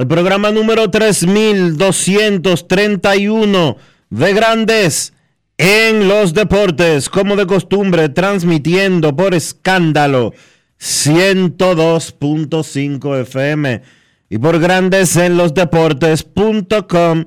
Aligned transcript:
al 0.00 0.08
programa 0.08 0.50
número 0.50 0.90
3231 0.90 3.76
de 4.08 4.32
Grandes 4.32 5.12
en 5.58 6.08
los 6.08 6.32
Deportes, 6.32 7.10
como 7.10 7.36
de 7.36 7.46
costumbre, 7.46 8.08
transmitiendo 8.08 9.14
por 9.14 9.34
escándalo 9.34 10.32
102.5 10.80 13.20
FM 13.20 13.82
y 14.30 14.38
por 14.38 14.58
Grandes 14.58 15.14
en 15.16 15.36
los 15.36 15.52
Deportes.com 15.52 17.26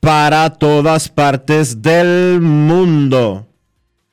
para 0.00 0.50
todas 0.54 1.08
partes 1.08 1.82
del 1.82 2.40
mundo. 2.40 3.46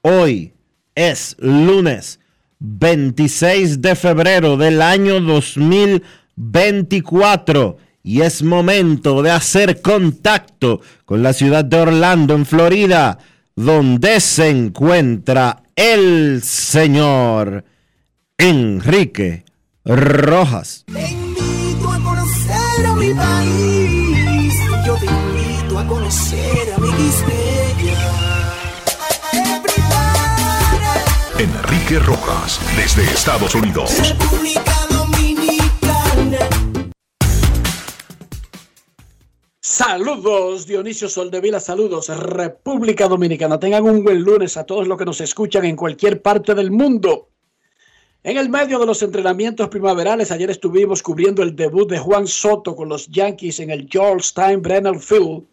Hoy 0.02 0.54
es 0.94 1.36
lunes 1.40 2.20
26 2.60 3.82
de 3.82 3.96
febrero 3.96 4.58
del 4.58 4.84
año 4.84 5.20
2024 5.22 7.85
y 8.06 8.22
es 8.22 8.44
momento 8.44 9.24
de 9.24 9.32
hacer 9.32 9.82
contacto 9.82 10.80
con 11.06 11.24
la 11.24 11.34
ciudad 11.34 11.66
de 11.66 11.78
Orlando, 11.78 12.36
en 12.36 12.46
Florida, 12.46 13.18
donde 13.56 14.20
se 14.20 14.48
encuentra 14.48 15.64
el 15.76 16.44
señor 16.44 17.66
Enrique 18.38 19.44
Rojas. 19.84 20.86
Te 20.86 21.12
invito 21.12 21.92
a 21.92 22.00
conocer 22.00 22.86
a 22.86 22.94
mi 22.94 23.12
país. 23.12 24.54
Yo 24.86 24.96
te 24.98 25.06
invito 25.08 25.80
a 25.80 25.88
conocer 25.88 26.74
a 26.78 26.80
mi 26.80 26.90
Enrique 31.40 32.00
Rojas, 32.00 32.60
desde 32.78 33.04
Estados 33.04 33.56
Unidos. 33.56 33.92
República 33.98 34.85
Saludos, 39.78 40.66
Dionisio 40.66 41.10
Soldevila, 41.10 41.60
saludos, 41.60 42.08
República 42.08 43.10
Dominicana. 43.10 43.60
Tengan 43.60 43.84
un 43.84 44.06
buen 44.06 44.22
lunes 44.22 44.56
a 44.56 44.66
todos 44.66 44.88
los 44.88 44.98
que 44.98 45.04
nos 45.04 45.20
escuchan 45.20 45.66
en 45.66 45.76
cualquier 45.76 46.22
parte 46.22 46.56
del 46.56 46.72
mundo. 46.72 47.28
En 48.24 48.38
el 48.38 48.48
medio 48.48 48.80
de 48.80 48.86
los 48.86 49.04
entrenamientos 49.04 49.68
primaverales, 49.68 50.32
ayer 50.32 50.50
estuvimos 50.50 51.04
cubriendo 51.04 51.44
el 51.44 51.58
debut 51.58 51.90
de 51.90 52.00
Juan 52.00 52.26
Soto 52.26 52.74
con 52.74 52.88
los 52.88 53.08
Yankees 53.08 53.60
en 53.60 53.70
el 53.70 53.90
Georgetown 53.92 54.62
Brenner 54.62 54.98
Field 54.98 55.44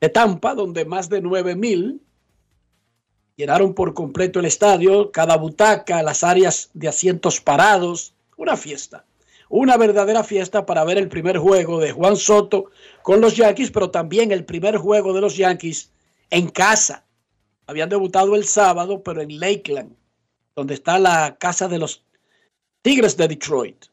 de 0.00 0.08
Tampa, 0.10 0.54
donde 0.54 0.84
más 0.84 1.08
de 1.08 1.20
9 1.20 1.56
mil 1.56 2.00
llenaron 3.34 3.74
por 3.74 3.94
completo 3.94 4.38
el 4.38 4.46
estadio, 4.46 5.10
cada 5.10 5.36
butaca, 5.36 6.04
las 6.04 6.22
áreas 6.22 6.70
de 6.72 6.86
asientos 6.86 7.40
parados, 7.40 8.14
una 8.36 8.56
fiesta, 8.56 9.04
una 9.48 9.76
verdadera 9.76 10.22
fiesta 10.22 10.64
para 10.64 10.84
ver 10.84 10.98
el 10.98 11.08
primer 11.08 11.36
juego 11.36 11.80
de 11.80 11.90
Juan 11.90 12.14
Soto 12.16 12.70
con 13.02 13.20
los 13.20 13.36
Yankees, 13.36 13.70
pero 13.70 13.90
también 13.90 14.32
el 14.32 14.44
primer 14.44 14.76
juego 14.76 15.12
de 15.12 15.20
los 15.20 15.36
Yankees 15.36 15.90
en 16.30 16.48
casa. 16.48 17.04
Habían 17.66 17.88
debutado 17.88 18.34
el 18.34 18.44
sábado, 18.44 19.02
pero 19.02 19.20
en 19.20 19.38
Lakeland, 19.38 19.94
donde 20.54 20.74
está 20.74 20.98
la 20.98 21.36
casa 21.38 21.68
de 21.68 21.78
los 21.78 22.04
Tigres 22.82 23.16
de 23.16 23.28
Detroit. 23.28 23.86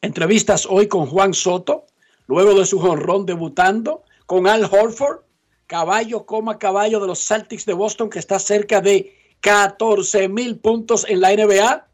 Entrevistas 0.00 0.66
hoy 0.66 0.88
con 0.88 1.06
Juan 1.06 1.34
Soto, 1.34 1.86
luego 2.26 2.54
de 2.54 2.66
su 2.66 2.78
jonrón 2.78 3.26
debutando, 3.26 4.04
con 4.26 4.46
Al 4.46 4.64
Horford, 4.64 5.20
caballo 5.66 6.26
coma 6.26 6.58
caballo 6.58 7.00
de 7.00 7.06
los 7.06 7.26
Celtics 7.26 7.66
de 7.66 7.72
Boston, 7.72 8.08
que 8.08 8.18
está 8.18 8.38
cerca 8.38 8.80
de 8.80 9.16
14 9.40 10.28
mil 10.28 10.58
puntos 10.58 11.04
en 11.08 11.20
la 11.20 11.34
NBA, 11.34 11.88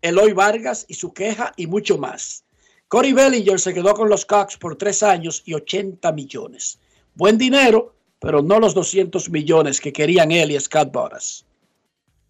Eloy 0.00 0.32
Vargas 0.32 0.86
y 0.88 0.94
su 0.94 1.12
queja 1.12 1.52
y 1.56 1.66
mucho 1.66 1.98
más. 1.98 2.45
Corey 2.88 3.12
Bellinger 3.12 3.58
se 3.58 3.74
quedó 3.74 3.94
con 3.94 4.08
los 4.08 4.24
Cox 4.24 4.56
por 4.56 4.76
tres 4.76 5.02
años 5.02 5.42
y 5.44 5.54
80 5.54 6.12
millones. 6.12 6.78
Buen 7.14 7.36
dinero, 7.36 7.94
pero 8.20 8.42
no 8.42 8.60
los 8.60 8.74
200 8.74 9.28
millones 9.30 9.80
que 9.80 9.92
querían 9.92 10.30
él 10.30 10.52
y 10.52 10.60
Scott 10.60 10.92
Boras. 10.92 11.44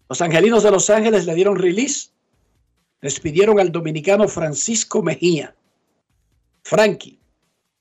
Los 0.09 0.21
angelinos 0.21 0.63
de 0.63 0.71
Los 0.71 0.89
Ángeles 0.89 1.25
le 1.25 1.35
dieron 1.35 1.57
release. 1.57 2.09
Despidieron 3.01 3.59
al 3.59 3.71
dominicano 3.71 4.27
Francisco 4.27 5.03
Mejía. 5.03 5.53
Frankie, 6.63 7.19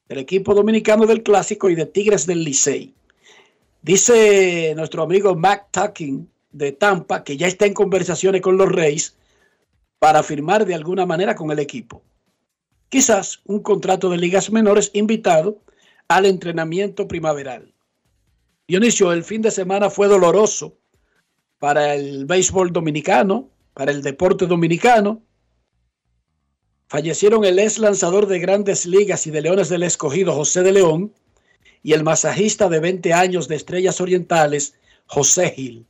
del 0.09 0.19
equipo 0.19 0.55
dominicano 0.55 1.07
del 1.07 1.23
Clásico 1.23 1.71
y 1.71 1.75
de 1.75 1.87
Tigres 1.87 2.27
del 2.27 2.45
Licey. 2.45 2.95
Dice 3.81 4.75
nuestro 4.77 5.03
amigo 5.03 5.35
Mac 5.35 5.69
Tucking 5.71 6.29
de 6.53 6.73
Tampa 6.73 7.25
que 7.25 7.37
ya 7.37 7.47
está 7.47 7.67
en 7.67 7.75
conversaciones 7.75 8.43
con 8.43 8.57
los 8.59 8.71
Reyes 8.71 9.17
para 9.99 10.23
firmar 10.23 10.67
de 10.67 10.75
alguna 10.75 11.07
manera 11.07 11.35
con 11.35 11.51
el 11.51 11.59
equipo. 11.59 12.03
Quizás 12.89 13.41
un 13.45 13.61
contrato 13.61 14.09
de 14.11 14.17
ligas 14.17 14.51
menores 14.51 14.91
invitado 14.95 15.59
al 16.09 16.27
entrenamiento 16.27 17.09
primaveral. 17.09 17.73
Dionisio, 18.69 19.13
el 19.13 19.25
fin 19.25 19.43
de 19.43 19.51
semana 19.51 19.91
fue 19.91 20.09
doloroso 20.09 20.77
para 21.59 21.95
el 21.95 22.27
béisbol 22.27 22.73
dominicano, 22.73 23.49
para 23.75 23.91
el 23.91 24.03
deporte 24.03 24.47
dominicano. 24.47 25.23
Fallecieron 26.89 27.45
el 27.45 27.59
ex 27.59 27.79
lanzador 27.79 28.27
de 28.27 28.39
grandes 28.39 28.87
ligas 28.87 29.27
y 29.27 29.31
de 29.31 29.43
Leones 29.43 29.69
del 29.69 29.83
Escogido, 29.83 30.33
José 30.33 30.63
de 30.63 30.73
León, 30.73 31.13
y 31.83 31.93
el 31.93 32.05
masajista 32.05 32.69
de 32.69 32.81
20 32.81 33.13
años 33.13 33.49
de 33.49 33.57
Estrellas 33.57 34.01
Orientales, 34.01 34.75
José 35.07 35.51
Gil. 35.51 35.87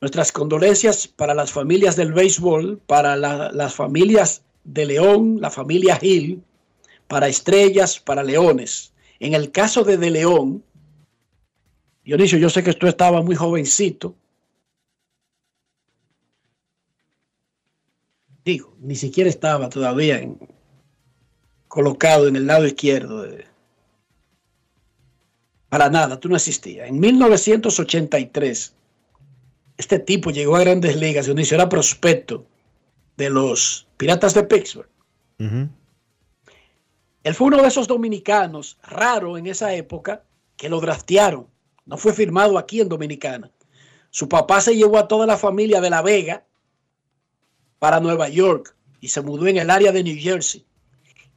Nuestras 0.00 0.32
condolencias 0.32 1.06
para 1.08 1.34
las 1.34 1.52
familias 1.52 1.96
del 1.96 2.12
béisbol, 2.12 2.78
para 2.86 3.16
la- 3.16 3.50
las 3.52 3.74
familias 3.74 4.42
de 4.64 4.86
León, 4.86 5.38
la 5.40 5.50
familia 5.50 5.96
Gil, 5.96 6.42
para 7.06 7.28
Estrellas, 7.28 8.00
para 8.00 8.22
Leones. 8.22 8.92
En 9.20 9.34
el 9.34 9.52
caso 9.52 9.84
de 9.84 9.96
De 9.96 10.10
León, 10.10 10.64
Dionisio, 12.04 12.38
yo 12.38 12.50
sé 12.50 12.62
que 12.62 12.74
tú 12.74 12.86
estabas 12.86 13.24
muy 13.24 13.34
jovencito. 13.34 14.14
Digo, 18.44 18.76
ni 18.80 18.94
siquiera 18.94 19.30
estaba 19.30 19.70
todavía 19.70 20.18
en- 20.18 20.38
colocado 21.68 22.28
en 22.28 22.36
el 22.36 22.46
lado 22.46 22.66
izquierdo 22.66 23.26
Para 25.70 25.88
nada, 25.90 26.20
tú 26.20 26.28
no 26.28 26.36
existías. 26.36 26.88
En 26.88 27.00
1983, 27.00 28.74
este 29.76 29.98
tipo 29.98 30.30
llegó 30.30 30.56
a 30.56 30.60
grandes 30.60 30.96
ligas, 30.96 31.24
Dionisio 31.26 31.56
era 31.56 31.68
prospecto 31.68 32.46
de 33.16 33.30
los 33.30 33.83
Piratas 33.96 34.34
de 34.34 34.42
Pittsburgh. 34.44 34.88
Él 37.22 37.34
fue 37.34 37.46
uno 37.48 37.62
de 37.62 37.68
esos 37.68 37.88
dominicanos 37.88 38.78
raro 38.82 39.38
en 39.38 39.46
esa 39.46 39.72
época 39.74 40.24
que 40.56 40.68
lo 40.68 40.80
draftearon. 40.80 41.46
No 41.86 41.96
fue 41.96 42.12
firmado 42.12 42.58
aquí 42.58 42.80
en 42.80 42.88
Dominicana. 42.88 43.50
Su 44.10 44.28
papá 44.28 44.60
se 44.60 44.76
llevó 44.76 44.98
a 44.98 45.08
toda 45.08 45.26
la 45.26 45.36
familia 45.36 45.80
de 45.80 45.90
La 45.90 46.02
Vega 46.02 46.44
para 47.78 48.00
Nueva 48.00 48.28
York 48.28 48.74
y 49.00 49.08
se 49.08 49.20
mudó 49.22 49.46
en 49.46 49.56
el 49.58 49.70
área 49.70 49.90
de 49.92 50.02
New 50.04 50.16
Jersey. 50.18 50.64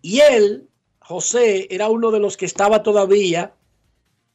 Y 0.02 0.20
él, 0.20 0.68
José, 1.00 1.68
era 1.74 1.90
uno 1.90 2.12
de 2.12 2.20
los 2.20 2.38
que 2.38 2.46
estaba 2.46 2.84
todavía 2.84 3.54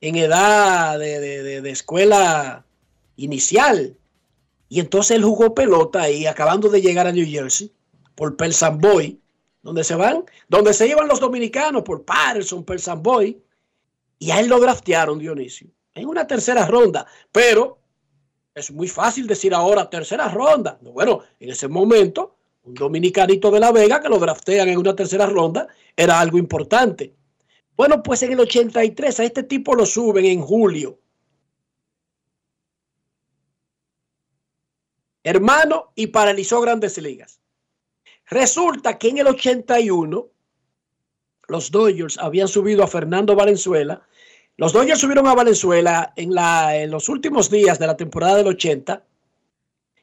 en 0.01 0.17
edad 0.17 0.99
de, 0.99 1.21
de- 1.21 1.43
de- 1.43 1.61
de 1.63 1.71
escuela 1.71 2.65
inicial. 3.17 3.97
Y 4.69 4.81
entonces 4.81 5.17
él 5.17 5.25
jugó 5.25 5.55
pelota 5.55 6.03
ahí, 6.03 6.27
acabando 6.27 6.69
de 6.69 6.81
llegar 6.83 7.07
a 7.07 7.13
New 7.13 7.27
Jersey, 7.27 7.71
por 8.15 8.37
Pelsan 8.37 8.79
Boy, 8.79 9.21
donde 9.63 9.85
se 9.85 9.95
van, 9.95 10.25
donde 10.49 10.75
se 10.75 10.89
iban 10.89 11.09
los 11.09 11.21
dominicanos, 11.21 11.83
por 11.83 12.05
Patterson, 12.05 12.65
Pelsan 12.65 13.03
Boy. 13.03 13.43
Y 14.19 14.31
a 14.31 14.41
él 14.41 14.49
lo 14.49 14.61
draftearon, 14.61 15.19
Dionisio, 15.19 15.69
en 15.95 16.07
una 16.07 16.27
tercera 16.27 16.67
ronda. 16.67 17.07
Pero 17.31 17.79
es 18.55 18.71
muy 18.71 18.89
fácil 18.89 19.27
decir 19.27 19.55
ahora 19.55 19.89
tercera 19.89 20.29
ronda. 20.29 20.79
Bueno, 20.81 21.23
en 21.41 21.51
ese 21.51 21.69
momento, 21.69 22.37
un 22.65 22.75
dominicanito 22.75 23.51
de 23.51 23.61
La 23.61 23.73
Vega 23.73 24.01
que 24.01 24.09
lo 24.09 24.19
draftean 24.19 24.69
en 24.69 24.79
una 24.79 24.95
tercera 24.95 25.27
ronda 25.27 25.67
era 25.97 26.21
algo 26.21 26.39
importante. 26.39 27.15
Bueno, 27.77 28.03
pues 28.03 28.23
en 28.23 28.33
el 28.33 28.41
83 28.41 29.21
a 29.21 29.25
este 29.25 29.43
tipo 29.43 29.75
lo 29.75 29.87
suben 29.87 30.25
en 30.25 30.41
julio. 30.41 30.99
Hermano, 35.25 35.93
y 35.95 36.09
paralizó 36.09 36.61
grandes 36.61 36.99
ligas. 36.99 37.42
Resulta 38.33 38.97
que 38.97 39.09
en 39.11 39.19
el 39.19 39.27
81 39.27 40.27
los 41.49 41.71
Dodgers 41.71 42.17
habían 42.17 42.49
subido 42.49 42.83
a 42.83 42.87
Fernando 42.87 43.37
Valenzuela. 43.37 44.07
Los 44.57 44.73
Dodgers 44.73 45.01
subieron 45.01 45.27
a 45.27 45.35
Valenzuela 45.35 46.15
en, 46.17 46.91
los 46.91 47.11
últimos 47.11 47.51
días 47.51 47.79
de 47.79 47.87
la 47.87 47.97
temporada 47.99 48.37
del 48.37 48.47
80. 48.47 49.05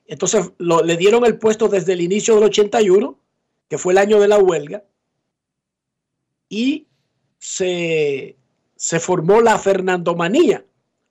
Entonces 0.06 0.52
le 0.60 0.98
dieron 0.98 1.26
el 1.26 1.40
puesto 1.40 1.70
desde 1.70 1.94
el 1.94 2.02
inicio 2.02 2.36
del 2.36 2.44
81, 2.44 3.18
que 3.68 3.80
fue 3.80 3.94
el 3.94 3.98
año 3.98 4.20
de 4.20 4.28
la 4.28 4.38
huelga. 4.38 4.84
Y 6.50 6.86
se, 7.40 8.38
se 8.76 9.00
formó 9.00 9.42
la 9.42 9.58
Fernandomanía 9.58 10.64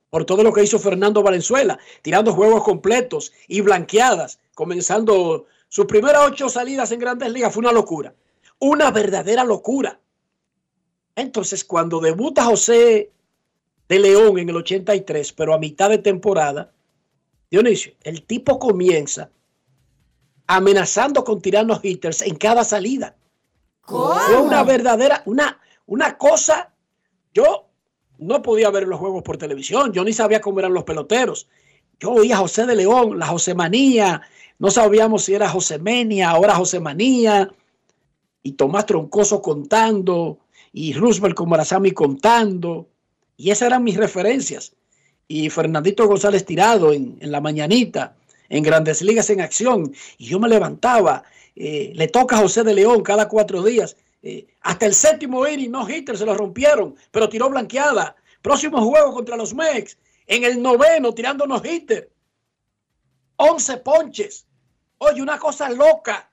por 0.09 0.23
todo 0.23 0.41
lo 0.41 0.53
que 0.53 0.63
hizo 0.63 0.79
Fernando 0.79 1.21
Valenzuela, 1.21 1.79
tirando 2.01 2.31
juegos 2.31 2.63
completos 2.63 3.33
y 3.49 3.59
blanqueadas, 3.59 4.39
comenzando 4.55 5.47
sus 5.69 5.85
primeras 5.85 6.23
ocho 6.27 6.49
salidas 6.49 6.91
en 6.91 6.99
grandes 6.99 7.31
ligas. 7.31 7.53
Fue 7.53 7.61
una 7.61 7.71
locura, 7.71 8.13
una 8.59 8.91
verdadera 8.91 9.45
locura. 9.45 9.99
Entonces, 11.15 11.63
cuando 11.63 11.99
debuta 11.99 12.45
José 12.45 13.11
de 13.87 13.99
León 13.99 14.37
en 14.39 14.49
el 14.49 14.57
83, 14.57 15.33
pero 15.33 15.53
a 15.53 15.59
mitad 15.59 15.89
de 15.89 15.99
temporada, 15.99 16.71
Dionisio, 17.49 17.93
el 18.03 18.23
tipo 18.23 18.59
comienza 18.59 19.29
amenazando 20.47 21.23
con 21.23 21.41
tirarnos 21.41 21.79
hitters 21.83 22.23
en 22.23 22.35
cada 22.35 22.63
salida. 22.63 23.15
Fue 23.85 24.37
una 24.37 24.63
verdadera, 24.63 25.23
una, 25.25 25.59
una 25.85 26.17
cosa. 26.17 26.73
Yo 27.33 27.67
no 28.17 28.41
podía 28.41 28.69
ver 28.69 28.87
los 28.87 28.99
juegos 28.99 29.23
por 29.23 29.37
televisión, 29.37 29.93
yo 29.93 30.03
ni 30.03 30.13
sabía 30.13 30.41
cómo 30.41 30.59
eran 30.59 30.73
los 30.73 30.83
peloteros. 30.83 31.47
Yo 31.99 32.11
oía 32.11 32.35
a 32.35 32.39
José 32.39 32.65
de 32.65 32.75
León, 32.75 33.19
la 33.19 33.27
Josemanía, 33.27 34.21
no 34.59 34.69
sabíamos 34.69 35.23
si 35.23 35.33
era 35.33 35.49
Josemenia, 35.49 36.29
ahora 36.29 36.55
Josemanía, 36.55 37.49
y 38.43 38.53
Tomás 38.53 38.85
Troncoso 38.85 39.41
contando, 39.41 40.39
y 40.71 40.93
Roosevelt 40.93 41.35
con 41.35 41.49
Marazami 41.49 41.91
contando, 41.91 42.87
y 43.37 43.51
esas 43.51 43.67
eran 43.67 43.83
mis 43.83 43.97
referencias. 43.97 44.73
Y 45.27 45.49
Fernandito 45.49 46.07
González 46.07 46.45
tirado 46.45 46.93
en, 46.93 47.17
en 47.21 47.31
la 47.31 47.41
mañanita, 47.41 48.15
en 48.49 48.63
Grandes 48.63 49.01
Ligas 49.01 49.29
en 49.29 49.41
acción, 49.41 49.93
y 50.17 50.25
yo 50.25 50.39
me 50.39 50.49
levantaba, 50.49 51.23
eh, 51.55 51.91
le 51.95 52.07
toca 52.07 52.37
a 52.37 52.41
José 52.41 52.63
de 52.63 52.73
León 52.73 53.01
cada 53.01 53.27
cuatro 53.27 53.63
días, 53.63 53.95
eh, 54.21 54.47
hasta 54.61 54.85
el 54.85 54.93
séptimo 54.93 55.47
inning, 55.47 55.71
no 55.71 55.89
hitter, 55.89 56.17
se 56.17 56.25
lo 56.25 56.33
rompieron, 56.33 56.95
pero 57.11 57.29
tiró 57.29 57.49
blanqueada. 57.49 58.15
Próximo 58.41 58.81
juego 58.81 59.13
contra 59.13 59.37
los 59.37 59.53
Mex, 59.53 59.97
en 60.27 60.43
el 60.43 60.61
noveno, 60.61 61.13
tirando 61.13 61.47
no 61.47 61.61
hitter. 61.63 62.09
11 63.37 63.77
ponches. 63.77 64.45
Oye, 64.99 65.21
una 65.21 65.39
cosa 65.39 65.69
loca. 65.69 66.31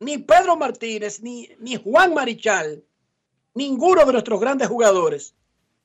Ni 0.00 0.18
Pedro 0.18 0.56
Martínez, 0.56 1.20
ni, 1.22 1.48
ni 1.58 1.76
Juan 1.76 2.14
Marichal, 2.14 2.84
ninguno 3.54 4.04
de 4.04 4.12
nuestros 4.12 4.38
grandes 4.40 4.68
jugadores, 4.68 5.34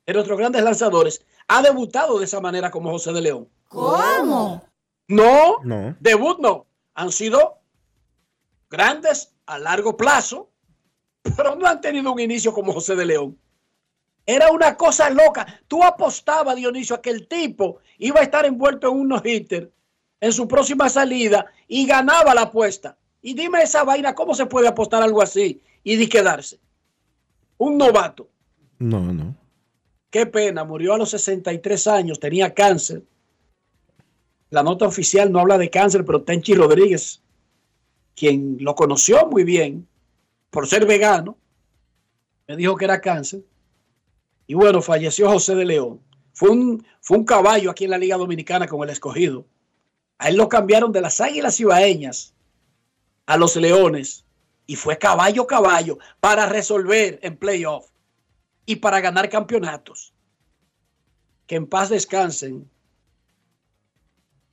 de 0.06 0.13
nuestros 0.13 0.38
grandes 0.38 0.63
lanzadores, 0.63 1.25
ha 1.47 1.62
debutado 1.62 2.19
de 2.19 2.25
esa 2.25 2.39
manera 2.39 2.69
como 2.69 2.91
José 2.91 3.12
de 3.12 3.21
León. 3.21 3.50
¿Cómo? 3.69 4.63
No, 5.07 5.57
No. 5.63 5.95
debut 6.00 6.38
no. 6.39 6.65
Han 6.94 7.12
sido 7.12 7.57
grandes 8.69 9.33
a 9.47 9.57
largo 9.57 9.97
plazo, 9.97 10.50
pero 11.36 11.56
no 11.56 11.68
han 11.68 11.81
tenido 11.81 12.12
un 12.13 12.19
inicio 12.19 12.53
como 12.53 12.71
José 12.71 12.95
de 12.95 13.06
León. 13.06 13.38
Era 14.25 14.51
una 14.51 14.77
cosa 14.77 15.09
loca. 15.09 15.59
Tú 15.68 15.83
apostabas, 15.83 16.56
Dionisio, 16.56 16.95
a 16.95 17.01
que 17.01 17.09
el 17.09 17.27
tipo 17.27 17.79
iba 17.97 18.19
a 18.19 18.24
estar 18.24 18.45
envuelto 18.45 18.88
en 18.89 19.00
unos 19.00 19.25
hitters 19.25 19.68
en 20.23 20.31
su 20.31 20.47
próxima 20.47 20.87
salida 20.89 21.47
y 21.67 21.85
ganaba 21.85 22.33
la 22.33 22.43
apuesta. 22.43 22.97
Y 23.21 23.33
dime 23.33 23.61
esa 23.61 23.83
vaina, 23.83 24.15
¿cómo 24.15 24.33
se 24.33 24.45
puede 24.45 24.69
apostar 24.69 25.03
algo 25.03 25.21
así 25.21 25.61
y 25.83 25.97
de 25.97 26.07
quedarse? 26.07 26.61
Un 27.57 27.77
novato. 27.77 28.29
No, 28.79 29.01
no. 29.01 29.35
Qué 30.09 30.25
pena, 30.25 30.63
murió 30.63 30.93
a 30.93 30.97
los 30.97 31.09
63 31.09 31.87
años, 31.87 32.21
tenía 32.21 32.53
cáncer. 32.53 33.03
La 34.49 34.63
nota 34.63 34.87
oficial 34.87 35.29
no 35.29 35.39
habla 35.39 35.57
de 35.57 35.69
cáncer, 35.69 36.05
pero 36.05 36.23
Tenchi 36.23 36.55
Rodríguez, 36.55 37.21
quien 38.15 38.55
lo 38.61 38.75
conoció 38.75 39.27
muy 39.27 39.43
bien 39.43 39.85
por 40.51 40.67
ser 40.67 40.85
vegano, 40.85 41.35
me 42.47 42.55
dijo 42.55 42.77
que 42.77 42.85
era 42.85 43.01
cáncer. 43.01 43.41
Y 44.47 44.53
bueno, 44.53 44.81
falleció 44.81 45.29
José 45.29 45.53
de 45.55 45.65
León. 45.65 45.99
Fue 46.31 46.49
un, 46.49 46.86
fue 47.01 47.17
un 47.17 47.25
caballo 47.25 47.69
aquí 47.71 47.83
en 47.83 47.89
la 47.89 47.98
Liga 47.98 48.15
Dominicana 48.15 48.67
con 48.67 48.81
el 48.83 48.89
escogido. 48.89 49.45
A 50.17 50.29
él 50.29 50.36
lo 50.38 50.48
cambiaron 50.50 50.91
de 50.91 51.01
las 51.01 51.20
Águilas 51.22 51.60
Ibaeñas 51.60 52.34
a 53.25 53.38
los 53.38 53.55
Leones 53.55 54.25
y 54.65 54.75
fue 54.75 54.98
caballo 54.98 55.46
caballo 55.48 55.98
para 56.20 56.46
resolver 56.46 57.20
en 57.22 57.38
playoff 57.38 57.88
y 58.65 58.77
para 58.77 59.01
ganar 59.01 59.29
campeonatos. 59.29 60.13
Que 61.48 61.55
en 61.55 61.67
paz 61.67 61.89
descansen 61.89 62.70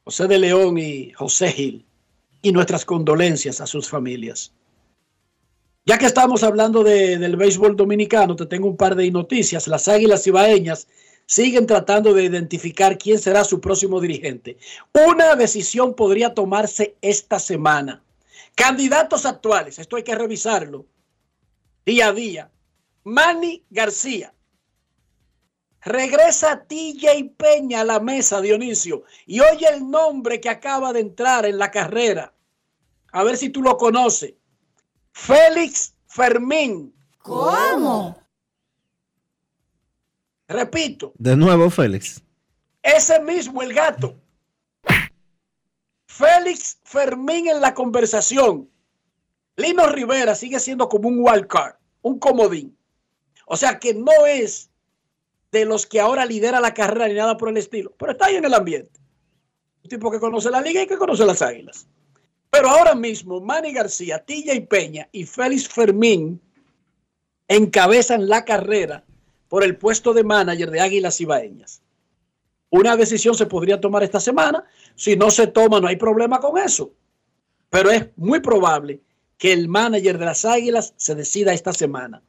José 0.05 0.27
de 0.27 0.39
León 0.39 0.79
y 0.79 1.13
José 1.13 1.53
Gil 1.53 1.87
y 2.43 2.53
nuestras 2.53 2.85
condolencias 2.85 3.61
a 3.61 3.67
sus 3.67 3.89
familias. 3.89 4.53
Ya 5.87 5.99
que 5.99 6.07
estamos 6.07 6.43
hablando 6.43 6.83
de- 6.83 7.19
del 7.19 7.37
béisbol 7.37 7.77
dominicano, 7.77 8.35
te 8.35 8.47
tengo 8.47 8.67
un 8.69 8.77
par 8.77 8.97
de 8.97 9.11
noticias. 9.11 9.69
Las 9.69 9.89
Águilas 9.89 10.27
Ibaeñas 10.27 10.89
siguen 11.31 11.65
tratando 11.65 12.13
de 12.13 12.25
identificar 12.25 12.99
quién 12.99 13.17
será 13.17 13.45
su 13.45 13.61
próximo 13.61 14.01
dirigente. 14.01 14.59
Una 14.93 15.37
decisión 15.37 15.95
podría 15.95 16.35
tomarse 16.35 16.97
esta 17.03 17.39
semana. 17.39 18.03
Candidatos 18.57 19.25
actuales, 19.25 19.79
esto 19.79 19.95
hay 19.95 20.03
que 20.03 20.17
revisarlo 20.17 20.87
día 21.87 22.09
a 22.09 22.13
día. 22.13 22.51
Manny 23.05 23.65
García. 23.71 24.35
Regresa 25.83 26.65
TJ 26.65 27.31
Peña 27.37 27.83
a 27.83 27.85
la 27.85 28.01
mesa, 28.01 28.41
Dionisio, 28.41 29.05
y 29.25 29.39
oye 29.39 29.69
el 29.73 29.89
nombre 29.89 30.41
que 30.41 30.49
acaba 30.49 30.93
de 30.93 30.99
entrar 30.99 31.47
en 31.47 31.59
la 31.59 31.71
carrera. 31.71 32.35
A 33.13 33.23
ver 33.23 33.37
si 33.37 33.51
tú 33.51 33.63
lo 33.63 33.77
conoces. 33.77 34.35
Félix 35.13 35.95
Fermín. 36.09 36.93
¿Cómo? 37.19 38.21
Repito, 40.51 41.13
De 41.17 41.37
nuevo, 41.37 41.71
Félix. 41.71 42.21
ese 42.83 43.21
mismo 43.21 43.63
el 43.63 43.73
gato. 43.73 44.17
Félix 46.07 46.79
Fermín 46.83 47.47
en 47.47 47.61
la 47.61 47.73
conversación. 47.73 48.69
Lino 49.57 49.87
Rivera 49.87 50.35
sigue 50.35 50.59
siendo 50.59 50.89
como 50.89 51.09
un 51.09 51.19
wild 51.21 51.47
card, 51.47 51.77
un 52.03 52.19
comodín. 52.19 52.77
O 53.47 53.57
sea 53.57 53.79
que 53.79 53.95
no 53.95 54.27
es 54.27 54.71
de 55.53 55.65
los 55.65 55.87
que 55.87 56.01
ahora 56.01 56.27
lidera 56.27 56.61
la 56.61 56.75
carrera 56.75 57.07
ni 57.07 57.15
nada 57.15 57.37
por 57.37 57.49
el 57.49 57.57
estilo, 57.57 57.95
pero 57.97 58.13
está 58.13 58.27
ahí 58.27 58.37
en 58.37 58.45
el 58.45 58.55
ambiente. 58.55 58.99
Un 59.85 59.89
tipo 59.89 60.11
que 60.11 60.19
conoce 60.19 60.51
la 60.51 60.61
liga 60.61 60.83
y 60.83 60.87
que 60.89 60.99
conoce 60.99 61.25
las 61.25 61.43
águilas. 61.43 61.87
Pero 62.51 62.69
ahora 62.69 62.97
mismo, 62.97 63.41
Manny 63.41 63.73
García, 63.73 64.25
TJ 64.25 64.63
Peña 64.69 65.09
y 65.13 65.25
Félix 65.27 65.69
Fermín 65.69 66.41
encabezan 67.47 68.29
la 68.29 68.45
carrera 68.45 69.05
por 69.51 69.65
el 69.65 69.77
puesto 69.77 70.15
de 70.15 70.23
manager 70.23 70.71
de 70.71 70.81
Águilas 70.81 71.21
Ibaeñas. 71.21 71.83
Una 72.71 72.97
decisión 72.97 73.35
se 73.35 73.47
podría 73.47 73.81
tomar 73.81 74.05
esta 74.05 74.21
semana. 74.21 74.65
Si 74.95 75.17
no 75.17 75.29
se 75.29 75.49
toma, 75.49 75.81
no 75.81 75.89
hay 75.89 75.97
problema 75.97 76.39
con 76.39 76.57
eso. 76.57 76.93
Pero 77.69 77.91
es 77.91 78.07
muy 78.17 78.39
probable 78.39 79.01
que 79.37 79.53
el 79.53 79.67
manager 79.67 80.19
de 80.19 80.25
las 80.25 80.45
Águilas 80.45 80.95
se 80.97 81.17
decida 81.17 81.53
esta 81.53 81.73
semana. 81.73 82.23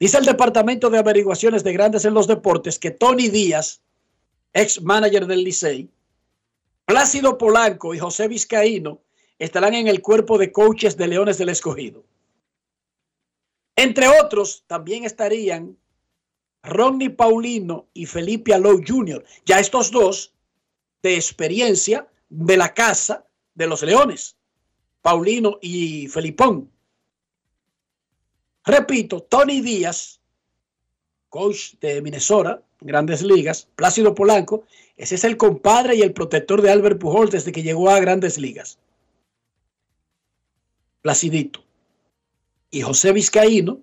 Dice 0.00 0.18
el 0.18 0.24
Departamento 0.24 0.90
de 0.90 0.98
Averiguaciones 0.98 1.62
de 1.62 1.72
Grandes 1.72 2.04
en 2.04 2.14
los 2.14 2.26
Deportes 2.26 2.80
que 2.80 2.90
Tony 2.90 3.28
Díaz, 3.28 3.80
ex 4.52 4.82
manager 4.82 5.28
del 5.28 5.44
Licey, 5.44 5.88
Plácido 6.86 7.38
Polanco 7.38 7.94
y 7.94 8.00
José 8.00 8.26
Vizcaíno 8.26 9.00
estarán 9.38 9.74
en 9.74 9.86
el 9.86 10.02
cuerpo 10.02 10.38
de 10.38 10.50
coaches 10.50 10.96
de 10.96 11.06
Leones 11.06 11.38
del 11.38 11.50
Escogido. 11.50 12.04
Entre 13.76 14.08
otros, 14.08 14.64
también 14.66 15.04
estarían 15.04 15.76
Ronnie 16.66 17.10
Paulino 17.10 17.86
y 17.94 18.06
Felipe 18.06 18.52
Alou 18.52 18.82
Jr., 18.86 19.24
ya 19.44 19.60
estos 19.60 19.90
dos 19.90 20.34
de 21.02 21.14
experiencia 21.14 22.08
de 22.28 22.56
la 22.56 22.74
casa 22.74 23.24
de 23.54 23.66
los 23.66 23.82
Leones, 23.82 24.36
Paulino 25.00 25.58
y 25.62 26.08
Felipón. 26.08 26.70
Repito, 28.64 29.22
Tony 29.22 29.60
Díaz, 29.60 30.20
coach 31.28 31.74
de 31.80 32.02
Minnesota, 32.02 32.62
grandes 32.80 33.22
ligas, 33.22 33.68
Plácido 33.76 34.14
Polanco, 34.14 34.64
ese 34.96 35.14
es 35.14 35.24
el 35.24 35.36
compadre 35.36 35.94
y 35.94 36.02
el 36.02 36.12
protector 36.12 36.60
de 36.62 36.70
Albert 36.70 36.98
Pujol 36.98 37.30
desde 37.30 37.52
que 37.52 37.62
llegó 37.62 37.88
a 37.90 38.00
grandes 38.00 38.38
ligas. 38.38 38.78
Placidito. 41.02 41.62
Y 42.70 42.82
José 42.82 43.12
Vizcaíno, 43.12 43.80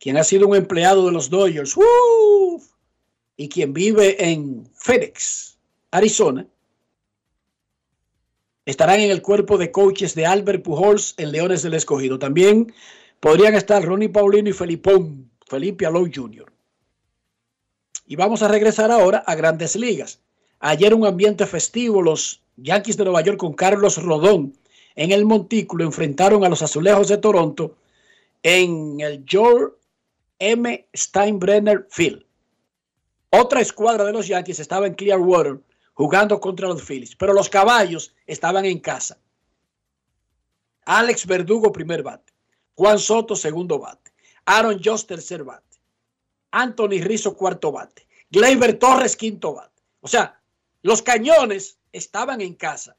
quien 0.00 0.16
ha 0.16 0.24
sido 0.24 0.46
un 0.46 0.56
empleado 0.56 1.06
de 1.06 1.12
los 1.12 1.30
Dodgers 1.30 1.76
y 3.36 3.48
quien 3.48 3.72
vive 3.72 4.30
en 4.30 4.68
Phoenix, 4.74 5.58
Arizona, 5.90 6.46
estarán 8.64 9.00
en 9.00 9.10
el 9.10 9.22
cuerpo 9.22 9.58
de 9.58 9.70
coaches 9.70 10.14
de 10.14 10.26
Albert 10.26 10.62
Pujols 10.62 11.14
en 11.16 11.32
Leones 11.32 11.62
del 11.62 11.74
Escogido. 11.74 12.18
También 12.18 12.72
podrían 13.20 13.54
estar 13.54 13.82
Ronnie 13.82 14.08
Paulino 14.08 14.50
y 14.50 14.52
Felipón, 14.52 15.30
Felipe 15.46 15.86
Alou 15.86 16.08
Jr. 16.12 16.52
Y 18.06 18.16
vamos 18.16 18.42
a 18.42 18.48
regresar 18.48 18.90
ahora 18.90 19.18
a 19.26 19.34
grandes 19.34 19.76
ligas. 19.76 20.20
Ayer 20.60 20.92
un 20.94 21.06
ambiente 21.06 21.46
festivo, 21.46 22.02
los 22.02 22.42
Yankees 22.56 22.96
de 22.96 23.04
Nueva 23.04 23.22
York 23.22 23.38
con 23.38 23.52
Carlos 23.52 24.02
Rodón 24.02 24.54
en 24.96 25.12
el 25.12 25.24
montículo 25.24 25.84
enfrentaron 25.84 26.44
a 26.44 26.48
los 26.48 26.62
Azulejos 26.62 27.08
de 27.08 27.18
Toronto 27.18 27.76
en 28.42 29.00
el 29.00 29.24
George 29.26 29.76
M. 30.38 30.88
Steinbrenner 30.94 31.86
Field. 31.90 32.24
Otra 33.30 33.60
escuadra 33.60 34.04
de 34.04 34.12
los 34.12 34.26
Yankees 34.26 34.60
estaba 34.60 34.86
en 34.86 34.94
Clearwater 34.94 35.60
jugando 35.94 36.40
contra 36.40 36.68
los 36.68 36.82
Phillies, 36.82 37.16
pero 37.16 37.32
los 37.32 37.48
caballos 37.48 38.14
estaban 38.26 38.64
en 38.64 38.78
casa. 38.78 39.18
Alex 40.86 41.26
Verdugo, 41.26 41.72
primer 41.72 42.02
bate. 42.02 42.32
Juan 42.74 42.98
Soto, 42.98 43.34
segundo 43.34 43.78
bate. 43.78 44.12
Aaron 44.46 44.80
Joss, 44.82 45.06
tercer 45.06 45.42
bate. 45.44 45.76
Anthony 46.52 47.02
Rizzo, 47.02 47.36
cuarto 47.36 47.72
bate. 47.72 48.06
Gleyber 48.30 48.78
Torres, 48.78 49.16
quinto 49.16 49.54
bate. 49.54 49.82
O 50.00 50.08
sea, 50.08 50.40
los 50.82 51.02
cañones 51.02 51.78
estaban 51.92 52.40
en 52.40 52.54
casa. 52.54 52.96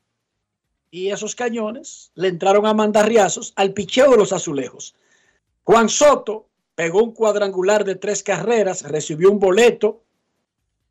Y 0.92 1.10
esos 1.10 1.36
cañones 1.36 2.12
le 2.16 2.28
entraron 2.28 2.66
a 2.66 2.74
mandarriazos 2.74 3.54
al 3.56 3.74
picheo 3.74 4.12
de 4.12 4.18
los 4.18 4.34
azulejos. 4.34 4.94
Juan 5.64 5.88
Soto 5.88 6.49
pegó 6.80 7.04
un 7.04 7.12
cuadrangular 7.12 7.84
de 7.84 7.96
tres 7.96 8.24
carreras, 8.24 8.84
recibió 8.84 9.30
un 9.30 9.38
boleto 9.38 10.02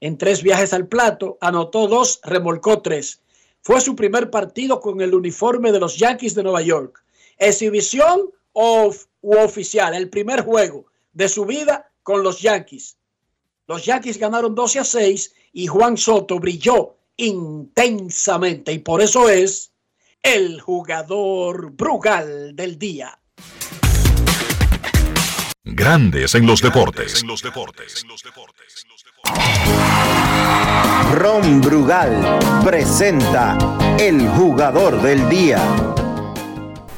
en 0.02 0.18
tres 0.18 0.42
viajes 0.42 0.74
al 0.74 0.86
plato, 0.86 1.38
anotó 1.40 1.88
dos, 1.88 2.20
remolcó 2.24 2.82
tres. 2.82 3.22
Fue 3.62 3.80
su 3.80 3.96
primer 3.96 4.28
partido 4.28 4.82
con 4.82 5.00
el 5.00 5.14
uniforme 5.14 5.72
de 5.72 5.80
los 5.80 5.96
Yankees 5.96 6.34
de 6.34 6.42
Nueva 6.42 6.60
York. 6.60 7.02
Exhibición 7.38 8.30
o 8.52 8.92
oficial, 9.22 9.94
el 9.94 10.10
primer 10.10 10.42
juego 10.42 10.84
de 11.14 11.26
su 11.30 11.46
vida 11.46 11.90
con 12.02 12.22
los 12.22 12.42
Yankees. 12.42 12.98
Los 13.66 13.86
Yankees 13.86 14.18
ganaron 14.18 14.54
12 14.54 14.80
a 14.80 14.84
6 14.84 15.34
y 15.54 15.68
Juan 15.68 15.96
Soto 15.96 16.38
brilló 16.38 16.96
intensamente 17.16 18.74
y 18.74 18.80
por 18.80 19.00
eso 19.00 19.30
es 19.30 19.72
el 20.22 20.60
jugador 20.60 21.70
Brugal 21.70 22.54
del 22.54 22.78
día. 22.78 23.18
Grandes 25.70 26.34
en 26.34 26.46
los 26.46 26.62
deportes. 26.62 27.24
Ron 31.14 31.60
Brugal 31.60 32.38
presenta 32.64 33.58
el 33.98 34.26
jugador 34.28 35.02
del 35.02 35.28
día. 35.28 35.87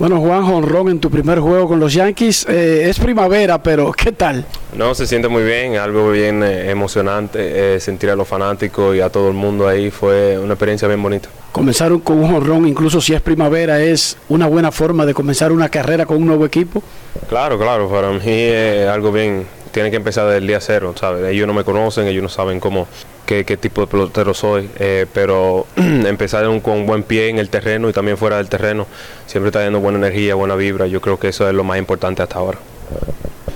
Bueno, 0.01 0.19
Juan 0.19 0.45
Honrón, 0.45 0.89
en 0.89 0.99
tu 0.99 1.11
primer 1.11 1.41
juego 1.41 1.69
con 1.69 1.79
los 1.79 1.93
Yankees, 1.93 2.47
eh, 2.49 2.89
es 2.89 2.99
primavera, 2.99 3.63
pero 3.63 3.93
¿qué 3.97 4.13
tal? 4.13 4.47
No, 4.75 4.95
se 4.95 5.07
siente 5.07 5.29
muy 5.29 5.43
bien, 5.43 5.77
algo 5.77 6.11
bien 6.11 6.43
eh, 6.43 6.71
emocionante, 6.71 7.75
eh, 7.75 7.81
sentir 7.81 8.09
a 8.09 8.17
los 8.17 8.27
fanáticos 8.27 8.97
y 8.97 9.01
a 9.03 9.11
todo 9.11 9.29
el 9.29 9.35
mundo 9.35 9.69
ahí 9.69 9.91
fue 9.91 10.39
una 10.39 10.55
experiencia 10.55 10.89
bien 10.89 11.03
bonita. 11.03 11.29
Comenzar 11.53 11.93
con 12.01 12.25
un 12.25 12.35
honrón, 12.35 12.67
incluso 12.67 13.03
si 13.03 13.13
es 13.13 13.21
primavera, 13.21 13.83
es 13.83 14.17
una 14.31 14.47
buena 14.47 14.73
forma 14.73 15.05
de 15.05 15.13
comenzar 15.13 15.53
una 15.53 15.69
carrera 15.69 16.07
con 16.07 16.17
un 16.17 16.29
nuevo 16.29 16.47
equipo. 16.47 16.83
Claro, 17.29 17.59
claro, 17.59 17.87
para 17.91 18.11
mí 18.11 18.21
es 18.25 18.89
algo 18.89 19.13
bien, 19.13 19.45
tiene 19.73 19.91
que 19.91 19.97
empezar 19.97 20.27
desde 20.27 20.39
el 20.39 20.47
día 20.47 20.61
cero, 20.61 20.95
¿sabes? 20.99 21.25
Ellos 21.27 21.47
no 21.47 21.55
me 21.55 21.65
conocen, 21.65 22.07
ellos 22.07 22.23
no 22.23 22.29
saben 22.29 22.61
cómo, 22.61 22.87
qué, 23.27 23.45
qué 23.45 23.57
tipo 23.57 23.81
de 23.81 23.87
pelotero 23.87 24.35
soy, 24.35 24.69
eh, 24.79 25.07
pero 25.13 25.67
empezar 25.77 26.45
con 26.63 26.87
buen 26.87 27.03
pie 27.03 27.29
en 27.29 27.39
el 27.39 27.49
terreno 27.51 27.89
y 27.89 27.93
también 27.93 28.17
fuera 28.17 28.37
del 28.39 28.49
terreno, 28.49 28.87
siempre 29.27 29.49
está 29.49 29.61
dando 29.61 29.81
buena 29.81 29.99
energía, 29.99 30.35
buena 30.35 30.55
vibra, 30.57 30.87
yo 30.87 31.01
creo 31.01 31.19
que 31.19 31.29
eso 31.29 31.49
es 31.49 31.55
lo 31.55 31.65
más 31.65 31.79
importante 31.79 32.23
hasta 32.23 32.39
ahora. 32.39 32.59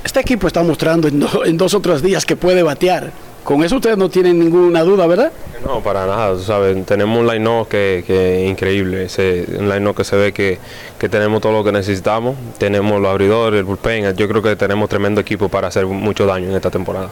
Este 0.04 0.20
equipo 0.20 0.46
está 0.46 0.62
mostrando 0.62 1.08
en, 1.08 1.18
do- 1.20 1.44
en 1.44 1.56
dos 1.56 1.74
o 1.74 1.80
tres 1.80 2.02
días 2.02 2.24
que 2.26 2.36
puede 2.36 2.62
batear. 2.62 3.10
Con 3.44 3.62
eso 3.62 3.76
ustedes 3.76 3.98
no 3.98 4.08
tienen 4.08 4.38
ninguna 4.38 4.82
duda, 4.82 5.06
¿verdad? 5.06 5.30
No, 5.64 5.80
para 5.82 6.06
nada, 6.06 6.32
tú 6.34 6.40
sabes, 6.42 6.84
tenemos 6.86 7.18
un 7.20 7.26
line-up 7.26 7.68
que, 7.68 8.02
que 8.06 8.44
es 8.44 8.50
increíble, 8.50 9.04
ese, 9.04 9.46
un 9.58 9.68
line-up 9.68 9.94
que 9.96 10.04
se 10.04 10.16
ve 10.16 10.32
que, 10.32 10.58
que 10.98 11.08
tenemos 11.08 11.40
todo 11.42 11.52
lo 11.52 11.62
que 11.62 11.70
necesitamos, 11.72 12.36
tenemos 12.58 13.00
los 13.00 13.10
abridores, 13.10 13.58
el 13.58 13.64
bullpen, 13.64 14.16
yo 14.16 14.28
creo 14.28 14.42
que 14.42 14.56
tenemos 14.56 14.88
tremendo 14.88 15.20
equipo 15.20 15.48
para 15.48 15.68
hacer 15.68 15.84
mucho 15.86 16.26
daño 16.26 16.48
en 16.48 16.56
esta 16.56 16.70
temporada. 16.70 17.10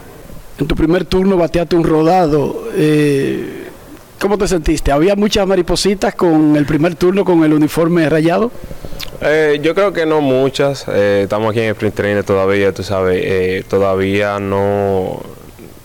En 0.59 0.67
tu 0.67 0.75
primer 0.75 1.05
turno 1.05 1.37
bateaste 1.37 1.75
un 1.75 1.83
rodado. 1.83 2.63
eh, 2.75 3.59
¿Cómo 4.19 4.37
te 4.37 4.47
sentiste? 4.47 4.91
¿Había 4.91 5.15
muchas 5.15 5.45
maripositas 5.45 6.15
con 6.15 6.55
el 6.55 6.65
primer 6.65 6.95
turno 6.95 7.25
con 7.25 7.43
el 7.43 7.53
uniforme 7.53 8.07
rayado? 8.07 8.51
Eh, 9.21 9.59
yo 9.61 9.75
creo 9.75 9.91
que 9.93 10.05
no 10.05 10.21
muchas. 10.21 10.85
eh, 10.87 11.21
estamos 11.23 11.51
aquí 11.51 11.59
en 11.59 11.65
el 11.65 11.71
sprint 11.71 11.95
training 11.95 12.23
todavía, 12.23 12.71
tú 12.71 12.83
sabes. 12.83 13.21
eh, 13.23 13.63
todavía 13.67 14.39
no. 14.39 15.21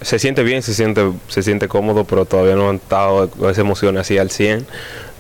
Se 0.01 0.19
siente 0.19 0.43
bien, 0.45 0.63
se 0.63 0.75
siente, 0.75 1.11
se 1.29 1.43
siente 1.43 1.67
cómodo, 1.69 2.05
pero 2.05 2.25
todavía 2.25 2.55
no 2.55 2.69
han 2.71 2.77
estado 2.77 3.29
con 3.31 3.51
esa 3.51 3.61
emoción 3.63 3.99
así 3.99 4.17
al 4.19 4.31
100. 4.31 4.67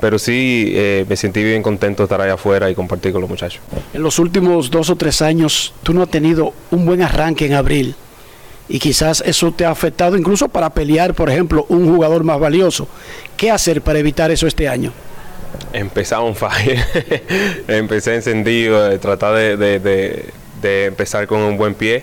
Pero 0.00 0.18
sí 0.20 0.72
eh, 0.76 1.04
me 1.08 1.16
sentí 1.16 1.42
bien 1.42 1.62
contento 1.62 2.02
de 2.02 2.04
estar 2.04 2.20
allá 2.20 2.34
afuera 2.34 2.70
y 2.70 2.74
compartir 2.76 3.10
con 3.12 3.20
los 3.20 3.28
muchachos. 3.28 3.60
En 3.92 4.02
los 4.02 4.20
últimos 4.20 4.70
dos 4.70 4.90
o 4.90 4.96
tres 4.96 5.20
años, 5.22 5.74
tú 5.82 5.92
no 5.92 6.02
has 6.02 6.08
tenido 6.10 6.52
un 6.70 6.84
buen 6.86 7.02
arranque 7.02 7.46
en 7.46 7.54
abril. 7.54 7.96
Y 8.68 8.78
quizás 8.78 9.22
eso 9.26 9.50
te 9.50 9.64
ha 9.64 9.70
afectado 9.70 10.16
incluso 10.16 10.48
para 10.48 10.70
pelear, 10.70 11.14
por 11.14 11.28
ejemplo, 11.30 11.66
un 11.70 11.92
jugador 11.92 12.22
más 12.22 12.38
valioso. 12.38 12.86
¿Qué 13.36 13.50
hacer 13.50 13.82
para 13.82 13.98
evitar 13.98 14.30
eso 14.30 14.46
este 14.46 14.68
año? 14.68 14.92
Empezar 15.72 16.20
un 16.20 16.36
fire. 16.36 16.78
Empecé 17.66 18.14
encendido, 18.14 18.90
eh, 18.92 18.98
tratar 18.98 19.34
de, 19.34 19.56
de- 19.56 19.80
de- 19.80 20.24
de 20.62 20.86
empezar 20.86 21.26
con 21.28 21.40
un 21.40 21.56
buen 21.56 21.72
pie. 21.74 22.02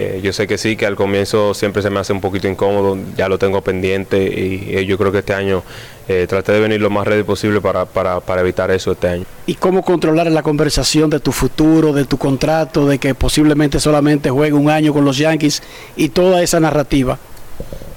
Eh, 0.00 0.20
yo 0.22 0.32
sé 0.32 0.46
que 0.46 0.58
sí, 0.58 0.76
que 0.76 0.86
al 0.86 0.94
comienzo 0.94 1.54
siempre 1.54 1.82
se 1.82 1.90
me 1.90 1.98
hace 1.98 2.12
un 2.12 2.20
poquito 2.20 2.46
incómodo, 2.46 2.96
ya 3.16 3.28
lo 3.28 3.36
tengo 3.36 3.62
pendiente 3.62 4.22
y 4.22 4.76
eh, 4.76 4.86
yo 4.86 4.96
creo 4.96 5.10
que 5.10 5.18
este 5.18 5.34
año 5.34 5.64
eh, 6.06 6.24
traté 6.28 6.52
de 6.52 6.60
venir 6.60 6.80
lo 6.80 6.88
más 6.88 7.04
ready 7.04 7.24
posible 7.24 7.60
para, 7.60 7.84
para, 7.84 8.20
para 8.20 8.42
evitar 8.42 8.70
eso 8.70 8.92
este 8.92 9.08
año. 9.08 9.24
¿Y 9.46 9.56
cómo 9.56 9.82
controlar 9.82 10.30
la 10.30 10.44
conversación 10.44 11.10
de 11.10 11.18
tu 11.18 11.32
futuro, 11.32 11.92
de 11.92 12.04
tu 12.04 12.16
contrato, 12.16 12.86
de 12.86 13.00
que 13.00 13.12
posiblemente 13.16 13.80
solamente 13.80 14.30
juegue 14.30 14.52
un 14.52 14.70
año 14.70 14.92
con 14.92 15.04
los 15.04 15.18
Yankees 15.18 15.64
y 15.96 16.10
toda 16.10 16.44
esa 16.44 16.60
narrativa? 16.60 17.18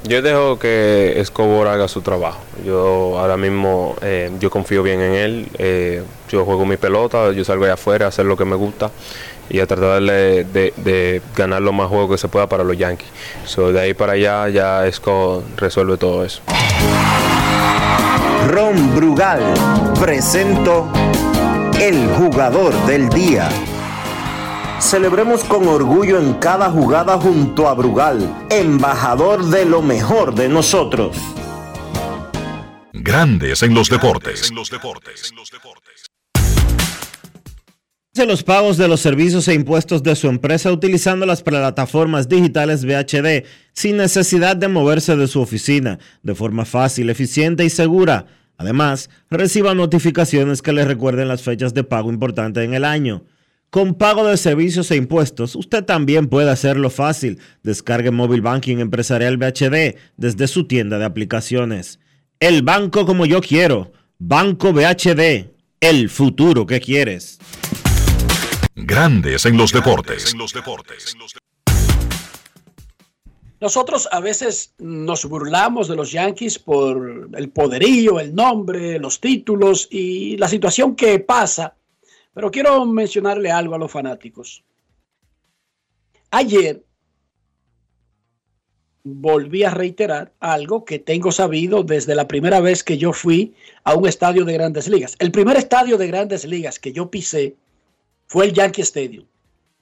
Yo 0.04 0.24
dejo 0.24 0.58
que 0.58 1.20
Escobar 1.22 1.68
haga 1.68 1.88
su 1.88 2.02
trabajo. 2.02 2.40
Yo 2.66 3.20
ahora 3.20 3.38
mismo 3.38 3.96
eh, 4.02 4.32
yo 4.40 4.50
confío 4.50 4.82
bien 4.82 5.00
en 5.00 5.14
él. 5.14 5.48
eh, 5.60 6.02
yo 6.32 6.46
juego 6.46 6.66
mi 6.66 6.78
pelota, 6.78 7.32
yo 7.34 7.44
salgo 7.44 7.66
allá 7.66 7.74
afuera 7.74 8.06
a 8.06 8.10
hacer 8.10 8.26
lo 8.26 8.38
que 8.38 8.46
me 8.46 8.56
gusta 8.56 8.90
y 9.52 9.60
a 9.60 9.68
tratar 9.68 10.02
de, 10.02 10.44
de- 10.46 10.74
de 10.78 11.22
ganar 11.36 11.62
lo 11.62 11.74
más 11.74 11.88
juegos 11.90 12.12
que 12.12 12.18
se 12.18 12.28
pueda 12.28 12.48
para 12.48 12.64
los 12.64 12.78
Yankees. 12.78 13.10
So, 13.46 13.72
de 13.72 13.82
ahí 13.82 13.94
para 13.94 14.14
allá 14.14 14.48
ya 14.50 14.88
Esco 14.88 15.44
resuelve 15.58 15.98
todo 15.98 16.24
eso. 16.24 16.42
Ron 18.48 18.96
Brugal 18.96 19.42
presento 20.00 20.88
el 21.80 22.08
jugador 22.18 22.74
del 22.86 23.10
día. 23.10 23.50
Celebremos 24.80 25.44
con 25.44 25.68
orgullo 25.68 26.18
en 26.20 26.34
cada 26.36 26.70
jugada 26.72 27.18
junto 27.20 27.68
a 27.68 27.74
Brugal, 27.76 28.48
embajador 28.50 29.46
de 29.46 29.66
lo 29.66 29.82
mejor 29.82 30.34
de 30.34 30.50
nosotros. 30.50 31.16
Grandes 32.94 33.62
en 33.64 33.74
los 33.74 33.90
deportes. 33.90 34.52
Hace 38.14 38.26
los 38.26 38.44
pagos 38.44 38.76
de 38.76 38.90
los 38.90 39.00
servicios 39.00 39.48
e 39.48 39.54
impuestos 39.54 40.04
de 40.04 40.18
su 40.18 40.28
empresa 40.28 40.70
utilizando 40.70 41.26
las 41.26 41.44
plataformas 41.44 42.28
digitales 42.28 42.84
VHD 42.84 43.46
sin 43.72 43.96
necesidad 43.96 44.58
de 44.58 44.68
moverse 44.68 45.16
de 45.16 45.28
su 45.28 45.40
oficina, 45.40 45.98
de 46.22 46.36
forma 46.36 46.66
fácil, 46.66 47.10
eficiente 47.10 47.64
y 47.64 47.70
segura. 47.70 48.26
Además, 48.58 49.10
reciba 49.30 49.74
notificaciones 49.76 50.62
que 50.62 50.74
le 50.74 50.84
recuerden 50.84 51.30
las 51.30 51.42
fechas 51.42 51.74
de 51.74 51.86
pago 51.86 52.12
importantes 52.12 52.66
en 52.66 52.74
el 52.74 52.84
año. 52.84 53.24
Con 53.70 53.96
pago 53.96 54.28
de 54.28 54.36
servicios 54.36 54.92
e 54.92 54.98
impuestos, 54.98 55.56
usted 55.56 55.86
también 55.86 56.28
puede 56.28 56.52
hacerlo 56.52 56.90
fácil. 56.90 57.40
Descargue 57.64 58.12
Móvil 58.12 58.42
Banking 58.42 58.80
Empresarial 58.80 59.38
VHD 59.38 59.96
desde 60.18 60.50
su 60.50 60.68
tienda 60.68 61.00
de 61.00 61.06
aplicaciones. 61.06 62.02
El 62.42 62.62
banco 62.62 63.06
como 63.06 63.26
yo 63.26 63.40
quiero. 63.40 63.94
Banco 64.20 64.74
VHD. 64.74 65.50
El 65.80 66.10
futuro 66.10 66.66
que 66.66 66.82
quieres. 66.82 67.40
Grandes 68.84 69.46
en 69.46 69.58
los 69.58 69.72
deportes. 69.72 70.36
Nosotros 73.60 74.10
a 74.12 74.20
veces 74.20 74.74
nos 74.80 75.26
burlamos 75.26 75.88
de 75.88 75.96
los 75.96 76.12
Yankees 76.12 76.58
por 76.58 77.30
el 77.32 77.50
poderío, 77.52 78.20
el 78.20 78.34
nombre, 78.34 78.98
los 78.98 79.20
títulos 79.20 79.88
y 79.92 80.36
la 80.38 80.48
situación 80.48 80.96
que 80.96 81.20
pasa, 81.20 81.76
pero 82.34 82.50
quiero 82.50 82.84
mencionarle 82.88 83.52
algo 83.52 83.76
a 83.76 83.78
los 83.78 83.92
fanáticos. 83.92 84.64
Ayer 86.32 86.84
volví 89.04 89.64
a 89.64 89.70
reiterar 89.70 90.34
algo 90.40 90.86
que 90.86 90.98
tengo 90.98 91.32
sabido 91.32 91.84
desde 91.84 92.16
la 92.16 92.28
primera 92.28 92.62
vez 92.62 92.84
que 92.84 92.98
yo 92.98 93.14
fui 93.14 93.54
a 93.84 93.94
un 93.94 94.08
estadio 94.08 94.44
de 94.44 94.54
grandes 94.54 94.88
ligas. 94.88 95.16
El 95.20 95.32
primer 95.32 95.58
estadio 95.58 96.00
de 96.00 96.08
grandes 96.08 96.46
ligas 96.46 96.80
que 96.80 96.94
yo 96.94 97.12
pisé 97.12 97.58
fue 98.32 98.46
el 98.46 98.54
Yankee 98.54 98.82
Stadium, 98.84 99.26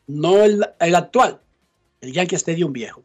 no 0.08 0.44
el, 0.44 0.64
actual, 0.96 1.40
el 2.02 2.12
Yankee 2.12 2.36
Stadium 2.36 2.74
viejo. 2.74 3.04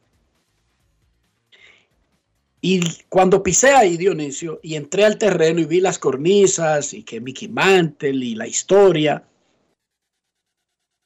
Y 2.62 2.80
cuando 3.10 3.42
pisé 3.42 3.74
ahí, 3.74 3.98
Dionisio, 3.98 4.58
y 4.62 4.74
entré 4.74 5.04
al 5.04 5.18
terreno 5.18 5.60
y 5.60 5.66
vi 5.66 5.80
las 5.80 5.98
cornisas 5.98 6.94
y 6.94 7.02
que 7.02 7.20
Mickey 7.20 7.48
Mantle 7.48 8.24
y 8.24 8.34
la 8.34 8.46
historia, 8.46 9.22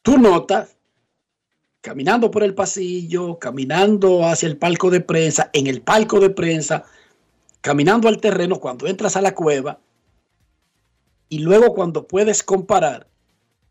tú 0.03 0.19
notas, 0.19 0.77
caminando 1.81 2.31
por 2.31 2.45
el 2.45 2.55
pasillo, 2.55 3.41
caminando 3.41 4.25
hacia 4.25 4.47
el 4.47 4.57
palco 4.57 4.89
de 4.89 5.01
prensa, 5.01 5.51
en 5.53 5.67
el 5.67 5.83
palco 5.83 6.21
de 6.21 6.31
prensa, 6.31 6.85
caminando 7.61 8.07
al 8.07 8.21
terreno 8.21 8.61
cuando 8.61 8.87
entras 8.87 9.17
a 9.17 9.21
la 9.21 9.35
cueva, 9.35 9.81
y 11.29 11.41
luego 11.41 11.75
cuando 11.75 12.07
puedes 12.07 12.45
comparar 12.45 13.09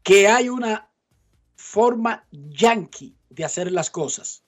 que 0.08 0.30
hay 0.30 0.48
una 0.48 0.90
forma 1.58 2.26
yankee 2.32 3.14
de 3.30 3.44
hacer 3.44 3.74
las 3.74 3.90
cosas. 3.90 4.42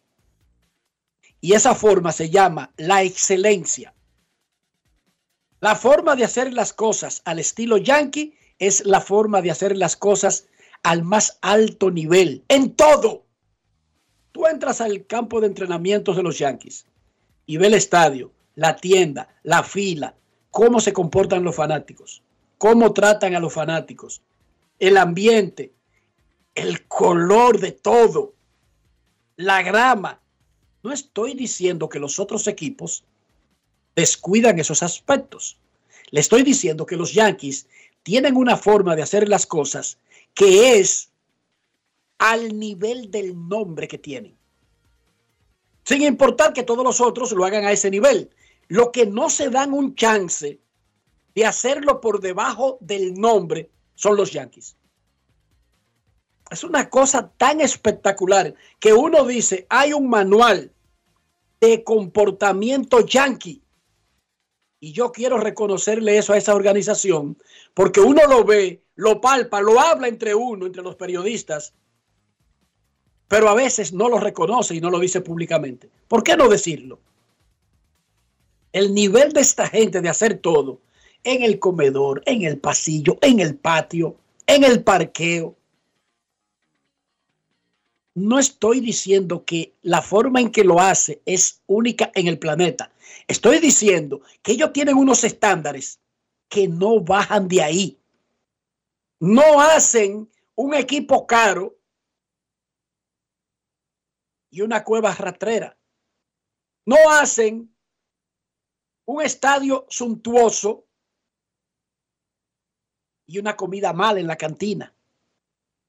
Y 1.41 1.51
esa 1.51 1.75
forma 1.75 2.13
se 2.13 2.29
llama 2.29 2.71
la 2.77 3.03
excelencia. 3.03 3.93
La 5.59 5.75
forma 5.75 6.15
de 6.15 6.23
hacer 6.23 6.53
las 6.53 6.71
cosas 6.71 7.21
al 7.25 7.39
estilo 7.39 7.75
yankee 7.75 8.37
es 8.57 8.85
la 8.85 9.01
forma 9.01 9.41
de 9.41 9.51
hacer 9.51 9.75
las 9.75 9.97
cosas 9.97 10.47
al 10.81 11.03
más 11.03 11.39
alto 11.41 11.91
nivel, 11.91 12.45
en 12.47 12.73
todo. 12.73 13.25
Tú 14.31 14.47
entras 14.47 14.79
al 14.79 15.07
campo 15.07 15.41
de 15.41 15.47
entrenamientos 15.47 16.15
de 16.15 16.23
los 16.23 16.39
Yankees 16.39 16.85
y 17.45 17.57
ve 17.57 17.67
el 17.67 17.73
estadio, 17.73 18.31
la 18.55 18.77
tienda, 18.77 19.27
la 19.43 19.63
fila, 19.63 20.15
cómo 20.51 20.79
se 20.79 20.93
comportan 20.93 21.43
los 21.43 21.57
fanáticos, 21.57 22.23
cómo 22.57 22.93
tratan 22.93 23.35
a 23.35 23.41
los 23.41 23.51
fanáticos, 23.51 24.21
el 24.79 24.97
ambiente, 24.97 25.73
el 26.55 26.87
color 26.87 27.59
de 27.59 27.71
todo, 27.71 28.33
la 29.35 29.61
grama. 29.61 30.21
No 30.83 30.93
estoy 30.93 31.33
diciendo 31.33 31.89
que 31.89 31.99
los 31.99 32.19
otros 32.19 32.47
equipos 32.47 33.03
descuidan 33.95 34.59
esos 34.59 34.81
aspectos. 34.81 35.57
Le 36.11 36.21
estoy 36.21 36.43
diciendo 36.43 36.85
que 36.85 36.95
los 36.95 37.13
Yankees 37.13 37.67
tienen 38.03 38.37
una 38.37 38.57
forma 38.57 38.95
de 38.95 39.03
hacer 39.03 39.27
las 39.27 39.45
cosas 39.45 39.97
que 40.33 40.79
es 40.79 41.09
al 42.17 42.57
nivel 42.57 43.11
del 43.11 43.35
nombre 43.47 43.87
que 43.87 43.97
tienen. 43.97 44.35
Sin 45.83 46.01
importar 46.03 46.53
que 46.53 46.63
todos 46.63 46.83
los 46.83 47.01
otros 47.01 47.31
lo 47.31 47.45
hagan 47.45 47.65
a 47.65 47.71
ese 47.71 47.91
nivel. 47.91 48.29
Lo 48.67 48.91
que 48.91 49.05
no 49.05 49.29
se 49.29 49.49
dan 49.49 49.73
un 49.73 49.95
chance 49.95 50.59
de 51.33 51.45
hacerlo 51.45 51.99
por 51.99 52.21
debajo 52.21 52.77
del 52.81 53.15
nombre 53.15 53.69
son 53.99 54.15
los 54.15 54.31
Yankees. 54.31 54.77
Es 56.49 56.63
una 56.63 56.89
cosa 56.89 57.33
tan 57.35 57.59
espectacular 57.59 58.55
que 58.79 58.93
uno 58.93 59.25
dice, 59.25 59.67
hay 59.69 59.91
un 59.91 60.09
manual 60.09 60.71
de 61.59 61.83
comportamiento 61.83 63.05
yankee. 63.05 63.61
Y 64.79 64.93
yo 64.93 65.11
quiero 65.11 65.37
reconocerle 65.37 66.17
eso 66.17 66.31
a 66.31 66.37
esa 66.37 66.55
organización, 66.55 67.37
porque 67.73 67.99
uno 67.99 68.25
lo 68.25 68.45
ve, 68.45 68.85
lo 68.95 69.19
palpa, 69.19 69.59
lo 69.59 69.77
habla 69.81 70.07
entre 70.07 70.33
uno, 70.33 70.65
entre 70.65 70.81
los 70.81 70.95
periodistas, 70.95 71.73
pero 73.27 73.49
a 73.49 73.53
veces 73.53 73.91
no 73.91 74.07
lo 74.07 74.17
reconoce 74.17 74.75
y 74.75 74.79
no 74.79 74.89
lo 74.89 74.99
dice 74.99 75.19
públicamente. 75.19 75.89
¿Por 76.07 76.23
qué 76.23 76.37
no 76.37 76.47
decirlo? 76.47 77.01
El 78.71 78.93
nivel 78.93 79.33
de 79.33 79.41
esta 79.41 79.67
gente 79.67 79.99
de 79.99 80.07
hacer 80.07 80.37
todo 80.37 80.79
en 81.23 81.43
el 81.43 81.59
comedor, 81.59 82.21
en 82.25 82.43
el 82.43 82.59
pasillo, 82.59 83.17
en 83.21 83.39
el 83.39 83.55
patio, 83.55 84.17
en 84.47 84.63
el 84.63 84.83
parqueo. 84.83 85.55
No 88.15 88.39
estoy 88.39 88.79
diciendo 88.79 89.45
que 89.45 89.75
la 89.81 90.01
forma 90.01 90.41
en 90.41 90.51
que 90.51 90.63
lo 90.63 90.79
hace 90.79 91.21
es 91.25 91.61
única 91.67 92.11
en 92.15 92.27
el 92.27 92.39
planeta. 92.39 92.91
Estoy 93.27 93.59
diciendo 93.59 94.21
que 94.41 94.53
ellos 94.53 94.73
tienen 94.73 94.97
unos 94.97 95.23
estándares 95.23 95.99
que 96.47 96.67
no 96.67 96.99
bajan 96.99 97.47
de 97.47 97.61
ahí. 97.61 97.99
No 99.19 99.61
hacen 99.61 100.29
un 100.55 100.73
equipo 100.73 101.27
caro 101.27 101.77
y 104.49 104.61
una 104.61 104.83
cueva 104.83 105.13
ratrera. 105.13 105.77
No 106.85 106.97
hacen 107.09 107.73
un 109.05 109.21
estadio 109.21 109.85
suntuoso 109.89 110.88
y 113.29 113.37
una 113.37 113.55
comida 113.55 113.93
mala 113.93 114.19
en 114.19 114.27
la 114.27 114.35
cantina. 114.35 114.91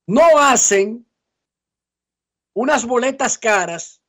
No 0.06 0.38
hacen 0.38 1.06
unas 2.52 2.84
boletas 2.84 3.38
caras 3.38 4.02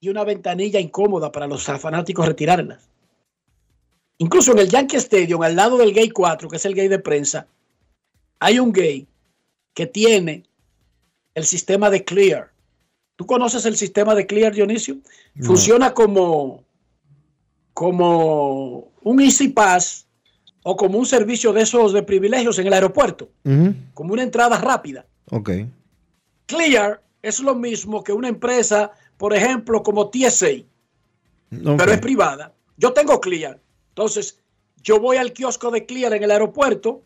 y 0.00 0.08
una 0.08 0.24
ventanilla 0.24 0.80
incómoda 0.80 1.30
para 1.30 1.46
los 1.46 1.64
fanáticos 1.64 2.26
retirarlas. 2.26 2.88
Incluso 4.18 4.52
en 4.52 4.58
el 4.58 4.68
Yankee 4.68 4.96
Stadium, 4.96 5.42
al 5.42 5.54
lado 5.54 5.78
del 5.78 5.94
Gay 5.94 6.10
4, 6.10 6.48
que 6.48 6.56
es 6.56 6.64
el 6.64 6.74
gay 6.74 6.88
de 6.88 6.98
prensa, 6.98 7.46
hay 8.40 8.58
un 8.58 8.72
gay 8.72 9.06
que 9.72 9.86
tiene 9.86 10.44
el 11.34 11.44
sistema 11.44 11.90
de 11.90 12.04
Clear. 12.04 12.50
¿Tú 13.14 13.24
conoces 13.24 13.64
el 13.66 13.76
sistema 13.76 14.16
de 14.16 14.26
Clear, 14.26 14.52
Dionisio? 14.52 14.98
No. 15.34 15.46
Funciona 15.46 15.94
como, 15.94 16.64
como 17.80 18.92
un 19.04 19.22
Easy 19.22 19.48
Pass 19.48 20.06
o 20.64 20.76
como 20.76 20.98
un 20.98 21.06
servicio 21.06 21.50
de 21.50 21.62
esos 21.62 21.94
de 21.94 22.02
privilegios 22.02 22.58
en 22.58 22.66
el 22.66 22.74
aeropuerto, 22.74 23.30
uh 23.44 23.48
-huh. 23.48 23.74
como 23.94 24.12
una 24.12 24.22
entrada 24.22 24.58
rápida. 24.58 25.06
Ok. 25.30 25.50
Clear 26.44 27.00
es 27.22 27.40
lo 27.40 27.54
mismo 27.54 28.04
que 28.04 28.12
una 28.12 28.28
empresa, 28.28 28.92
por 29.16 29.32
ejemplo, 29.32 29.82
como 29.82 30.10
TSA, 30.10 30.46
okay. 30.46 31.76
pero 31.78 31.92
es 31.92 32.00
privada. 32.00 32.52
Yo 32.76 32.92
tengo 32.92 33.18
Clear. 33.18 33.58
Entonces, 33.88 34.38
yo 34.82 35.00
voy 35.00 35.16
al 35.16 35.32
kiosco 35.32 35.70
de 35.70 35.86
Clear 35.86 36.12
en 36.12 36.22
el 36.22 36.32
aeropuerto, 36.32 37.00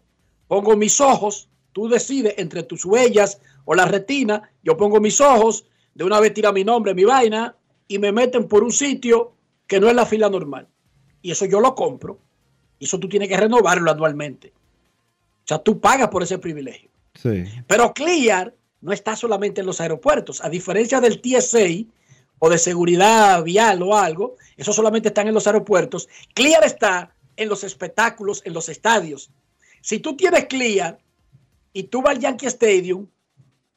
pongo 0.49 0.77
mis 0.77 1.01
ojos, 1.01 1.49
tú 1.73 1.89
decides 1.89 2.35
entre 2.37 2.65
tus 2.65 2.85
huellas 2.85 3.39
o 3.65 3.77
la 3.77 3.85
retina, 3.85 4.51
yo 4.65 4.77
pongo 4.77 4.99
mis 4.99 5.21
ojos, 5.21 5.67
de 5.95 6.03
una 6.03 6.19
vez 6.19 6.35
tira 6.35 6.51
mi 6.51 6.65
nombre, 6.65 6.95
mi 6.95 7.05
vaina, 7.05 7.55
y 7.87 8.01
me 8.01 8.11
meten 8.11 8.49
por 8.49 8.65
un 8.65 8.73
sitio 8.73 9.35
que 9.75 9.81
no 9.81 9.89
es 9.89 9.95
la 9.95 10.07
fila 10.07 10.29
normal. 10.29 10.69
Y 11.23 11.31
eso 11.31 11.45
yo 11.47 11.61
lo 11.61 11.75
compro. 11.75 12.19
Y 12.79 12.85
eso 12.85 12.99
tú 12.99 13.09
tienes 13.09 13.29
que 13.29 13.37
renovarlo 13.37 13.91
anualmente. 13.91 14.53
O 15.45 15.47
sea, 15.47 15.59
tú 15.59 15.81
pagas 15.81 16.09
por 16.09 16.23
ese 16.23 16.39
privilegio. 16.39 16.91
Sí. 17.15 17.45
Pero 17.67 17.93
Clear 17.93 18.55
no 18.81 18.93
está 18.93 19.17
solamente 19.17 19.61
en 19.61 19.67
los 19.67 19.81
aeropuertos. 19.81 20.43
A 20.45 20.49
diferencia 20.49 21.01
del 21.01 21.21
TSA 21.21 21.91
o 22.39 22.51
de 22.51 22.59
seguridad 22.59 23.43
vial 23.43 23.83
o 23.83 23.97
algo, 23.97 24.37
eso 24.57 24.73
solamente 24.73 25.09
están 25.09 25.29
en 25.29 25.35
los 25.35 25.47
aeropuertos. 25.47 26.09
Clear 26.35 26.65
está 26.65 27.15
en 27.37 27.49
los 27.49 27.65
espectáculos, 27.65 28.43
en 28.45 28.53
los 28.53 28.69
estadios. 28.69 29.31
Si 29.81 29.99
tú 29.99 30.17
tienes 30.17 30.47
Clear, 30.47 30.99
y 31.75 31.83
tú 31.83 32.01
vas 32.01 32.15
al 32.15 32.21
Yankee 32.21 32.47
Stadium, 32.47 33.07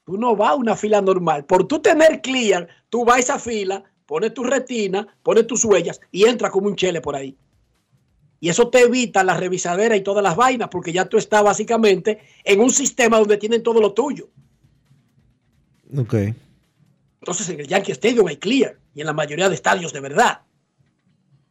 tú 0.05 0.17
no 0.17 0.36
vas 0.36 0.51
a 0.51 0.55
una 0.55 0.75
fila 0.75 1.01
normal. 1.01 1.43
Por 1.43 1.67
tú 1.67 1.79
tener 1.79 2.21
clear, 2.21 2.69
tú 2.89 3.03
vas 3.03 3.17
a 3.17 3.19
esa 3.19 3.39
fila, 3.39 3.83
pones 4.07 4.33
tu 4.33 4.43
retina, 4.43 5.05
pones 5.21 5.45
tus 5.45 5.63
huellas 5.65 6.01
y 6.11 6.25
entra 6.25 6.49
como 6.49 6.67
un 6.67 6.75
chele 6.75 7.01
por 7.01 7.15
ahí. 7.15 7.37
Y 8.39 8.49
eso 8.49 8.69
te 8.69 8.81
evita 8.81 9.23
la 9.23 9.35
revisadera 9.35 9.95
y 9.95 10.01
todas 10.01 10.23
las 10.23 10.35
vainas, 10.35 10.69
porque 10.69 10.93
ya 10.93 11.05
tú 11.05 11.17
estás 11.17 11.43
básicamente 11.43 12.19
en 12.43 12.59
un 12.61 12.71
sistema 12.71 13.19
donde 13.19 13.37
tienen 13.37 13.61
todo 13.61 13.81
lo 13.81 13.93
tuyo. 13.93 14.29
Ok. 15.95 16.13
Entonces 17.21 17.49
en 17.49 17.59
el 17.59 17.67
Yankee 17.67 17.91
Stadium 17.91 18.27
hay 18.27 18.37
clear 18.37 18.77
y 18.95 19.01
en 19.01 19.07
la 19.07 19.13
mayoría 19.13 19.49
de 19.49 19.55
estadios 19.55 19.91
de 19.91 19.99
verdad. 19.99 20.41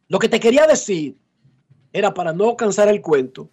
Lo 0.07 0.17
que 0.19 0.29
te 0.29 0.39
quería 0.39 0.65
decir 0.65 1.15
era 1.93 2.13
para 2.13 2.33
no 2.33 2.55
cansar 2.55 2.87
el 2.87 3.01
cuento, 3.01 3.49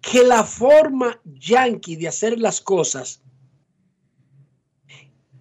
que 0.00 0.24
la 0.24 0.44
forma 0.44 1.20
yankee 1.24 1.96
de 1.96 2.08
hacer 2.08 2.38
las 2.38 2.60
cosas 2.60 3.22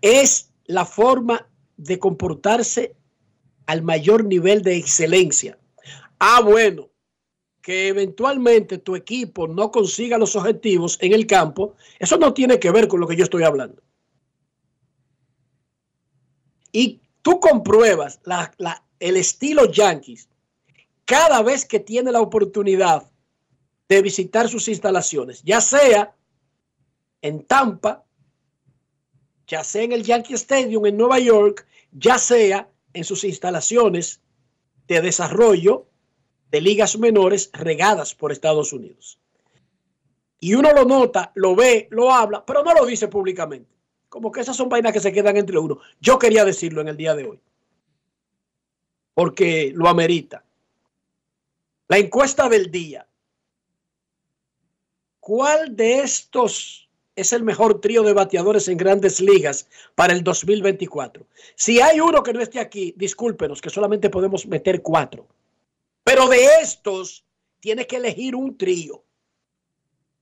es 0.01 0.51
la 0.65 0.85
forma 0.85 1.48
de 1.79 1.97
comportarse 1.97 2.95
al 3.65 3.81
mayor 3.81 4.25
nivel 4.25 4.61
de 4.61 4.75
excelencia. 4.75 5.57
Ah, 6.19 6.41
bueno, 6.41 6.89
que 7.61 7.87
eventualmente 7.87 8.77
tu 8.77 8.95
equipo 8.95 9.47
no 9.47 9.71
consiga 9.71 10.17
los 10.17 10.35
objetivos 10.35 10.97
en 11.01 11.13
el 11.13 11.25
campo, 11.25 11.75
eso 11.97 12.17
no 12.17 12.33
tiene 12.33 12.59
que 12.59 12.71
ver 12.71 12.87
con 12.87 12.99
lo 12.99 13.07
que 13.07 13.15
yo 13.15 13.23
estoy 13.23 13.43
hablando. 13.43 13.81
Y 16.71 17.01
tú 17.21 17.39
compruebas 17.39 18.19
la, 18.25 18.53
la, 18.57 18.83
el 18.99 19.15
estilo 19.15 19.71
Yankees 19.71 20.29
cada 21.05 21.41
vez 21.41 21.65
que 21.65 21.79
tiene 21.79 22.11
la 22.11 22.21
oportunidad 22.21 23.09
de 23.87 24.01
visitar 24.01 24.49
sus 24.49 24.67
instalaciones, 24.67 25.41
ya 25.43 25.61
sea 25.61 26.13
en 27.21 27.43
Tampa, 27.45 28.05
ya 29.49 29.63
sea 29.63 29.81
en 29.81 29.91
el 29.91 30.03
Yankee 30.03 30.35
Stadium 30.35 30.85
en 30.85 30.95
Nueva 30.95 31.19
York, 31.19 31.65
ya 31.91 32.19
sea 32.19 32.69
en 32.93 33.03
sus 33.03 33.23
instalaciones 33.23 34.21
de 34.87 35.01
desarrollo 35.01 35.87
de 36.51 36.61
ligas 36.61 36.97
menores 36.97 37.49
regadas 37.53 38.13
por 38.13 38.31
Estados 38.31 38.71
Unidos. 38.73 39.19
Y 40.39 40.53
uno 40.53 40.71
lo 40.71 40.85
nota, 40.85 41.31
lo 41.35 41.55
ve, 41.55 41.87
lo 41.89 42.13
habla, 42.13 42.45
pero 42.45 42.63
no 42.63 42.73
lo 42.73 42.85
dice 42.85 43.07
públicamente. 43.07 43.75
Como 44.07 44.31
que 44.31 44.41
esas 44.41 44.55
son 44.55 44.69
vainas 44.69 44.93
que 44.93 44.99
se 44.99 45.11
quedan 45.11 45.35
entre 45.35 45.57
uno. 45.57 45.79
Yo 45.99 46.17
quería 46.19 46.45
decirlo 46.45 46.81
en 46.81 46.87
el 46.87 46.97
día 46.97 47.15
de 47.15 47.25
hoy. 47.25 47.39
Porque 49.15 49.71
lo 49.75 49.89
amerita. 49.89 50.45
La 51.87 51.97
encuesta 51.97 52.47
del 52.47 52.71
día. 52.71 53.07
¿Cuál 55.19 55.75
de 55.75 55.99
estos 55.99 56.88
es 57.19 57.33
el 57.33 57.43
mejor 57.43 57.81
trío 57.81 58.03
de 58.03 58.13
bateadores 58.13 58.67
en 58.67 58.77
grandes 58.77 59.19
ligas 59.19 59.67
para 59.95 60.13
el 60.13 60.23
2024? 60.23 61.25
Si 61.55 61.81
hay 61.81 61.99
uno 61.99 62.23
que 62.23 62.33
no 62.33 62.39
esté 62.39 62.59
aquí, 62.59 62.93
discúlpenos, 62.97 63.61
que 63.61 63.69
solamente 63.69 64.09
podemos 64.09 64.47
meter 64.47 64.81
cuatro. 64.81 65.27
Pero 66.03 66.27
de 66.27 66.45
estos, 66.61 67.25
tiene 67.59 67.85
que 67.85 67.97
elegir 67.97 68.35
un 68.35 68.57
trío. 68.57 69.03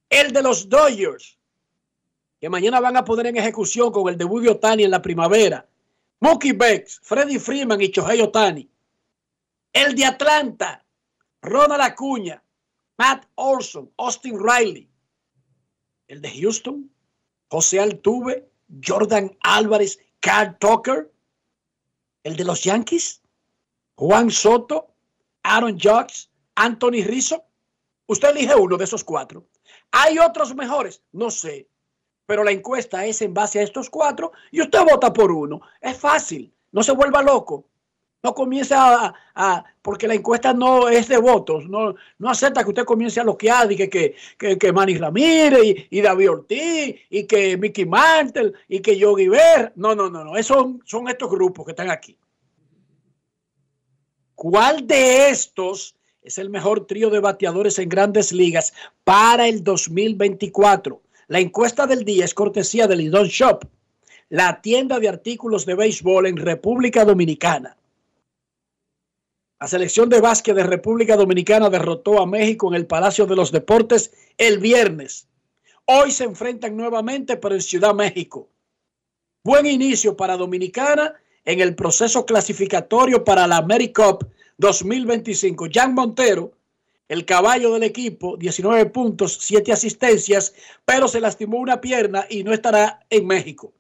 El 0.09 0.31
de 0.31 0.41
los 0.41 0.69
Dodgers, 0.69 1.37
que 2.39 2.49
mañana 2.49 2.79
van 2.79 2.97
a 2.97 3.05
poner 3.05 3.27
en 3.27 3.37
ejecución 3.37 3.91
con 3.91 4.07
el 4.09 4.17
debut 4.17 4.43
de 4.43 4.49
Otani 4.49 4.83
en 4.83 4.91
la 4.91 5.01
primavera. 5.01 5.67
Mookie 6.19 6.53
Becks, 6.53 6.99
Freddie 7.03 7.39
Freeman 7.39 7.81
y 7.81 7.91
Chohei 7.91 8.21
Otani. 8.21 8.67
El 9.71 9.95
de 9.95 10.05
Atlanta, 10.05 10.83
Ronald 11.41 11.81
Acuña, 11.81 12.41
Matt 12.97 13.25
Olson, 13.35 13.91
Austin 13.97 14.39
Riley. 14.39 14.89
El 16.07 16.21
de 16.21 16.29
Houston, 16.29 16.89
José 17.49 17.79
Altuve, 17.79 18.49
Jordan 18.85 19.37
Álvarez, 19.41 19.99
Carl 20.19 20.57
Tucker. 20.57 21.11
El 22.23 22.35
de 22.35 22.43
los 22.43 22.63
Yankees, 22.63 23.21
Juan 23.95 24.29
Soto, 24.29 24.93
Aaron 25.43 25.79
Judge, 25.79 26.29
Anthony 26.55 27.03
Rizzo. 27.05 27.45
Usted 28.07 28.29
elige 28.31 28.55
uno 28.55 28.75
de 28.77 28.83
esos 28.83 29.03
cuatro. 29.03 29.47
¿Hay 29.91 30.19
otros 30.19 30.53
mejores? 30.53 31.01
No 31.13 31.31
sé. 31.31 31.69
Pero 32.25 32.43
la 32.43 32.51
encuesta 32.51 33.05
es 33.05 33.21
en 33.21 33.33
base 33.33 33.59
a 33.59 33.63
estos 33.63 33.89
cuatro 33.89 34.33
y 34.51 34.61
usted 34.61 34.83
vota 34.83 35.13
por 35.13 35.31
uno. 35.31 35.61
Es 35.79 35.97
fácil. 35.97 36.53
No 36.71 36.83
se 36.83 36.91
vuelva 36.91 37.21
loco. 37.21 37.65
No 38.27 38.33
comience 38.33 38.75
a, 38.75 39.63
porque 39.81 40.05
la 40.05 40.13
encuesta 40.13 40.53
no 40.53 40.89
es 40.89 41.07
de 41.07 41.17
votos, 41.17 41.69
no, 41.69 41.95
no 42.19 42.29
acepta 42.29 42.61
que 42.61 42.71
usted 42.71 42.83
comience 42.83 43.21
a 43.21 43.23
loquear 43.23 43.71
y 43.71 43.77
que, 43.77 43.89
que, 43.89 44.15
que, 44.37 44.57
que 44.57 44.73
Manny 44.73 44.97
Ramírez 44.97 45.63
y, 45.63 45.87
y, 45.89 46.01
David 46.01 46.31
Ortiz 46.31 46.95
y 47.09 47.23
que 47.23 47.55
Mickey 47.55 47.85
Mantle 47.85 48.51
y 48.67 48.81
que 48.81 48.97
Yogi 48.97 49.29
Ver. 49.29 49.71
No, 49.77 49.95
no, 49.95 50.09
no, 50.09 50.25
no. 50.25 50.35
Esos 50.35 50.57
son, 50.83 51.07
estos 51.07 51.31
grupos 51.31 51.65
que 51.65 51.71
están 51.71 51.89
aquí. 51.89 52.17
¿Cuál 54.35 54.85
de 54.85 55.29
estos 55.29 55.95
es 56.21 56.37
el 56.37 56.49
mejor 56.49 56.85
trío 56.85 57.09
de 57.09 57.21
bateadores 57.21 57.79
en 57.79 57.87
grandes 57.87 58.33
ligas 58.33 58.73
para 59.05 59.47
el 59.47 59.63
2024? 59.63 61.01
La 61.27 61.39
encuesta 61.39 61.87
del 61.87 62.03
día 62.03 62.25
es 62.25 62.33
cortesía 62.33 62.87
del 62.87 62.97
Lidon 62.99 63.27
Shop, 63.27 63.63
la 64.27 64.61
tienda 64.61 64.99
de 64.99 65.07
artículos 65.07 65.65
de 65.65 65.75
béisbol 65.75 66.27
en 66.27 66.35
República 66.35 67.05
Dominicana. 67.05 67.77
La 69.59 69.67
selección 69.67 70.07
de 70.07 70.21
básquet 70.21 70.55
de 70.55 70.63
República 70.63 71.15
Dominicana 71.15 71.71
derrotó 71.71 72.21
a 72.21 72.27
México 72.27 72.67
en 72.67 72.75
el 72.75 72.85
Palacio 72.85 73.25
de 73.25 73.35
los 73.35 73.51
Deportes 73.51 74.11
el 74.37 74.59
viernes. 74.59 75.27
Hoy 75.85 76.11
se 76.11 76.25
enfrentan 76.25 76.77
nuevamente, 76.77 77.37
pero 77.37 77.55
en 77.55 77.61
Ciudad 77.61 77.95
México. 77.95 78.49
Buen 79.43 79.65
inicio 79.65 80.15
para 80.15 80.37
Dominicana 80.37 81.15
en 81.43 81.59
el 81.59 81.73
proceso 81.73 82.23
clasificatorio 82.23 83.23
para 83.23 83.47
la 83.47 83.57
AmeriCup 83.57 84.25
2025. 84.59 85.69
Jan 85.73 85.95
Montero, 85.95 86.51
el 87.07 87.25
caballo 87.25 87.73
del 87.73 87.83
equipo, 87.83 88.37
19 88.37 88.85
puntos, 88.87 89.39
7 89.41 89.71
asistencias, 89.71 90.53
pero 90.85 91.07
se 91.07 91.19
lastimó 91.19 91.57
una 91.57 91.81
pierna 91.81 92.27
y 92.29 92.43
no 92.43 92.53
estará 92.53 92.99
en 93.09 93.25
México. 93.25 93.73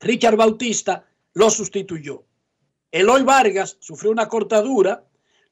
Richard 0.00 0.36
Bautista 0.36 1.06
lo 1.32 1.48
sustituyó. 1.48 2.27
Eloy 2.90 3.22
Vargas 3.22 3.76
sufrió 3.80 4.10
una 4.10 4.28
cortadura, 4.28 5.04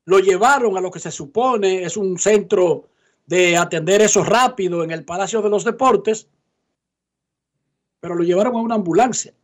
lo 0.05 0.19
llevaron 0.21 0.77
a 0.77 0.81
lo 0.81 0.91
que 0.91 1.01
se 1.01 1.11
supone 1.11 1.83
es 1.83 1.97
un 1.97 2.19
centro 2.19 2.89
de 3.27 3.57
atender 3.57 4.03
eso 4.03 4.25
rápido 4.25 4.85
en 4.85 4.91
el 4.93 5.05
Palacio 5.05 5.43
de 5.43 5.51
los 5.51 5.65
Deportes, 5.65 6.29
pero 8.01 8.15
lo 8.15 8.23
llevaron 8.23 8.55
a 8.55 8.61
una 8.61 8.77
ambulancia. 8.77 9.35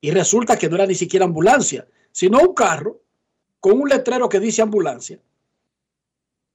Y 0.00 0.10
resulta 0.10 0.58
que 0.58 0.68
no 0.68 0.76
era 0.76 0.86
ni 0.86 0.94
siquiera 0.94 1.24
ambulancia, 1.24 1.88
sino 2.12 2.38
un 2.40 2.54
carro 2.54 3.00
con 3.58 3.80
un 3.80 3.88
letrero 3.88 4.28
que 4.28 4.38
dice 4.38 4.62
ambulancia. 4.62 5.18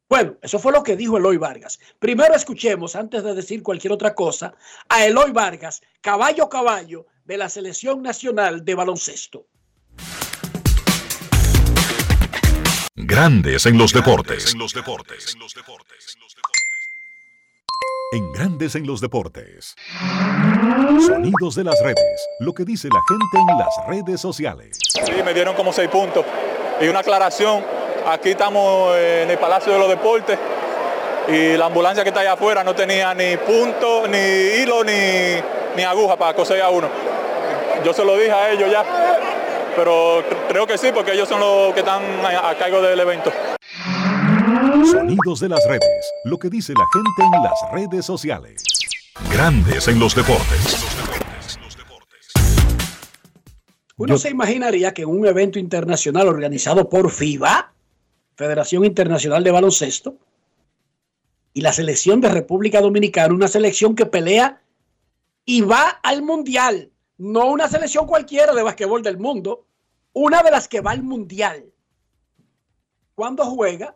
Bueno, 0.08 0.38
eso 0.42 0.60
fue 0.60 0.72
lo 0.72 0.84
que 0.84 0.96
dijo 0.96 1.18
Eloy 1.18 1.38
Vargas. 1.38 1.80
Primero 1.98 2.36
escuchemos, 2.36 2.96
antes 2.96 3.24
de 3.24 3.34
decir 3.34 3.64
cualquier 3.64 3.94
otra 3.94 4.14
cosa, 4.14 4.54
a 4.88 5.06
Eloy 5.06 5.32
Vargas, 5.32 5.82
caballo 6.02 6.48
caballo 6.50 7.08
de 7.26 7.38
la 7.38 7.50
Selección 7.50 8.02
Nacional 8.02 8.64
de 8.64 8.76
Baloncesto. 8.76 9.48
Grandes 12.96 13.66
en 13.66 13.78
los 13.78 13.94
deportes. 13.94 14.52
En 14.52 14.60
los 14.60 14.74
deportes. 14.74 15.38
En 18.12 18.34
Grandes 18.34 18.76
en 18.76 18.86
los 18.86 19.00
deportes. 19.00 19.76
Sonidos 21.08 21.56
de 21.56 21.64
las 21.64 21.82
redes. 21.82 22.28
Lo 22.42 22.52
que 22.54 22.66
dice 22.66 22.90
la 22.90 23.00
gente 23.08 23.50
en 23.50 23.58
las 23.58 23.88
redes 23.88 24.20
sociales. 24.20 24.78
Sí, 25.06 25.14
me 25.24 25.34
dieron 25.34 25.56
como 25.56 25.72
seis 25.72 25.88
puntos. 25.88 26.26
Y 26.82 26.90
una 26.90 27.00
aclaración. 27.00 27.64
Aquí 28.08 28.32
estamos 28.32 28.98
en 28.98 29.32
el 29.32 29.38
Palacio 29.38 29.72
de 29.72 29.80
los 29.80 29.88
Deportes. 29.88 30.38
Y 31.30 31.56
la 31.56 31.68
ambulancia 31.68 32.04
que 32.04 32.10
está 32.10 32.20
allá 32.20 32.34
afuera 32.34 32.62
no 32.62 32.76
tenía 32.76 33.14
ni 33.14 33.38
punto, 33.38 34.06
ni 34.10 34.18
hilo, 34.18 34.84
ni, 34.84 35.42
ni 35.78 35.84
aguja 35.84 36.18
para 36.18 36.34
coser 36.34 36.62
a 36.62 36.70
uno. 36.70 36.90
Yo 37.86 37.94
se 37.94 38.04
lo 38.04 38.18
dije 38.18 38.34
a 38.34 38.52
ellos 38.52 38.70
ya 38.70 38.84
pero 39.76 40.24
creo 40.48 40.68
que 40.68 40.78
sí, 40.78 40.88
porque 40.94 41.14
ellos 41.14 41.28
son 41.28 41.40
los 41.40 41.74
que 41.74 41.80
están 41.82 42.04
a, 42.24 42.50
a, 42.50 42.58
cargo 42.58 42.82
del 42.82 43.00
evento. 43.00 43.32
Sonidos 44.90 45.40
de 45.40 45.50
las 45.50 45.66
redes, 45.68 46.12
lo 46.26 46.38
que 46.38 46.50
dice 46.50 46.74
la 46.74 46.86
gente 46.94 47.38
en 47.38 47.44
las 47.44 47.72
redes 47.72 48.06
sociales. 48.06 48.64
Grandes 49.32 49.88
en 49.88 50.00
los 50.00 50.16
deportes. 50.16 50.86
Uno 53.98 54.16
Yo... 54.16 54.18
se 54.18 54.30
imaginaría 54.30 54.94
que 54.94 55.04
en 55.04 55.10
un 55.10 55.28
evento 55.28 55.60
internacional 55.60 56.28
organizado 56.28 56.90
por 56.90 57.12
FIBA, 57.12 57.74
Federación 58.36 58.86
Internacional 58.86 59.44
de 59.44 59.52
Baloncesto, 59.52 60.16
y 61.54 61.62
la 61.62 61.74
selección 61.74 62.22
de 62.22 62.30
República 62.30 62.82
Dominicana, 62.82 63.34
una 63.34 63.48
selección 63.48 63.96
que 63.96 64.06
pelea 64.06 64.62
y 65.46 65.62
va 65.62 66.00
al 66.02 66.22
Mundial 66.22 66.91
no 67.22 67.52
una 67.52 67.70
selección 67.70 68.08
cualquiera 68.08 68.52
de 68.52 68.64
basquetbol 68.64 69.04
del 69.04 69.20
mundo, 69.20 69.68
una 70.12 70.42
de 70.42 70.50
las 70.50 70.68
que 70.68 70.82
va 70.82 70.90
al 70.90 71.04
mundial. 71.04 71.72
Cuando 73.14 73.46
juega, 73.46 73.96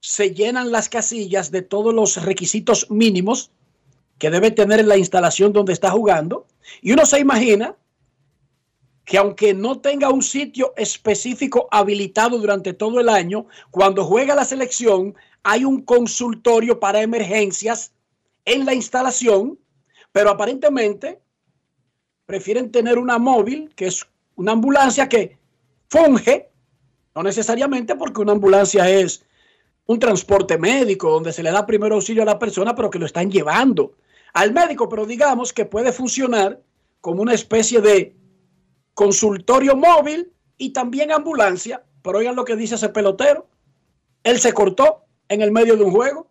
se 0.00 0.32
llenan 0.34 0.72
las 0.72 0.88
casillas 0.88 1.50
de 1.50 1.60
todos 1.60 1.92
los 1.92 2.24
requisitos 2.24 2.90
mínimos 2.90 3.50
que 4.16 4.30
debe 4.30 4.50
tener 4.50 4.80
en 4.80 4.88
la 4.88 4.96
instalación 4.96 5.52
donde 5.52 5.74
está 5.74 5.90
jugando. 5.90 6.46
Y 6.80 6.92
uno 6.92 7.04
se 7.04 7.20
imagina 7.20 7.76
que 9.04 9.18
aunque 9.18 9.52
no 9.52 9.80
tenga 9.80 10.08
un 10.08 10.22
sitio 10.22 10.72
específico 10.78 11.68
habilitado 11.70 12.38
durante 12.38 12.72
todo 12.72 12.98
el 12.98 13.10
año, 13.10 13.46
cuando 13.70 14.06
juega 14.06 14.34
la 14.34 14.46
selección 14.46 15.14
hay 15.42 15.66
un 15.66 15.82
consultorio 15.82 16.80
para 16.80 17.02
emergencias 17.02 17.92
en 18.46 18.64
la 18.64 18.72
instalación, 18.72 19.58
pero 20.12 20.30
aparentemente 20.30 21.20
prefieren 22.26 22.70
tener 22.70 22.98
una 22.98 23.18
móvil, 23.18 23.72
que 23.74 23.86
es 23.86 24.06
una 24.36 24.52
ambulancia 24.52 25.08
que 25.08 25.36
funge, 25.88 26.48
no 27.14 27.22
necesariamente 27.22 27.94
porque 27.94 28.20
una 28.20 28.32
ambulancia 28.32 28.88
es 28.88 29.24
un 29.86 29.98
transporte 29.98 30.58
médico 30.58 31.10
donde 31.10 31.32
se 31.32 31.42
le 31.42 31.50
da 31.50 31.66
primero 31.66 31.94
auxilio 31.94 32.22
a 32.22 32.26
la 32.26 32.38
persona, 32.38 32.74
pero 32.74 32.90
que 32.90 32.98
lo 32.98 33.06
están 33.06 33.30
llevando 33.30 33.92
al 34.32 34.52
médico, 34.52 34.88
pero 34.88 35.06
digamos 35.06 35.52
que 35.52 35.64
puede 35.64 35.92
funcionar 35.92 36.60
como 37.00 37.22
una 37.22 37.34
especie 37.34 37.80
de 37.80 38.16
consultorio 38.94 39.76
móvil 39.76 40.32
y 40.56 40.70
también 40.72 41.12
ambulancia. 41.12 41.84
Pero 42.02 42.18
oigan 42.18 42.36
lo 42.36 42.44
que 42.44 42.56
dice 42.56 42.74
ese 42.74 42.88
pelotero. 42.88 43.46
Él 44.24 44.40
se 44.40 44.52
cortó 44.52 45.04
en 45.28 45.40
el 45.40 45.52
medio 45.52 45.76
de 45.76 45.84
un 45.84 45.90
juego. 45.90 46.30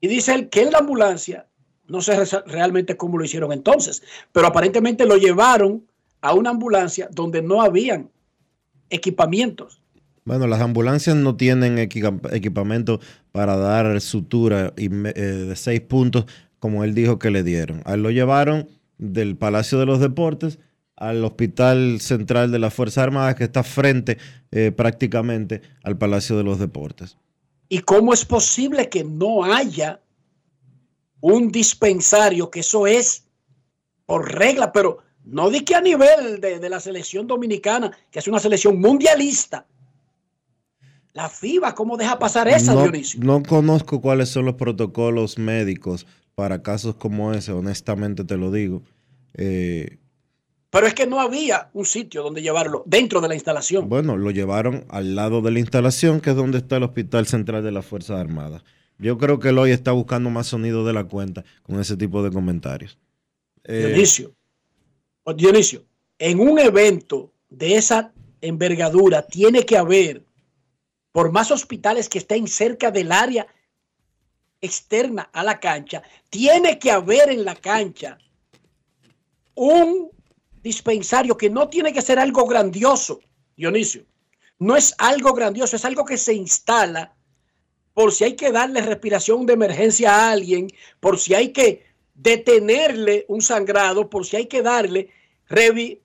Y 0.00 0.08
dice 0.08 0.34
él 0.34 0.48
que 0.50 0.62
en 0.62 0.72
la 0.72 0.78
ambulancia, 0.78 1.46
no 1.90 2.00
sé 2.00 2.16
realmente 2.46 2.96
cómo 2.96 3.18
lo 3.18 3.24
hicieron 3.24 3.52
entonces, 3.52 4.02
pero 4.32 4.46
aparentemente 4.46 5.06
lo 5.06 5.16
llevaron 5.16 5.84
a 6.20 6.34
una 6.34 6.50
ambulancia 6.50 7.08
donde 7.12 7.42
no 7.42 7.62
habían 7.62 8.10
equipamientos. 8.90 9.82
Bueno, 10.24 10.46
las 10.46 10.60
ambulancias 10.60 11.16
no 11.16 11.36
tienen 11.36 11.78
equipamiento 11.78 13.00
para 13.32 13.56
dar 13.56 14.00
sutura 14.00 14.72
eh, 14.76 14.88
de 14.88 15.56
seis 15.56 15.80
puntos, 15.80 16.26
como 16.58 16.84
él 16.84 16.94
dijo 16.94 17.18
que 17.18 17.30
le 17.30 17.42
dieron. 17.42 17.82
A 17.84 17.94
él 17.94 18.02
lo 18.02 18.10
llevaron 18.10 18.68
del 18.98 19.36
Palacio 19.36 19.78
de 19.78 19.86
los 19.86 19.98
Deportes 19.98 20.58
al 20.96 21.24
Hospital 21.24 22.00
Central 22.00 22.52
de 22.52 22.58
las 22.58 22.74
Fuerzas 22.74 23.04
Armadas, 23.04 23.34
que 23.34 23.44
está 23.44 23.62
frente 23.62 24.18
eh, 24.50 24.70
prácticamente 24.70 25.62
al 25.82 25.96
Palacio 25.96 26.36
de 26.36 26.44
los 26.44 26.58
Deportes. 26.58 27.16
¿Y 27.70 27.80
cómo 27.80 28.12
es 28.12 28.24
posible 28.24 28.90
que 28.90 29.02
no 29.02 29.44
haya 29.44 30.00
un 31.20 31.50
dispensario, 31.50 32.50
que 32.50 32.60
eso 32.60 32.86
es 32.86 33.24
por 34.06 34.32
regla, 34.32 34.72
pero 34.72 34.98
no 35.24 35.50
di 35.50 35.60
que 35.60 35.74
a 35.74 35.80
nivel 35.80 36.40
de, 36.40 36.58
de 36.58 36.68
la 36.68 36.80
selección 36.80 37.26
dominicana, 37.26 37.96
que 38.10 38.18
es 38.18 38.28
una 38.28 38.40
selección 38.40 38.80
mundialista, 38.80 39.66
la 41.12 41.28
FIBA, 41.28 41.74
¿cómo 41.74 41.96
deja 41.96 42.18
pasar 42.18 42.48
esa, 42.48 42.74
no, 42.74 42.82
Dionisio? 42.82 43.20
No 43.22 43.42
conozco 43.42 44.00
cuáles 44.00 44.28
son 44.28 44.44
los 44.44 44.54
protocolos 44.54 45.38
médicos 45.38 46.06
para 46.34 46.62
casos 46.62 46.94
como 46.94 47.32
ese, 47.32 47.52
honestamente 47.52 48.24
te 48.24 48.36
lo 48.36 48.52
digo. 48.52 48.82
Eh, 49.34 49.98
pero 50.70 50.86
es 50.86 50.94
que 50.94 51.06
no 51.06 51.20
había 51.20 51.68
un 51.72 51.84
sitio 51.84 52.22
donde 52.22 52.42
llevarlo 52.42 52.84
dentro 52.86 53.20
de 53.20 53.26
la 53.26 53.34
instalación. 53.34 53.88
Bueno, 53.88 54.16
lo 54.16 54.30
llevaron 54.30 54.84
al 54.88 55.16
lado 55.16 55.42
de 55.42 55.50
la 55.50 55.58
instalación, 55.58 56.20
que 56.20 56.30
es 56.30 56.36
donde 56.36 56.58
está 56.58 56.76
el 56.76 56.84
Hospital 56.84 57.26
Central 57.26 57.64
de 57.64 57.72
las 57.72 57.84
Fuerzas 57.84 58.20
Armadas. 58.20 58.62
Yo 59.00 59.16
creo 59.16 59.38
que 59.38 59.48
él 59.48 59.58
hoy 59.58 59.70
está 59.70 59.92
buscando 59.92 60.28
más 60.28 60.46
sonido 60.46 60.84
de 60.84 60.92
la 60.92 61.04
cuenta 61.04 61.42
con 61.62 61.80
ese 61.80 61.96
tipo 61.96 62.22
de 62.22 62.30
comentarios. 62.30 62.98
Eh, 63.64 63.86
Dionisio, 63.86 64.34
Dionisio, 65.36 65.84
en 66.18 66.38
un 66.38 66.58
evento 66.58 67.32
de 67.48 67.76
esa 67.76 68.12
envergadura 68.42 69.26
tiene 69.26 69.64
que 69.64 69.78
haber 69.78 70.22
por 71.12 71.32
más 71.32 71.50
hospitales 71.50 72.08
que 72.08 72.18
estén 72.18 72.46
cerca 72.46 72.90
del 72.90 73.10
área 73.10 73.46
externa 74.60 75.30
a 75.32 75.42
la 75.42 75.58
cancha, 75.58 76.02
tiene 76.28 76.78
que 76.78 76.90
haber 76.90 77.30
en 77.30 77.44
la 77.44 77.54
cancha 77.54 78.18
un 79.54 80.10
dispensario 80.62 81.36
que 81.38 81.48
no 81.48 81.68
tiene 81.68 81.92
que 81.92 82.02
ser 82.02 82.18
algo 82.18 82.46
grandioso, 82.46 83.20
Dionisio. 83.56 84.04
No 84.58 84.76
es 84.76 84.94
algo 84.98 85.32
grandioso, 85.32 85.76
es 85.76 85.84
algo 85.86 86.04
que 86.04 86.18
se 86.18 86.34
instala 86.34 87.16
por 88.00 88.12
si 88.12 88.24
hay 88.24 88.32
que 88.32 88.50
darle 88.50 88.80
respiración 88.80 89.44
de 89.44 89.52
emergencia 89.52 90.14
a 90.14 90.30
alguien, 90.32 90.68
por 91.00 91.18
si 91.18 91.34
hay 91.34 91.50
que 91.50 91.84
detenerle 92.14 93.26
un 93.28 93.42
sangrado, 93.42 94.08
por 94.08 94.24
si 94.24 94.36
hay 94.36 94.46
que 94.46 94.62
darle 94.62 95.10
revi 95.50 96.00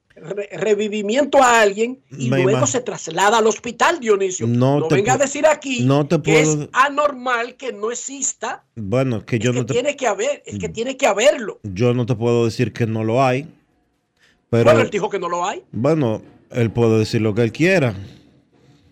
revivimiento 0.51 1.41
a 1.41 1.61
alguien 1.61 2.01
y 2.17 2.29
luego 2.29 2.67
se 2.67 2.81
traslada 2.81 3.37
al 3.37 3.47
hospital, 3.47 4.01
Dionisio. 4.01 4.45
No, 4.45 4.89
venga 4.89 5.13
a 5.13 5.17
decir 5.17 5.45
aquí 5.45 5.87
que 6.23 6.41
es 6.41 6.57
anormal 6.73 7.55
que 7.55 7.71
no 7.71 7.91
exista. 7.91 8.65
Bueno, 8.75 9.25
que 9.25 9.39
yo 9.39 9.53
no 9.53 9.65
tiene 9.65 9.95
que 9.95 10.07
haber, 10.07 10.43
es 10.45 10.59
que 10.59 10.67
tiene 10.67 10.97
que 10.97 11.07
haberlo. 11.07 11.61
Yo 11.63 11.93
no 11.93 12.05
te 12.05 12.15
puedo 12.15 12.43
decir 12.43 12.73
que 12.73 12.85
no 12.85 13.05
lo 13.05 13.23
hay. 13.23 13.47
Pero, 14.49 14.65
bueno, 14.65 14.81
él 14.81 14.89
dijo 14.89 15.09
que 15.09 15.19
no 15.19 15.29
lo 15.29 15.45
hay. 15.45 15.63
Bueno, 15.71 16.21
él 16.51 16.71
puede 16.71 16.99
decir 16.99 17.21
lo 17.21 17.33
que 17.33 17.43
él 17.43 17.53
quiera. 17.53 17.95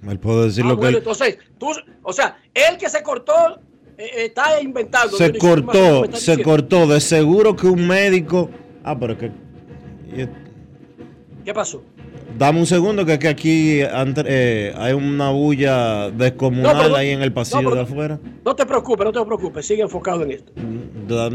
Él 0.08 0.20
puede 0.20 0.46
decir 0.46 0.64
ah, 0.66 0.70
lo 0.70 0.80
que 0.80 0.88
él... 0.88 0.96
entonces, 0.96 1.38
tú, 1.58 1.72
o 2.02 2.14
sea, 2.14 2.38
él 2.54 2.78
que 2.78 2.90
se 2.90 3.02
cortó 3.04 3.60
eh, 3.98 4.04
eh, 4.04 4.26
está 4.26 4.62
inventando. 4.62 5.16
Se 5.16 5.38
cortó, 5.38 6.06
se 6.14 6.42
cortó. 6.42 6.88
De 6.88 7.00
seguro 7.00 7.56
que 7.56 7.68
un 7.68 7.88
médico. 7.88 8.50
Ah, 8.84 8.98
pero 9.00 9.18
que 9.18 9.32
¿Qué 11.46 11.54
pasó? 11.54 11.84
Dame 12.38 12.60
un 12.60 12.66
segundo, 12.66 13.06
que, 13.06 13.20
que 13.20 13.28
aquí 13.28 13.80
eh, 13.82 14.74
hay 14.76 14.94
una 14.94 15.30
bulla 15.30 16.10
descomunal 16.10 16.96
ahí 16.96 17.10
en 17.10 17.22
el 17.22 17.32
pasillo 17.32 17.72
de 17.72 17.82
afuera. 17.82 18.20
No 18.44 18.56
te 18.56 18.66
preocupes, 18.66 19.06
no 19.06 19.12
te 19.12 19.24
preocupes, 19.24 19.66
sigue 19.66 19.84
enfocado 19.84 20.24
en 20.24 20.32
esto. 20.32 20.52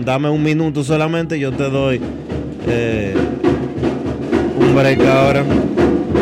dame 0.05 0.29
un 0.29 0.43
minuto 0.43 0.83
solamente, 0.83 1.39
yo 1.39 1.53
te 1.53 1.71
doy 1.71 2.01
eh, 2.67 3.15
un 4.59 4.75
break 4.75 5.01
ahora. 5.03 5.45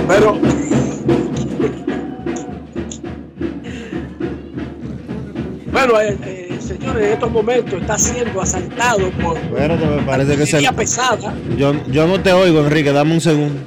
Pero. 0.08 0.55
Bueno, 5.76 6.00
eh, 6.00 6.58
señores, 6.58 7.06
en 7.06 7.12
estos 7.12 7.30
momentos 7.30 7.80
está 7.80 7.98
siendo 7.98 8.40
asaltado 8.40 9.10
por. 9.22 9.36
Espérate, 9.36 9.86
me 9.86 10.02
parece 10.02 10.36
que 10.36 10.46
se. 10.46 10.72
pesada. 10.72 11.34
Yo, 11.58 11.74
yo 11.88 12.06
no 12.06 12.22
te 12.22 12.32
oigo, 12.32 12.60
Enrique, 12.60 12.92
dame 12.92 13.12
un 13.12 13.20
segundo. 13.20 13.60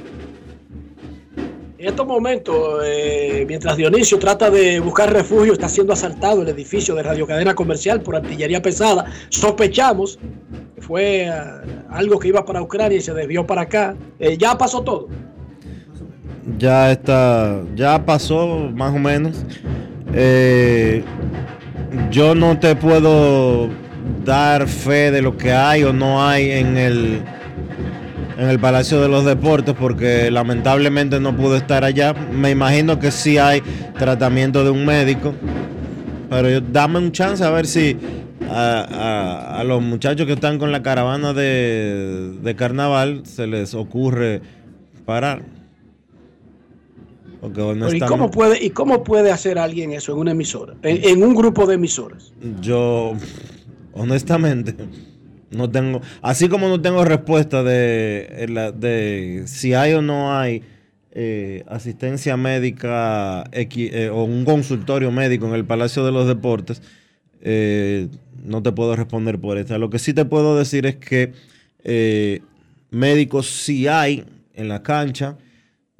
En 1.78 1.88
estos 1.88 2.06
momentos, 2.06 2.82
eh, 2.84 3.44
mientras 3.46 3.76
Dionisio 3.76 4.18
trata 4.18 4.50
de 4.50 4.80
buscar 4.80 5.12
refugio, 5.12 5.52
está 5.52 5.68
siendo 5.68 5.92
asaltado 5.92 6.42
el 6.42 6.48
edificio 6.48 6.94
de 6.96 7.04
Radio 7.04 7.26
Cadena 7.28 7.54
Comercial 7.54 8.02
por 8.02 8.16
artillería 8.16 8.60
pesada. 8.60 9.06
Sospechamos 9.28 10.18
que 10.74 10.82
fue 10.82 11.26
eh, 11.26 11.32
algo 11.90 12.18
que 12.18 12.28
iba 12.28 12.44
para 12.44 12.60
Ucrania 12.60 12.98
y 12.98 13.00
se 13.00 13.14
desvió 13.14 13.46
para 13.46 13.62
acá. 13.62 13.96
Eh, 14.18 14.36
ya 14.36 14.58
pasó 14.58 14.82
todo. 14.82 15.08
Ya 16.58 16.90
está, 16.90 17.62
ya 17.76 18.04
pasó 18.04 18.68
más 18.74 18.94
o 18.94 18.98
menos. 18.98 19.44
Yo 22.10 22.34
no 22.34 22.58
te 22.58 22.76
puedo 22.76 23.68
dar 24.24 24.68
fe 24.68 25.10
de 25.10 25.22
lo 25.22 25.36
que 25.36 25.52
hay 25.52 25.84
o 25.84 25.92
no 25.92 26.26
hay 26.26 26.50
en 26.50 26.76
el 26.76 27.22
en 28.38 28.48
el 28.48 28.58
Palacio 28.58 29.02
de 29.02 29.08
los 29.08 29.26
Deportes 29.26 29.74
porque 29.78 30.30
lamentablemente 30.30 31.20
no 31.20 31.36
pude 31.36 31.58
estar 31.58 31.84
allá. 31.84 32.14
Me 32.14 32.50
imagino 32.50 32.98
que 32.98 33.10
sí 33.10 33.36
hay 33.36 33.60
tratamiento 33.98 34.64
de 34.64 34.70
un 34.70 34.86
médico, 34.86 35.34
pero 36.30 36.60
dame 36.62 36.98
un 36.98 37.12
chance 37.12 37.44
a 37.44 37.50
ver 37.50 37.66
si 37.66 37.98
a, 38.50 39.62
los 39.66 39.82
muchachos 39.82 40.26
que 40.26 40.32
están 40.32 40.58
con 40.58 40.72
la 40.72 40.82
caravana 40.82 41.34
de, 41.34 42.54
carnaval 42.56 43.22
se 43.24 43.46
les 43.46 43.74
ocurre 43.74 44.40
parar. 45.04 45.42
¿Y, 47.42 48.00
cómo 48.00 48.30
puede, 48.30 48.62
¿Y 48.64 48.70
cómo 48.70 49.02
puede 49.04 49.30
hacer 49.30 49.58
alguien 49.58 49.92
eso 49.92 50.12
en 50.12 50.18
una 50.18 50.32
emisora? 50.32 50.74
en 50.82 51.22
un 51.22 51.34
grupo 51.34 51.66
de 51.66 51.74
emisoras. 51.74 52.32
Yo, 52.60 53.12
honestamente. 53.92 54.74
No 55.50 55.68
tengo, 55.68 56.00
así 56.22 56.48
como 56.48 56.68
no 56.68 56.80
tengo 56.80 57.04
respuesta 57.04 57.64
de, 57.64 58.72
de 58.76 59.42
si 59.46 59.74
hay 59.74 59.94
o 59.94 60.02
no 60.02 60.38
hay 60.38 60.62
eh, 61.12 61.64
asistencia 61.66 62.36
médica 62.36 63.42
eh, 63.50 64.10
o 64.12 64.22
un 64.22 64.44
consultorio 64.44 65.10
médico 65.10 65.48
en 65.48 65.54
el 65.54 65.64
Palacio 65.64 66.04
de 66.04 66.12
los 66.12 66.28
Deportes, 66.28 66.82
eh, 67.40 68.06
no 68.44 68.62
te 68.62 68.70
puedo 68.70 68.94
responder 68.94 69.40
por 69.40 69.58
esta. 69.58 69.76
Lo 69.76 69.90
que 69.90 69.98
sí 69.98 70.14
te 70.14 70.24
puedo 70.24 70.56
decir 70.56 70.86
es 70.86 70.96
que 70.96 71.32
médicos 72.90 73.48
sí 73.48 73.88
hay 73.88 74.24
en 74.54 74.68
la 74.68 74.84
cancha. 74.84 75.36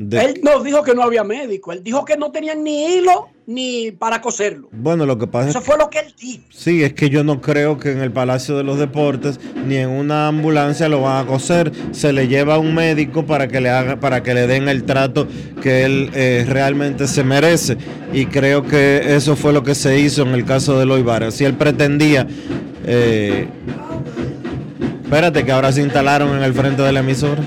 De- 0.02 0.18
Él 0.18 0.40
no 0.42 0.62
dijo 0.62 0.82
que 0.82 0.94
no 0.94 1.02
había 1.02 1.24
médico, 1.24 1.72
él 1.72 1.82
dijo 1.84 2.06
que 2.06 2.16
no 2.16 2.32
tenían 2.32 2.64
ni 2.64 2.86
hilo 2.86 3.28
ni 3.46 3.90
para 3.92 4.22
coserlo. 4.22 4.70
Bueno, 4.72 5.04
lo 5.04 5.18
que 5.18 5.26
pasa 5.26 5.50
es 5.50 5.56
Eso 5.56 5.60
fue 5.60 5.76
lo 5.76 5.90
que 5.90 5.98
él 5.98 6.14
dijo. 6.18 6.42
Sí, 6.48 6.82
es 6.82 6.94
que 6.94 7.10
yo 7.10 7.22
no 7.22 7.42
creo 7.42 7.76
que 7.76 7.92
en 7.92 8.00
el 8.00 8.10
Palacio 8.10 8.56
de 8.56 8.64
los 8.64 8.78
Deportes 8.78 9.38
ni 9.66 9.76
en 9.76 9.90
una 9.90 10.28
ambulancia 10.28 10.88
lo 10.88 11.02
van 11.02 11.22
a 11.22 11.28
coser. 11.28 11.70
Se 11.90 12.14
le 12.14 12.28
lleva 12.28 12.54
a 12.54 12.58
un 12.58 12.74
médico 12.74 13.26
para 13.26 13.48
que 13.48 13.60
le 13.60 13.68
haga, 13.68 14.00
para 14.00 14.22
que 14.22 14.32
le 14.32 14.46
den 14.46 14.70
el 14.70 14.84
trato 14.84 15.28
que 15.60 15.84
él 15.84 16.10
eh, 16.14 16.46
realmente 16.48 17.06
se 17.06 17.22
merece. 17.22 17.76
Y 18.14 18.24
creo 18.24 18.62
que 18.62 19.14
eso 19.16 19.36
fue 19.36 19.52
lo 19.52 19.62
que 19.62 19.74
se 19.74 19.98
hizo 20.00 20.22
en 20.22 20.28
el 20.28 20.46
caso 20.46 20.78
de 20.78 20.86
Loy 20.86 21.02
Vargas. 21.02 21.34
Si 21.34 21.44
él 21.44 21.52
pretendía, 21.58 22.26
eh, 22.86 23.48
espérate 25.04 25.44
que 25.44 25.52
ahora 25.52 25.72
se 25.72 25.82
instalaron 25.82 26.36
en 26.38 26.42
el 26.42 26.54
frente 26.54 26.80
de 26.80 26.90
la 26.92 27.00
emisora. 27.00 27.42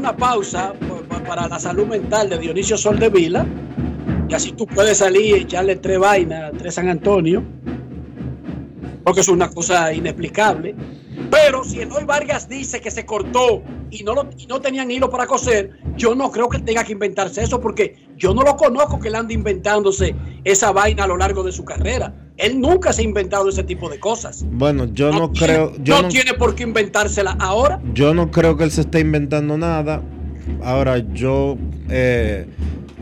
Una 0.00 0.16
pausa 0.16 0.72
para 1.28 1.46
la 1.46 1.58
salud 1.58 1.86
mental 1.86 2.30
de 2.30 2.38
Dionisio 2.38 2.78
Soldevila. 2.78 3.46
Y 4.30 4.34
así 4.34 4.52
tú 4.52 4.66
puedes 4.66 4.96
salir 4.96 5.36
y 5.36 5.40
echarle 5.42 5.76
tres 5.76 5.98
vainas, 5.98 6.52
tres 6.56 6.74
San 6.74 6.88
Antonio. 6.88 7.44
Porque 9.04 9.20
es 9.20 9.28
una 9.28 9.50
cosa 9.50 9.92
inexplicable. 9.92 10.74
Pero 11.30 11.64
si 11.64 11.80
Eloy 11.80 12.04
Vargas 12.04 12.48
dice 12.48 12.80
que 12.80 12.90
se 12.90 13.04
cortó 13.04 13.62
y 13.90 14.02
no, 14.02 14.14
lo, 14.14 14.30
y 14.38 14.46
no 14.46 14.60
tenían 14.62 14.90
hilo 14.90 15.10
para 15.10 15.26
coser, 15.26 15.78
yo 15.96 16.14
no 16.14 16.30
creo 16.30 16.48
que 16.48 16.60
tenga 16.60 16.82
que 16.82 16.92
inventarse 16.92 17.42
eso 17.42 17.60
porque 17.60 18.08
yo 18.16 18.32
no 18.32 18.42
lo 18.42 18.56
conozco 18.56 18.98
que 18.98 19.08
él 19.08 19.16
ande 19.16 19.34
inventándose 19.34 20.14
esa 20.44 20.72
vaina 20.72 21.04
a 21.04 21.06
lo 21.06 21.18
largo 21.18 21.42
de 21.42 21.52
su 21.52 21.62
carrera. 21.62 22.14
Él 22.40 22.60
nunca 22.60 22.92
se 22.92 23.02
ha 23.02 23.04
inventado 23.04 23.48
ese 23.48 23.62
tipo 23.62 23.88
de 23.88 23.98
cosas. 23.98 24.44
Bueno, 24.50 24.86
yo 24.92 25.12
no, 25.12 25.30
creo, 25.32 25.74
yo 25.82 25.96
no 25.96 26.02
no, 26.02 26.08
tiene 26.08 26.34
por 26.34 26.54
qué 26.54 26.62
inventársela 26.62 27.36
ahora. 27.38 27.80
yo 27.92 28.14
no 28.14 28.30
creo 28.30 28.56
que 28.56 28.64
él 28.64 28.70
se 28.70 28.82
esté 28.82 29.00
inventando 29.00 29.58
nada. 29.58 30.02
Ahora 30.62 30.98
yo 30.98 31.56
eh, 31.90 32.46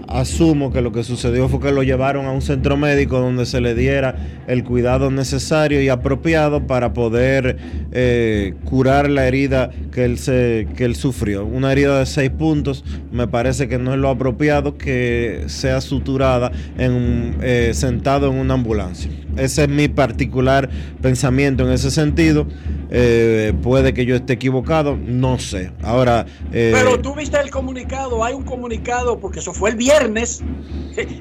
asumo 0.09 0.73
que 0.73 0.81
lo 0.81 0.93
que 0.93 1.05
sucedió 1.05 1.49
fue 1.49 1.61
que 1.61 1.73
lo 1.73 1.83
llevaron 1.83 2.27
a 2.27 2.33
un 2.33 2.43
centro 2.43 2.77
médico 2.77 3.21
donde 3.21 3.47
se 3.47 3.61
le 3.61 3.75
diera 3.75 4.17
el 4.47 4.65
cuidado 4.65 5.11
necesario 5.11 5.83
y 5.83 5.89
apropiado 5.89 6.67
para 6.67 6.93
poder 6.93 7.59
eh, 7.93 8.55
curar 8.65 9.11
la 9.11 9.27
herida 9.27 9.71
que 9.93 10.05
él, 10.05 10.19
se, 10.19 10.67
que 10.77 10.85
él 10.85 10.97
sufrió. 10.97 11.45
Una 11.45 11.73
herida 11.73 11.99
de 11.99 12.07
seis 12.07 12.31
puntos, 12.31 12.85
me 13.13 13.29
parece 13.29 13.69
que 13.69 13.79
no 13.79 13.93
es 13.93 13.99
lo 13.99 14.09
apropiado 14.09 14.79
que 14.79 15.45
sea 15.47 15.81
suturada 15.81 16.51
en 16.79 17.37
eh, 17.43 17.73
sentado 17.75 18.31
en 18.31 18.39
una 18.39 18.55
ambulancia. 18.55 19.11
Ese 19.37 19.65
es 19.65 19.69
mi 19.69 19.89
particular 19.89 20.69
pensamiento 21.01 21.67
en 21.67 21.73
ese 21.73 21.91
sentido. 21.91 22.47
Eh, 22.91 23.53
puede 23.63 23.93
que 23.93 24.07
yo 24.07 24.17
esté 24.17 24.33
equivocado, 24.35 24.97
no 24.97 25.39
sé. 25.39 25.73
Ahora, 25.83 26.25
eh, 26.53 26.73
Pero 26.75 26.99
tú 27.01 27.15
viste 27.15 27.39
el 27.39 27.51
comunicado, 27.51 28.25
hay 28.25 28.35
un 28.35 28.45
comunicado, 28.45 29.19
porque 29.19 29.41
eso 29.41 29.53
fue 29.53 29.71
el 29.71 29.77
viernes. 29.77 29.98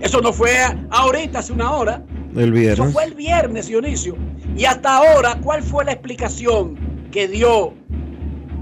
Eso 0.01 0.21
no 0.21 0.33
fue 0.33 0.51
ahorita, 0.89 1.39
hace 1.39 1.53
una 1.53 1.71
hora. 1.71 2.03
el 2.35 2.43
Eso 2.45 2.51
viernes. 2.53 2.93
fue 2.93 3.03
el 3.05 3.13
viernes, 3.13 3.67
Dionisio. 3.67 4.15
Y 4.55 4.65
hasta 4.65 4.97
ahora, 4.97 5.37
¿cuál 5.43 5.61
fue 5.63 5.85
la 5.85 5.91
explicación 5.93 6.75
que 7.11 7.27
dio 7.27 7.73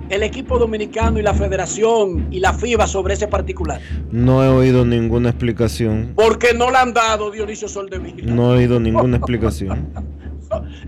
el 0.10 0.21
equipo 0.23 0.60
dominicano 0.60 1.17
y 1.19 1.23
la 1.23 1.34
federación 1.34 2.28
y 2.32 2.39
la 2.39 2.54
FIBA 2.54 2.86
sobre 2.88 3.13
ese 3.13 3.28
particular? 3.28 3.80
No 4.12 4.43
he 4.43 4.47
oído 4.49 4.86
ninguna 4.86 5.30
explicación. 5.30 6.13
Porque 6.15 6.54
no 6.54 6.69
le 6.69 6.78
han 6.78 6.93
dado 6.93 7.32
Dionisio 7.32 7.67
Soldevila. 7.67 8.34
No 8.34 8.54
he 8.54 8.58
oído 8.58 8.80
ninguna 8.80 9.17
explicación. 9.17 9.88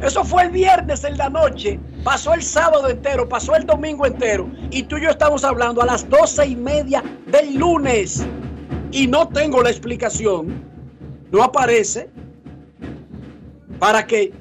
Eso 0.02 0.24
fue 0.24 0.44
el 0.44 0.52
viernes 0.52 1.04
en 1.04 1.18
la 1.18 1.30
noche, 1.30 1.80
pasó 2.04 2.34
el 2.34 2.44
sábado 2.44 2.88
entero, 2.90 3.28
pasó 3.28 3.56
el 3.56 3.66
domingo 3.66 4.06
entero, 4.06 4.48
y 4.70 4.84
tú 4.84 4.98
y 4.98 5.02
yo 5.04 5.10
estamos 5.10 5.44
hablando 5.44 5.82
a 5.82 5.86
las 5.86 6.08
doce 6.08 6.46
y 6.46 6.56
media 6.56 7.04
del 7.26 7.56
lunes. 7.58 8.26
Y 8.92 9.08
no 9.08 9.28
tengo 9.28 9.62
la 9.62 9.70
explicación, 9.70 10.64
no 11.32 11.44
aparece, 11.44 12.10
para 13.80 14.06
que, 14.08 14.34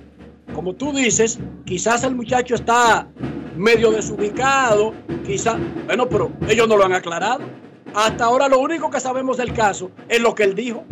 como 0.55 0.75
tú 0.75 0.93
dices, 0.93 1.39
quizás 1.65 2.05
el 2.05 2.15
muchacho 2.15 2.55
está 2.55 3.09
medio 3.57 3.91
desubicado, 3.91 4.95
quizás, 5.27 5.57
bueno, 5.87 6.09
pero 6.09 6.31
ellos 6.49 6.69
no 6.69 6.77
lo 6.77 6.85
han 6.85 6.93
aclarado. 6.93 7.45
Hasta 7.95 8.25
ahora 8.25 8.49
lo 8.49 8.61
único 8.61 8.91
que 8.91 9.01
sabemos 9.01 9.37
del 9.39 9.53
caso 9.53 9.91
es 10.09 10.21
lo 10.21 10.35
que 10.35 10.45
él 10.45 10.55
dijo, 10.55 10.85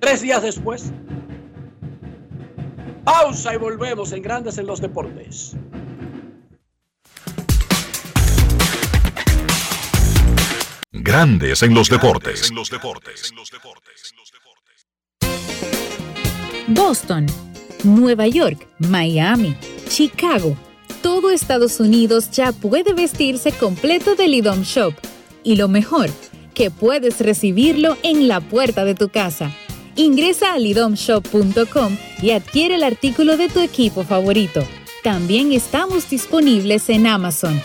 tres 0.00 0.20
días 0.20 0.42
después. 0.42 0.92
Pausa 3.04 3.54
y 3.54 3.56
volvemos 3.56 4.12
en 4.12 4.22
Grandes 4.22 4.58
en 4.58 4.66
los 4.66 4.80
Deportes. 4.80 5.56
Grandes 11.00 11.62
en 11.62 11.74
los 11.74 11.88
deportes. 11.88 12.52
Boston, 16.66 17.26
Nueva 17.84 18.26
York, 18.26 18.66
Miami, 18.78 19.56
Chicago. 19.88 20.56
Todo 21.00 21.30
Estados 21.30 21.78
Unidos 21.78 22.30
ya 22.32 22.50
puede 22.52 22.92
vestirse 22.94 23.52
completo 23.52 24.16
del 24.16 24.34
IDOM 24.34 24.62
Shop. 24.62 24.92
Y 25.44 25.54
lo 25.56 25.68
mejor, 25.68 26.10
que 26.52 26.70
puedes 26.70 27.20
recibirlo 27.20 27.96
en 28.02 28.26
la 28.26 28.40
puerta 28.40 28.84
de 28.84 28.96
tu 28.96 29.08
casa. 29.08 29.52
Ingresa 29.94 30.54
a 30.54 30.58
lidomshop.com 30.58 31.96
y 32.20 32.32
adquiere 32.32 32.74
el 32.74 32.82
artículo 32.82 33.36
de 33.36 33.48
tu 33.48 33.60
equipo 33.60 34.02
favorito. 34.02 34.64
También 35.04 35.52
estamos 35.52 36.10
disponibles 36.10 36.88
en 36.88 37.06
Amazon. 37.06 37.62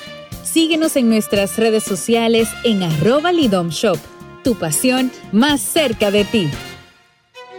Síguenos 0.54 0.96
en 0.98 1.10
nuestras 1.10 1.58
redes 1.58 1.84
sociales 1.84 2.48
en 2.63 2.84
arroba 2.84 3.32
lidomshop. 3.32 3.98
Tu 4.44 4.54
pasión 4.54 5.12
más 5.32 5.60
cerca 5.62 6.12
de 6.12 6.26
ti. 6.26 6.52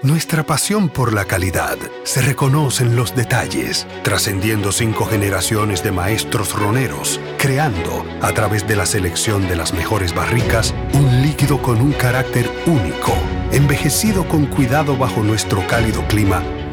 Nuestra 0.04 0.46
pasión 0.46 0.88
por 0.88 1.12
la 1.12 1.24
calidad 1.24 1.76
se 2.04 2.22
reconoce 2.22 2.84
en 2.84 2.94
los 2.94 3.16
detalles, 3.16 3.88
trascendiendo 4.04 4.70
cinco 4.70 5.06
generaciones 5.06 5.82
de 5.82 5.90
maestros 5.90 6.52
roneros, 6.52 7.18
creando, 7.36 8.06
a 8.20 8.32
través 8.32 8.68
de 8.68 8.76
la 8.76 8.86
selección 8.86 9.48
de 9.48 9.56
las 9.56 9.74
mejores 9.74 10.14
barricas, 10.14 10.72
un 10.92 11.20
líquido 11.22 11.60
con 11.60 11.80
un 11.80 11.90
carácter 11.94 12.48
único, 12.66 13.12
envejecido 13.50 14.28
con 14.28 14.46
cuidado 14.46 14.96
bajo 14.96 15.24
nuestro 15.24 15.66
cálido 15.66 16.06
clima, 16.06 16.44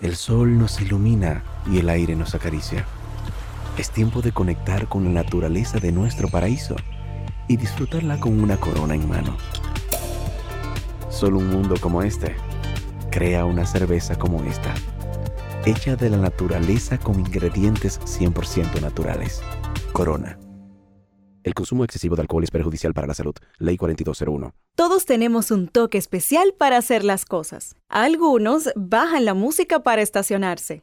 el 0.00 0.16
sol 0.16 0.58
nos 0.58 0.80
ilumina 0.80 1.42
y 1.70 1.78
el 1.78 1.88
aire 1.88 2.16
nos 2.16 2.34
acaricia. 2.34 2.84
Es 3.78 3.90
tiempo 3.90 4.22
de 4.22 4.32
conectar 4.32 4.88
con 4.88 5.04
la 5.04 5.10
naturaleza 5.10 5.78
de 5.78 5.92
nuestro 5.92 6.28
paraíso 6.28 6.76
y 7.48 7.56
disfrutarla 7.56 8.18
con 8.18 8.40
una 8.40 8.56
corona 8.56 8.94
en 8.94 9.08
mano. 9.08 9.36
Solo 11.10 11.38
un 11.38 11.48
mundo 11.48 11.76
como 11.80 12.02
este 12.02 12.34
crea 13.10 13.44
una 13.44 13.64
cerveza 13.64 14.18
como 14.18 14.42
esta, 14.42 14.74
hecha 15.64 15.94
de 15.94 16.10
la 16.10 16.16
naturaleza 16.16 16.98
con 16.98 17.20
ingredientes 17.20 18.00
100% 18.00 18.80
naturales. 18.80 19.40
Corona. 19.92 20.36
El 21.44 21.52
consumo 21.52 21.84
excesivo 21.84 22.16
de 22.16 22.22
alcohol 22.22 22.42
es 22.42 22.50
perjudicial 22.50 22.94
para 22.94 23.06
la 23.06 23.14
salud. 23.14 23.34
Ley 23.58 23.76
4201. 23.76 24.54
Todos 24.74 25.04
tenemos 25.04 25.50
un 25.50 25.68
toque 25.68 25.98
especial 25.98 26.54
para 26.56 26.78
hacer 26.78 27.04
las 27.04 27.26
cosas. 27.26 27.76
Algunos 27.88 28.70
bajan 28.74 29.26
la 29.26 29.34
música 29.34 29.82
para 29.82 30.00
estacionarse. 30.00 30.82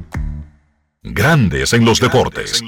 Grandes 1.03 1.73
en 1.73 1.83
los 1.83 1.99
deportes. 1.99 2.61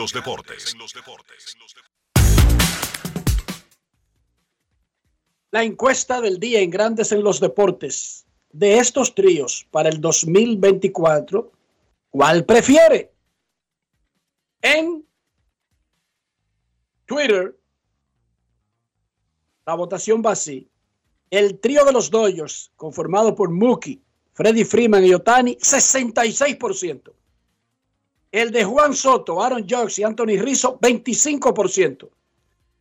La 5.52 5.64
encuesta 5.64 6.20
del 6.20 6.40
día 6.40 6.62
en 6.62 6.72
Grandes 6.72 7.12
en 7.12 7.24
los 7.24 7.40
Deportes. 7.40 8.26
De 8.52 8.80
estos 8.80 9.14
tríos 9.14 9.68
para 9.70 9.90
el 9.90 10.02
2024, 10.02 11.52
¿cuál 12.10 12.44
prefiere? 12.44 13.14
En 14.64 15.06
Twitter, 17.06 17.56
la 19.68 19.76
votación 19.76 20.24
va 20.26 20.32
así. 20.32 20.68
El 21.30 21.60
trío 21.60 21.86
de 21.86 21.94
los 21.94 22.10
Dodgers, 22.10 22.72
conformado 22.78 23.36
por 23.36 23.52
Mookie, 23.52 24.02
Freddie 24.34 24.66
Freeman 24.66 25.06
y 25.06 25.14
Otani, 25.14 25.56
66%. 25.58 27.14
El 28.34 28.52
de 28.52 28.64
Juan 28.64 28.96
Soto, 28.96 29.44
Aaron 29.44 29.68
Judge 29.70 30.00
y 30.00 30.04
Anthony 30.04 30.42
Rizzo, 30.42 30.80
25%. 30.80 32.10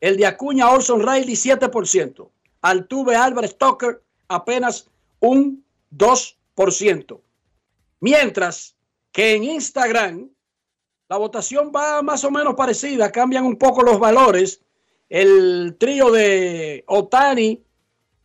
El 0.00 0.16
de 0.16 0.24
Acuña, 0.24 0.70
Orson 0.70 1.00
Riley, 1.00 1.34
7%. 1.34 2.30
Altuve, 2.62 3.14
Álvarez, 3.14 3.58
Tucker, 3.58 4.00
apenas 4.28 4.88
un 5.20 5.62
2%. 5.94 7.20
Mientras 8.00 8.74
que 9.12 9.34
en 9.34 9.44
Instagram 9.44 10.30
la 11.10 11.18
votación 11.18 11.70
va 11.70 12.00
más 12.00 12.24
o 12.24 12.30
menos 12.30 12.54
parecida, 12.54 13.12
cambian 13.12 13.44
un 13.44 13.56
poco 13.56 13.82
los 13.82 13.98
valores. 13.98 14.62
El 15.10 15.76
trío 15.78 16.10
de 16.10 16.82
Otani, 16.86 17.62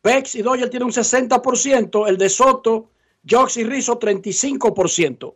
Bex 0.01 0.35
y 0.35 0.43
Doyle 0.43 0.69
tiene 0.69 0.85
un 0.85 0.93
60%, 0.93 2.07
el 2.07 2.17
de 2.17 2.29
Soto, 2.29 2.91
Jox 3.29 3.57
y 3.57 3.65
Rizzo 3.65 3.99
35%. 3.99 5.33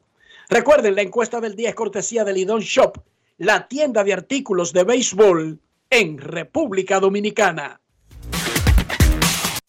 Recuerden, 0.52 0.95
la 0.95 1.02
encuesta 1.02 1.39
del 1.39 1.56
día 1.56 1.70
es 1.70 1.76
cortesía 1.76 2.26
de 2.26 2.34
Lidon 2.34 2.60
Shop, 2.60 2.97
la 3.38 3.70
tienda 3.70 4.04
de 4.04 4.12
artículos 4.12 4.74
de 4.74 4.84
béisbol 4.84 5.62
en 5.89 6.18
República 6.18 6.99
Dominicana. 6.99 7.80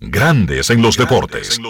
Grandes 0.01 0.71
en 0.71 0.83
los 0.83 0.97
deportes. 0.97 1.61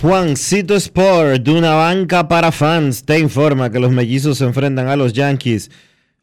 Juancito 0.00 0.76
Sport, 0.76 1.42
de 1.42 1.50
una 1.50 1.74
banca 1.74 2.28
para 2.28 2.52
fans, 2.52 3.04
te 3.04 3.18
informa 3.18 3.72
que 3.72 3.80
los 3.80 3.90
mellizos 3.90 4.38
se 4.38 4.44
enfrentan 4.44 4.86
a 4.86 4.94
los 4.94 5.12
Yankees. 5.12 5.72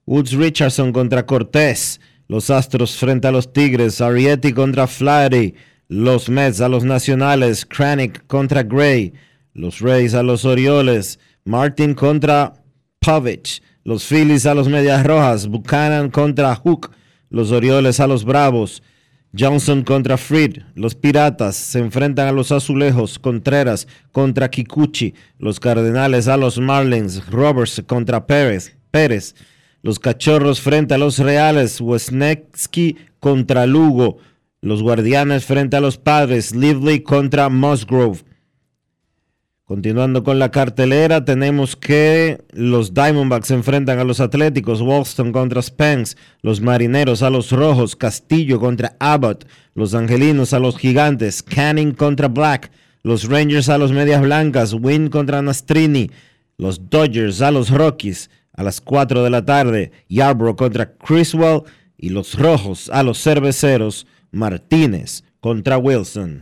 Woods 0.06 0.34
Richardson 0.34 0.92
contra 0.92 1.26
Cortés. 1.26 2.02
Los 2.28 2.50
Astros 2.50 2.98
frente 2.98 3.28
a 3.28 3.32
los 3.32 3.54
Tigres. 3.54 4.02
Arrieti 4.02 4.52
contra 4.52 4.88
Flaherty. 4.88 5.54
Los 5.88 6.30
Mets 6.30 6.60
a 6.60 6.68
los 6.68 6.84
Nacionales. 6.84 7.66
Kranick 7.66 8.26
contra 8.28 8.64
Gray. 8.64 9.14
Los 9.54 9.80
Rays 9.80 10.14
a 10.14 10.24
los 10.24 10.44
Orioles. 10.44 11.20
Martin 11.46 11.94
contra 11.94 12.54
Povich. 13.00 13.62
Los 13.86 14.06
Phillies 14.06 14.46
a 14.46 14.54
los 14.54 14.68
Medias 14.68 15.06
Rojas. 15.06 15.48
Buchanan 15.48 16.10
contra 16.10 16.54
Hook. 16.56 16.92
Los 17.30 17.52
Orioles 17.52 18.00
a 18.00 18.08
los 18.08 18.26
Bravos. 18.26 18.84
Johnson 19.38 19.84
contra 19.84 20.18
Fried. 20.18 20.64
Los 20.76 20.96
Piratas 20.96 21.56
se 21.56 21.80
enfrentan 21.80 22.28
a 22.28 22.34
los 22.34 22.52
Azulejos. 22.52 23.20
Contreras 23.20 23.88
contra 24.12 24.50
Kikuchi. 24.50 25.14
Los 25.40 25.62
Cardenales 25.62 26.28
a 26.28 26.36
los 26.36 26.60
Marlins. 26.60 27.26
Roberts 27.28 27.82
contra 27.88 28.28
Pérez. 28.28 28.76
Pérez. 28.92 29.34
Los 29.84 30.00
Cachorros 30.00 30.62
frente 30.62 30.94
a 30.94 30.98
los 30.98 31.20
Reales. 31.20 31.82
Wesneski 31.82 32.96
contra 33.20 33.66
Lugo. 33.66 34.18
Los 34.62 34.82
Guardianes 34.82 35.44
frente 35.44 35.76
a 35.76 35.82
los 35.82 35.98
Padres. 35.98 36.56
Lively 36.56 37.04
contra 37.04 37.50
Musgrove. 37.50 38.24
Continuando 39.66 40.24
con 40.24 40.40
la 40.40 40.52
cartelera, 40.52 41.26
tenemos 41.26 41.76
que 41.76 42.46
los 42.52 42.94
Diamondbacks 42.94 43.48
se 43.48 43.56
enfrentan 43.56 44.00
a 44.00 44.04
los 44.04 44.20
Atléticos, 44.20 44.82
Walston 44.82 45.32
contra 45.32 45.62
Spence, 45.62 46.16
los 46.42 46.62
Marineros 46.62 47.24
a 47.24 47.30
los 47.30 47.52
Rojos, 47.52 47.96
Castillo 47.96 48.60
contra 48.60 48.96
Abbott, 49.00 49.48
los 49.74 49.96
Angelinos 49.96 50.54
a 50.54 50.60
los 50.60 50.78
Gigantes, 50.78 51.42
Canning 51.42 51.94
contra 51.94 52.28
Black, 52.28 52.72
los 53.04 53.28
Rangers 53.30 53.70
a 53.70 53.78
los 53.78 53.92
Medias 53.92 54.22
Blancas, 54.22 54.74
Wynn 54.74 55.10
contra 55.10 55.42
Nastrini, 55.42 56.12
los 56.58 56.90
Dodgers 56.90 57.42
a 57.42 57.50
los 57.50 57.70
Rockies 57.70 58.30
a 58.54 58.64
las 58.64 58.82
4 58.82 59.24
de 59.24 59.30
la 59.30 59.44
tarde, 59.44 59.92
Yarbrough 60.10 60.56
contra 60.56 60.94
Criswell 60.94 61.64
y 61.98 62.10
los 62.10 62.38
Rojos 62.38 62.90
a 62.90 63.04
los 63.04 63.22
Cerveceros, 63.22 64.08
Martínez 64.32 65.24
contra 65.40 65.78
Wilson. 65.78 66.42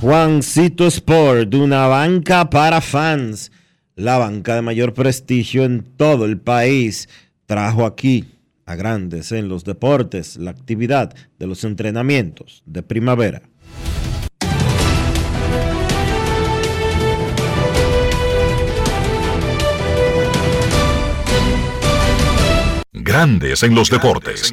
Juancito 0.00 0.86
Sport, 0.86 1.54
una 1.54 1.86
banca 1.86 2.48
para 2.48 2.80
fans, 2.80 3.52
la 3.96 4.16
banca 4.16 4.54
de 4.54 4.62
mayor 4.62 4.94
prestigio 4.94 5.64
en 5.64 5.82
todo 5.82 6.24
el 6.24 6.38
país, 6.38 7.06
trajo 7.44 7.84
aquí 7.84 8.39
a 8.70 8.76
grandes 8.76 9.32
en 9.32 9.48
los 9.48 9.64
deportes 9.64 10.36
la 10.36 10.52
actividad 10.52 11.12
de 11.40 11.46
los 11.48 11.64
entrenamientos 11.64 12.62
de 12.66 12.84
primavera. 12.84 13.42
Grandes 22.92 23.64
en 23.64 23.74
los 23.74 23.90
deportes. 23.90 24.52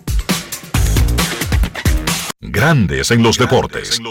Grandes 2.43 3.11
en 3.11 3.21
los 3.21 3.37
deportes. 3.37 4.01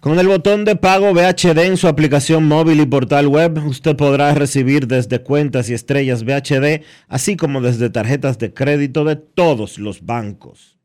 Con 0.00 0.18
el 0.18 0.26
botón 0.26 0.64
de 0.64 0.74
pago 0.74 1.12
VHD 1.12 1.58
en 1.66 1.76
su 1.76 1.86
aplicación 1.86 2.48
móvil 2.48 2.80
y 2.80 2.86
portal 2.86 3.26
web, 3.26 3.62
usted 3.66 3.94
podrá 3.94 4.32
recibir 4.34 4.86
desde 4.86 5.22
cuentas 5.22 5.68
y 5.68 5.74
estrellas 5.74 6.24
VHD, 6.24 6.82
así 7.08 7.36
como 7.36 7.60
desde 7.60 7.90
tarjetas 7.90 8.38
de 8.38 8.54
crédito 8.54 9.04
de 9.04 9.16
todos 9.16 9.78
los 9.78 10.06
bancos. 10.06 10.78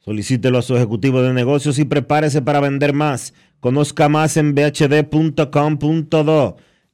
Solicítelo 0.00 0.58
a 0.58 0.62
su 0.62 0.76
ejecutivo 0.76 1.22
de 1.22 1.32
negocios 1.32 1.78
y 1.78 1.84
prepárese 1.84 2.42
para 2.42 2.58
vender 2.58 2.94
más. 2.94 3.32
Conozca 3.60 4.08
más 4.08 4.36
en 4.36 4.56
bhd.com.do. 4.56 5.36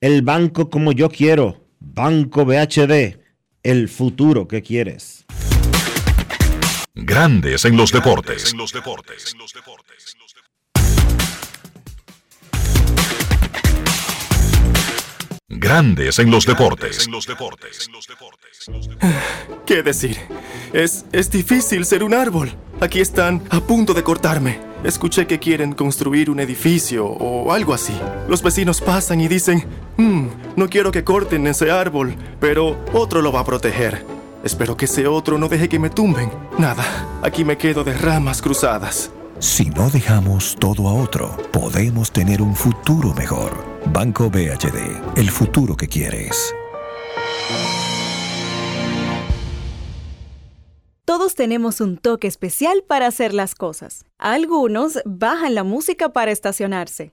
El 0.03 0.21
banco 0.21 0.69
como 0.69 0.93
yo 0.93 1.09
quiero. 1.09 1.65
Banco 1.81 2.45
VHD. 2.45 3.19
El 3.63 3.89
futuro 3.89 4.47
que 4.47 4.61
quieres. 4.61 5.22
Grandes 6.95 7.65
en 7.65 7.75
los 7.77 7.91
deportes. 7.91 8.53
Grandes 15.49 16.19
en 16.19 16.31
los 16.31 16.47
deportes. 16.47 17.09
¿Qué 19.67 19.83
decir? 19.83 20.17
Es, 20.73 21.05
es 21.13 21.31
difícil 21.31 21.85
ser 21.85 22.05
un 22.05 22.15
árbol. 22.15 22.53
Aquí 22.81 23.01
están 23.01 23.43
a 23.51 23.61
punto 23.61 23.95
de 23.95 24.03
cortarme. 24.03 24.59
Escuché 24.83 25.27
que 25.27 25.39
quieren 25.39 25.73
construir 25.73 26.31
un 26.31 26.41
edificio 26.41 27.07
o 27.07 27.53
algo 27.53 27.75
así. 27.75 27.95
Los 28.29 28.43
vecinos 28.43 28.81
pasan 28.81 29.21
y 29.21 29.29
dicen, 29.29 29.65
"Hmm, 29.97 30.29
no 30.57 30.69
quiero 30.69 30.91
que 30.91 31.05
corten 31.05 31.47
ese 31.47 31.71
árbol, 31.71 32.15
pero 32.41 32.83
otro 32.93 33.23
lo 33.23 33.31
va 33.31 33.41
a 33.41 33.45
proteger. 33.45 34.05
Espero 34.43 34.77
que 34.77 34.87
ese 34.87 35.07
otro 35.07 35.39
no 35.39 35.49
deje 35.49 35.69
que 35.69 35.79
me 35.79 35.91
tumben. 35.91 36.31
Nada, 36.59 36.85
aquí 37.23 37.45
me 37.45 37.57
quedo 37.57 37.85
de 37.85 37.95
ramas 37.95 38.43
cruzadas. 38.43 39.13
Si 39.39 39.71
no 39.71 39.91
dejamos 39.91 40.57
todo 40.59 40.89
a 40.89 40.95
otro, 40.95 41.37
podemos 41.53 42.13
tener 42.13 42.43
un 42.43 42.55
futuro 42.55 43.15
mejor. 43.15 43.65
Banco 43.87 44.31
BHD, 44.31 45.17
el 45.17 45.31
futuro 45.31 45.77
que 45.77 45.89
quieres. 45.89 46.55
Todos 51.05 51.35
tenemos 51.35 51.81
un 51.81 51.99
toque 51.99 52.27
especial 52.27 52.85
para 52.87 53.07
hacer 53.07 53.35
las 53.35 53.55
cosas. 53.55 54.05
Algunos 54.19 55.01
bajan 55.05 55.55
la 55.55 55.65
música 55.65 56.13
para 56.13 56.31
estacionarse. 56.31 57.13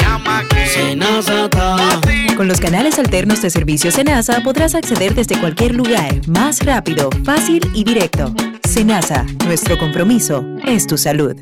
Con 2.35 2.47
los 2.49 2.59
canales 2.59 2.99
alternos 2.99 3.41
de 3.41 3.49
servicio 3.49 3.91
Senasa 3.91 4.41
podrás 4.43 4.75
acceder 4.75 5.15
desde 5.15 5.39
cualquier 5.39 5.73
lugar, 5.73 6.27
más 6.27 6.65
rápido, 6.65 7.09
fácil 7.23 7.61
y 7.73 7.85
directo. 7.85 8.33
Senasa, 8.67 9.25
nuestro 9.45 9.77
compromiso 9.77 10.43
es 10.65 10.87
tu 10.87 10.97
salud. 10.97 11.35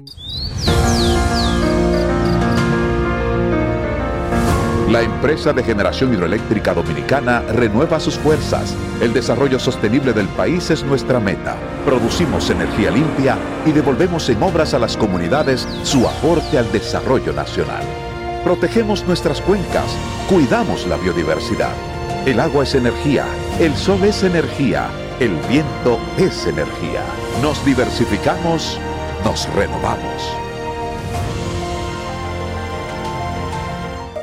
La 4.88 5.02
empresa 5.02 5.52
de 5.54 5.64
generación 5.64 6.14
hidroeléctrica 6.14 6.76
dominicana 6.76 7.42
renueva 7.42 8.00
sus 8.00 8.16
fuerzas. 8.20 8.76
El 9.02 9.14
desarrollo 9.14 9.60
sostenible 9.60 10.14
del 10.14 10.28
país 10.28 10.70
es 10.70 10.84
nuestra 10.84 11.20
meta. 11.20 11.56
Producimos 11.86 12.50
energía 12.52 12.92
limpia 12.92 13.38
y 13.66 13.72
devolvemos 13.72 14.30
en 14.30 14.44
obras 14.44 14.76
a 14.76 14.80
las 14.80 14.96
comunidades 14.96 15.68
su 15.84 16.08
aporte 16.08 16.58
al 16.58 16.72
desarrollo 16.72 17.34
nacional. 17.34 18.09
Protegemos 18.44 19.06
nuestras 19.06 19.42
cuencas, 19.42 19.96
cuidamos 20.30 20.88
la 20.88 20.96
biodiversidad. 20.98 21.74
El 22.26 22.40
agua 22.40 22.64
es 22.64 22.74
energía, 22.74 23.26
el 23.60 23.76
sol 23.76 24.04
es 24.04 24.24
energía, 24.24 24.90
el 25.20 25.36
viento 25.50 26.00
es 26.18 26.48
energía. 26.48 27.04
Nos 27.42 27.64
diversificamos, 27.66 28.78
nos 29.26 29.54
renovamos. 29.54 30.38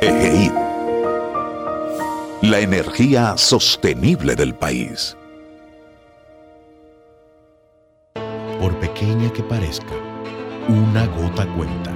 EGI. 0.00 0.52
La 2.42 2.60
energía 2.60 3.36
sostenible 3.36 4.34
del 4.34 4.54
país. 4.54 5.16
Por 8.60 8.78
pequeña 8.78 9.30
que 9.32 9.42
parezca, 9.42 9.94
una 10.68 11.06
gota 11.06 11.46
cuenta. 11.54 11.95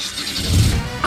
Thank 0.00 0.28
you. 0.30 0.37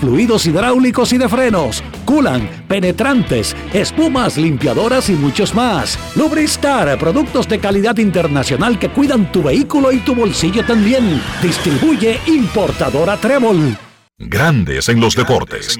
fluidos 0.00 0.46
hidráulicos 0.46 1.12
y 1.12 1.18
de 1.18 1.28
frenos, 1.28 1.82
culan, 2.04 2.48
penetrantes, 2.68 3.56
espumas, 3.72 4.36
limpiadoras 4.36 5.08
y 5.08 5.12
muchos 5.12 5.54
más. 5.54 5.98
Lubristar, 6.16 6.98
productos 6.98 7.48
de 7.48 7.58
calidad 7.58 7.96
internacional 7.98 8.78
que 8.78 8.90
cuidan 8.90 9.30
tu 9.32 9.42
vehículo 9.42 9.92
y 9.92 9.98
tu 9.98 10.14
bolsillo 10.14 10.64
también. 10.64 11.20
Distribuye 11.42 12.20
importadora 12.26 13.16
Trébol. 13.16 13.76
Grandes 14.18 14.88
en 14.88 15.00
los 15.00 15.14
deportes. 15.14 15.78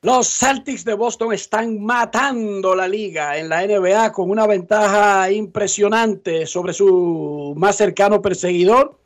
Los 0.00 0.28
Celtics 0.28 0.84
de 0.84 0.94
Boston 0.94 1.32
están 1.32 1.84
matando 1.84 2.74
la 2.76 2.86
liga 2.86 3.36
en 3.36 3.48
la 3.48 3.66
NBA 3.66 4.12
con 4.12 4.30
una 4.30 4.46
ventaja 4.46 5.30
impresionante 5.30 6.46
sobre 6.46 6.72
su 6.72 7.52
más 7.56 7.76
cercano 7.76 8.22
perseguidor 8.22 9.00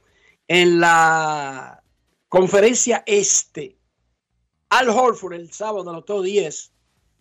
en 0.47 0.81
la 0.81 1.82
conferencia 2.33 3.03
este. 3.05 3.77
Al 4.71 4.89
Horford 4.89 5.35
el 5.35 5.53
sábado 5.53 5.91
anotó 5.91 6.23
10 6.23 6.73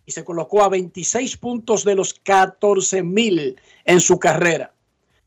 y 0.06 0.10
se 0.10 0.24
colocó 0.24 0.62
a 0.62 0.70
26 0.70 1.36
puntos 1.36 1.84
de 1.84 1.94
los 1.94 2.14
14 2.14 3.02
mil 3.02 3.60
en 3.84 4.00
su 4.00 4.18
carrera. 4.18 4.72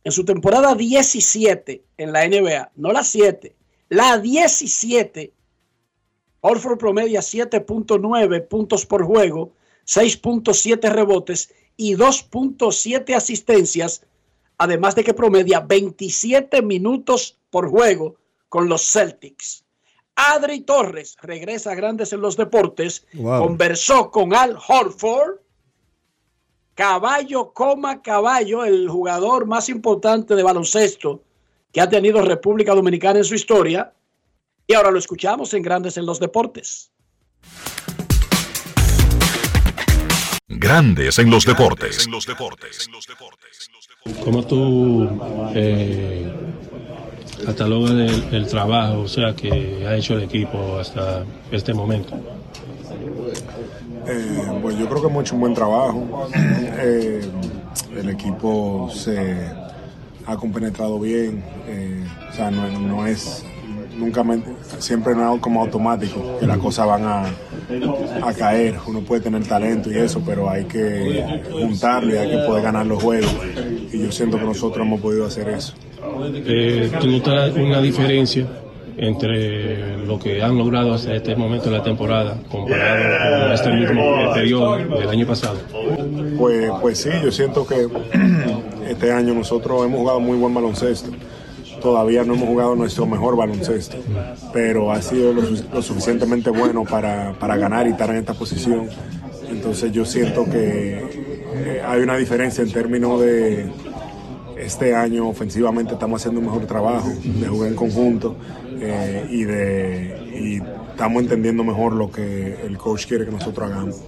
En 0.04 0.12
su 0.12 0.26
temporada 0.26 0.74
17 0.74 1.86
en 1.98 2.12
la 2.12 2.28
NBA, 2.28 2.72
no 2.78 2.92
la 2.92 3.04
7, 3.04 3.56
la 3.90 4.18
17, 4.18 5.32
Horford 6.42 6.80
promedia 6.80 7.20
7.9 7.20 8.48
puntos 8.48 8.88
por 8.88 9.04
juego, 9.04 9.54
6.7 9.86 10.92
rebotes 10.92 11.54
y 11.78 11.94
2.7 11.94 13.14
asistencias, 13.14 14.02
además 14.58 14.96
de 14.96 15.04
que 15.04 15.14
promedia 15.14 15.60
27 15.60 16.64
minutos 16.64 17.38
por 17.52 17.70
juego 17.70 18.16
con 18.50 18.68
los 18.68 18.82
Celtics. 18.92 19.65
Adri 20.16 20.62
Torres 20.62 21.18
regresa 21.22 21.72
a 21.72 21.76
Grandes 21.76 22.14
en 22.14 22.22
los 22.22 22.38
Deportes, 22.38 23.06
Wow. 23.14 23.44
conversó 23.44 24.12
con 24.12 24.34
Al 24.34 24.58
Horford, 24.68 25.40
caballo 26.74 27.52
coma 27.54 28.02
caballo, 28.02 28.64
el 28.64 28.88
jugador 28.90 29.46
más 29.46 29.68
importante 29.70 30.36
de 30.36 30.44
baloncesto 30.44 31.24
que 31.72 31.82
ha 31.82 31.90
tenido 31.90 32.22
República 32.22 32.74
Dominicana 32.74 33.20
en 33.20 33.26
su 33.26 33.36
historia. 33.36 33.94
Y 34.68 34.74
ahora 34.74 34.92
lo 34.92 35.00
escuchamos 35.00 35.54
en 35.54 35.62
Grandes 35.62 35.98
en 35.98 36.06
los 36.06 36.20
Deportes. 36.20 36.92
Grandes 40.48 41.20
en 41.20 41.30
los 41.30 41.46
deportes. 41.46 42.08
¿Cómo 44.24 44.46
tú 44.46 45.10
eh, 45.54 46.32
catalogas 47.44 47.92
el, 47.92 48.24
el 48.32 48.48
trabajo 48.48 49.00
o 49.02 49.08
sea, 49.08 49.36
que 49.36 49.86
ha 49.88 49.96
hecho 49.96 50.14
el 50.16 50.24
equipo 50.24 50.78
hasta 50.80 51.24
este 51.52 51.74
momento? 51.74 52.16
Eh, 54.08 54.60
pues 54.62 54.78
yo 54.78 54.88
creo 54.88 55.02
que 55.02 55.08
hemos 55.08 55.24
hecho 55.24 55.36
un 55.36 55.42
buen 55.42 55.54
trabajo. 55.54 56.28
Eh, 56.36 57.28
el 57.98 58.10
equipo 58.10 58.90
se 58.94 59.36
ha 60.26 60.36
compenetrado 60.38 61.00
bien. 61.00 61.44
eh, 61.68 62.04
o 62.32 62.36
sea, 62.36 62.52
no, 62.52 62.68
no 62.80 63.06
es 63.08 63.44
nunca 63.98 64.24
me- 64.24 64.44
siempre 64.80 65.16
no 65.16 65.36
es 65.36 65.42
como 65.42 65.62
automático 65.62 66.38
que 66.40 66.46
las 66.46 66.58
cosas 66.58 66.86
van 66.86 67.04
a, 67.06 67.24
a 68.22 68.34
caer. 68.34 68.76
Uno 68.88 69.02
puede 69.02 69.22
tener 69.22 69.46
talento 69.46 69.92
y 69.92 69.98
eso, 69.98 70.22
pero 70.26 70.50
hay 70.50 70.66
que 70.66 71.42
juntarlo 71.52 72.14
y 72.14 72.18
hay 72.18 72.30
que 72.30 72.38
poder 72.40 72.64
ganar 72.64 72.86
los 72.86 73.02
juegos. 73.02 73.36
Y 73.92 74.04
yo 74.04 74.12
siento 74.12 74.38
que 74.38 74.46
nosotros 74.46 74.86
hemos 74.86 75.02
podido 75.02 75.26
hacer 75.26 75.50
eso. 75.50 75.74
Eh, 76.34 76.92
¿Tú 77.00 77.08
notas 77.08 77.56
una 77.56 77.82
diferencia 77.82 78.48
entre 78.98 79.98
lo 80.06 80.18
que 80.18 80.42
han 80.42 80.58
logrado 80.58 80.94
hasta 80.94 81.14
este 81.14 81.36
momento 81.36 81.70
de 81.70 81.78
la 81.78 81.84
temporada 81.84 82.38
comparado 82.50 83.42
con 83.44 83.52
este 83.52 83.72
mismo 83.72 84.34
periodo 84.34 84.78
del 84.78 85.10
año 85.10 85.28
pasado? 85.28 85.58
Pues, 86.38 86.72
pues 86.82 86.98
sí, 87.00 87.10
yo 87.24 87.32
siento 87.32 87.66
que 87.66 87.88
este 88.90 89.12
año 89.12 89.34
nosotros 89.34 89.86
hemos 89.86 90.00
jugado 90.00 90.20
muy 90.20 90.38
buen 90.38 90.54
baloncesto. 90.54 91.12
Todavía 91.86 92.24
no 92.24 92.34
hemos 92.34 92.48
jugado 92.50 92.76
nuestro 92.76 93.06
mejor 93.06 93.36
baloncesto, 93.38 93.98
pero 94.52 94.92
ha 94.92 95.00
sido 95.04 95.32
lo, 95.34 95.44
su- 95.46 95.66
lo 95.72 95.84
suficientemente 95.84 96.50
bueno 96.50 96.84
para, 96.84 97.34
para 97.34 97.58
ganar 97.58 97.86
y 97.86 97.92
estar 97.92 98.10
en 98.10 98.16
esta 98.16 98.34
posición. 98.34 98.88
Entonces 99.52 99.92
yo 99.92 100.04
siento 100.04 100.46
que 100.46 101.80
hay 101.88 102.02
una 102.02 102.18
diferencia 102.18 102.64
en 102.64 102.72
términos 102.72 103.22
de 103.22 103.68
este 104.58 104.96
año 104.96 105.28
ofensivamente 105.28 105.94
estamos 105.94 106.22
haciendo 106.22 106.40
un 106.40 106.48
mejor 106.48 106.66
trabajo 106.66 107.08
de 107.24 107.48
jugar 107.48 107.70
en 107.70 107.76
conjunto 107.76 108.36
eh, 108.82 109.28
y 109.30 109.44
de 109.44 110.64
estamos 110.96 111.22
entendiendo 111.22 111.64
mejor 111.64 111.94
lo 111.94 112.10
que 112.10 112.56
el 112.66 112.78
coach 112.78 113.06
quiere 113.06 113.26
que 113.26 113.32
nosotros 113.32 113.70
hagamos. 113.70 114.02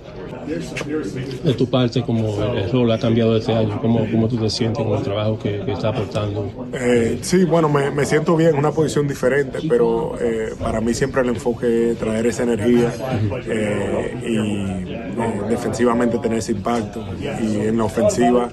De 1.43 1.53
tu 1.53 1.69
parte, 1.69 2.01
como 2.01 2.41
el 2.41 2.71
rol 2.71 2.89
ha 2.93 2.97
cambiado 2.97 3.35
este 3.35 3.53
año, 3.53 3.81
¿cómo, 3.81 4.09
cómo 4.09 4.29
tú 4.29 4.37
te 4.37 4.49
sientes 4.49 4.85
con 4.85 4.97
el 4.97 5.03
trabajo 5.03 5.37
que, 5.37 5.59
que 5.65 5.73
está 5.73 5.89
aportando? 5.89 6.49
Eh, 6.71 7.19
sí, 7.21 7.43
bueno, 7.43 7.67
me, 7.67 7.91
me 7.91 8.05
siento 8.05 8.37
bien, 8.37 8.55
una 8.55 8.71
posición 8.71 9.09
diferente, 9.09 9.59
pero 9.67 10.15
eh, 10.21 10.53
para 10.57 10.79
mí 10.79 10.93
siempre 10.93 11.21
el 11.21 11.29
enfoque 11.29 11.91
es 11.91 11.97
traer 11.97 12.27
esa 12.27 12.43
energía 12.43 12.93
eh, 13.45 14.17
y 14.25 14.37
eh, 14.87 15.41
defensivamente 15.49 16.17
tener 16.19 16.37
ese 16.37 16.53
impacto. 16.53 17.05
Y 17.19 17.67
en 17.67 17.77
la 17.77 17.83
ofensiva, 17.83 18.49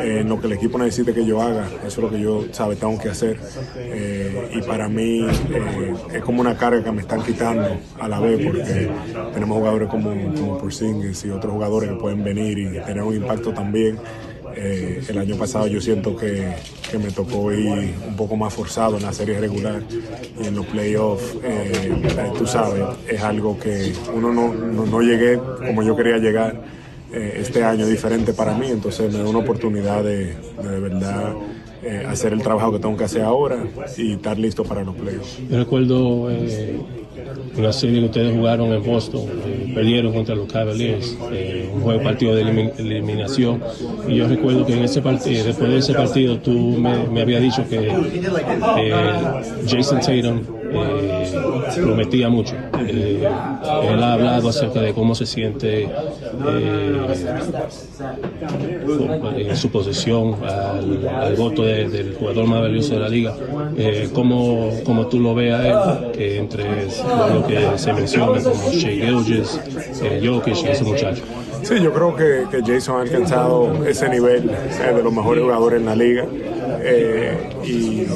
eh, 0.00 0.18
en 0.20 0.28
lo 0.28 0.40
que 0.40 0.46
el 0.46 0.52
equipo 0.52 0.78
necesite 0.78 1.12
que 1.12 1.26
yo 1.26 1.42
haga, 1.42 1.66
eso 1.84 1.86
es 1.86 1.98
lo 1.98 2.10
que 2.10 2.20
yo 2.20 2.44
sabe, 2.52 2.76
tengo 2.76 2.96
que 3.00 3.08
hacer. 3.08 3.40
Y 4.54 4.62
para 4.62 4.88
mí 4.88 5.26
eh, 5.50 5.94
es 6.14 6.22
como 6.22 6.40
una 6.40 6.56
carga 6.56 6.84
que 6.84 6.92
me 6.92 7.00
están 7.00 7.20
quitando 7.22 7.71
a 8.00 8.08
la 8.08 8.20
vez, 8.20 8.44
porque 8.44 8.90
tenemos 9.32 9.58
jugadores 9.58 9.88
como, 9.88 10.10
como 10.34 10.58
Porzingis 10.58 11.24
y 11.24 11.30
otros 11.30 11.52
jugadores 11.52 11.90
que 11.90 11.96
pueden 11.96 12.22
venir 12.24 12.58
y 12.58 12.64
tener 12.84 13.02
un 13.02 13.16
impacto 13.16 13.52
también. 13.52 13.98
Eh, 14.54 15.02
el 15.08 15.16
año 15.16 15.36
pasado 15.36 15.66
yo 15.66 15.80
siento 15.80 16.14
que, 16.14 16.52
que 16.90 16.98
me 16.98 17.10
tocó 17.10 17.50
ir 17.52 17.94
un 18.06 18.16
poco 18.16 18.36
más 18.36 18.52
forzado 18.52 18.98
en 18.98 19.02
la 19.02 19.12
serie 19.12 19.40
regular 19.40 19.82
y 20.38 20.46
en 20.46 20.54
los 20.54 20.66
playoffs, 20.66 21.36
eh, 21.42 21.72
eh, 22.04 22.32
tú 22.36 22.46
sabes, 22.46 22.84
es 23.08 23.22
algo 23.22 23.58
que 23.58 23.94
uno 24.14 24.30
no, 24.30 24.52
no, 24.52 24.84
no 24.84 25.00
llegué 25.00 25.38
como 25.38 25.82
yo 25.82 25.96
quería 25.96 26.18
llegar. 26.18 26.82
Eh, 27.14 27.40
este 27.40 27.62
año 27.62 27.86
diferente 27.86 28.32
para 28.32 28.54
mí, 28.54 28.70
entonces 28.70 29.12
me 29.12 29.18
da 29.22 29.28
una 29.28 29.40
oportunidad 29.40 30.02
de, 30.02 30.34
de, 30.34 30.68
de 30.70 30.80
verdad 30.80 31.34
eh, 31.82 32.06
hacer 32.08 32.32
el 32.32 32.40
trabajo 32.40 32.72
que 32.72 32.78
tengo 32.78 32.96
que 32.96 33.04
hacer 33.04 33.20
ahora 33.20 33.64
y 33.98 34.12
estar 34.12 34.38
listo 34.38 34.64
para 34.64 34.82
los 34.82 34.94
playoffs. 34.94 35.38
Yo 35.50 35.58
recuerdo 35.58 36.30
eh, 37.36 37.58
una 37.58 37.72
serie 37.72 38.00
que 38.00 38.06
ustedes 38.06 38.34
jugaron 38.34 38.72
en 38.72 38.82
Boston, 38.84 39.22
eh, 39.46 39.72
perdieron 39.74 40.12
contra 40.12 40.34
los 40.34 40.50
Cavaliers, 40.52 41.16
eh, 41.32 41.68
un 41.74 41.80
juego 41.80 42.02
partido 42.02 42.34
de 42.34 42.44
elimin- 42.44 42.72
eliminación. 42.78 43.60
Y 44.08 44.16
yo 44.16 44.28
recuerdo 44.28 44.64
que 44.66 44.72
en 44.74 44.84
ese 44.84 45.00
partido, 45.02 45.44
después 45.44 45.70
de 45.70 45.78
ese 45.78 45.94
partido, 45.94 46.38
tú 46.38 46.52
me, 46.52 47.06
me 47.08 47.20
habías 47.22 47.42
dicho 47.42 47.64
que 47.68 47.88
eh, 48.78 48.92
Jason 49.68 50.00
Tatum 50.00 50.40
eh, 50.74 51.32
prometía 51.82 52.28
mucho. 52.28 52.54
Eh, 52.80 53.26
él 53.88 54.02
ha 54.02 54.12
hablado 54.14 54.48
acerca 54.48 54.80
de 54.80 54.92
cómo 54.92 55.14
se 55.14 55.26
siente 55.26 55.84
eh, 55.84 55.88
en 59.36 59.56
su 59.56 59.70
posición 59.70 60.36
al, 60.44 61.34
voto 61.36 61.62
de- 61.64 61.88
del 61.88 62.14
jugador 62.14 62.46
más 62.46 62.62
valioso 62.62 62.94
de 62.94 63.00
la 63.00 63.08
liga. 63.08 63.34
Eh, 63.76 64.08
¿cómo, 64.12 64.70
cómo 64.84 65.06
tú 65.06 65.20
lo 65.20 65.34
ves 65.34 65.54
a 65.54 65.66
él? 65.68 66.12
Que 66.12 66.38
entre 66.38 66.64
lo 67.34 67.46
que 67.46 67.66
se 67.76 67.92
menciona 67.92 68.40
como 68.42 68.70
Shea 68.70 69.06
Gilgis, 69.06 69.60
eh, 70.02 70.20
Jokic 70.24 70.56
y 70.64 70.68
ese 70.68 70.84
muchacho. 70.84 71.22
Sí, 71.62 71.74
yo 71.80 71.92
creo 71.92 72.16
que, 72.16 72.44
Jason 72.66 72.96
ha 72.96 73.02
alcanzado 73.02 73.84
ese 73.86 74.08
nivel 74.08 74.48
de 74.48 75.02
los 75.02 75.12
mejores 75.12 75.44
jugadores 75.44 75.80
en 75.80 75.86
la 75.86 75.94
liga. 75.94 76.26
Eh, 76.84 77.50
y 77.64 78.06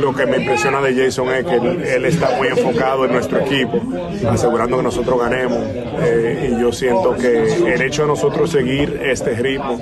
lo 0.00 0.14
que 0.14 0.26
me 0.26 0.38
impresiona 0.38 0.80
de 0.80 0.94
Jason 0.94 1.28
es 1.30 1.44
que 1.44 1.56
él, 1.56 2.04
está 2.04 2.36
muy 2.36 2.48
enfocado 2.48 3.06
en 3.06 3.12
nuestro 3.12 3.40
equipo, 3.40 3.80
asegurando 4.28 4.76
que 4.76 4.82
nosotros 4.82 5.20
ganemos. 5.20 5.58
Eh, 6.02 6.50
y 6.52 6.60
yo 6.60 6.72
siento 6.72 7.16
que 7.16 7.72
el 7.72 7.82
hecho 7.82 8.02
de 8.02 8.08
nosotros 8.08 8.50
seguir 8.50 9.00
este 9.02 9.34
ritmo, 9.34 9.78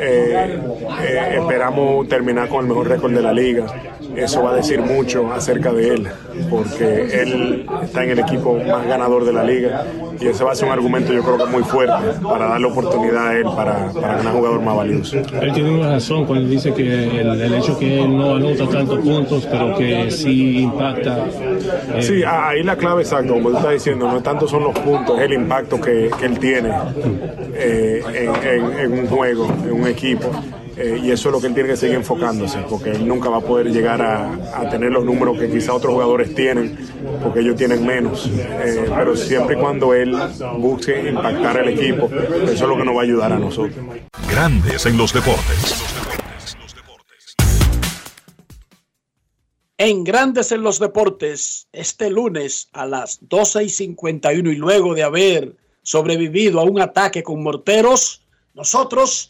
eh, 0.00 0.58
eh, 1.02 1.38
esperamos 1.38 2.08
terminar 2.08 2.48
con 2.48 2.60
el 2.60 2.66
mejor 2.66 2.88
récord 2.88 3.12
de 3.12 3.22
la 3.22 3.32
liga. 3.32 3.66
Eso 4.20 4.42
va 4.42 4.52
a 4.52 4.56
decir 4.56 4.80
mucho 4.80 5.32
acerca 5.32 5.72
de 5.72 5.88
él, 5.94 6.08
porque 6.50 7.08
él 7.22 7.66
está 7.82 8.04
en 8.04 8.10
el 8.10 8.18
equipo 8.20 8.54
más 8.66 8.86
ganador 8.86 9.24
de 9.24 9.32
la 9.32 9.42
liga 9.44 9.84
y 10.20 10.26
ese 10.26 10.44
va 10.44 10.52
a 10.52 10.54
ser 10.54 10.66
un 10.66 10.72
argumento 10.72 11.12
yo 11.12 11.22
creo 11.22 11.38
que 11.38 11.46
muy 11.46 11.62
fuerte 11.62 11.94
para 12.22 12.46
darle 12.48 12.66
oportunidad 12.66 13.28
a 13.28 13.34
él 13.38 13.44
para, 13.56 13.90
para 13.92 14.16
ganar 14.18 14.34
jugador 14.34 14.60
más 14.60 14.76
valioso. 14.76 15.16
Él 15.16 15.52
tiene 15.54 15.70
una 15.70 15.90
razón 15.92 16.26
cuando 16.26 16.48
dice 16.48 16.72
que 16.74 17.20
el, 17.20 17.40
el 17.40 17.54
hecho 17.54 17.78
que 17.78 18.02
él 18.04 18.16
no 18.16 18.34
anota 18.36 18.68
tantos 18.68 18.98
puntos, 19.00 19.48
pero 19.50 19.74
que 19.76 20.10
sí 20.10 20.60
impacta. 20.64 21.24
eh, 21.94 22.02
Sí, 22.02 22.22
ahí 22.26 22.62
la 22.62 22.76
clave 22.76 23.02
exacta, 23.02 23.28
como 23.32 23.50
tú 23.50 23.56
estás 23.56 23.72
diciendo, 23.72 24.06
no 24.10 24.20
tanto 24.22 24.46
son 24.46 24.64
los 24.64 24.78
puntos, 24.78 25.18
es 25.18 25.24
el 25.24 25.32
impacto 25.32 25.80
que, 25.80 26.10
que 26.18 26.26
él 26.26 26.38
tiene 26.38 26.70
eh, 27.54 28.02
en, 28.14 28.48
en- 28.48 28.78
en 28.80 28.92
un 29.00 29.06
juego, 29.06 29.46
en 29.64 29.72
un 29.72 29.86
equipo. 29.86 30.30
Eh, 30.80 30.98
y 31.04 31.10
eso 31.10 31.28
es 31.28 31.32
lo 31.34 31.40
que 31.42 31.48
él 31.48 31.54
tiene 31.54 31.68
que 31.68 31.76
seguir 31.76 31.96
enfocándose, 31.96 32.58
porque 32.68 32.92
él 32.92 33.06
nunca 33.06 33.28
va 33.28 33.36
a 33.36 33.40
poder 33.42 33.70
llegar 33.70 34.00
a, 34.00 34.32
a 34.58 34.66
tener 34.70 34.90
los 34.90 35.04
números 35.04 35.38
que 35.38 35.50
quizá 35.50 35.74
otros 35.74 35.92
jugadores 35.92 36.34
tienen, 36.34 36.74
porque 37.22 37.40
ellos 37.40 37.56
tienen 37.56 37.84
menos. 37.84 38.26
Eh, 38.26 38.90
pero 38.96 39.14
siempre 39.14 39.56
y 39.56 39.58
cuando 39.58 39.92
él 39.92 40.16
busque 40.58 41.10
impactar 41.10 41.58
al 41.58 41.68
equipo, 41.68 42.08
eso 42.44 42.52
es 42.52 42.60
lo 42.62 42.78
que 42.78 42.84
nos 42.84 42.96
va 42.96 43.00
a 43.00 43.04
ayudar 43.04 43.30
a 43.30 43.38
nosotros. 43.38 43.76
Grandes 44.30 44.86
en 44.86 44.96
los 44.96 45.12
deportes. 45.12 45.84
En 49.76 50.04
Grandes 50.04 50.52
en 50.52 50.62
los 50.62 50.78
Deportes, 50.78 51.66
este 51.72 52.10
lunes 52.10 52.68
a 52.72 52.84
las 52.84 53.18
12 53.22 53.64
y 53.64 53.68
51 53.70 54.50
y 54.50 54.56
luego 54.56 54.94
de 54.94 55.02
haber 55.02 55.56
sobrevivido 55.82 56.60
a 56.60 56.64
un 56.64 56.80
ataque 56.80 57.22
con 57.22 57.42
morteros, 57.42 58.22
nosotros 58.52 59.29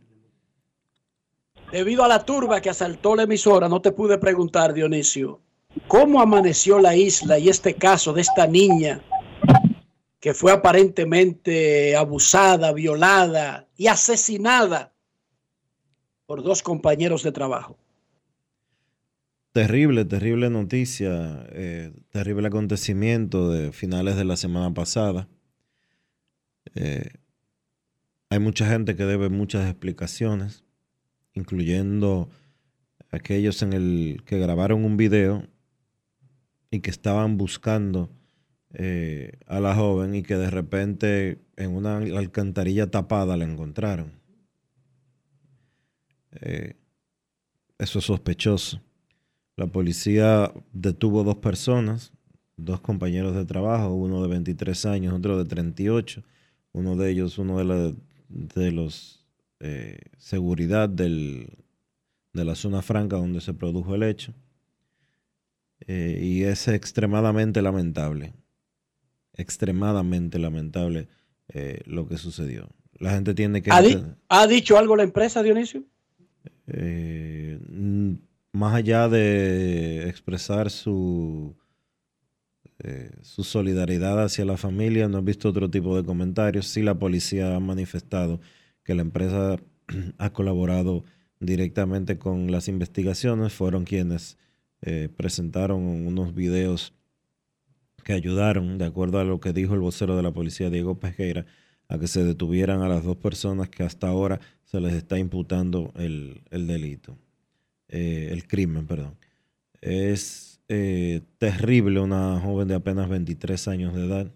Debido 1.71 2.03
a 2.03 2.07
la 2.09 2.25
turba 2.25 2.59
que 2.59 2.69
asaltó 2.69 3.15
la 3.15 3.23
emisora, 3.23 3.69
no 3.69 3.81
te 3.81 3.93
pude 3.93 4.17
preguntar, 4.17 4.73
Dionisio, 4.73 5.39
¿cómo 5.87 6.21
amaneció 6.21 6.79
la 6.79 6.95
isla 6.97 7.39
y 7.39 7.47
este 7.47 7.75
caso 7.75 8.11
de 8.11 8.21
esta 8.21 8.45
niña 8.45 9.01
que 10.19 10.33
fue 10.33 10.51
aparentemente 10.51 11.95
abusada, 11.95 12.73
violada 12.73 13.67
y 13.77 13.87
asesinada 13.87 14.93
por 16.25 16.43
dos 16.43 16.61
compañeros 16.61 17.23
de 17.23 17.31
trabajo? 17.31 17.77
Terrible, 19.53 20.03
terrible 20.05 20.49
noticia, 20.49 21.45
eh, 21.51 21.91
terrible 22.09 22.47
acontecimiento 22.47 23.49
de 23.49 23.71
finales 23.71 24.17
de 24.17 24.25
la 24.25 24.35
semana 24.35 24.73
pasada. 24.73 25.29
Eh, 26.75 27.11
hay 28.29 28.39
mucha 28.39 28.65
gente 28.67 28.95
que 28.95 29.03
debe 29.03 29.29
muchas 29.29 29.69
explicaciones, 29.69 30.63
incluyendo 31.33 32.29
aquellos 33.09 33.61
en 33.61 33.73
el 33.73 34.23
que 34.25 34.39
grabaron 34.39 34.85
un 34.85 34.97
video 34.97 35.47
y 36.69 36.79
que 36.79 36.89
estaban 36.89 37.37
buscando 37.37 38.09
eh, 38.73 39.39
a 39.47 39.59
la 39.59 39.75
joven 39.75 40.15
y 40.15 40.23
que 40.23 40.37
de 40.37 40.49
repente 40.49 41.39
en 41.57 41.75
una 41.75 41.97
alcantarilla 41.97 42.89
tapada 42.89 43.35
la 43.35 43.45
encontraron. 43.45 44.13
Eh, 46.39 46.75
eso 47.77 47.99
es 47.99 48.05
sospechoso. 48.05 48.81
La 49.57 49.67
policía 49.67 50.53
detuvo 50.71 51.23
dos 51.23 51.37
personas, 51.37 52.13
dos 52.55 52.79
compañeros 52.79 53.35
de 53.35 53.45
trabajo, 53.45 53.93
uno 53.93 54.21
de 54.21 54.29
23 54.29 54.85
años, 54.85 55.13
otro 55.13 55.37
de 55.37 55.45
38. 55.45 56.23
Uno 56.73 56.95
de 56.95 57.11
ellos, 57.11 57.37
uno 57.37 57.57
de, 57.57 58.71
los 58.71 59.20
eh, 59.61 59.99
seguridad 60.17 60.89
del, 60.89 61.47
de 62.33 62.43
la 62.45 62.55
zona 62.55 62.81
franca 62.81 63.15
donde 63.15 63.39
se 63.41 63.53
produjo 63.53 63.95
el 63.95 64.03
hecho. 64.03 64.33
Eh, 65.87 66.19
y 66.21 66.43
es 66.43 66.67
extremadamente 66.67 67.61
lamentable, 67.61 68.33
extremadamente 69.33 70.37
lamentable 70.37 71.07
eh, 71.47 71.81
lo 71.85 72.07
que 72.07 72.17
sucedió. 72.17 72.69
La 72.99 73.11
gente 73.11 73.33
tiene 73.33 73.61
que... 73.61 73.71
¿Ha, 73.71 73.81
di- 73.81 73.97
ha 74.29 74.45
dicho 74.47 74.77
algo 74.77 74.95
la 74.95 75.03
empresa, 75.03 75.41
Dionisio? 75.41 75.83
más 78.53 78.75
allá 78.75 79.09
de 79.09 80.07
expresar 80.07 80.69
su, 80.69 81.55
eh, 82.79 83.11
su 83.21 83.43
solidaridad 83.43 84.23
hacia 84.23 84.45
la 84.45 84.57
familia, 84.57 85.07
no 85.07 85.19
he 85.19 85.21
visto 85.21 85.49
otro 85.49 85.69
tipo 85.69 85.97
de 85.97 86.03
comentarios. 86.03 86.67
Sí, 86.67 86.81
la 86.81 86.97
policía 86.97 87.55
ha 87.55 87.59
manifestado 87.59 88.39
que 88.83 88.95
la 88.95 89.01
empresa 89.01 89.57
ha 90.17 90.33
colaborado 90.33 91.03
directamente 91.39 92.17
con 92.17 92.51
las 92.51 92.67
investigaciones. 92.67 93.53
Fueron 93.53 93.83
quienes 93.83 94.37
eh, 94.81 95.09
presentaron 95.15 95.83
unos 95.83 96.33
videos 96.33 96.93
que 98.03 98.13
ayudaron, 98.13 98.77
de 98.77 98.85
acuerdo 98.85 99.19
a 99.19 99.23
lo 99.23 99.39
que 99.39 99.53
dijo 99.53 99.73
el 99.73 99.79
vocero 99.79 100.15
de 100.15 100.23
la 100.23 100.31
policía, 100.31 100.69
Diego 100.69 100.99
Pejeira, 100.99 101.45
a 101.87 101.99
que 101.99 102.07
se 102.07 102.23
detuvieran 102.23 102.81
a 102.81 102.87
las 102.87 103.03
dos 103.03 103.17
personas 103.17 103.69
que 103.69 103.83
hasta 103.83 104.07
ahora 104.07 104.39
se 104.63 104.79
les 104.79 104.93
está 104.93 105.19
imputando 105.19 105.91
el, 105.95 106.41
el 106.49 106.65
delito, 106.65 107.17
eh, 107.89 108.29
el 108.31 108.47
crimen, 108.47 108.87
perdón. 108.87 109.17
Es 109.81 110.61
eh, 110.67 111.21
terrible 111.37 111.99
una 111.99 112.39
joven 112.39 112.69
de 112.69 112.75
apenas 112.75 113.09
23 113.09 113.67
años 113.67 113.93
de 113.93 114.05
edad. 114.05 114.31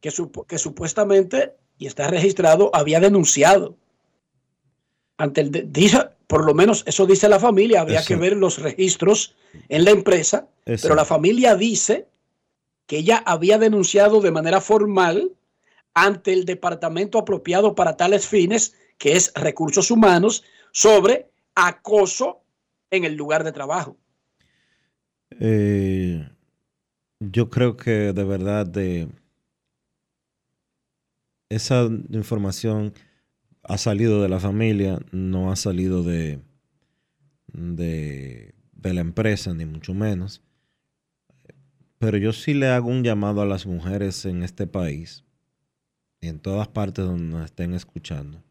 Que 0.00 0.58
supuestamente, 0.58 1.52
y 1.78 1.86
está 1.86 2.08
registrado, 2.08 2.70
había 2.74 3.00
denunciado. 3.00 3.76
Ante 5.18 5.40
el 5.42 5.50
de- 5.50 5.62
dice, 5.62 5.98
por 6.26 6.44
lo 6.44 6.54
menos 6.54 6.82
eso 6.86 7.06
dice 7.06 7.28
la 7.28 7.38
familia, 7.40 7.80
habría 7.80 8.00
Eso. 8.00 8.08
que 8.08 8.16
ver 8.16 8.36
los 8.36 8.58
registros 8.58 9.34
en 9.68 9.84
la 9.84 9.90
empresa, 9.90 10.48
pero 10.64 10.94
la 10.94 11.04
familia 11.04 11.54
dice 11.56 12.06
que 12.86 12.98
ella 12.98 13.22
había 13.26 13.58
denunciado 13.58 14.20
de 14.20 14.30
manera 14.30 14.60
formal 14.60 15.32
ante 15.94 16.32
el 16.32 16.44
departamento 16.44 17.18
apropiado 17.18 17.74
para 17.74 17.96
tales 17.96 18.26
fines, 18.26 18.74
que 18.98 19.12
es 19.16 19.32
recursos 19.34 19.90
humanos, 19.90 20.44
sobre 20.72 21.30
acoso 21.54 22.42
en 22.90 23.04
el 23.04 23.14
lugar 23.14 23.44
de 23.44 23.52
trabajo. 23.52 23.96
Eh, 25.40 26.28
yo 27.20 27.48
creo 27.50 27.76
que 27.76 28.12
de 28.12 28.24
verdad 28.24 28.66
de 28.66 29.08
esa 31.48 31.88
información 32.10 32.92
ha 33.62 33.78
salido 33.78 34.22
de 34.22 34.28
la 34.28 34.40
familia, 34.40 35.00
no 35.12 35.50
ha 35.50 35.56
salido 35.56 36.02
de, 36.02 36.40
de, 37.48 38.54
la 38.82 39.00
empresa, 39.00 39.52
ni 39.54 39.64
mucho 39.64 39.94
menos. 39.94 40.42
Pero 41.98 42.18
yo 42.18 42.32
sí 42.32 42.54
le 42.54 42.68
hago 42.68 42.88
un 42.88 43.02
llamado 43.02 43.40
a 43.42 43.46
las 43.46 43.66
mujeres 43.66 44.24
en 44.24 44.42
este 44.42 44.66
país 44.66 45.24
y 46.20 46.28
en 46.28 46.38
todas 46.38 46.68
partes 46.68 47.04
donde 47.04 47.24
nos 47.24 47.44
estén 47.44 47.74
escuchando. 47.74 48.42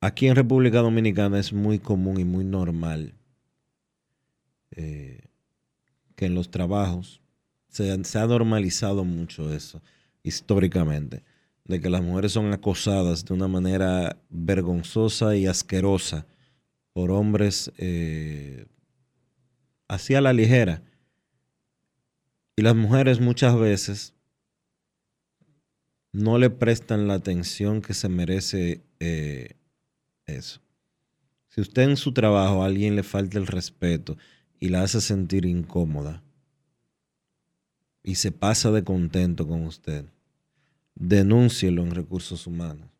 Aquí 0.00 0.28
en 0.28 0.36
República 0.36 0.78
Dominicana 0.78 1.40
es 1.40 1.52
muy 1.52 1.80
común 1.80 2.20
y 2.20 2.24
muy 2.24 2.44
normal 2.44 3.14
eh, 4.70 5.22
que 6.14 6.26
en 6.26 6.34
los 6.34 6.50
trabajos 6.50 7.20
se, 7.68 8.04
se 8.04 8.18
ha 8.18 8.26
normalizado 8.26 9.04
mucho 9.04 9.52
eso 9.52 9.82
históricamente, 10.22 11.24
de 11.68 11.80
que 11.80 11.90
las 11.90 12.02
mujeres 12.02 12.32
son 12.32 12.52
acosadas 12.52 13.24
de 13.26 13.34
una 13.34 13.46
manera 13.46 14.16
vergonzosa 14.30 15.36
y 15.36 15.46
asquerosa 15.46 16.26
por 16.94 17.10
hombres 17.10 17.70
eh, 17.76 18.66
así 19.86 20.14
a 20.14 20.22
la 20.22 20.32
ligera. 20.32 20.82
Y 22.56 22.62
las 22.62 22.74
mujeres 22.74 23.20
muchas 23.20 23.56
veces 23.56 24.14
no 26.10 26.38
le 26.38 26.48
prestan 26.48 27.06
la 27.06 27.14
atención 27.14 27.82
que 27.82 27.92
se 27.92 28.08
merece 28.08 28.82
eh, 28.98 29.54
eso. 30.26 30.60
Si 31.48 31.60
usted 31.60 31.82
en 31.82 31.96
su 31.98 32.14
trabajo 32.14 32.62
a 32.62 32.66
alguien 32.66 32.96
le 32.96 33.02
falta 33.02 33.38
el 33.38 33.46
respeto 33.46 34.16
y 34.58 34.70
la 34.70 34.82
hace 34.82 35.02
sentir 35.02 35.44
incómoda 35.44 36.22
y 38.02 38.14
se 38.14 38.32
pasa 38.32 38.70
de 38.70 38.84
contento 38.84 39.46
con 39.46 39.66
usted, 39.66 40.06
denúncielo 40.98 41.82
en 41.82 41.92
recursos 41.92 42.46
humanos. 42.46 42.90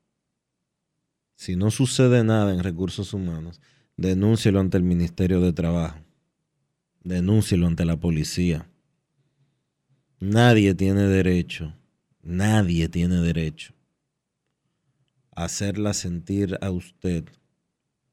Si 1.35 1.57
no 1.57 1.71
sucede 1.71 2.25
nada 2.25 2.53
en 2.53 2.63
recursos 2.63 3.13
humanos, 3.13 3.61
denúncielo 3.97 4.61
ante 4.61 4.77
el 4.77 4.85
Ministerio 4.85 5.41
de 5.41 5.53
Trabajo. 5.53 5.99
Denúncielo 7.03 7.67
ante 7.67 7.85
la 7.85 7.97
policía. 7.97 8.69
Nadie 10.21 10.75
tiene 10.75 11.03
derecho, 11.03 11.75
nadie 12.23 12.89
tiene 12.89 13.17
derecho 13.17 13.75
a 15.35 15.45
hacerla 15.45 15.95
sentir 15.95 16.59
a 16.61 16.71
usted 16.71 17.25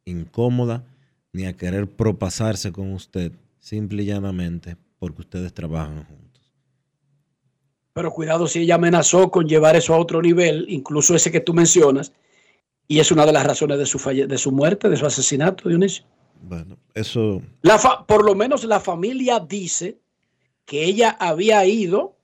incómoda 0.06 0.86
ni 1.34 1.46
a 1.46 1.58
querer 1.58 1.90
propasarse 1.90 2.72
con 2.72 2.94
usted 2.94 3.32
simple 3.60 4.04
y 4.04 4.06
llanamente 4.06 4.78
porque 5.00 5.22
ustedes 5.22 5.52
trabajan 5.52 6.04
juntos. 6.04 6.25
Pero 7.96 8.12
cuidado 8.12 8.46
si 8.46 8.60
ella 8.60 8.76
amenazó 8.76 9.32
con 9.32 9.48
llevar 9.48 9.78
eso 9.78 9.94
a 9.94 9.98
otro 9.98 10.22
nivel, 10.22 10.66
incluso 10.68 11.16
ese 11.16 11.32
que 11.32 11.40
tú 11.40 11.54
mencionas, 11.54 12.12
y 12.90 13.00
es 13.00 13.10
una 13.10 13.26
de 13.26 13.32
las 13.32 13.46
razones 13.48 13.78
de 13.78 13.86
su, 13.86 14.00
falle 14.00 14.28
de 14.28 14.38
su 14.38 14.52
muerte, 14.52 14.90
de 14.90 14.98
su 14.98 15.06
asesinato, 15.06 15.70
Dionisio. 15.70 16.04
Bueno, 16.42 16.78
eso... 16.94 17.42
La 17.62 17.80
por 18.06 18.26
lo 18.26 18.36
menos 18.36 18.66
la 18.66 18.82
familia 18.82 19.40
dice 19.40 19.98
que 20.66 20.84
ella 20.84 21.16
había 21.22 21.66
ido 21.66 22.18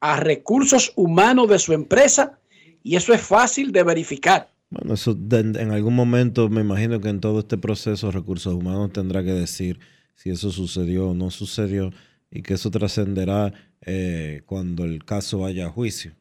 a 0.00 0.18
recursos 0.18 0.92
humanos 0.96 1.48
de 1.48 1.60
su 1.60 1.72
empresa 1.72 2.40
y 2.82 2.96
eso 2.96 3.14
es 3.14 3.20
fácil 3.20 3.70
de 3.70 3.84
verificar. 3.84 4.50
Bueno, 4.68 4.94
eso 4.94 5.14
de- 5.14 5.38
en 5.62 5.70
algún 5.70 5.94
momento 5.94 6.48
me 6.48 6.60
imagino 6.62 7.00
que 7.00 7.08
en 7.08 7.20
todo 7.20 7.38
este 7.38 7.56
proceso 7.56 8.10
recursos 8.10 8.52
humanos 8.52 8.92
tendrá 8.92 9.22
que 9.22 9.32
decir 9.32 9.78
si 10.16 10.30
eso 10.30 10.50
sucedió 10.50 11.10
o 11.10 11.14
no 11.14 11.30
sucedió 11.30 11.92
y 12.34 12.42
que 12.42 12.54
eso 12.54 12.70
trascenderá 12.70 13.54
eh, 13.80 14.42
cuando 14.44 14.84
el 14.84 15.04
caso 15.04 15.38
vaya 15.38 15.66
a 15.66 15.70
juicio. 15.70 16.12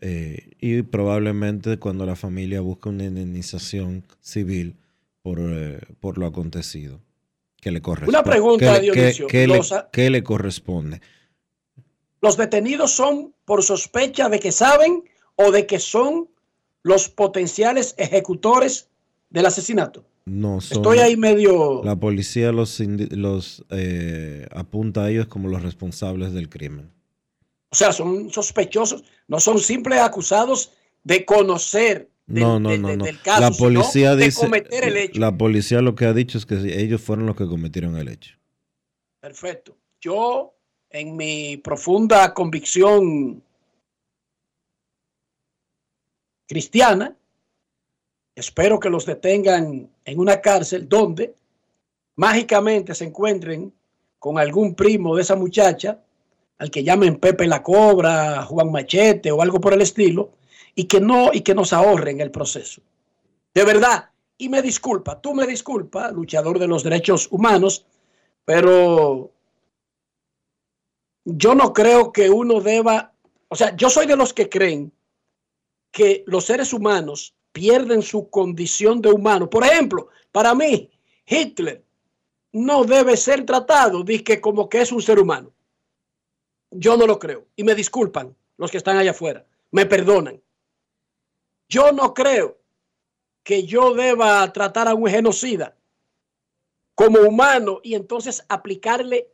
Eh, 0.00 0.50
y 0.60 0.82
probablemente 0.82 1.78
cuando 1.78 2.06
la 2.06 2.16
familia 2.16 2.62
busque 2.62 2.88
una 2.88 3.04
indemnización 3.04 4.04
civil 4.20 4.76
por, 5.22 5.38
eh, 5.40 5.78
por 6.00 6.16
lo 6.16 6.26
acontecido. 6.26 7.00
Que 7.60 7.70
le 7.70 7.82
corresponde. 7.82 8.22
pregunta, 8.22 8.76
¿Qué, 8.76 8.80
Dionisio. 8.80 9.26
Los 9.46 9.74
qué 9.92 10.08
le 10.08 10.22
corresponde? 10.22 11.02
¿Los 12.22 12.38
detenidos 12.38 12.92
son 12.92 13.34
por 13.44 13.62
sospecha 13.62 14.30
de 14.30 14.40
que 14.40 14.52
saben 14.52 15.04
o 15.34 15.50
de 15.50 15.66
que 15.66 15.78
son 15.78 16.30
los 16.82 17.10
potenciales 17.10 17.94
ejecutores 17.98 18.88
del 19.28 19.46
asesinato? 19.46 20.06
No 20.28 20.60
son, 20.60 20.78
Estoy 20.78 20.98
ahí 20.98 21.16
medio... 21.16 21.82
La 21.84 21.94
policía 21.94 22.50
los, 22.50 22.80
eh, 23.70 24.46
apunta 24.50 25.04
a 25.04 25.10
ellos 25.10 25.28
como 25.28 25.48
los 25.48 25.62
responsables 25.62 26.32
del 26.32 26.48
crimen. 26.48 26.90
O 27.70 27.76
sea, 27.76 27.92
son 27.92 28.30
sospechosos, 28.30 29.04
no 29.28 29.38
son 29.38 29.60
simples 29.60 30.00
acusados 30.00 30.72
de 31.04 31.24
conocer 31.24 32.10
del, 32.26 32.42
No, 32.42 32.58
no, 32.58 32.70
de- 32.70 32.78
no, 32.78 32.88
de- 32.88 32.96
no. 32.96 33.04
del 33.04 33.20
caso, 33.22 33.40
La 33.40 33.52
sino 33.52 33.58
policía 33.68 34.16
de 34.16 34.24
dice, 34.24 34.40
cometer 34.40 34.84
el 34.84 34.96
hecho. 34.96 35.20
la 35.20 35.36
policía 35.38 35.80
lo 35.80 35.94
que 35.94 36.06
ha 36.06 36.12
dicho 36.12 36.38
es 36.38 36.46
que 36.46 36.56
ellos 36.82 37.00
fueron 37.00 37.26
los 37.26 37.36
que 37.36 37.46
cometieron 37.46 37.96
el 37.96 38.08
hecho. 38.08 38.36
Perfecto. 39.20 39.76
Yo, 40.00 40.54
en 40.90 41.16
mi 41.16 41.56
profunda 41.58 42.34
convicción 42.34 43.42
cristiana, 46.48 47.16
espero 48.34 48.80
que 48.80 48.90
los 48.90 49.06
detengan 49.06 49.88
en 50.06 50.20
una 50.20 50.40
cárcel 50.40 50.88
donde 50.88 51.34
mágicamente 52.14 52.94
se 52.94 53.04
encuentren 53.04 53.72
con 54.18 54.38
algún 54.38 54.74
primo 54.74 55.14
de 55.14 55.22
esa 55.22 55.36
muchacha, 55.36 56.00
al 56.58 56.70
que 56.70 56.82
llamen 56.82 57.16
Pepe 57.16 57.46
la 57.46 57.62
Cobra, 57.62 58.42
Juan 58.44 58.72
Machete 58.72 59.30
o 59.30 59.42
algo 59.42 59.60
por 59.60 59.74
el 59.74 59.82
estilo, 59.82 60.30
y 60.74 60.84
que 60.84 61.00
no, 61.00 61.30
y 61.32 61.42
que 61.42 61.54
nos 61.54 61.72
ahorren 61.72 62.20
el 62.20 62.30
proceso. 62.30 62.80
De 63.52 63.64
verdad. 63.64 64.10
Y 64.38 64.50
me 64.50 64.60
disculpa, 64.60 65.20
tú 65.20 65.34
me 65.34 65.46
disculpa, 65.46 66.10
luchador 66.10 66.58
de 66.58 66.66
los 66.66 66.84
derechos 66.84 67.26
humanos, 67.30 67.86
pero 68.44 69.32
yo 71.24 71.54
no 71.54 71.72
creo 71.72 72.12
que 72.12 72.28
uno 72.28 72.60
deba, 72.60 73.14
o 73.48 73.56
sea, 73.56 73.74
yo 73.74 73.88
soy 73.88 74.06
de 74.06 74.16
los 74.16 74.34
que 74.34 74.50
creen 74.50 74.92
que 75.90 76.22
los 76.26 76.44
seres 76.44 76.74
humanos 76.74 77.34
pierden 77.56 78.02
su 78.02 78.28
condición 78.28 79.00
de 79.00 79.08
humano. 79.08 79.48
Por 79.48 79.64
ejemplo, 79.64 80.10
para 80.30 80.54
mí, 80.54 80.90
Hitler 81.24 81.82
no 82.52 82.84
debe 82.84 83.16
ser 83.16 83.46
tratado 83.46 84.04
que 84.04 84.42
como 84.42 84.68
que 84.68 84.82
es 84.82 84.92
un 84.92 85.00
ser 85.00 85.18
humano. 85.18 85.54
Yo 86.70 86.98
no 86.98 87.06
lo 87.06 87.18
creo. 87.18 87.46
Y 87.56 87.64
me 87.64 87.74
disculpan 87.74 88.36
los 88.58 88.70
que 88.70 88.76
están 88.76 88.98
allá 88.98 89.12
afuera. 89.12 89.46
Me 89.70 89.86
perdonan. 89.86 90.38
Yo 91.66 91.92
no 91.92 92.12
creo 92.12 92.58
que 93.42 93.62
yo 93.64 93.94
deba 93.94 94.52
tratar 94.52 94.86
a 94.88 94.94
un 94.94 95.08
genocida 95.08 95.74
como 96.94 97.20
humano 97.20 97.80
y 97.82 97.94
entonces 97.94 98.44
aplicarle 98.50 99.30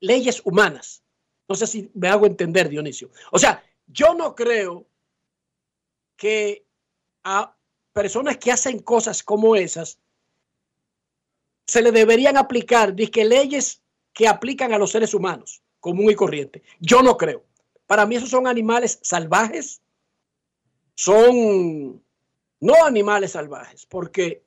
leyes 0.00 0.42
humanas. 0.44 1.04
No 1.48 1.54
sé 1.54 1.68
si 1.68 1.92
me 1.94 2.08
hago 2.08 2.26
entender, 2.26 2.68
Dionisio. 2.68 3.10
O 3.30 3.38
sea, 3.38 3.62
yo 3.86 4.14
no 4.14 4.34
creo 4.34 4.84
que 6.16 6.66
a 7.24 7.56
personas 7.92 8.36
que 8.38 8.52
hacen 8.52 8.78
cosas 8.78 9.22
como 9.22 9.56
esas 9.56 9.98
se 11.66 11.82
le 11.82 11.92
deberían 11.92 12.36
aplicar 12.36 12.94
dizque, 12.94 13.24
leyes 13.24 13.82
que 14.12 14.26
aplican 14.26 14.72
a 14.72 14.78
los 14.78 14.90
seres 14.90 15.14
humanos, 15.14 15.62
común 15.78 16.10
y 16.10 16.14
corriente. 16.14 16.62
Yo 16.80 17.02
no 17.02 17.16
creo. 17.16 17.44
Para 17.86 18.06
mí 18.06 18.16
esos 18.16 18.30
son 18.30 18.46
animales 18.46 18.98
salvajes, 19.02 19.80
son 20.94 22.02
no 22.60 22.84
animales 22.84 23.32
salvajes, 23.32 23.86
porque 23.86 24.42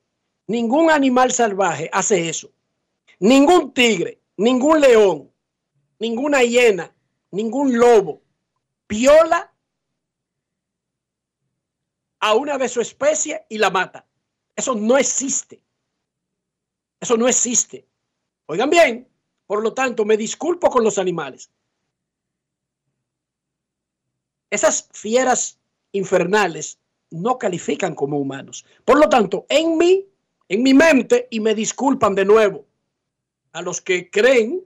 ningún 0.46 0.90
animal 0.90 1.32
salvaje 1.32 1.88
hace 1.92 2.28
eso. 2.28 2.50
Ningún 3.18 3.72
tigre, 3.72 4.20
ningún 4.36 4.80
león, 4.80 5.30
ninguna 5.98 6.42
hiena, 6.42 6.94
ningún 7.30 7.78
lobo 7.78 8.20
viola 8.86 9.53
a 12.24 12.32
una 12.32 12.56
de 12.56 12.70
su 12.70 12.80
especie 12.80 13.44
y 13.50 13.58
la 13.58 13.68
mata. 13.68 14.06
Eso 14.56 14.74
no 14.74 14.96
existe. 14.96 15.60
Eso 16.98 17.18
no 17.18 17.28
existe. 17.28 17.86
Oigan 18.46 18.70
bien, 18.70 19.06
por 19.46 19.62
lo 19.62 19.74
tanto, 19.74 20.06
me 20.06 20.16
disculpo 20.16 20.70
con 20.70 20.82
los 20.82 20.96
animales. 20.96 21.50
Esas 24.48 24.88
fieras 24.92 25.58
infernales 25.92 26.78
no 27.10 27.36
califican 27.36 27.94
como 27.94 28.18
humanos. 28.18 28.64
Por 28.86 28.98
lo 28.98 29.10
tanto, 29.10 29.44
en 29.50 29.76
mí, 29.76 30.06
en 30.48 30.62
mi 30.62 30.72
mente, 30.72 31.28
y 31.30 31.40
me 31.40 31.54
disculpan 31.54 32.14
de 32.14 32.24
nuevo 32.24 32.64
a 33.52 33.60
los 33.60 33.82
que 33.82 34.10
creen 34.10 34.64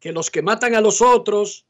que 0.00 0.10
los 0.10 0.30
que 0.30 0.40
matan 0.40 0.74
a 0.74 0.80
los 0.80 1.02
otros, 1.02 1.66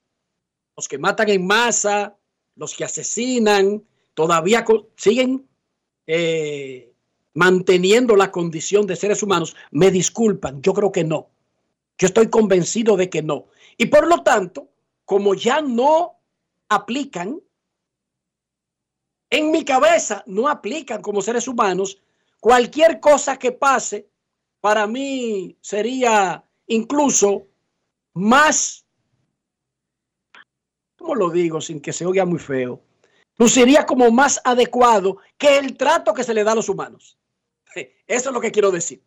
los 0.77 0.87
que 0.87 0.99
matan 0.99 1.29
en 1.29 1.45
masa, 1.45 2.18
los 2.59 2.75
que 2.77 2.85
asesinan, 2.85 3.83
todavía 4.15 4.65
siguen 4.97 5.49
eh, 6.07 6.93
manteniendo 7.35 8.17
la 8.17 8.31
condición 8.31 8.87
de 8.87 8.97
seres 8.97 9.23
humanos, 9.23 9.57
me 9.71 9.91
disculpan, 9.91 10.61
yo 10.61 10.75
creo 10.75 10.93
que 10.93 11.05
no. 11.05 11.31
Yo 11.97 12.07
estoy 12.07 12.29
convencido 12.29 12.97
de 12.97 13.09
que 13.09 13.23
no. 13.23 13.47
Y 13.77 13.87
por 13.87 14.07
lo 14.07 14.23
tanto, 14.23 14.69
como 15.05 15.35
ya 15.35 15.61
no 15.63 16.17
aplican, 16.69 17.41
en 19.31 19.51
mi 19.51 19.65
cabeza 19.65 20.23
no 20.27 20.49
aplican 20.49 21.01
como 21.01 21.23
seres 21.23 21.47
humanos, 21.49 21.99
cualquier 22.41 23.01
cosa 23.01 23.39
que 23.39 23.53
pase, 23.53 24.09
para 24.61 24.87
mí 24.87 25.57
sería 25.61 26.45
incluso 26.67 27.47
más, 28.15 28.85
¿cómo 31.09 31.21
lo 31.21 31.31
digo 31.31 31.59
sin 31.63 31.81
que 31.81 31.95
se 31.95 32.05
oiga 32.05 32.27
muy 32.27 32.39
feo? 32.39 32.83
Luciría 33.39 33.87
como 33.87 34.11
más 34.11 34.43
adecuado 34.45 35.17
que 35.39 35.57
el 35.57 35.75
trato 35.75 36.13
que 36.13 36.23
se 36.23 36.35
le 36.35 36.45
da 36.45 36.53
a 36.53 36.57
los 36.57 36.69
humanos. 36.69 37.17
Eso 38.07 38.29
es 38.29 38.35
lo 38.35 38.43
que 38.43 38.51
quiero 38.51 38.71
decir. 38.71 39.03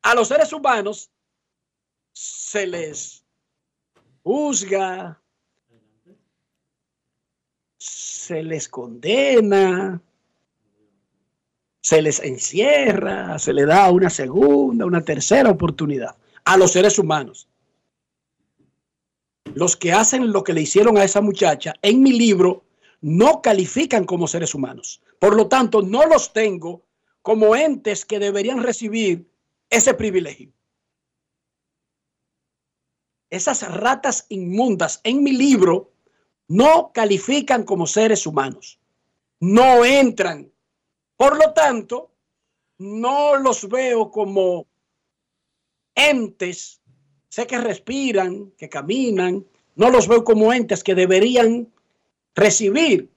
A 0.00 0.14
los 0.14 0.28
seres 0.28 0.54
humanos 0.54 1.10
se 2.14 2.66
les 2.66 3.26
juzga, 4.22 5.20
se 7.76 8.42
les 8.42 8.66
condena, 8.70 10.00
se 11.82 12.00
les 12.00 12.20
encierra, 12.20 13.38
se 13.38 13.52
le 13.52 13.66
da 13.66 13.90
una 13.90 14.08
segunda, 14.08 14.86
una 14.86 15.04
tercera 15.04 15.50
oportunidad 15.50 16.16
a 16.46 16.56
los 16.56 16.72
seres 16.72 16.98
humanos. 16.98 17.48
Los 19.54 19.76
que 19.76 19.92
hacen 19.92 20.32
lo 20.32 20.44
que 20.44 20.52
le 20.52 20.62
hicieron 20.62 20.96
a 20.96 21.04
esa 21.04 21.20
muchacha 21.20 21.74
en 21.82 22.02
mi 22.02 22.12
libro 22.12 22.64
no 23.00 23.42
califican 23.42 24.04
como 24.04 24.28
seres 24.28 24.54
humanos. 24.54 25.02
Por 25.18 25.36
lo 25.36 25.48
tanto, 25.48 25.82
no 25.82 26.06
los 26.06 26.32
tengo 26.32 26.82
como 27.22 27.54
entes 27.54 28.04
que 28.04 28.18
deberían 28.18 28.62
recibir 28.62 29.28
ese 29.70 29.94
privilegio. 29.94 30.52
Esas 33.30 33.62
ratas 33.72 34.26
inmundas 34.28 35.00
en 35.04 35.22
mi 35.22 35.32
libro 35.32 35.92
no 36.48 36.92
califican 36.92 37.64
como 37.64 37.86
seres 37.86 38.26
humanos. 38.26 38.78
No 39.40 39.84
entran 39.84 40.52
por 41.22 41.36
lo 41.36 41.52
tanto, 41.52 42.10
no 42.78 43.36
los 43.36 43.68
veo 43.68 44.10
como 44.10 44.66
entes, 45.94 46.81
sé 47.32 47.46
que 47.46 47.56
respiran, 47.56 48.52
que 48.58 48.68
caminan, 48.68 49.46
no 49.76 49.88
los 49.88 50.06
veo 50.06 50.22
como 50.22 50.52
entes 50.52 50.84
que 50.84 50.94
deberían 50.94 51.66
recibir 52.34 53.08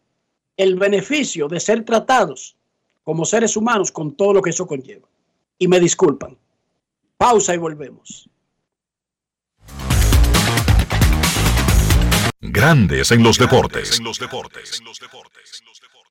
el 0.56 0.76
beneficio 0.76 1.50
de 1.50 1.60
ser 1.60 1.84
tratados 1.84 2.56
como 3.04 3.26
seres 3.26 3.58
humanos 3.58 3.92
con 3.92 4.16
todo 4.16 4.32
lo 4.36 4.42
que 4.42 4.52
eso 4.52 4.66
conlleva. 4.66 5.06
Y 5.60 5.68
me 5.68 5.82
disculpan. 5.82 6.38
Pausa 7.18 7.54
y 7.56 7.58
volvemos. 7.58 8.30
Grandes 12.40 13.12
en 13.12 13.22
los 13.22 13.38
deportes. 13.38 14.00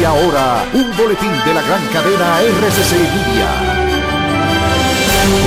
Y 0.00 0.04
ahora, 0.04 0.64
un 0.74 0.96
boletín 0.96 1.32
de 1.44 1.54
la 1.54 1.62
gran 1.62 1.84
cadena 1.88 2.40
RCC 2.40 2.92
Media. 2.92 3.88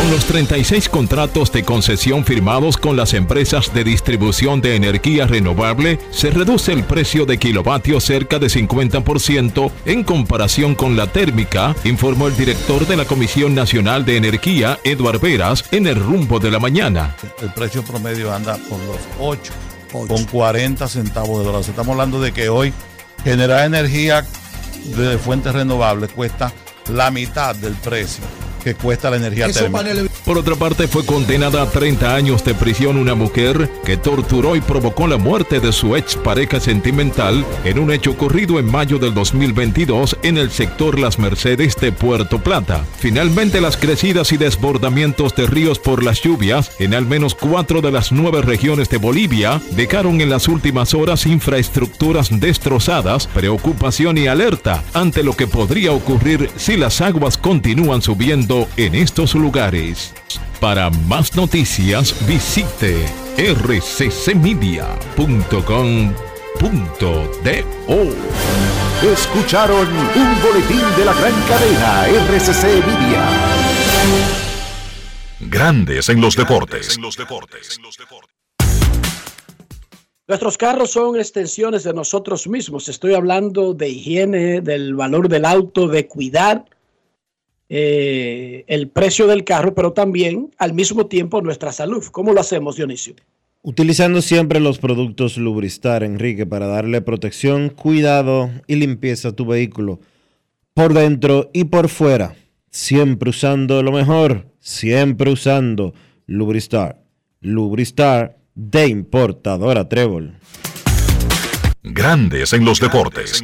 Con 0.02 0.12
los 0.12 0.26
36 0.26 0.90
contratos 0.90 1.54
de 1.54 1.64
concesión 1.64 2.26
firmados 2.26 2.76
con 2.76 2.98
las 2.98 3.14
empresas 3.14 3.74
de 3.74 3.86
distribución 3.86 4.60
de 4.60 4.76
energía 4.76 5.26
renovable, 5.26 6.00
se 6.12 6.32
reduce 6.32 6.74
el 6.74 6.84
precio 6.84 7.26
de 7.26 7.38
kilovatio 7.38 8.02
cerca 8.02 8.40
de 8.40 8.48
50% 8.48 9.72
en 9.86 10.04
comparación 10.04 10.76
con 10.76 10.98
la 10.98 11.08
térmica, 11.08 11.74
informó 11.86 12.28
el 12.28 12.36
director 12.36 12.86
de 12.86 12.98
la 12.98 13.06
Comisión 13.06 13.56
Nacional 13.56 14.04
de 14.04 14.18
Energía, 14.18 14.80
Eduard 14.84 15.22
Veras, 15.22 15.64
en 15.72 15.88
el 15.88 15.96
rumbo 15.96 16.40
de 16.40 16.52
la 16.52 16.60
mañana. 16.60 17.16
El 17.42 17.54
precio 17.54 17.84
promedio 17.84 18.34
anda 18.34 18.58
por 18.70 18.80
los 18.80 19.00
8, 19.18 19.54
con 19.92 20.26
40 20.26 20.88
centavos 20.90 21.40
de 21.40 21.46
dólar. 21.46 21.62
Estamos 21.62 21.94
hablando 21.94 22.20
de 22.20 22.34
que 22.34 22.50
hoy 22.50 22.74
generar 23.24 23.66
energía 23.66 24.26
de 24.84 25.18
fuentes 25.18 25.54
renovables 25.54 26.12
cuesta 26.12 26.52
la 26.90 27.12
mitad 27.12 27.56
del 27.56 27.74
precio 27.76 28.24
que 28.64 28.76
cuesta 28.76 29.10
la 29.10 29.18
energía 29.18 29.52
térmica. 29.52 29.84
Por 30.26 30.38
otra 30.38 30.56
parte, 30.56 30.88
fue 30.88 31.06
condenada 31.06 31.64
a 31.64 31.70
30 31.70 32.16
años 32.16 32.44
de 32.44 32.54
prisión 32.54 32.98
una 32.98 33.16
mujer 33.16 33.70
que 33.84 33.98
torturó 33.98 34.56
y 34.56 34.62
provocó 34.62 35.08
la 35.08 35.18
muerte 35.18 35.60
de 35.60 35.72
su 35.72 35.96
ex 35.96 36.16
pareja 36.16 36.60
sentimental 36.60 37.46
en 37.64 37.80
un 37.80 37.92
hecho 37.92 38.12
ocurrido 38.12 38.60
en 38.60 38.66
mayo 38.70 39.00
del 39.00 39.14
2022 39.14 40.18
en 40.24 40.38
el 40.38 40.52
sector 40.52 41.00
Las 41.00 41.18
Mercedes 41.18 41.76
de 41.78 41.92
Puerto 41.92 42.40
Plata. 42.40 42.86
Finalmente, 43.00 43.62
las 43.62 43.78
crecidas 43.78 44.32
y 44.32 44.38
desbordamientos 44.38 45.36
de 45.36 45.48
ríos 45.48 45.80
por 45.80 46.04
las 46.04 46.22
lluvias 46.22 46.72
en 46.80 46.94
al 46.94 47.06
menos 47.06 47.36
cuatro 47.36 47.82
de 47.82 47.92
las 47.92 48.12
nueve 48.12 48.42
regiones 48.42 48.90
de 48.90 48.98
Bolivia 48.98 49.62
dejaron 49.72 50.22
en 50.22 50.30
las 50.30 50.48
últimas 50.48 50.94
horas 50.94 51.26
infraestructuras 51.26 52.40
destrozadas, 52.40 53.28
preocupación 53.28 54.18
y 54.18 54.28
alerta 54.28 54.84
ante 54.94 55.24
lo 55.24 55.36
que 55.36 55.48
podría 55.48 55.92
ocurrir 55.92 56.50
si 56.58 56.78
las 56.78 57.02
aguas 57.02 57.38
continúan 57.38 58.02
subiendo 58.02 58.51
en 58.76 58.96
estos 58.96 59.34
lugares. 59.34 60.14
Para 60.60 60.90
más 60.90 61.36
noticias 61.38 62.14
visite 62.28 63.08
rccmedia.com.do. 63.38 64.52
Escucharon 69.14 69.88
un 69.88 70.42
boletín 70.42 70.84
de 70.98 71.06
la 71.06 71.14
gran 71.14 71.34
cadena 71.48 72.08
RCC 72.08 72.64
Media. 72.86 73.24
Grandes 75.40 76.10
en 76.10 76.20
los 76.20 76.36
deportes. 76.36 77.00
Nuestros 80.28 80.58
carros 80.58 80.92
son 80.92 81.18
extensiones 81.18 81.84
de 81.84 81.94
nosotros 81.94 82.48
mismos. 82.48 82.90
Estoy 82.90 83.14
hablando 83.14 83.74
de 83.74 83.88
higiene, 83.90 84.60
del 84.62 84.94
valor 84.94 85.30
del 85.30 85.46
auto, 85.46 85.88
de 85.88 86.08
cuidar 86.08 86.66
eh, 87.74 88.66
el 88.68 88.90
precio 88.90 89.28
del 89.28 89.46
carro, 89.46 89.74
pero 89.74 89.94
también 89.94 90.54
al 90.58 90.74
mismo 90.74 91.06
tiempo 91.06 91.42
nuestra 91.42 91.72
salud. 91.72 92.04
¿Cómo 92.12 92.34
lo 92.34 92.42
hacemos, 92.42 92.76
Dionisio? 92.76 93.16
Utilizando 93.62 94.22
siempre 94.22 94.60
los 94.60 94.78
productos 94.78 95.38
Lubristar, 95.38 96.04
Enrique, 96.04 96.46
para 96.46 96.68
darle 96.68 97.00
protección, 97.00 97.70
cuidado 97.70 98.52
y 98.68 98.76
limpieza 98.76 99.30
a 99.30 99.32
tu 99.38 99.46
vehículo 99.46 100.02
por 100.74 100.94
dentro 100.94 101.50
y 101.54 101.64
por 101.64 101.88
fuera. 101.88 102.36
Siempre 102.72 103.30
usando 103.30 103.82
lo 103.84 103.94
mejor, 103.94 104.48
siempre 104.60 105.32
usando 105.32 105.94
Lubristar. 106.26 107.02
Lubristar 107.40 108.38
de 108.54 108.88
importadora 108.88 109.88
Trébol. 109.88 110.36
Grandes 111.84 112.52
en 112.52 112.66
los 112.66 112.82
deportes. 112.82 113.42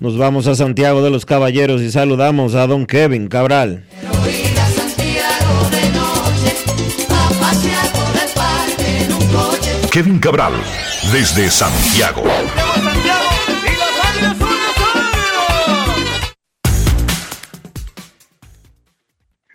Nos 0.00 0.16
vamos 0.16 0.46
a 0.46 0.54
Santiago 0.54 1.02
de 1.02 1.10
los 1.10 1.26
Caballeros 1.26 1.82
y 1.82 1.90
saludamos 1.90 2.54
a 2.54 2.68
don 2.68 2.86
Kevin 2.86 3.26
Cabral. 3.26 3.82
Kevin 9.90 10.20
Cabral, 10.20 10.52
desde 11.12 11.50
Santiago. 11.50 12.22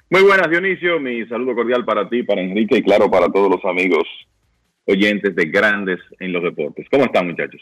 Muy 0.10 0.24
buenas, 0.24 0.50
Dionisio. 0.50 1.00
Mi 1.00 1.26
saludo 1.28 1.56
cordial 1.56 1.86
para 1.86 2.10
ti, 2.10 2.24
para 2.24 2.42
Enrique 2.42 2.80
y 2.80 2.84
claro, 2.84 3.10
para 3.10 3.30
todos 3.30 3.50
los 3.50 3.64
amigos 3.64 4.04
oyentes 4.88 5.34
de 5.38 5.46
Grandes 5.46 6.00
en 6.20 6.34
los 6.34 6.44
Deportes. 6.44 6.86
¿Cómo 6.92 7.06
están, 7.06 7.28
muchachos? 7.28 7.62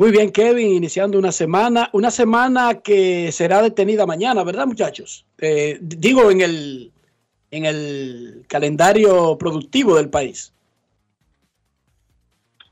Muy 0.00 0.12
bien, 0.12 0.32
Kevin, 0.32 0.68
iniciando 0.68 1.18
una 1.18 1.30
semana, 1.30 1.90
una 1.92 2.10
semana 2.10 2.76
que 2.76 3.30
será 3.32 3.60
detenida 3.60 4.06
mañana, 4.06 4.42
¿verdad, 4.44 4.66
muchachos? 4.66 5.26
Eh, 5.36 5.76
digo, 5.78 6.30
en 6.30 6.40
el, 6.40 6.90
en 7.50 7.66
el 7.66 8.46
calendario 8.48 9.36
productivo 9.36 9.96
del 9.96 10.08
país. 10.08 10.54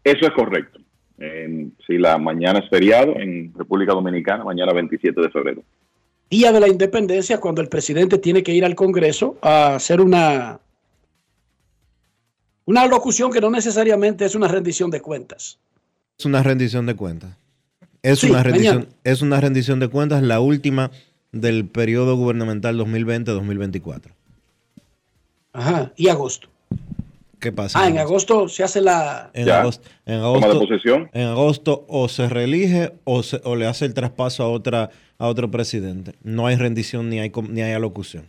Eso 0.02 0.26
es 0.26 0.32
correcto. 0.32 0.80
Eh, 1.18 1.68
si 1.86 1.98
la 1.98 2.16
mañana 2.16 2.60
es 2.60 2.70
feriado 2.70 3.14
en 3.16 3.52
República 3.52 3.92
Dominicana, 3.92 4.42
mañana 4.42 4.72
27 4.72 5.20
de 5.20 5.28
febrero. 5.28 5.62
Día 6.30 6.50
de 6.50 6.60
la 6.60 6.68
Independencia, 6.68 7.38
cuando 7.40 7.60
el 7.60 7.68
presidente 7.68 8.16
tiene 8.16 8.42
que 8.42 8.54
ir 8.54 8.64
al 8.64 8.74
Congreso 8.74 9.36
a 9.42 9.74
hacer 9.74 10.00
una, 10.00 10.60
una 12.64 12.86
locución 12.86 13.30
que 13.30 13.42
no 13.42 13.50
necesariamente 13.50 14.24
es 14.24 14.34
una 14.34 14.48
rendición 14.48 14.90
de 14.90 15.02
cuentas. 15.02 15.58
Es 16.18 16.26
una 16.26 16.42
rendición 16.42 16.84
de 16.86 16.96
cuentas. 16.96 17.30
Es, 18.02 18.24
una 18.24 18.42
rendición, 18.42 18.88
es 19.04 19.22
una 19.22 19.40
rendición 19.40 19.78
de 19.78 19.86
cuentas, 19.86 20.20
la 20.20 20.40
última 20.40 20.90
del 21.30 21.64
periodo 21.64 22.16
gubernamental 22.16 22.76
2020-2024. 22.80 24.10
Ajá, 25.52 25.92
y 25.94 26.08
agosto. 26.08 26.48
¿Qué 27.38 27.52
pasa? 27.52 27.80
Ah, 27.80 27.86
en 27.86 27.98
agosto 27.98 28.48
se 28.48 28.64
hace 28.64 28.80
la... 28.80 29.30
En 29.32 29.48
agosto, 29.48 29.88
en 30.06 30.14
agosto, 30.14 30.54
de 30.54 30.66
posesión. 30.66 31.10
En 31.12 31.28
agosto 31.28 31.84
o 31.86 32.08
se 32.08 32.28
reelige 32.28 32.94
o, 33.04 33.22
se, 33.22 33.40
o 33.44 33.54
le 33.54 33.66
hace 33.66 33.84
el 33.84 33.94
traspaso 33.94 34.42
a, 34.42 34.48
otra, 34.48 34.90
a 35.18 35.28
otro 35.28 35.52
presidente. 35.52 36.14
No 36.24 36.48
hay 36.48 36.56
rendición 36.56 37.10
ni 37.10 37.20
hay, 37.20 37.30
ni 37.48 37.62
hay 37.62 37.74
alocución. 37.74 38.26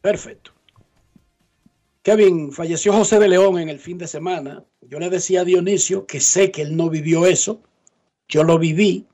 Perfecto. 0.00 0.52
Kevin, 2.02 2.50
falleció 2.52 2.94
José 2.94 3.18
de 3.18 3.28
León 3.28 3.58
en 3.58 3.68
el 3.68 3.78
fin 3.78 3.98
de 3.98 4.08
semana. 4.08 4.64
Yo 4.80 4.98
le 4.98 5.10
decía 5.10 5.42
a 5.42 5.44
Dionisio 5.44 6.06
que 6.06 6.20
sé 6.20 6.50
que 6.50 6.62
él 6.62 6.76
no 6.76 6.88
vivió 6.88 7.26
eso. 7.26 7.60
Yo 8.26 8.42
lo 8.42 8.58
viví, 8.58 9.06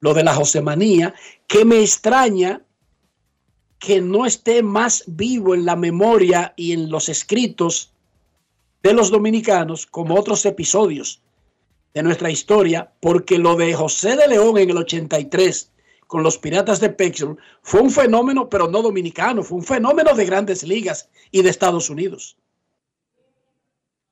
lo 0.00 0.14
de 0.14 0.24
la 0.24 0.34
Josemanía, 0.34 1.14
que 1.46 1.64
me 1.64 1.80
extraña 1.80 2.62
que 3.78 4.00
no 4.00 4.24
esté 4.24 4.62
más 4.62 5.04
vivo 5.06 5.54
en 5.54 5.66
la 5.66 5.76
memoria 5.76 6.54
y 6.56 6.72
en 6.72 6.90
los 6.90 7.08
escritos 7.08 7.92
de 8.82 8.92
los 8.92 9.10
dominicanos 9.10 9.86
como 9.86 10.14
otros 10.18 10.46
episodios 10.46 11.20
de 11.94 12.02
nuestra 12.02 12.30
historia, 12.30 12.90
porque 13.00 13.38
lo 13.38 13.56
de 13.56 13.74
José 13.74 14.16
de 14.16 14.28
León 14.28 14.56
en 14.58 14.70
el 14.70 14.78
83 14.78 15.70
con 16.08 16.24
los 16.24 16.38
Piratas 16.38 16.80
de 16.80 16.90
Pittsburgh 16.90 17.38
fue 17.62 17.80
un 17.80 17.90
fenómeno, 17.90 18.48
pero 18.48 18.66
no 18.66 18.82
dominicano, 18.82 19.44
fue 19.44 19.58
un 19.58 19.64
fenómeno 19.64 20.14
de 20.14 20.24
grandes 20.24 20.66
ligas 20.66 21.08
y 21.30 21.42
de 21.42 21.50
Estados 21.50 21.90
Unidos. 21.90 22.36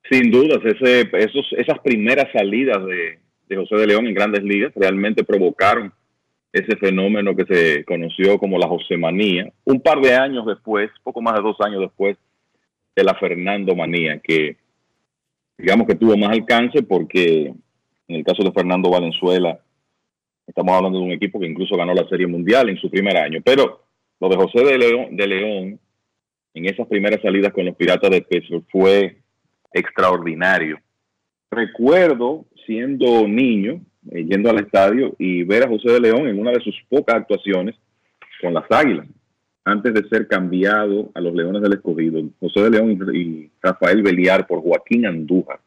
Sin 0.09 0.31
dudas, 0.31 0.59
esas 0.63 1.79
primeras 1.79 2.31
salidas 2.31 2.85
de, 2.85 3.19
de 3.49 3.55
José 3.57 3.75
de 3.75 3.87
León 3.87 4.07
en 4.07 4.13
grandes 4.13 4.43
ligas 4.43 4.71
realmente 4.75 5.25
provocaron 5.25 5.91
ese 6.53 6.77
fenómeno 6.77 7.35
que 7.35 7.45
se 7.45 7.83
conoció 7.83 8.37
como 8.37 8.57
la 8.57 8.67
Josemanía, 8.67 9.51
un 9.65 9.81
par 9.81 9.99
de 9.99 10.15
años 10.15 10.45
después, 10.45 10.89
poco 11.03 11.21
más 11.21 11.35
de 11.35 11.41
dos 11.41 11.57
años 11.59 11.81
después 11.81 12.15
de 12.95 13.03
la 13.03 13.15
Fernando 13.15 13.75
Manía, 13.75 14.19
que 14.19 14.55
digamos 15.57 15.87
que 15.87 15.95
tuvo 15.95 16.15
más 16.15 16.31
alcance 16.31 16.83
porque 16.83 17.53
en 18.07 18.15
el 18.15 18.23
caso 18.23 18.43
de 18.43 18.51
Fernando 18.51 18.89
Valenzuela, 18.89 19.59
estamos 20.47 20.73
hablando 20.73 20.99
de 20.99 21.05
un 21.05 21.11
equipo 21.11 21.39
que 21.39 21.47
incluso 21.47 21.75
ganó 21.75 21.93
la 21.93 22.07
Serie 22.07 22.25
Mundial 22.25 22.69
en 22.69 22.77
su 22.77 22.89
primer 22.89 23.17
año, 23.17 23.41
pero 23.43 23.83
lo 24.19 24.29
de 24.29 24.37
José 24.37 24.63
de 24.63 24.77
León, 24.77 25.15
de 25.15 25.27
León 25.27 25.79
en 26.53 26.65
esas 26.65 26.87
primeras 26.87 27.21
salidas 27.21 27.53
con 27.53 27.65
los 27.65 27.75
Piratas 27.75 28.09
de 28.09 28.21
Pittsburgh 28.21 28.65
fue 28.71 29.17
extraordinario. 29.71 30.79
Recuerdo 31.51 32.45
siendo 32.65 33.27
niño, 33.27 33.81
eh, 34.11 34.25
yendo 34.25 34.49
al 34.49 34.59
estadio 34.59 35.15
y 35.19 35.43
ver 35.43 35.63
a 35.63 35.69
José 35.69 35.91
de 35.91 35.99
León 35.99 36.27
en 36.27 36.39
una 36.39 36.51
de 36.51 36.61
sus 36.61 36.75
pocas 36.89 37.15
actuaciones 37.15 37.75
con 38.41 38.53
las 38.53 38.65
Águilas, 38.71 39.07
antes 39.63 39.93
de 39.93 40.07
ser 40.09 40.27
cambiado 40.27 41.11
a 41.13 41.21
los 41.21 41.33
Leones 41.33 41.61
del 41.61 41.73
Escogido. 41.73 42.21
José 42.39 42.61
de 42.63 42.69
León 42.71 43.15
y 43.15 43.49
Rafael 43.61 44.01
Beliar 44.01 44.47
por 44.47 44.61
Joaquín 44.61 45.05
Andújar, 45.05 45.59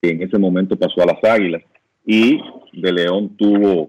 que 0.00 0.10
en 0.10 0.22
ese 0.22 0.38
momento 0.38 0.76
pasó 0.76 1.02
a 1.02 1.06
las 1.06 1.22
Águilas. 1.22 1.62
Y 2.12 2.42
de 2.72 2.92
León 2.92 3.36
tuvo 3.36 3.88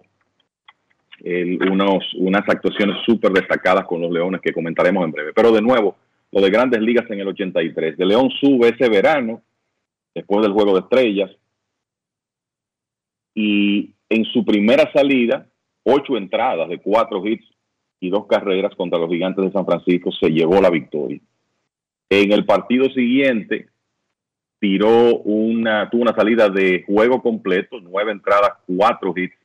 unos, 1.24 2.13
unas 2.19 2.47
actuaciones 2.47 2.97
súper 3.03 3.32
destacadas 3.32 3.88
con 3.88 3.99
los 3.99 4.11
Leones 4.11 4.41
que 4.41 4.53
comentaremos 4.53 5.03
en 5.03 5.11
breve. 5.11 5.34
Pero 5.34 5.51
de 5.51 5.59
nuevo, 5.59 5.95
lo 6.32 6.39
de 6.39 6.51
grandes 6.51 6.82
ligas 6.82 7.09
en 7.09 7.19
el 7.19 7.30
83. 7.30 7.97
De 7.97 8.05
León 8.05 8.30
sube 8.39 8.69
ese 8.69 8.88
verano, 8.89 9.41
después 10.13 10.43
del 10.43 10.53
Juego 10.53 10.74
de 10.76 10.82
Estrellas, 10.82 11.32
y 13.34 13.95
en 14.07 14.24
su 14.26 14.45
primera 14.45 14.91
salida, 14.93 15.47
ocho 15.82 16.15
entradas 16.15 16.69
de 16.69 16.78
cuatro 16.78 17.26
hits 17.26 17.47
y 17.99 18.11
dos 18.11 18.28
carreras 18.28 18.76
contra 18.76 18.99
los 18.99 19.09
gigantes 19.09 19.45
de 19.45 19.51
San 19.51 19.65
Francisco, 19.65 20.11
se 20.11 20.30
llevó 20.30 20.61
la 20.61 20.69
victoria. 20.69 21.19
En 22.07 22.32
el 22.32 22.45
partido 22.45 22.86
siguiente, 22.91 23.69
tiró 24.62 25.18
una, 25.22 25.89
tuvo 25.89 26.03
una 26.03 26.14
salida 26.14 26.47
de 26.47 26.84
juego 26.86 27.20
completo, 27.20 27.80
nueve 27.82 28.12
entradas, 28.12 28.51
cuatro 28.68 29.12
hits 29.18 29.36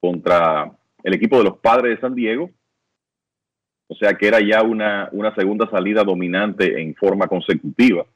contra 0.00 0.72
el 1.04 1.14
equipo 1.14 1.36
de 1.36 1.44
los 1.44 1.58
padres 1.58 1.94
de 1.94 2.00
San 2.00 2.14
Diego. 2.14 2.50
O 3.86 3.94
sea 3.96 4.14
que 4.14 4.26
era 4.26 4.40
ya 4.40 4.62
una, 4.62 5.10
una 5.12 5.34
segunda 5.34 5.68
salida 5.70 6.04
dominante 6.04 6.80
en 6.80 6.94
forma 6.94 7.26
consecutiva. 7.26 8.06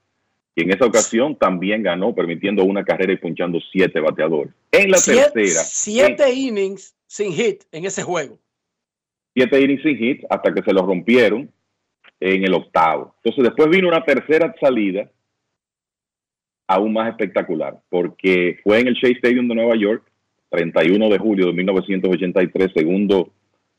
Y 0.54 0.62
en 0.62 0.70
esa 0.70 0.86
ocasión 0.86 1.36
también 1.36 1.82
ganó, 1.82 2.14
permitiendo 2.14 2.64
una 2.64 2.84
carrera 2.84 3.12
y 3.12 3.18
punchando 3.18 3.58
siete 3.70 4.00
bateadores. 4.00 4.54
En 4.72 4.90
la 4.90 4.96
siete, 4.96 5.30
tercera. 5.30 5.60
Siete 5.62 6.32
innings 6.32 6.96
sin 7.06 7.32
hit 7.32 7.64
en 7.70 7.84
ese 7.84 8.02
juego. 8.02 8.38
Siete 9.34 9.60
innings 9.60 9.82
sin 9.82 9.98
hit 9.98 10.24
hasta 10.30 10.54
que 10.54 10.62
se 10.62 10.72
lo 10.72 10.86
rompieron 10.86 11.50
en 12.18 12.44
el 12.44 12.54
octavo. 12.54 13.14
Entonces 13.22 13.44
después 13.44 13.68
vino 13.68 13.88
una 13.88 14.04
tercera 14.04 14.54
salida 14.58 15.10
aún 16.74 16.92
más 16.92 17.08
espectacular, 17.08 17.78
porque 17.88 18.58
fue 18.62 18.80
en 18.80 18.88
el 18.88 18.94
Shea 18.94 19.12
Stadium 19.12 19.48
de 19.48 19.54
Nueva 19.54 19.76
York, 19.76 20.04
31 20.50 21.08
de 21.08 21.18
julio 21.18 21.46
de 21.46 21.52
1983, 21.52 22.72
segundo 22.74 23.32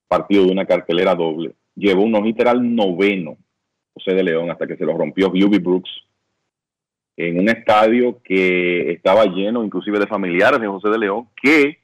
partido 0.08 0.46
de 0.46 0.52
una 0.52 0.66
cartelera 0.66 1.16
doble. 1.16 1.54
Llevó 1.76 2.04
un 2.04 2.12
no 2.12 2.20
al 2.20 2.76
noveno 2.76 3.38
José 3.94 4.14
de 4.14 4.24
León 4.24 4.52
hasta 4.52 4.68
que 4.68 4.76
se 4.76 4.86
lo 4.86 4.98
rompió 4.98 5.30
Hubie 5.30 5.60
Brooks 5.60 5.90
en 7.18 7.40
un 7.40 7.50
estadio 7.50 8.22
que 8.24 8.92
estaba 8.92 9.26
lleno 9.26 9.64
inclusive 9.64 10.00
de 10.00 10.08
familiares 10.08 10.60
de 10.60 10.68
José 10.68 10.90
de 10.90 11.00
León, 11.00 11.30
que 11.42 11.78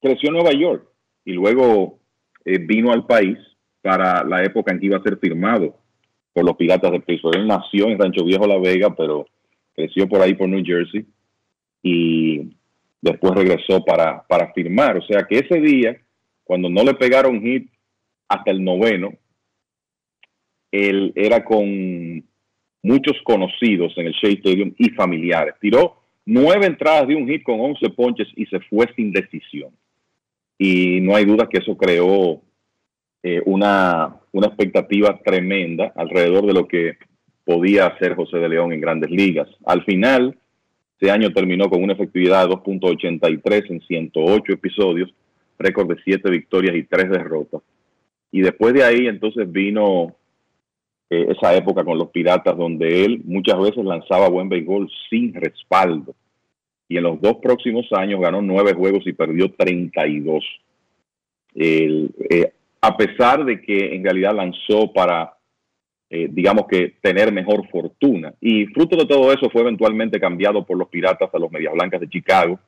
creció 0.00 0.28
en 0.28 0.34
Nueva 0.34 0.52
York 0.52 0.86
y 1.24 1.32
luego 1.32 1.98
eh, 2.44 2.58
vino 2.58 2.92
al 2.92 3.06
país 3.06 3.36
para 3.82 4.22
la 4.24 4.44
época 4.44 4.72
en 4.72 4.78
que 4.78 4.86
iba 4.86 4.98
a 4.98 5.02
ser 5.02 5.18
firmado 5.18 5.76
por 6.32 6.44
los 6.44 6.56
Piratas 6.56 6.92
de 6.92 7.00
Pittsburgh. 7.00 7.36
Él 7.36 7.46
nació 7.46 7.88
en 7.88 7.98
Rancho 7.98 8.24
Viejo 8.24 8.46
La 8.46 8.58
Vega, 8.58 8.94
pero 8.94 9.26
creció 9.76 10.08
por 10.08 10.22
ahí 10.22 10.34
por 10.34 10.48
New 10.48 10.64
Jersey 10.64 11.06
y 11.82 12.56
después 13.00 13.34
regresó 13.34 13.84
para, 13.84 14.26
para 14.26 14.52
firmar. 14.52 14.96
O 14.96 15.02
sea 15.02 15.24
que 15.28 15.38
ese 15.38 15.60
día, 15.60 15.96
cuando 16.42 16.68
no 16.68 16.82
le 16.82 16.94
pegaron 16.94 17.40
hit 17.40 17.70
hasta 18.28 18.50
el 18.50 18.64
noveno, 18.64 19.12
él 20.72 21.12
era 21.14 21.44
con 21.44 22.24
muchos 22.82 23.16
conocidos 23.22 23.92
en 23.96 24.06
el 24.06 24.12
Shea 24.14 24.32
Stadium 24.32 24.74
y 24.78 24.90
familiares. 24.90 25.54
Tiró 25.60 26.02
nueve 26.24 26.66
entradas 26.66 27.06
de 27.06 27.14
un 27.14 27.28
hit 27.28 27.42
con 27.42 27.60
11 27.60 27.90
ponches 27.90 28.28
y 28.34 28.46
se 28.46 28.60
fue 28.60 28.86
sin 28.96 29.12
decisión. 29.12 29.70
Y 30.58 31.00
no 31.00 31.14
hay 31.14 31.24
duda 31.24 31.48
que 31.48 31.58
eso 31.58 31.76
creó 31.76 32.40
eh, 33.22 33.42
una, 33.44 34.16
una 34.32 34.46
expectativa 34.46 35.20
tremenda 35.22 35.92
alrededor 35.94 36.46
de 36.46 36.52
lo 36.54 36.66
que 36.66 36.96
podía 37.46 37.86
hacer 37.86 38.16
José 38.16 38.38
de 38.38 38.48
León 38.48 38.72
en 38.72 38.80
grandes 38.80 39.08
ligas. 39.08 39.48
Al 39.64 39.84
final, 39.84 40.36
ese 41.00 41.12
año 41.12 41.32
terminó 41.32 41.70
con 41.70 41.82
una 41.82 41.92
efectividad 41.92 42.48
de 42.48 42.54
2.83 42.54 43.70
en 43.70 43.80
108 43.80 44.52
episodios, 44.52 45.14
récord 45.56 45.88
de 45.88 46.02
7 46.04 46.28
victorias 46.28 46.74
y 46.74 46.82
3 46.82 47.08
derrotas. 47.08 47.62
Y 48.32 48.40
después 48.40 48.74
de 48.74 48.82
ahí 48.82 49.06
entonces 49.06 49.50
vino 49.50 50.16
eh, 51.08 51.28
esa 51.30 51.54
época 51.54 51.84
con 51.84 51.96
los 51.96 52.10
Piratas 52.10 52.56
donde 52.56 53.04
él 53.04 53.22
muchas 53.24 53.60
veces 53.60 53.84
lanzaba 53.84 54.28
buen 54.28 54.48
béisbol 54.48 54.90
sin 55.08 55.32
respaldo. 55.32 56.16
Y 56.88 56.96
en 56.96 57.04
los 57.04 57.20
dos 57.20 57.36
próximos 57.36 57.86
años 57.92 58.20
ganó 58.20 58.42
nueve 58.42 58.74
juegos 58.74 59.06
y 59.06 59.12
perdió 59.12 59.52
32. 59.52 60.44
El, 61.54 62.10
eh, 62.28 62.52
a 62.80 62.96
pesar 62.96 63.44
de 63.44 63.60
que 63.60 63.94
en 63.94 64.02
realidad 64.02 64.34
lanzó 64.34 64.92
para 64.92 65.35
eh, 66.08 66.28
digamos 66.30 66.66
que 66.68 66.94
tener 67.00 67.32
mejor 67.32 67.68
fortuna. 67.68 68.32
Y 68.40 68.66
fruto 68.66 68.96
de 68.96 69.06
todo 69.06 69.32
eso 69.32 69.50
fue 69.50 69.62
eventualmente 69.62 70.20
cambiado 70.20 70.64
por 70.64 70.78
los 70.78 70.88
Piratas 70.88 71.30
a 71.32 71.38
los 71.38 71.50
Medias 71.50 71.72
Blancas 71.72 72.00
de 72.00 72.08
Chicago 72.08 72.60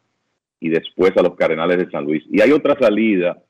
y 0.59 0.69
después 0.69 1.17
a 1.17 1.23
los 1.23 1.37
Cardenales 1.37 1.79
de 1.79 1.91
San 1.91 2.05
Luis. 2.05 2.25
Y 2.31 2.41
hay 2.41 2.51
otra 2.51 2.77
salida 2.81 3.41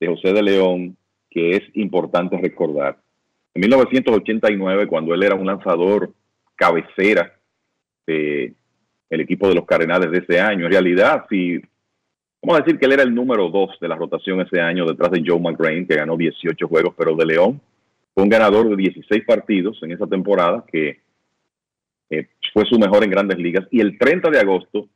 de 0.00 0.06
José 0.06 0.32
de 0.32 0.42
León 0.42 0.96
que 1.28 1.56
es 1.56 1.62
importante 1.74 2.38
recordar. 2.38 2.98
En 3.52 3.60
1989, 3.60 4.86
cuando 4.86 5.12
él 5.12 5.22
era 5.22 5.34
un 5.34 5.46
lanzador 5.46 6.10
cabecera 6.56 7.34
del 8.06 8.54
equipo 9.10 9.46
de 9.48 9.54
los 9.56 9.66
Cardenales 9.66 10.10
de 10.10 10.18
ese 10.18 10.40
año, 10.40 10.64
en 10.64 10.72
realidad, 10.72 11.26
si 11.28 11.60
vamos 12.40 12.58
a 12.58 12.62
decir 12.62 12.78
que 12.78 12.86
él 12.86 12.92
era 12.92 13.02
el 13.02 13.14
número 13.14 13.50
dos 13.50 13.78
de 13.78 13.88
la 13.88 13.96
rotación 13.96 14.40
ese 14.40 14.58
año 14.58 14.86
detrás 14.86 15.10
de 15.10 15.22
Joe 15.26 15.38
McGrain, 15.38 15.86
que 15.86 15.96
ganó 15.96 16.16
18 16.16 16.66
juegos, 16.66 16.94
pero 16.96 17.14
de 17.14 17.26
León 17.26 17.60
fue 18.18 18.24
un 18.24 18.30
ganador 18.30 18.68
de 18.68 18.74
16 18.74 19.24
partidos 19.24 19.78
en 19.80 19.92
esa 19.92 20.04
temporada, 20.04 20.64
que 20.66 21.02
eh, 22.10 22.26
fue 22.52 22.64
su 22.64 22.76
mejor 22.76 23.04
en 23.04 23.10
grandes 23.10 23.38
ligas. 23.38 23.68
Y 23.70 23.80
el 23.80 23.96
30 23.96 24.28
de 24.30 24.40
agosto, 24.40 24.88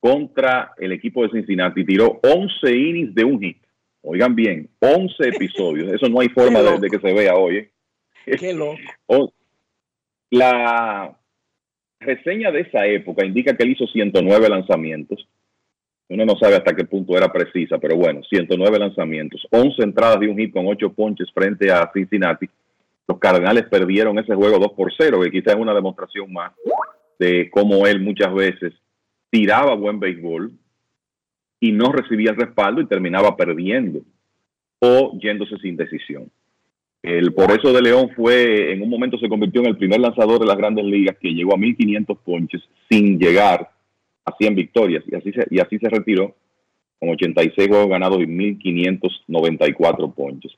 contra 0.00 0.72
el 0.78 0.90
equipo 0.90 1.22
de 1.22 1.30
Cincinnati, 1.30 1.84
tiró 1.84 2.18
11 2.24 2.76
innings 2.76 3.14
de 3.14 3.22
un 3.22 3.40
hit. 3.40 3.58
Oigan 4.02 4.34
bien, 4.34 4.68
11 4.80 5.28
episodios. 5.28 5.92
Eso 5.92 6.08
no 6.08 6.18
hay 6.18 6.28
forma 6.34 6.62
de, 6.62 6.90
que 6.90 6.98
se 6.98 7.14
vea 7.14 7.36
hoy. 7.36 7.58
¿eh? 7.58 7.70
Qué 8.40 8.52
loco. 8.52 8.76
La 10.30 11.16
reseña 12.00 12.50
de 12.50 12.62
esa 12.62 12.84
época 12.86 13.24
indica 13.24 13.56
que 13.56 13.62
él 13.62 13.70
hizo 13.70 13.86
109 13.86 14.48
lanzamientos. 14.48 15.28
Uno 16.08 16.24
no 16.24 16.36
sabe 16.36 16.56
hasta 16.56 16.74
qué 16.74 16.86
punto 16.86 17.16
era 17.16 17.32
precisa, 17.32 17.78
pero 17.78 17.94
bueno, 17.94 18.24
109 18.28 18.80
lanzamientos, 18.80 19.46
11 19.52 19.80
entradas 19.80 20.18
de 20.18 20.26
un 20.26 20.36
hit 20.36 20.52
con 20.52 20.66
8 20.66 20.92
ponches 20.92 21.30
frente 21.32 21.70
a 21.70 21.88
Cincinnati 21.94 22.50
los 23.06 23.18
Cardenales 23.18 23.64
perdieron 23.68 24.18
ese 24.18 24.34
juego 24.34 24.58
2 24.58 24.72
por 24.72 24.92
0, 24.96 25.20
que 25.22 25.30
quizás 25.30 25.54
es 25.54 25.60
una 25.60 25.74
demostración 25.74 26.32
más 26.32 26.52
de 27.18 27.50
cómo 27.50 27.86
él 27.86 28.00
muchas 28.00 28.32
veces 28.34 28.72
tiraba 29.30 29.74
buen 29.74 30.00
béisbol 30.00 30.52
y 31.60 31.72
no 31.72 31.92
recibía 31.92 32.30
el 32.30 32.36
respaldo 32.36 32.80
y 32.80 32.86
terminaba 32.86 33.36
perdiendo 33.36 34.00
o 34.80 35.18
yéndose 35.20 35.56
sin 35.58 35.76
decisión. 35.76 36.30
El 37.02 37.34
por 37.34 37.50
eso 37.50 37.72
de 37.72 37.82
León 37.82 38.10
fue, 38.16 38.72
en 38.72 38.80
un 38.80 38.88
momento 38.88 39.18
se 39.18 39.28
convirtió 39.28 39.60
en 39.60 39.68
el 39.68 39.76
primer 39.76 40.00
lanzador 40.00 40.40
de 40.40 40.46
las 40.46 40.56
grandes 40.56 40.86
ligas 40.86 41.16
que 41.20 41.34
llegó 41.34 41.54
a 41.54 41.58
1500 41.58 42.18
ponches 42.18 42.62
sin 42.90 43.18
llegar 43.18 43.70
a 44.24 44.32
100 44.36 44.54
victorias 44.54 45.04
y 45.06 45.14
así 45.14 45.30
se, 45.32 45.46
y 45.50 45.58
así 45.60 45.78
se 45.78 45.90
retiró 45.90 46.34
con 46.98 47.10
86 47.10 47.68
juegos 47.68 47.90
ganados 47.90 48.22
y 48.22 48.26
1594 48.26 50.12
ponches 50.12 50.52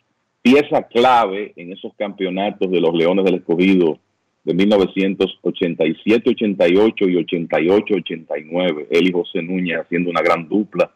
pieza 0.46 0.82
clave 0.84 1.52
en 1.56 1.72
esos 1.72 1.92
campeonatos 1.96 2.70
de 2.70 2.80
los 2.80 2.94
Leones 2.94 3.24
del 3.24 3.34
Escogido 3.34 3.98
de 4.44 4.54
1987, 4.54 6.30
88 6.30 7.08
y 7.08 7.16
88, 7.16 7.94
89. 7.96 8.86
Él 8.88 9.08
y 9.08 9.12
José 9.12 9.42
Núñez 9.42 9.80
haciendo 9.80 10.08
una 10.08 10.22
gran 10.22 10.48
dupla 10.48 10.88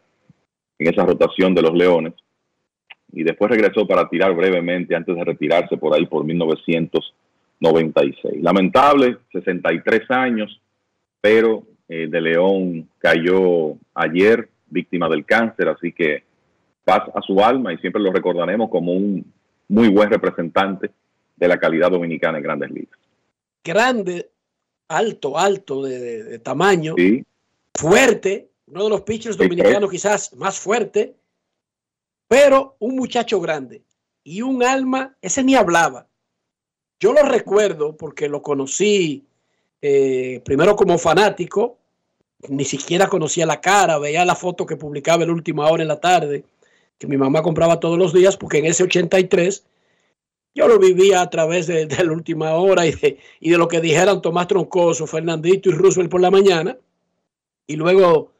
en 0.79 0.87
esa 0.87 1.05
rotación 1.05 1.53
de 1.53 1.63
los 1.63 1.73
Leones. 1.73 2.13
Y 3.11 3.23
después 3.23 3.51
regresó 3.51 3.85
para 3.85 4.07
tirar 4.07 4.33
brevemente 4.33 4.95
antes 4.95 5.13
de 5.13 5.25
retirarse 5.25 5.75
por 5.75 5.93
ahí 5.93 6.05
por 6.05 6.23
1996. 6.23 8.41
Lamentable, 8.41 9.17
63 9.33 10.09
años, 10.11 10.61
pero 11.19 11.63
eh, 11.89 12.07
de 12.07 12.21
León 12.21 12.87
cayó 12.99 13.75
ayer 13.95 14.47
víctima 14.69 15.09
del 15.09 15.25
cáncer, 15.25 15.67
así 15.67 15.91
que 15.91 16.23
paz 16.85 17.01
a 17.13 17.21
su 17.21 17.43
alma 17.43 17.73
y 17.73 17.77
siempre 17.79 18.01
lo 18.01 18.13
recordaremos 18.13 18.69
como 18.69 18.93
un 18.93 19.25
muy 19.71 19.87
buen 19.87 20.09
representante 20.09 20.91
de 21.37 21.47
la 21.47 21.57
calidad 21.57 21.89
dominicana 21.89 22.37
en 22.37 22.43
grandes 22.43 22.71
ligas. 22.71 22.99
Grande, 23.63 24.29
alto, 24.89 25.37
alto 25.37 25.83
de, 25.83 26.39
tamaño, 26.39 26.95
fuerte, 27.73 28.49
uno 28.67 28.83
de 28.83 28.89
los 28.89 29.01
pitchers 29.01 29.37
dominicanos 29.37 29.89
quizás 29.89 30.35
más 30.35 30.59
fuerte, 30.59 31.15
pero 32.27 32.75
un 32.79 32.97
muchacho 32.97 33.39
grande 33.39 33.81
y 34.23 34.41
un 34.41 34.61
alma, 34.61 35.15
ese 35.21 35.41
ni 35.43 35.55
hablaba. 35.55 36.05
Yo 36.99 37.13
lo 37.13 37.23
recuerdo 37.23 37.95
porque 37.95 38.27
lo 38.27 38.41
conocí 38.41 39.25
eh, 39.81 40.41
primero 40.43 40.75
como 40.75 40.97
fanático, 40.97 41.77
ni 42.49 42.65
siquiera 42.65 43.07
conocía 43.07 43.45
la 43.45 43.61
cara, 43.61 43.97
veía 43.99 44.25
la 44.25 44.35
foto 44.35 44.65
que 44.65 44.75
publicaba 44.75 45.23
el 45.23 45.31
última 45.31 45.69
hora 45.69 45.81
en 45.81 45.87
la 45.87 45.99
tarde 45.99 46.43
que 47.01 47.07
mi 47.07 47.17
mamá 47.17 47.41
compraba 47.41 47.79
todos 47.79 47.97
los 47.97 48.13
días, 48.13 48.37
porque 48.37 48.59
en 48.59 48.67
ese 48.67 48.83
83 48.83 49.65
yo 50.53 50.67
lo 50.67 50.77
vivía 50.77 51.21
a 51.21 51.31
través 51.31 51.65
de, 51.65 51.87
la 51.87 52.13
última 52.13 52.53
hora 52.53 52.85
y 52.85 52.91
de, 52.91 53.17
lo 53.57 53.67
que 53.67 53.81
dijeran 53.81 54.21
Tomás 54.21 54.47
Troncoso, 54.47 55.07
Fernandito 55.07 55.69
y 55.69 55.73
Roosevelt 55.73 56.11
por 56.11 56.21
la 56.21 56.29
mañana, 56.29 56.77
y 57.65 57.75
luego 57.75 58.31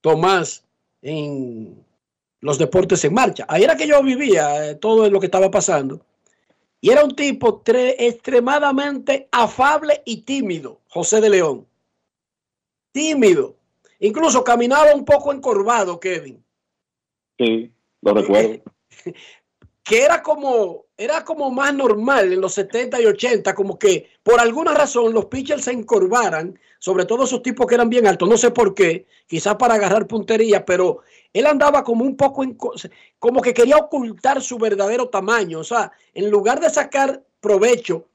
Tomás 0.00 0.64
en 1.00 1.84
los 2.40 2.58
deportes 2.58 3.04
en 3.04 3.14
marcha. 3.14 3.46
Ahí 3.48 3.62
era 3.62 3.76
que 3.76 3.86
yo 3.86 4.02
vivía 4.02 4.70
eh, 4.70 4.74
todo 4.74 5.08
lo 5.08 5.20
que 5.20 5.26
estaba 5.26 5.48
pasando. 5.48 6.04
Y 6.80 6.90
era 6.90 7.04
un 7.04 7.14
tipo 7.14 7.62
extremadamente 7.64 9.28
afable 9.30 10.02
y 10.04 10.22
tímido, 10.22 10.80
José 10.88 11.20
de 11.20 11.30
León. 11.30 11.68
Tímido. 12.90 13.54
Incluso 14.00 14.42
caminaba 14.42 14.92
un 14.92 15.04
poco 15.04 15.32
encorvado, 15.32 16.00
Kevin. 16.00 16.42
Sí. 17.38 17.70
Lo 18.02 18.14
recuerdo. 18.14 18.62
Que 19.84 20.04
era 20.04 20.22
como, 20.22 20.84
era 20.96 21.24
como 21.24 21.50
más 21.50 21.74
normal 21.74 22.32
en 22.32 22.40
los 22.40 22.54
70 22.54 23.00
y 23.00 23.06
80, 23.06 23.52
como 23.52 23.80
que 23.80 24.10
por 24.22 24.38
alguna 24.38 24.72
razón 24.74 25.12
los 25.12 25.24
pitchers 25.24 25.64
se 25.64 25.72
encorvaran, 25.72 26.56
sobre 26.78 27.04
todo 27.04 27.24
esos 27.24 27.42
tipos 27.42 27.66
que 27.66 27.74
eran 27.74 27.90
bien 27.90 28.06
altos, 28.06 28.28
no 28.28 28.36
sé 28.36 28.52
por 28.52 28.76
qué, 28.76 29.06
quizás 29.26 29.56
para 29.56 29.74
agarrar 29.74 30.06
puntería, 30.06 30.64
pero 30.64 31.00
él 31.32 31.46
andaba 31.46 31.82
como 31.82 32.04
un 32.04 32.16
poco, 32.16 32.44
en, 32.44 32.56
como 33.18 33.42
que 33.42 33.52
quería 33.52 33.76
ocultar 33.76 34.40
su 34.40 34.56
verdadero 34.56 35.08
tamaño, 35.08 35.58
o 35.58 35.64
sea, 35.64 35.90
en 36.14 36.30
lugar 36.30 36.60
de 36.60 36.70
sacar 36.70 37.20
provecho 37.40 38.06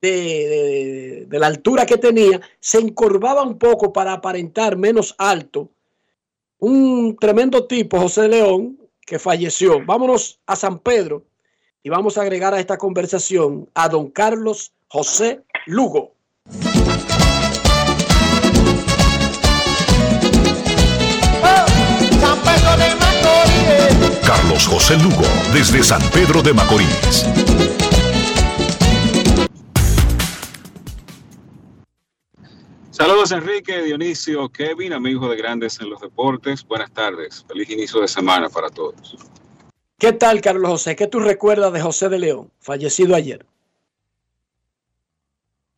de, 0.00 1.26
de 1.28 1.38
la 1.38 1.48
altura 1.48 1.84
que 1.84 1.98
tenía, 1.98 2.40
se 2.60 2.78
encorvaba 2.78 3.42
un 3.42 3.58
poco 3.58 3.92
para 3.92 4.14
aparentar 4.14 4.78
menos 4.78 5.14
alto. 5.18 5.68
Un 6.58 7.16
tremendo 7.20 7.66
tipo, 7.66 7.98
José 7.98 8.28
León, 8.28 8.79
que 9.10 9.18
falleció. 9.18 9.84
Vámonos 9.84 10.38
a 10.46 10.54
San 10.54 10.78
Pedro 10.78 11.24
y 11.82 11.90
vamos 11.90 12.16
a 12.16 12.22
agregar 12.22 12.54
a 12.54 12.60
esta 12.60 12.78
conversación 12.78 13.68
a 13.74 13.88
don 13.88 14.08
Carlos 14.08 14.72
José 14.86 15.40
Lugo. 15.66 16.12
Carlos 24.24 24.68
José 24.68 24.96
Lugo, 24.98 25.26
desde 25.52 25.82
San 25.82 26.02
Pedro 26.10 26.40
de 26.40 26.54
Macorís. 26.54 27.89
Saludos 33.00 33.32
Enrique, 33.32 33.82
Dionisio, 33.82 34.50
Kevin, 34.50 34.92
amigo 34.92 35.26
de 35.30 35.34
Grandes 35.34 35.80
en 35.80 35.88
los 35.88 36.02
Deportes. 36.02 36.62
Buenas 36.66 36.92
tardes, 36.92 37.42
feliz 37.48 37.70
inicio 37.70 38.02
de 38.02 38.08
semana 38.08 38.50
para 38.50 38.68
todos. 38.68 39.16
¿Qué 39.98 40.12
tal, 40.12 40.42
Carlos 40.42 40.70
José? 40.70 40.96
¿Qué 40.96 41.06
tú 41.06 41.18
recuerdas 41.18 41.72
de 41.72 41.80
José 41.80 42.10
de 42.10 42.18
León, 42.18 42.50
fallecido 42.58 43.16
ayer? 43.16 43.46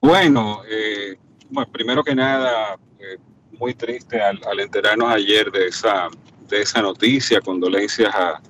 Bueno, 0.00 0.62
eh, 0.68 1.16
bueno 1.48 1.70
primero 1.70 2.02
que 2.02 2.12
nada, 2.12 2.76
eh, 2.98 3.18
muy 3.52 3.74
triste 3.74 4.20
al, 4.20 4.40
al 4.44 4.58
enterarnos 4.58 5.08
ayer 5.12 5.48
de 5.52 5.68
esa, 5.68 6.08
de 6.48 6.62
esa 6.62 6.82
noticia. 6.82 7.40
Condolencias 7.40 8.12
a, 8.12 8.42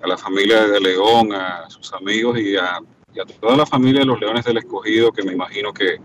a 0.00 0.06
la 0.06 0.16
familia 0.16 0.66
de 0.66 0.80
León, 0.80 1.34
a 1.34 1.68
sus 1.68 1.92
amigos 1.92 2.38
y 2.38 2.56
a, 2.56 2.80
y 3.12 3.20
a 3.20 3.26
toda 3.26 3.54
la 3.54 3.66
familia 3.66 4.00
de 4.00 4.06
los 4.06 4.18
Leones 4.18 4.46
del 4.46 4.56
Escogido, 4.56 5.12
que 5.12 5.24
me 5.24 5.34
imagino 5.34 5.74
que 5.74 5.98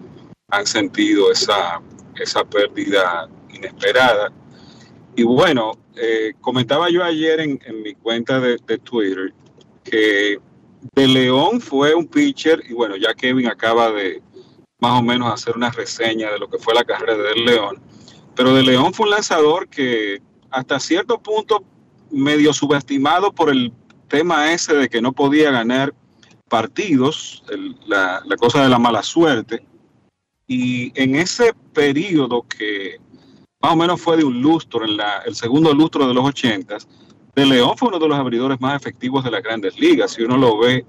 han 0.50 0.68
sentido 0.68 1.32
esa, 1.32 1.82
esa 2.20 2.44
pérdida 2.44 3.28
inesperada. 3.50 4.32
Y 5.16 5.24
bueno, 5.24 5.74
eh, 5.96 6.34
comentaba 6.42 6.90
yo 6.90 7.04
ayer 7.04 7.40
en, 7.40 7.60
en 7.66 7.82
mi 7.82 7.94
cuenta 7.94 8.40
de, 8.40 8.58
de 8.66 8.78
Twitter 8.80 9.34
que 9.84 10.40
de 10.96 11.08
León 11.08 11.62
fue 11.62 11.94
un 11.94 12.08
pitcher, 12.08 12.62
y 12.68 12.74
bueno, 12.74 12.96
ya 12.96 13.14
Kevin 13.14 13.48
acaba 13.48 13.92
de 13.92 14.22
más 14.80 15.00
o 15.00 15.04
menos 15.04 15.32
hacer 15.32 15.56
una 15.56 15.72
reseña 15.72 16.32
de 16.32 16.40
lo 16.40 16.50
que 16.50 16.58
fue 16.58 16.74
la 16.74 16.84
carrera 16.84 17.16
de 17.16 17.36
León, 17.36 17.82
pero 18.36 18.54
de 18.54 18.64
León 18.64 18.94
fue 18.94 19.06
un 19.06 19.12
lanzador 19.12 19.70
que 19.70 20.22
hasta 20.52 20.80
cierto 20.80 21.20
punto 21.20 21.64
medio 22.12 22.54
subestimado 22.54 23.32
por 23.32 23.50
el 23.50 23.72
tema 24.08 24.52
ese 24.52 24.74
de 24.74 24.90
que 24.90 25.02
no 25.02 25.14
podía 25.14 25.52
ganar 25.52 25.94
partidos, 26.50 27.44
la 27.88 28.22
cosa 28.38 28.62
de 28.62 28.70
la 28.70 28.78
mala 28.78 29.04
suerte, 29.04 29.66
y 30.54 30.92
en 30.96 31.16
ese 31.16 31.54
periodo 31.74 32.44
que 32.44 32.98
más 33.62 33.74
o 33.74 33.76
menos 33.76 34.00
fue 34.00 34.18
de 34.18 34.24
un 34.24 34.42
lustro, 34.42 34.86
en 34.86 34.98
la, 34.98 35.20
el 35.26 35.36
segundo 35.36 35.74
lustro 35.74 36.08
de 36.08 36.14
los 36.14 36.24
ochentas, 36.24 36.88
de 37.36 37.46
León 37.46 37.76
fue 37.76 37.88
uno 37.88 37.98
de 37.98 38.08
los 38.08 38.18
abridores 38.18 38.62
más 38.62 38.80
efectivos 38.80 39.24
de 39.24 39.32
las 39.32 39.42
grandes 39.42 39.80
ligas. 39.80 40.12
Si 40.12 40.22
uno 40.22 40.38
lo 40.38 40.60
ve 40.60 40.86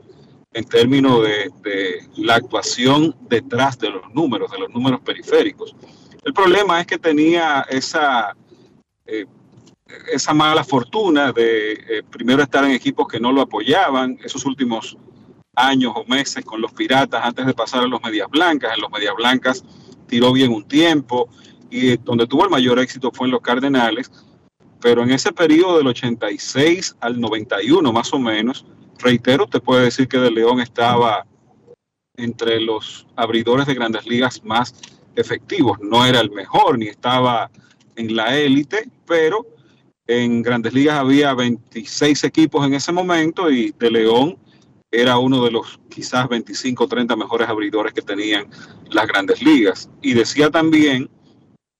en 0.52 0.64
términos 0.64 1.22
de, 1.22 1.50
de 1.62 2.08
la 2.16 2.34
actuación 2.34 3.16
detrás 3.28 3.78
de 3.78 3.88
los 3.90 4.02
números, 4.12 4.50
de 4.50 4.58
los 4.58 4.70
números 4.70 5.00
periféricos. 5.00 5.74
El 6.22 6.34
problema 6.34 6.80
es 6.80 6.86
que 6.86 6.98
tenía 6.98 7.66
esa, 7.70 8.36
eh, 9.06 9.24
esa 10.12 10.34
mala 10.34 10.62
fortuna 10.62 11.32
de 11.32 11.72
eh, 11.72 12.02
primero 12.10 12.42
estar 12.42 12.64
en 12.64 12.72
equipos 12.72 13.08
que 13.08 13.18
no 13.18 13.32
lo 13.32 13.40
apoyaban, 13.40 14.18
esos 14.22 14.44
últimos 14.44 14.96
años 15.54 15.92
o 15.94 16.04
meses 16.06 16.44
con 16.44 16.60
los 16.60 16.72
piratas 16.72 17.24
antes 17.24 17.46
de 17.46 17.54
pasar 17.54 17.84
a 17.84 17.86
los 17.86 18.02
medias 18.02 18.28
blancas. 18.30 18.72
En 18.74 18.82
los 18.82 18.90
medias 18.90 19.14
blancas 19.16 19.64
tiró 20.06 20.32
bien 20.32 20.52
un 20.52 20.64
tiempo 20.64 21.28
y 21.70 21.96
donde 21.98 22.26
tuvo 22.26 22.44
el 22.44 22.50
mayor 22.50 22.78
éxito 22.78 23.10
fue 23.12 23.26
en 23.26 23.32
los 23.32 23.40
Cardenales, 23.40 24.10
pero 24.80 25.02
en 25.02 25.10
ese 25.10 25.32
periodo 25.32 25.78
del 25.78 25.88
86 25.88 26.96
al 27.00 27.20
91 27.20 27.92
más 27.92 28.12
o 28.12 28.18
menos, 28.18 28.64
reitero, 28.98 29.46
te 29.46 29.60
puede 29.60 29.84
decir 29.84 30.08
que 30.08 30.18
De 30.18 30.30
León 30.30 30.60
estaba 30.60 31.26
entre 32.16 32.60
los 32.60 33.06
abridores 33.16 33.66
de 33.66 33.74
grandes 33.74 34.06
ligas 34.06 34.44
más 34.44 34.74
efectivos. 35.16 35.78
No 35.80 36.04
era 36.04 36.20
el 36.20 36.30
mejor 36.30 36.78
ni 36.78 36.86
estaba 36.86 37.50
en 37.96 38.14
la 38.14 38.36
élite, 38.36 38.88
pero 39.06 39.46
en 40.06 40.42
grandes 40.42 40.74
ligas 40.74 40.98
había 40.98 41.34
26 41.34 42.24
equipos 42.24 42.66
en 42.66 42.74
ese 42.74 42.92
momento 42.92 43.50
y 43.50 43.72
De 43.78 43.90
León 43.90 44.36
era 45.00 45.18
uno 45.18 45.44
de 45.44 45.50
los 45.50 45.80
quizás 45.88 46.28
25 46.28 46.84
o 46.84 46.88
30 46.88 47.16
mejores 47.16 47.48
abridores 47.48 47.92
que 47.92 48.02
tenían 48.02 48.46
las 48.90 49.06
grandes 49.06 49.42
ligas. 49.42 49.90
Y 50.02 50.14
decía 50.14 50.50
también 50.50 51.10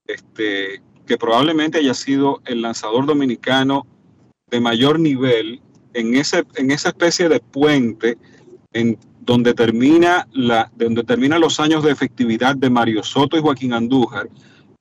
este, 0.07 0.83
que 1.07 1.17
probablemente 1.17 1.79
haya 1.79 1.95
sido 1.95 2.43
el 2.45 2.63
lanzador 2.63 3.07
dominicano 3.07 3.87
de 4.51 4.61
mayor 4.61 4.99
nivel 4.99 5.61
en, 5.93 6.15
ese, 6.15 6.45
en 6.57 6.71
esa 6.71 6.89
especie 6.89 7.29
de 7.29 7.41
puente 7.41 8.19
en 8.73 8.99
donde 9.21 9.55
termina 9.55 10.27
la, 10.33 10.71
donde 10.77 11.05
terminan 11.05 11.41
los 11.41 11.61
años 11.61 11.83
de 11.83 11.93
efectividad 11.93 12.57
de 12.57 12.69
Mario 12.69 13.03
Soto 13.03 13.39
y 13.39 13.41
Joaquín 13.41 13.73
Andújar 13.73 14.29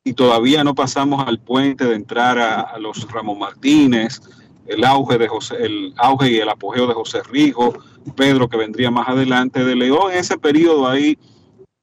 y 0.04 0.14
todavía 0.14 0.64
no 0.64 0.76
pasamos 0.76 1.26
al 1.26 1.40
puente 1.40 1.86
de 1.86 1.96
entrar 1.96 2.38
a, 2.38 2.62
a 2.62 2.78
los 2.78 3.10
Ramón 3.10 3.40
Martínez, 3.40 4.20
el 4.68 4.84
auge 4.84 5.18
de 5.18 5.28
José, 5.28 5.56
el 5.60 5.94
auge 5.98 6.32
y 6.32 6.38
el 6.38 6.50
apogeo 6.50 6.88
de 6.88 6.94
José 6.94 7.22
Rijo, 7.24 7.74
Pedro 8.16 8.48
que 8.48 8.58
vendría 8.58 8.92
más 8.92 9.08
adelante 9.08 9.64
de 9.64 9.76
León, 9.76 10.12
en 10.12 10.20
ese 10.20 10.38
periodo 10.38 10.88
ahí 10.88 11.18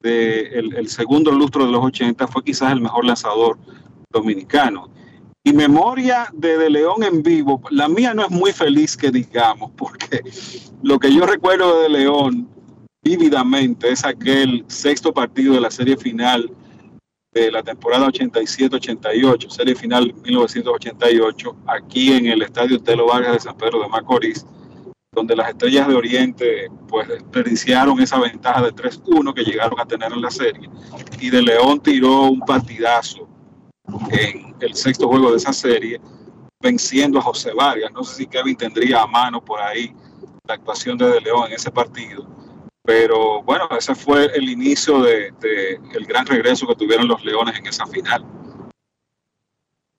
el, 0.03 0.75
el 0.75 0.87
segundo 0.87 1.31
lustro 1.31 1.65
de 1.65 1.71
los 1.71 1.83
80 1.83 2.27
fue 2.27 2.43
quizás 2.43 2.71
el 2.71 2.81
mejor 2.81 3.05
lanzador 3.05 3.57
dominicano. 4.11 4.89
Y 5.43 5.53
memoria 5.53 6.27
de 6.33 6.57
De 6.57 6.69
León 6.69 7.03
en 7.03 7.23
vivo, 7.23 7.61
la 7.71 7.87
mía 7.87 8.13
no 8.13 8.23
es 8.23 8.29
muy 8.29 8.51
feliz 8.51 8.95
que 8.95 9.09
digamos, 9.09 9.71
porque 9.71 10.21
lo 10.83 10.99
que 10.99 11.13
yo 11.13 11.25
recuerdo 11.25 11.77
de 11.77 11.83
De 11.83 11.89
León 11.89 12.47
vívidamente 13.03 13.91
es 13.91 14.05
aquel 14.05 14.63
sexto 14.67 15.11
partido 15.11 15.55
de 15.55 15.61
la 15.61 15.71
serie 15.71 15.97
final 15.97 16.51
de 17.33 17.49
la 17.49 17.63
temporada 17.63 18.07
87-88, 18.07 19.49
serie 19.49 19.73
final 19.73 20.13
1988, 20.13 21.55
aquí 21.65 22.11
en 22.11 22.25
el 22.25 22.41
Estadio 22.41 22.81
Telo 22.81 23.07
Vargas 23.07 23.33
de 23.33 23.39
San 23.39 23.57
Pedro 23.57 23.81
de 23.81 23.87
Macorís, 23.87 24.45
donde 25.13 25.35
las 25.35 25.49
Estrellas 25.49 25.87
de 25.87 25.95
Oriente 25.95 26.67
pues 26.89 27.07
desperdiciaron 27.07 28.01
esa 28.01 28.19
ventaja 28.19 28.61
de 28.61 28.73
3-1 28.73 29.33
que 29.33 29.43
llegaron 29.43 29.79
a 29.79 29.85
tener 29.85 30.11
en 30.11 30.21
la 30.21 30.29
serie. 30.29 30.69
Y 31.21 31.29
De 31.29 31.41
León 31.41 31.79
tiró 31.79 32.23
un 32.23 32.41
partidazo 32.41 33.29
en 34.09 34.53
el 34.59 34.75
sexto 34.75 35.07
juego 35.07 35.31
de 35.31 35.37
esa 35.37 35.53
serie, 35.53 36.01
venciendo 36.59 37.19
a 37.19 37.21
José 37.21 37.53
Vargas. 37.53 37.93
No 37.93 38.03
sé 38.03 38.15
si 38.15 38.27
Kevin 38.27 38.57
tendría 38.57 39.03
a 39.03 39.07
mano 39.07 39.43
por 39.43 39.61
ahí 39.61 39.93
la 40.45 40.55
actuación 40.55 40.97
de 40.97 41.07
De 41.07 41.21
León 41.21 41.47
en 41.47 41.53
ese 41.53 41.71
partido. 41.71 42.40
Pero 42.83 43.43
bueno, 43.43 43.67
ese 43.77 43.93
fue 43.93 44.25
el 44.35 44.49
inicio 44.49 45.01
de, 45.03 45.31
de 45.39 45.79
el 45.93 46.05
gran 46.05 46.25
regreso 46.25 46.65
que 46.67 46.75
tuvieron 46.75 47.07
los 47.07 47.23
Leones 47.23 47.57
en 47.59 47.67
esa 47.67 47.85
final. 47.85 48.25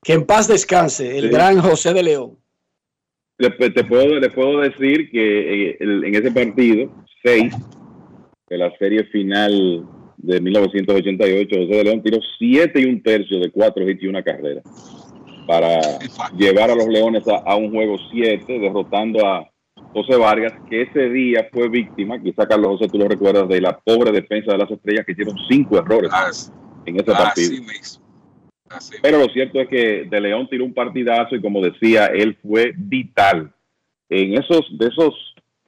Que 0.03 0.15
en 0.15 0.27
paz 0.27 0.49
descanse 0.49 1.17
el 1.17 1.27
Sí. 1.27 1.31
gran 1.31 1.61
José 1.61 1.95
de 1.95 2.03
León. 2.03 2.39
Le, 3.39 3.51
te 3.51 3.85
puedo, 3.85 4.19
le 4.19 4.31
puedo 4.31 4.61
decir 4.61 5.11
que 5.11 5.71
eh, 5.71 5.77
en 5.81 6.15
ese 6.15 6.31
partido, 6.33 6.91
6 7.25 7.55
de 8.49 8.59
la 8.59 8.77
serie 8.79 9.05
final 9.05 9.87
de 10.17 10.41
1988, 10.41 11.57
José 11.57 11.75
de 11.77 11.85
León 11.85 12.03
tiró 12.03 12.19
7 12.39 12.81
y 12.81 12.85
un 12.85 13.03
tercio 13.03 13.39
de 13.41 13.51
4 13.51 13.89
hits 13.89 14.03
y 14.03 14.07
una 14.09 14.23
carrera 14.23 14.61
para 15.47 15.81
llevar 16.37 16.71
a 16.71 16.75
los 16.77 16.87
Leones 16.89 17.27
a, 17.29 17.37
a 17.39 17.57
un 17.57 17.71
juego 17.73 17.97
7, 18.13 18.59
derrotando 18.61 19.27
a 19.27 19.49
José 19.93 20.16
Vargas, 20.16 20.55
que 20.69 20.82
ese 20.82 21.10
día 21.10 21.48
fue 21.52 21.69
víctima, 21.69 22.20
quizá 22.20 22.47
Carlos 22.47 22.78
José 22.78 22.89
tú 22.89 22.98
lo 22.98 23.09
recuerdas, 23.09 23.48
de 23.48 23.60
la 23.60 23.78
pobre 23.78 24.10
defensa 24.10 24.52
de 24.52 24.59
las 24.59 24.70
estrellas 24.70 25.05
que 25.05 25.12
hicieron 25.12 25.36
5 25.48 25.78
errores 25.78 26.10
en 26.86 26.97
ese 26.97 27.12
partido. 27.12 27.52
Así 27.52 27.60
mismo. 27.60 28.05
Así 28.70 28.97
Pero 29.02 29.19
lo 29.19 29.27
cierto 29.27 29.60
es 29.60 29.69
que 29.69 30.06
De 30.09 30.20
León 30.20 30.48
tiró 30.48 30.64
un 30.64 30.73
partidazo 30.73 31.36
y 31.36 31.43
como 31.43 31.60
decía, 31.60 32.06
él 32.06 32.39
fue 32.43 32.73
vital 32.74 33.52
en 34.09 34.35
esos 34.35 34.66
de 34.78 34.89
esos 34.89 35.14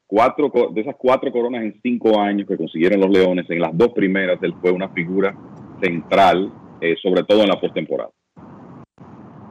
cuatro 0.07 0.53
de 0.73 0.81
esas 0.81 0.95
cuatro 0.99 1.33
coronas 1.33 1.63
en 1.63 1.81
cinco 1.83 2.21
años 2.21 2.47
que 2.47 2.57
consiguieron 2.57 3.01
los 3.01 3.11
Leones. 3.11 3.49
En 3.49 3.61
las 3.61 3.77
dos 3.77 3.91
primeras 3.93 4.39
él 4.43 4.55
fue 4.61 4.71
una 4.71 4.89
figura 4.91 5.35
central, 5.83 6.53
eh, 6.81 6.95
sobre 7.03 7.25
todo 7.25 7.43
en 7.43 7.49
la 7.49 7.61
postemporada. 7.61 8.11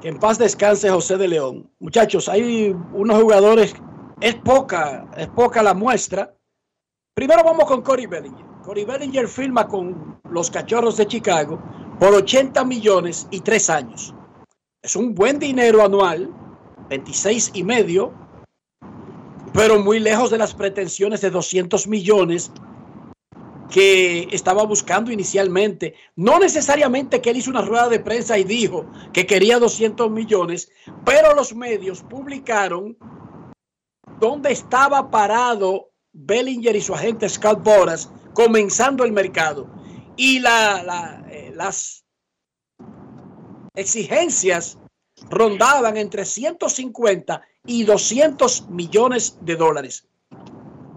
Que 0.02 0.10
en 0.10 0.20
paz 0.20 0.38
descanse 0.38 0.90
José 0.90 1.18
de 1.18 1.28
León. 1.28 1.70
Muchachos, 1.80 2.30
hay 2.30 2.76
unos 2.94 3.22
jugadores, 3.22 3.76
es 4.22 4.36
poca, 4.36 5.08
es 5.18 5.28
poca 5.30 5.64
la 5.64 5.74
muestra. 5.74 6.36
Primero 7.14 7.44
vamos 7.44 7.66
con 7.66 7.82
Cory 7.82 8.06
Bellinger. 8.06 8.46
Cory 8.64 8.86
Bellinger 8.86 9.28
firma 9.28 9.68
con 9.68 10.20
los 10.30 10.50
Cachorros 10.50 10.98
de 10.98 11.08
Chicago 11.08 11.62
por 12.00 12.14
80 12.14 12.64
millones 12.66 13.28
y 13.32 13.42
tres 13.42 13.70
años. 13.70 14.16
Es 14.82 14.96
un 14.96 15.14
buen 15.14 15.40
dinero 15.40 15.84
anual, 15.84 16.30
26 16.90 17.52
y 17.54 17.64
medio, 17.64 18.14
pero 19.54 19.80
muy 19.80 20.00
lejos 20.00 20.32
de 20.32 20.38
las 20.38 20.54
pretensiones 20.54 21.22
de 21.22 21.30
200 21.30 21.88
millones 21.88 22.52
que 23.70 24.28
estaba 24.32 24.64
buscando 24.64 25.12
inicialmente. 25.12 25.96
No 26.16 26.40
necesariamente 26.40 27.22
que 27.22 27.32
él 27.32 27.38
hizo 27.38 27.50
una 27.50 27.62
rueda 27.62 27.90
de 27.90 28.00
prensa 28.00 28.38
y 28.38 28.44
dijo 28.44 28.86
que 29.12 29.26
quería 29.26 29.60
200 29.60 30.12
millones, 30.12 30.72
pero 31.06 31.34
los 31.36 31.56
medios 31.56 32.04
publicaron 32.04 32.98
dónde 34.24 34.54
estaba 34.54 35.12
parado 35.12 35.92
Bellinger 36.14 36.78
y 36.78 36.82
su 36.82 36.96
agente 36.96 37.28
Scott 37.28 37.62
Boras 37.62 38.10
comenzando 38.34 39.04
el 39.04 39.12
mercado. 39.12 39.68
Y 40.16 40.38
eh, 40.38 41.52
las 41.54 42.06
exigencias 43.76 44.78
rondaban 45.30 45.98
entre 45.98 46.24
150 46.24 47.42
y 47.66 47.84
200 47.84 48.70
millones 48.70 49.38
de 49.42 49.58
dólares 49.58 50.08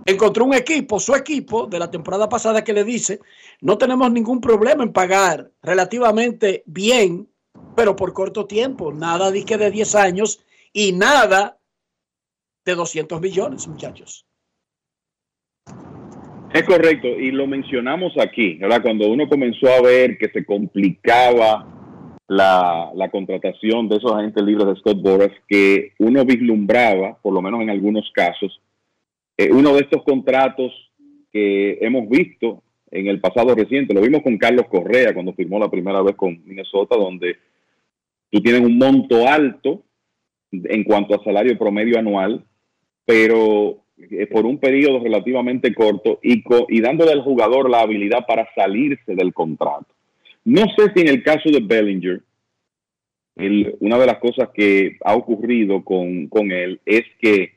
encontró 0.04 0.44
un 0.44 0.54
equipo, 0.54 1.00
su 1.00 1.16
equipo 1.16 1.66
de 1.66 1.80
la 1.80 1.90
temporada 1.90 2.28
pasada 2.28 2.62
que 2.62 2.72
le 2.72 2.84
dice, 2.84 3.18
no 3.60 3.76
tenemos 3.76 4.08
ningún 4.12 4.40
problema 4.40 4.84
en 4.84 4.92
pagar 4.92 5.50
relativamente 5.62 6.62
bien, 6.64 7.28
pero 7.74 7.96
por 7.96 8.12
corto 8.12 8.46
tiempo, 8.46 8.92
nada 8.92 9.32
de 9.32 9.42
de 9.42 9.70
10 9.72 9.94
años 9.96 10.38
y 10.72 10.92
nada 10.92 11.55
de 12.66 12.74
200 12.74 13.20
millones, 13.20 13.66
muchachos. 13.66 14.26
Es 16.52 16.62
correcto, 16.64 17.08
y 17.08 17.30
lo 17.30 17.46
mencionamos 17.46 18.12
aquí, 18.18 18.54
¿verdad? 18.54 18.82
Cuando 18.82 19.08
uno 19.08 19.28
comenzó 19.28 19.68
a 19.68 19.80
ver 19.80 20.18
que 20.18 20.28
se 20.28 20.44
complicaba 20.44 21.66
la, 22.28 22.90
la 22.94 23.08
contratación 23.10 23.88
de 23.88 23.96
esos 23.96 24.12
agentes 24.12 24.42
libres 24.44 24.66
de 24.66 24.76
Scott 24.76 25.00
Boras 25.00 25.30
que 25.48 25.92
uno 25.98 26.24
vislumbraba, 26.24 27.18
por 27.22 27.32
lo 27.32 27.40
menos 27.40 27.60
en 27.60 27.70
algunos 27.70 28.10
casos, 28.12 28.60
eh, 29.36 29.50
uno 29.52 29.74
de 29.74 29.80
estos 29.80 30.02
contratos 30.02 30.72
que 31.32 31.78
hemos 31.80 32.08
visto 32.08 32.62
en 32.90 33.06
el 33.08 33.20
pasado 33.20 33.54
reciente. 33.54 33.94
Lo 33.94 34.00
vimos 34.00 34.22
con 34.22 34.38
Carlos 34.38 34.66
Correa 34.68 35.12
cuando 35.12 35.34
firmó 35.34 35.58
la 35.58 35.70
primera 35.70 36.02
vez 36.02 36.16
con 36.16 36.42
Minnesota, 36.44 36.96
donde 36.96 37.36
tú 38.30 38.40
tienes 38.40 38.62
un 38.62 38.78
monto 38.78 39.28
alto 39.28 39.82
en 40.50 40.84
cuanto 40.84 41.14
a 41.14 41.24
salario 41.24 41.58
promedio 41.58 41.98
anual, 41.98 42.44
pero 43.06 43.78
eh, 43.98 44.26
por 44.26 44.44
un 44.44 44.58
periodo 44.58 45.02
relativamente 45.02 45.72
corto 45.72 46.18
y, 46.22 46.44
y 46.68 46.80
dándole 46.82 47.12
al 47.12 47.22
jugador 47.22 47.70
la 47.70 47.80
habilidad 47.80 48.26
para 48.26 48.46
salirse 48.54 49.14
del 49.14 49.32
contrato. 49.32 49.86
No 50.44 50.64
sé 50.76 50.92
si 50.94 51.00
en 51.00 51.08
el 51.08 51.22
caso 51.22 51.48
de 51.50 51.60
Bellinger, 51.60 52.20
una 53.80 53.98
de 53.98 54.06
las 54.06 54.18
cosas 54.18 54.50
que 54.54 54.96
ha 55.04 55.14
ocurrido 55.14 55.82
con, 55.84 56.26
con 56.28 56.52
él 56.52 56.80
es 56.86 57.04
que 57.20 57.52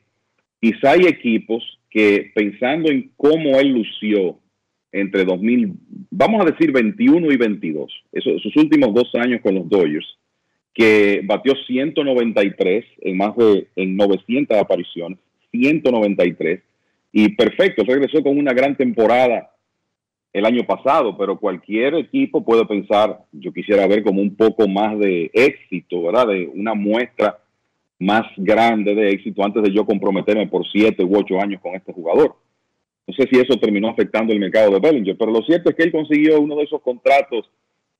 quizá 0.60 0.92
hay 0.92 1.06
equipos 1.06 1.62
que 1.90 2.30
pensando 2.34 2.90
en 2.90 3.10
cómo 3.16 3.58
él 3.58 3.68
lució 3.68 4.38
entre 4.92 5.24
2000, 5.24 5.72
vamos 6.10 6.42
a 6.42 6.50
decir 6.50 6.72
21 6.72 7.30
y 7.32 7.36
22, 7.36 7.92
esos, 8.12 8.42
sus 8.42 8.56
últimos 8.56 8.92
dos 8.92 9.14
años 9.14 9.40
con 9.40 9.54
los 9.54 9.68
Dodgers, 9.68 10.18
que 10.74 11.20
batió 11.24 11.54
193 11.66 12.84
en 13.02 13.16
más 13.16 13.36
de 13.36 13.68
en 13.76 13.96
900 13.96 14.58
apariciones, 14.58 15.18
193, 15.50 16.60
y 17.12 17.28
perfecto, 17.34 17.82
regresó 17.84 18.22
con 18.22 18.38
una 18.38 18.52
gran 18.52 18.76
temporada 18.76 19.50
el 20.32 20.44
año 20.44 20.64
pasado, 20.64 21.16
pero 21.18 21.38
cualquier 21.38 21.94
equipo 21.94 22.44
puede 22.44 22.64
pensar, 22.64 23.24
yo 23.32 23.52
quisiera 23.52 23.86
ver 23.86 24.04
como 24.04 24.22
un 24.22 24.36
poco 24.36 24.68
más 24.68 24.98
de 24.98 25.30
éxito, 25.34 26.02
¿verdad? 26.04 26.28
De 26.28 26.46
una 26.54 26.74
muestra 26.74 27.38
más 27.98 28.26
grande 28.36 28.94
de 28.94 29.10
éxito 29.10 29.44
antes 29.44 29.62
de 29.62 29.72
yo 29.72 29.84
comprometerme 29.84 30.46
por 30.46 30.66
siete 30.70 31.04
u 31.04 31.16
ocho 31.16 31.40
años 31.40 31.60
con 31.60 31.74
este 31.74 31.92
jugador. 31.92 32.36
No 33.06 33.14
sé 33.14 33.28
si 33.30 33.40
eso 33.40 33.58
terminó 33.58 33.88
afectando 33.88 34.32
el 34.32 34.38
mercado 34.38 34.70
de 34.70 34.78
Bellinger, 34.78 35.16
pero 35.18 35.32
lo 35.32 35.42
cierto 35.42 35.70
es 35.70 35.76
que 35.76 35.82
él 35.82 35.92
consiguió 35.92 36.40
uno 36.40 36.56
de 36.56 36.64
esos 36.64 36.80
contratos 36.80 37.50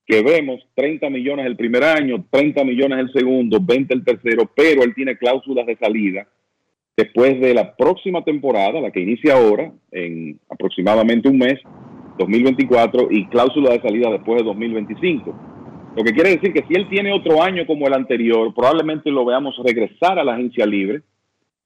que 0.06 0.22
vemos, 0.22 0.60
30 0.74 1.10
millones 1.10 1.46
el 1.46 1.56
primer 1.56 1.82
año, 1.82 2.24
30 2.30 2.64
millones 2.64 2.98
el 3.00 3.12
segundo, 3.12 3.58
20 3.60 3.92
el 3.92 4.04
tercero, 4.04 4.50
pero 4.54 4.84
él 4.84 4.94
tiene 4.94 5.18
cláusulas 5.18 5.66
de 5.66 5.76
salida 5.76 6.26
después 7.00 7.40
de 7.40 7.54
la 7.54 7.74
próxima 7.76 8.22
temporada, 8.22 8.80
la 8.80 8.90
que 8.90 9.00
inicia 9.00 9.34
ahora, 9.34 9.72
en 9.90 10.38
aproximadamente 10.50 11.28
un 11.28 11.38
mes, 11.38 11.58
2024, 12.18 13.08
y 13.10 13.26
cláusula 13.28 13.70
de 13.70 13.80
salida 13.80 14.10
después 14.10 14.38
de 14.38 14.44
2025. 14.44 15.34
Lo 15.96 16.04
que 16.04 16.12
quiere 16.12 16.30
decir 16.30 16.52
que 16.52 16.64
si 16.68 16.74
él 16.74 16.88
tiene 16.88 17.12
otro 17.12 17.42
año 17.42 17.66
como 17.66 17.86
el 17.86 17.94
anterior, 17.94 18.52
probablemente 18.54 19.10
lo 19.10 19.24
veamos 19.24 19.56
regresar 19.64 20.18
a 20.18 20.24
la 20.24 20.34
agencia 20.34 20.66
libre 20.66 21.00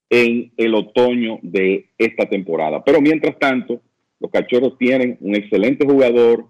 en 0.09 0.51
el 0.55 0.73
otoño 0.73 1.39
de 1.41 1.87
esta 1.97 2.27
temporada. 2.27 2.83
Pero 2.83 3.01
mientras 3.01 3.37
tanto, 3.37 3.81
los 4.19 4.31
cachorros 4.31 4.77
tienen 4.77 5.17
un 5.19 5.35
excelente 5.35 5.85
jugador 5.85 6.45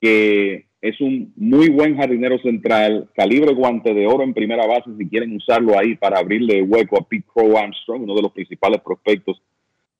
que 0.00 0.67
es 0.80 1.00
un 1.00 1.32
muy 1.36 1.68
buen 1.70 1.96
jardinero 1.96 2.38
central, 2.38 3.08
calibre 3.14 3.52
guante 3.52 3.92
de 3.94 4.06
oro 4.06 4.22
en 4.22 4.34
primera 4.34 4.66
base 4.66 4.90
si 4.96 5.08
quieren 5.08 5.34
usarlo 5.34 5.76
ahí 5.76 5.96
para 5.96 6.18
abrirle 6.18 6.62
hueco 6.62 6.98
a 6.98 7.08
Pete 7.08 7.26
Crow 7.32 7.56
Armstrong, 7.56 8.02
uno 8.02 8.14
de 8.14 8.22
los 8.22 8.32
principales 8.32 8.80
prospectos 8.80 9.42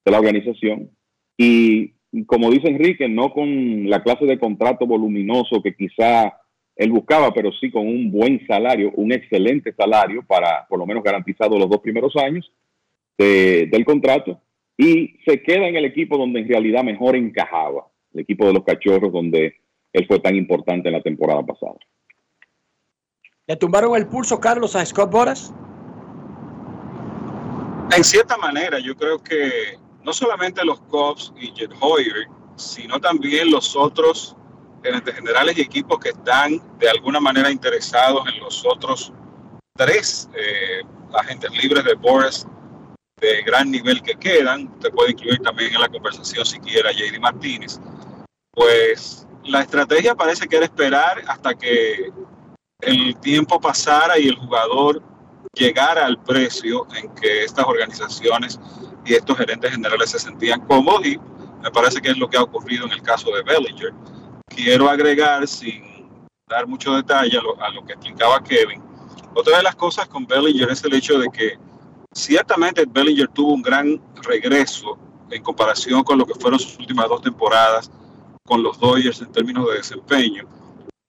de 0.04 0.12
la 0.12 0.18
organización. 0.18 0.90
Y 1.36 1.92
como 2.26 2.50
dice 2.50 2.68
Enrique, 2.68 3.08
no 3.08 3.32
con 3.32 3.90
la 3.90 4.02
clase 4.02 4.24
de 4.24 4.38
contrato 4.38 4.86
voluminoso 4.86 5.62
que 5.62 5.74
quizá 5.74 6.38
él 6.76 6.92
buscaba, 6.92 7.34
pero 7.34 7.50
sí 7.52 7.70
con 7.72 7.86
un 7.86 8.10
buen 8.10 8.46
salario, 8.46 8.92
un 8.94 9.12
excelente 9.12 9.72
salario 9.72 10.22
para 10.22 10.64
por 10.68 10.78
lo 10.78 10.86
menos 10.86 11.02
garantizado 11.02 11.58
los 11.58 11.68
dos 11.68 11.80
primeros 11.80 12.14
años 12.16 12.50
del 13.18 13.84
contrato 13.84 14.40
y 14.76 15.16
se 15.26 15.42
queda 15.42 15.66
en 15.66 15.74
el 15.74 15.84
equipo 15.84 16.16
donde 16.16 16.38
en 16.38 16.48
realidad 16.48 16.84
mejor 16.84 17.16
encajaba, 17.16 17.88
el 18.14 18.20
equipo 18.20 18.46
de 18.46 18.52
los 18.52 18.62
cachorros 18.62 19.12
donde 19.12 19.56
él 19.92 20.06
fue 20.06 20.20
tan 20.20 20.36
importante 20.36 20.88
en 20.88 20.94
la 20.94 21.02
temporada 21.02 21.44
pasada. 21.44 21.74
¿Le 23.46 23.56
tumbaron 23.56 23.96
el 23.96 24.06
pulso, 24.06 24.38
Carlos, 24.38 24.76
a 24.76 24.84
Scott 24.84 25.10
Boras? 25.10 25.52
En 27.96 28.04
cierta 28.04 28.36
manera, 28.36 28.78
yo 28.78 28.94
creo 28.94 29.22
que 29.22 29.78
no 30.02 30.12
solamente 30.12 30.64
los 30.64 30.80
Cubs 30.82 31.32
y 31.40 31.52
Jet 31.52 31.72
Hoyer, 31.80 32.26
sino 32.56 33.00
también 33.00 33.50
los 33.50 33.74
otros 33.74 34.36
gerentes 34.82 35.14
generales 35.14 35.56
y 35.56 35.62
equipos 35.62 35.98
que 35.98 36.10
están 36.10 36.60
de 36.78 36.90
alguna 36.90 37.20
manera 37.20 37.50
interesados 37.50 38.22
en 38.32 38.40
los 38.40 38.64
otros 38.66 39.12
tres 39.74 40.28
eh, 40.34 40.82
agentes 41.14 41.50
libres 41.62 41.84
de 41.84 41.94
Boras 41.94 42.46
de 43.20 43.42
gran 43.42 43.70
nivel 43.70 44.02
que 44.02 44.14
quedan, 44.14 44.72
se 44.80 44.90
puede 44.90 45.12
incluir 45.12 45.38
también 45.40 45.74
en 45.74 45.80
la 45.80 45.88
conversación 45.88 46.44
si 46.46 46.58
quiera 46.60 46.92
JD 46.92 47.18
Martínez, 47.20 47.80
pues 48.52 49.27
la 49.48 49.62
estrategia 49.62 50.14
parece 50.14 50.46
que 50.46 50.56
era 50.56 50.64
esperar 50.64 51.22
hasta 51.26 51.54
que 51.54 52.12
el 52.80 53.16
tiempo 53.16 53.60
pasara 53.60 54.18
y 54.18 54.28
el 54.28 54.36
jugador 54.36 55.02
llegara 55.54 56.06
al 56.06 56.22
precio 56.22 56.86
en 56.94 57.12
que 57.14 57.44
estas 57.44 57.66
organizaciones 57.66 58.60
y 59.04 59.14
estos 59.14 59.36
gerentes 59.36 59.72
generales 59.72 60.10
se 60.10 60.18
sentían 60.18 60.60
cómodos 60.66 61.06
y 61.06 61.18
me 61.62 61.70
parece 61.70 62.00
que 62.00 62.10
es 62.10 62.18
lo 62.18 62.28
que 62.28 62.36
ha 62.36 62.42
ocurrido 62.42 62.86
en 62.86 62.92
el 62.92 63.02
caso 63.02 63.30
de 63.30 63.42
Bellinger. 63.42 63.92
Quiero 64.46 64.88
agregar, 64.88 65.46
sin 65.48 66.08
dar 66.48 66.66
mucho 66.66 66.94
detalle 66.94 67.36
a 67.36 67.42
lo, 67.42 67.60
a 67.62 67.70
lo 67.70 67.84
que 67.84 67.94
explicaba 67.94 68.42
Kevin, 68.42 68.82
otra 69.34 69.56
de 69.56 69.62
las 69.62 69.74
cosas 69.74 70.06
con 70.08 70.26
Bellinger 70.26 70.70
es 70.70 70.84
el 70.84 70.94
hecho 70.94 71.18
de 71.18 71.28
que 71.28 71.58
Ciertamente 72.12 72.84
Bellinger 72.86 73.28
tuvo 73.28 73.52
un 73.52 73.62
gran 73.62 74.00
regreso 74.22 74.98
en 75.30 75.42
comparación 75.42 76.02
con 76.02 76.18
lo 76.18 76.26
que 76.26 76.34
fueron 76.34 76.58
sus 76.58 76.78
últimas 76.78 77.08
dos 77.08 77.20
temporadas 77.20 77.90
con 78.48 78.62
los 78.62 78.80
Dodgers 78.80 79.20
en 79.20 79.30
términos 79.30 79.68
de 79.68 79.76
desempeño, 79.76 80.48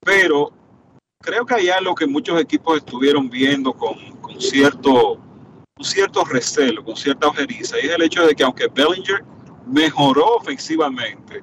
pero 0.01 0.51
creo 1.21 1.45
que 1.45 1.55
hay 1.55 1.69
algo 1.69 1.95
que 1.95 2.05
muchos 2.05 2.39
equipos 2.39 2.77
estuvieron 2.77 3.29
viendo 3.29 3.71
con, 3.71 3.95
cierto, 4.39 5.13
un 5.77 5.85
cierto 5.85 6.25
recelo, 6.25 6.83
con 6.83 6.97
cierta 6.97 7.27
ojeriza, 7.27 7.77
y 7.79 7.87
es 7.87 7.91
el 7.95 8.01
hecho 8.03 8.27
de 8.27 8.35
que 8.35 8.43
aunque 8.43 8.67
Bellinger 8.67 9.23
mejoró 9.65 10.35
ofensivamente, 10.35 11.41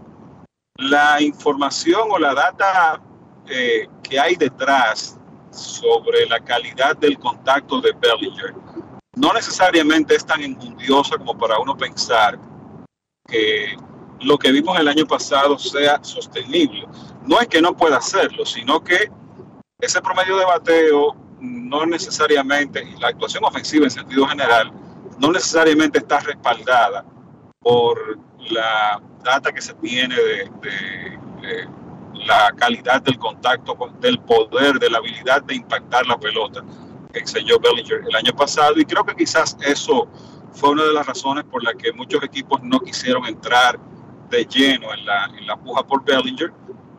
la 0.77 1.23
información 1.23 2.09
o 2.11 2.19
la 2.19 2.35
data 2.35 3.01
eh, 3.49 3.89
que 4.03 4.21
hay 4.21 4.37
detrás 4.37 5.19
sobre 5.51 6.27
la 6.27 6.39
calidad 6.41 6.95
del 6.99 7.19
contacto 7.19 7.81
de 7.81 7.93
Bellinger 7.93 8.55
no 9.17 9.33
necesariamente 9.33 10.15
es 10.15 10.27
tan 10.27 10.43
enjundiosa 10.43 11.17
como 11.17 11.37
para 11.39 11.59
uno 11.59 11.75
pensar 11.75 12.39
que 13.27 13.75
lo 14.21 14.39
que 14.39 14.53
vimos 14.53 14.79
el 14.79 14.89
año 14.89 15.07
pasado 15.07 15.59
sea 15.59 16.03
sostenible. 16.03 16.87
No 17.27 17.41
es 17.41 17.49
que 17.49 17.61
no 17.61 17.77
pueda 17.77 17.99
hacerlo, 17.99 18.47
sino 18.47 18.83
que 18.83 19.11
ese 19.81 20.01
promedio 20.01 20.37
de 20.37 20.45
bateo 20.45 21.17
no 21.41 21.85
necesariamente, 21.87 22.83
y 22.83 22.99
la 22.99 23.09
actuación 23.09 23.45
ofensiva 23.45 23.85
en 23.85 23.91
sentido 23.91 24.27
general, 24.27 24.73
no 25.19 25.33
necesariamente 25.33 25.99
está 25.99 26.21
respaldada 26.21 27.05
por 27.61 28.19
la 28.51 29.01
data 29.23 29.53
que 29.53 29.61
se 29.61 29.75
tiene 29.75 30.15
de, 30.15 31.69
la 32.27 32.53
calidad 32.57 33.03
del 33.03 33.19
contacto, 33.19 33.77
del 34.01 34.19
poder, 34.21 34.79
de 34.79 34.91
la 34.91 34.99
habilidad 34.99 35.43
de 35.43 35.57
impactar 35.57 36.07
la 36.07 36.19
pelota 36.19 36.65
que 37.13 37.21
enseñó 37.21 37.59
Bellinger 37.59 38.03
el 38.09 38.17
año 38.17 38.35
pasado 38.35 38.75
y 38.79 38.85
creo 38.85 39.05
que 39.05 39.15
quizás 39.15 39.57
eso 39.61 40.09
fue 40.53 40.71
una 40.71 40.85
de 40.85 40.93
las 40.93 41.07
razones 41.07 41.45
por 41.45 41.63
las 41.63 41.75
que 41.75 41.93
muchos 41.93 42.23
equipos 42.23 42.63
no 42.63 42.81
quisieron 42.81 43.27
entrar 43.27 43.79
de 44.29 44.45
lleno 44.45 44.93
en 44.93 45.05
la, 45.07 45.27
en 45.27 45.47
la 45.47 45.57
puja 45.57 45.83
por 45.83 46.05
Bellinger, 46.05 46.53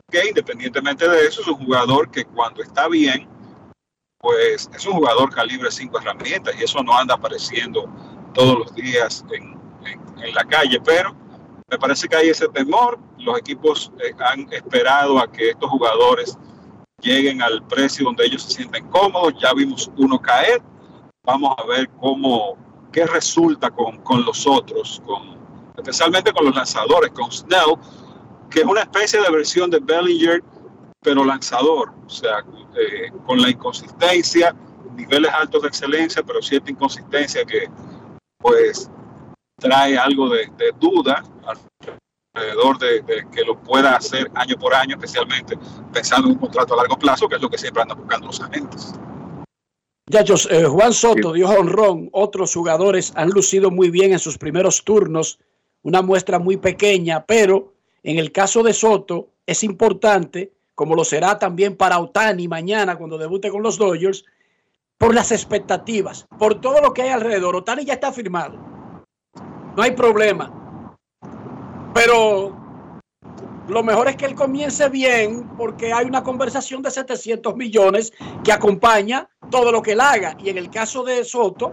que 0.09 0.27
independientemente 0.27 1.07
de 1.07 1.27
eso 1.27 1.41
es 1.41 1.47
un 1.47 1.65
jugador 1.65 2.09
que 2.09 2.25
cuando 2.25 2.61
está 2.61 2.87
bien, 2.87 3.27
pues 4.19 4.69
es 4.73 4.85
un 4.85 4.93
jugador 4.93 5.33
calibre 5.33 5.69
5 5.69 5.99
herramientas 5.99 6.55
y 6.59 6.63
eso 6.63 6.81
no 6.83 6.97
anda 6.97 7.15
apareciendo 7.15 7.89
todos 8.33 8.57
los 8.59 8.75
días 8.75 9.25
en, 9.31 9.57
en, 9.85 10.33
la 10.33 10.43
calle, 10.43 10.79
pero 10.83 11.15
me 11.69 11.77
parece 11.77 12.07
que 12.07 12.15
hay 12.15 12.29
ese 12.29 12.47
temor, 12.49 12.99
los 13.19 13.37
equipos 13.37 13.91
eh, 13.99 14.13
han 14.19 14.51
esperado 14.51 15.19
a 15.19 15.31
que 15.31 15.51
estos 15.51 15.69
jugadores 15.69 16.37
lleguen 17.01 17.41
al 17.41 17.63
precio 17.67 18.05
donde 18.05 18.25
ellos 18.25 18.43
se 18.43 18.51
sienten 18.51 18.87
cómodos. 18.89 19.33
Ya 19.39 19.53
vimos 19.53 19.91
uno 19.97 20.19
caer. 20.19 20.61
Vamos 21.23 21.55
a 21.57 21.65
ver 21.65 21.89
cómo, 21.99 22.57
qué 22.91 23.05
resulta 23.05 23.69
con, 23.69 23.97
con 23.97 24.25
los 24.25 24.47
otros, 24.47 25.01
con, 25.05 25.36
especialmente 25.77 26.33
con 26.33 26.45
los 26.45 26.55
lanzadores, 26.55 27.11
con 27.11 27.31
Snell, 27.31 27.75
que 28.49 28.61
es 28.61 28.65
una 28.65 28.81
especie 28.81 29.21
de 29.21 29.29
versión 29.29 29.69
de 29.69 29.79
Bellinger, 29.79 30.43
pero 31.01 31.23
lanzador. 31.23 31.93
O 32.05 32.09
sea, 32.09 32.39
eh, 32.75 33.11
con 33.25 33.41
la 33.41 33.49
inconsistencia, 33.49 34.55
niveles 34.95 35.31
altos 35.31 35.61
de 35.61 35.67
excelencia, 35.67 36.23
pero 36.23 36.41
cierta 36.41 36.71
inconsistencia 36.71 37.45
que 37.45 37.69
pues 38.39 38.89
trae 39.57 39.97
algo 39.97 40.29
de, 40.29 40.49
de 40.57 40.71
duda 40.79 41.23
alrededor 42.35 42.77
de, 42.77 43.01
de 43.01 43.27
que 43.31 43.43
lo 43.43 43.59
pueda 43.61 43.95
hacer 43.95 44.29
año 44.35 44.55
por 44.57 44.73
año, 44.73 44.95
especialmente 44.95 45.57
pensando 45.91 46.27
en 46.27 46.33
un 46.33 46.39
contrato 46.39 46.73
a 46.73 46.77
largo 46.77 46.97
plazo, 46.97 47.27
que 47.27 47.35
es 47.35 47.41
lo 47.41 47.49
que 47.49 47.57
siempre 47.57 47.81
andan 47.81 47.97
buscando 47.97 48.27
los 48.27 48.41
agentes. 48.41 48.93
Muchachos, 50.09 50.47
eh, 50.49 50.63
Juan 50.63 50.93
Soto 50.93 51.33
dio 51.33 51.49
honrón, 51.49 52.09
otros 52.13 52.53
jugadores 52.53 53.11
han 53.15 53.29
lucido 53.29 53.69
muy 53.71 53.89
bien 53.89 54.13
en 54.13 54.19
sus 54.19 54.37
primeros 54.37 54.83
turnos, 54.85 55.37
una 55.87 56.01
muestra 56.01 56.37
muy 56.37 56.57
pequeña, 56.57 57.25
pero 57.25 57.71
en 58.03 58.17
el 58.17 58.33
caso 58.33 58.61
de 58.61 58.73
Soto 58.73 59.29
es 59.45 59.63
importante, 59.63 60.51
como 60.75 60.95
lo 60.95 61.05
será 61.05 61.39
también 61.39 61.77
para 61.77 61.99
Otani 61.99 62.45
mañana 62.49 62.97
cuando 62.97 63.17
debute 63.17 63.49
con 63.49 63.63
los 63.63 63.77
Dodgers, 63.77 64.25
por 64.97 65.15
las 65.15 65.31
expectativas, 65.31 66.27
por 66.37 66.59
todo 66.59 66.81
lo 66.81 66.93
que 66.93 67.03
hay 67.03 67.09
alrededor. 67.09 67.55
Otani 67.55 67.85
ya 67.85 67.93
está 67.93 68.11
firmado, 68.11 68.59
no 69.77 69.81
hay 69.81 69.91
problema, 69.91 70.97
pero 71.93 72.53
lo 73.69 73.81
mejor 73.81 74.09
es 74.09 74.17
que 74.17 74.25
él 74.25 74.35
comience 74.35 74.89
bien 74.89 75.47
porque 75.55 75.93
hay 75.93 76.05
una 76.05 76.21
conversación 76.21 76.81
de 76.81 76.91
700 76.91 77.55
millones 77.55 78.11
que 78.43 78.51
acompaña 78.51 79.29
todo 79.49 79.71
lo 79.71 79.81
que 79.81 79.93
él 79.93 80.01
haga. 80.01 80.35
Y 80.43 80.49
en 80.49 80.57
el 80.57 80.69
caso 80.69 81.05
de 81.05 81.23
Soto, 81.23 81.71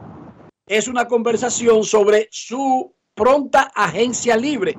es 0.66 0.86
una 0.86 1.08
conversación 1.08 1.82
sobre 1.82 2.28
su 2.30 2.93
pronta 3.14 3.70
agencia 3.74 4.36
libre. 4.36 4.76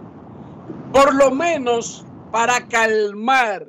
Por 0.91 1.15
lo 1.15 1.31
menos 1.31 2.05
para 2.31 2.67
calmar 2.67 3.65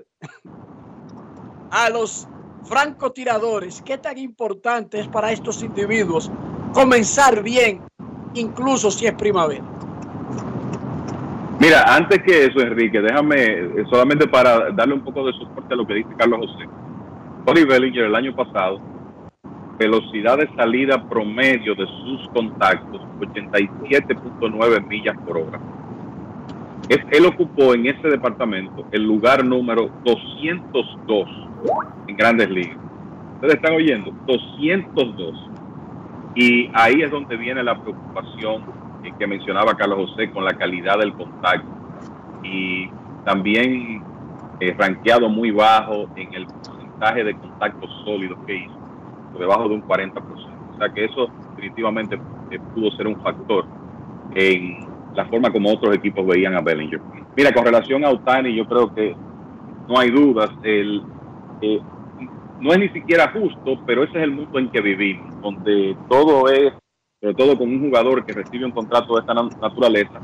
a 1.71 1.91
los 1.91 2.29
francotiradores. 2.65 3.83
¿Qué 3.83 3.99
tan 3.99 4.19
importante 4.19 5.01
es 5.01 5.09
para 5.09 5.31
estos 5.33 5.63
individuos 5.63 6.31
comenzar 6.73 7.43
bien, 7.43 7.81
incluso 8.35 8.91
si 8.91 9.07
es 9.07 9.15
primavera? 9.15 9.65
Mira, 11.59 11.85
antes 11.95 12.23
que 12.23 12.45
eso, 12.45 12.61
Enrique, 12.61 13.01
déjame 13.01 13.37
eh, 13.45 13.85
solamente 13.89 14.29
para 14.29 14.71
darle 14.73 14.95
un 14.95 15.03
poco 15.03 15.25
de 15.27 15.33
soporte 15.33 15.73
a 15.73 15.77
lo 15.77 15.87
que 15.87 15.95
dice 15.95 16.11
Carlos 16.19 16.41
José. 16.41 16.69
Tony 17.47 17.65
Bellinger 17.65 18.05
el 18.05 18.15
año 18.15 18.35
pasado, 18.37 18.81
velocidad 19.79 20.39
de 20.39 20.49
salida 20.57 21.03
promedio 21.09 21.75
de 21.75 21.87
sus 21.87 22.29
contactos, 22.33 23.01
87.9 23.21 24.87
millas 24.87 25.17
por 25.27 25.39
hora. 25.39 25.61
Él 26.89 27.27
ocupó 27.27 27.75
en 27.75 27.87
ese 27.87 28.09
departamento 28.09 28.87
el 28.93 29.03
lugar 29.03 29.45
número 29.45 29.91
202 30.05 31.29
en 32.07 32.17
grandes 32.17 32.49
ligas. 32.49 32.79
Ustedes 33.35 33.55
están 33.55 33.75
oyendo, 33.75 34.13
202. 34.27 35.51
Y 36.37 36.71
ahí 36.75 37.03
es 37.03 37.11
donde 37.11 37.37
viene 37.37 37.63
la 37.63 37.81
preocupación 37.81 38.63
que 39.19 39.27
mencionaba 39.27 39.77
Carlos 39.77 40.11
José 40.11 40.31
con 40.31 40.45
la 40.45 40.53
calidad 40.53 40.99
del 40.99 41.13
contacto 41.13 41.69
y 42.43 42.89
también 43.25 44.03
eh, 44.61 44.75
rankeado 44.79 45.29
muy 45.29 45.51
bajo 45.51 46.09
en 46.17 46.35
el 46.35 46.47
porcentaje 46.47 47.25
de 47.25 47.35
contactos 47.37 47.91
sólidos 48.05 48.39
que 48.47 48.57
hizo, 48.57 48.75
por 49.37 49.41
debajo 49.41 49.69
de 49.69 49.75
un 49.75 49.83
40%. 49.83 50.15
O 50.75 50.79
sea 50.79 50.93
que 50.93 51.05
eso 51.05 51.29
definitivamente 51.51 52.19
eh, 52.51 52.59
pudo 52.75 52.91
ser 52.93 53.07
un 53.07 53.21
factor 53.23 53.65
en 54.35 54.87
la 55.15 55.25
forma 55.27 55.51
como 55.51 55.73
otros 55.73 55.95
equipos 55.95 56.27
veían 56.27 56.55
a 56.55 56.61
Bellinger. 56.61 57.01
Mira, 57.37 57.53
con 57.53 57.65
relación 57.65 58.05
a 58.05 58.11
Otani, 58.11 58.55
yo 58.55 58.67
creo 58.67 58.95
que 58.95 59.15
no 59.89 59.99
hay 59.99 60.11
dudas, 60.11 60.51
el, 60.63 61.03
eh, 61.63 61.81
no 62.61 62.73
es 62.73 62.79
ni 62.79 62.89
siquiera 62.91 63.31
justo, 63.33 63.79
pero 63.87 64.05
ese 64.05 64.19
es 64.19 64.25
el 64.25 64.33
mundo 64.33 64.59
en 64.59 64.69
que 64.71 64.81
vivimos, 64.81 65.41
donde 65.41 65.97
todo 66.09 66.49
es 66.49 66.73
sobre 67.21 67.35
todo 67.35 67.57
con 67.57 67.69
un 67.69 67.81
jugador 67.81 68.27
que 68.27 68.35
recibe 68.35 68.67
un 68.67 68.73
contrato 68.73 69.15
de 69.15 69.21
esta 69.21 69.35
naturaleza, 69.35 70.21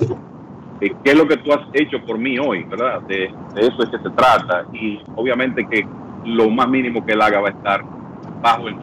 eh, 0.81 0.93
¿qué 1.03 1.13
es 1.13 1.17
lo 1.17 1.27
que 1.27 1.39
tú 1.39 1.53
has 1.53 1.67
hecho 1.73 2.05
por 2.05 2.19
mí 2.19 2.39
hoy? 2.39 2.65
¿Verdad? 2.65 3.01
De, 3.03 3.25
eso 3.57 3.83
es 3.83 3.89
que 3.89 3.99
se 3.99 4.11
trata. 4.11 4.67
Y 4.73 5.01
obviamente 5.15 5.67
que 5.69 5.87
lo 6.25 6.51
más 6.51 6.69
mínimo 6.69 7.05
que 7.05 7.13
él 7.13 7.23
haga 7.23 7.41
va 7.41 7.49
a 7.49 7.53
estar 7.53 7.83
bajo 8.43 8.69
el, 8.69 8.77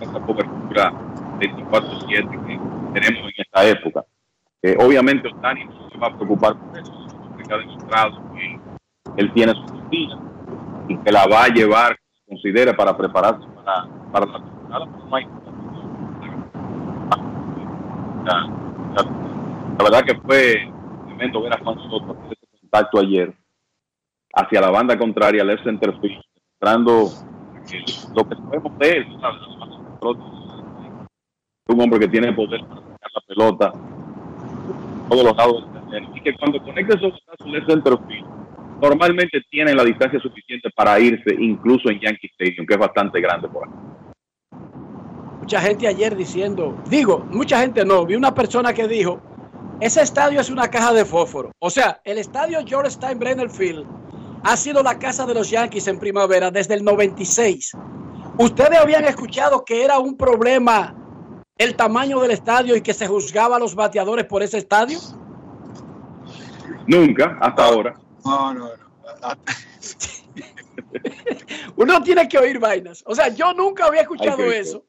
esa 0.00 0.20
cobertura 0.20 0.92
24-7 1.38 2.46
que 2.46 3.00
tenemos 3.00 3.22
en 3.24 3.34
esta 3.36 3.66
época. 3.66 4.04
Eh, 4.62 4.76
obviamente 4.78 5.28
Otani 5.28 5.64
no 5.64 5.90
se 5.90 5.98
va 5.98 6.08
a 6.08 6.16
preocupar 6.16 6.56
por 6.56 6.78
eso, 6.78 6.92
porque 7.36 7.52
ha 7.52 7.58
demostrado 7.58 8.32
que 8.34 8.60
él 9.16 9.32
tiene 9.32 9.52
su 9.52 9.66
rutina 9.66 10.18
y 10.88 10.96
que 10.98 11.12
la 11.12 11.26
va 11.26 11.44
a 11.44 11.48
llevar, 11.48 11.98
considera, 12.26 12.74
para 12.74 12.96
prepararse 12.96 13.46
para, 13.54 13.86
para 14.10 14.26
la 14.26 14.44
temporada. 14.44 14.86
No 14.86 15.16
hay 15.16 15.26
la, 18.24 19.84
verdad 19.84 20.04
que 20.04 20.14
fue 20.20 20.72
tremendo 21.06 21.42
ver 21.42 21.52
a 21.52 21.58
Juan 21.62 21.78
Soto 21.90 22.12
hacer 22.12 22.38
ese 22.40 22.60
contacto 22.60 23.00
ayer 23.00 23.34
hacia 24.34 24.60
la 24.60 24.70
banda 24.70 24.98
contraria, 24.98 25.42
al 25.42 25.62
centerfield, 25.62 26.22
mostrando 26.50 27.10
lo 28.14 28.28
que 28.28 28.36
sabemos 28.36 28.78
de 28.78 28.90
él, 28.90 29.06
un 31.68 31.80
hombre 31.80 32.00
que 32.00 32.08
tiene 32.08 32.32
poder 32.32 32.60
para 32.66 32.80
sacar 32.80 33.10
la 33.14 33.20
pelota 33.26 33.72
todos 35.08 35.24
los 35.24 35.36
lados 35.36 35.64
del 35.90 36.04
y 36.14 36.20
que 36.20 36.34
cuando 36.36 36.62
conecta 36.62 36.96
esos 36.96 37.12
brazos 37.26 37.52
del 37.52 37.66
centerfield, 37.66 38.26
normalmente 38.80 39.40
tiene 39.50 39.74
la 39.74 39.84
distancia 39.84 40.20
suficiente 40.20 40.68
para 40.76 40.98
irse 40.98 41.34
incluso 41.38 41.90
en 41.90 42.00
Yankee 42.00 42.30
Stadium, 42.32 42.66
que 42.66 42.74
es 42.74 42.80
bastante 42.80 43.20
grande 43.20 43.48
por 43.48 43.68
aquí 43.68 43.74
mucha 45.44 45.60
gente 45.60 45.86
ayer 45.86 46.16
diciendo, 46.16 46.74
digo, 46.88 47.18
mucha 47.30 47.60
gente 47.60 47.84
no, 47.84 48.06
vi 48.06 48.14
una 48.14 48.34
persona 48.34 48.72
que 48.72 48.88
dijo, 48.88 49.20
ese 49.78 50.00
estadio 50.00 50.40
es 50.40 50.48
una 50.48 50.68
caja 50.70 50.94
de 50.94 51.04
fósforo. 51.04 51.52
O 51.58 51.68
sea, 51.68 52.00
el 52.02 52.16
estadio 52.16 52.60
George 52.66 52.92
Steinbrenner 52.92 53.50
Field 53.50 53.84
ha 54.44 54.56
sido 54.56 54.82
la 54.82 54.98
casa 54.98 55.26
de 55.26 55.34
los 55.34 55.50
Yankees 55.50 55.88
en 55.88 55.98
primavera 55.98 56.50
desde 56.50 56.74
el 56.74 56.84
96. 56.84 57.72
¿Ustedes 58.38 58.78
habían 58.78 59.04
escuchado 59.06 59.64
que 59.64 59.82
era 59.82 59.98
un 59.98 60.16
problema 60.16 60.94
el 61.56 61.74
tamaño 61.74 62.20
del 62.20 62.32
estadio 62.32 62.76
y 62.76 62.82
que 62.82 62.92
se 62.92 63.06
juzgaba 63.06 63.56
a 63.56 63.58
los 63.58 63.74
bateadores 63.74 64.26
por 64.26 64.42
ese 64.42 64.58
estadio? 64.58 64.98
Nunca, 66.86 67.38
hasta 67.40 67.64
ahora. 67.64 67.98
No, 68.24 68.52
no, 68.52 68.68
no. 68.68 68.84
Uno 71.76 72.02
tiene 72.02 72.28
que 72.28 72.38
oír 72.38 72.58
vainas. 72.58 73.02
O 73.06 73.14
sea, 73.14 73.28
yo 73.28 73.54
nunca 73.54 73.86
había 73.86 74.02
escuchado 74.02 74.42
eso. 74.44 74.84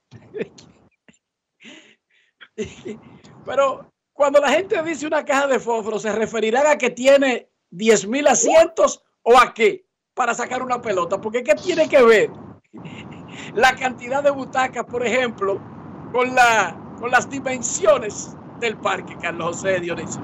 Pero 3.46 3.94
cuando 4.12 4.42
la 4.42 4.50
gente 4.50 4.82
dice 4.84 5.08
una 5.08 5.24
caja 5.24 5.48
de 5.48 5.60
fósforo, 5.60 6.00
¿se 6.00 6.12
referirá 6.12 6.72
a 6.72 6.78
que 6.78 6.90
tiene 6.90 7.50
10 7.70 8.08
mil 8.08 8.28
asientos 8.28 9.05
o 9.26 9.38
a 9.38 9.54
qué? 9.54 9.86
Para 10.14 10.34
sacar 10.34 10.64
una 10.64 10.82
pelota. 10.82 11.20
Porque 11.20 11.44
¿qué 11.44 11.56
tiene 11.56 11.90
que 11.90 12.02
ver 12.02 12.32
la 13.54 13.76
cantidad 13.76 14.24
de 14.24 14.32
butacas, 14.32 14.86
por 14.86 15.06
ejemplo, 15.06 15.60
con, 16.14 16.34
la, 16.34 16.78
con 17.00 17.12
las 17.12 17.30
dimensiones 17.30 18.36
del 18.60 18.78
parque, 18.78 19.18
Carlos 19.22 19.58
José 19.58 19.80
Dionisio? 19.80 20.22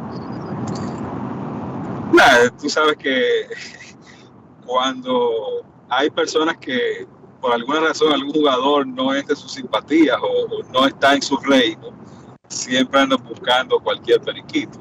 tú 2.59 2.69
sabes 2.69 2.97
que 2.97 3.47
cuando 4.65 5.65
hay 5.89 6.09
personas 6.09 6.57
que 6.57 7.07
por 7.41 7.53
alguna 7.53 7.79
razón 7.79 8.13
algún 8.13 8.33
jugador 8.33 8.85
no 8.85 9.13
es 9.13 9.25
de 9.25 9.35
sus 9.35 9.53
simpatías 9.53 10.17
o, 10.21 10.63
no 10.71 10.85
está 10.85 11.15
en 11.15 11.21
su 11.21 11.37
reino, 11.37 11.89
siempre 12.47 12.99
andan 12.99 13.23
buscando 13.23 13.79
cualquier 13.79 14.21
periquito. 14.21 14.79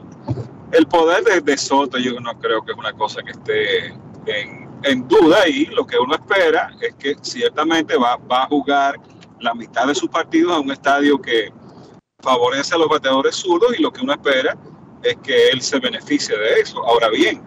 El 0.70 0.86
poder 0.86 1.42
de, 1.42 1.56
Soto 1.56 1.98
yo 1.98 2.20
no 2.20 2.38
creo 2.38 2.62
que 2.62 2.72
es 2.72 2.78
una 2.78 2.92
cosa 2.92 3.22
que 3.22 3.30
esté 3.30 3.94
en, 4.26 5.08
duda 5.08 5.46
y 5.48 5.66
lo 5.66 5.86
que 5.86 5.98
uno 5.98 6.14
espera 6.14 6.70
es 6.80 6.94
que 6.94 7.16
ciertamente 7.20 7.96
va, 7.96 8.16
va 8.16 8.44
a 8.44 8.46
jugar 8.46 8.98
la 9.40 9.54
mitad 9.54 9.86
de 9.86 9.94
sus 9.94 10.08
partidos 10.08 10.56
en 10.56 10.64
un 10.64 10.72
estadio 10.72 11.20
que 11.20 11.52
favorece 12.20 12.74
a 12.74 12.78
los 12.78 12.88
bateadores 12.88 13.36
zurdos 13.36 13.78
y 13.78 13.82
lo 13.82 13.92
que 13.92 14.02
uno 14.02 14.12
espera 14.12 14.56
es 15.02 15.16
que 15.22 15.48
él 15.48 15.60
se 15.62 15.78
beneficie 15.78 16.36
de 16.36 16.60
eso. 16.60 16.84
Ahora 16.86 17.08
bien, 17.08 17.42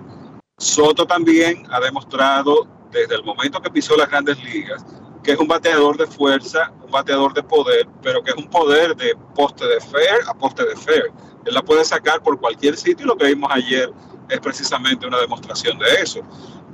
Soto 0.57 1.05
también 1.05 1.63
ha 1.71 1.79
demostrado 1.79 2.67
desde 2.91 3.15
el 3.15 3.23
momento 3.23 3.61
que 3.61 3.71
pisó 3.71 3.95
las 3.97 4.09
grandes 4.09 4.43
ligas 4.43 4.85
que 5.23 5.31
es 5.31 5.39
un 5.39 5.47
bateador 5.47 5.97
de 5.97 6.05
fuerza, 6.05 6.71
un 6.83 6.91
bateador 6.91 7.33
de 7.33 7.41
poder, 7.41 7.87
pero 8.01 8.21
que 8.21 8.31
es 8.31 8.37
un 8.37 8.49
poder 8.49 8.95
de 8.95 9.15
poste 9.33 9.65
de 9.65 9.79
fair 9.79 10.19
a 10.27 10.33
poste 10.33 10.65
de 10.65 10.75
fair. 10.75 11.05
Él 11.45 11.53
la 11.53 11.61
puede 11.61 11.85
sacar 11.85 12.21
por 12.21 12.39
cualquier 12.39 12.75
sitio 12.75 13.05
y 13.05 13.07
lo 13.07 13.15
que 13.15 13.27
vimos 13.27 13.49
ayer 13.51 13.91
es 14.29 14.39
precisamente 14.39 15.07
una 15.07 15.19
demostración 15.19 15.79
de 15.79 15.85
eso. 16.01 16.21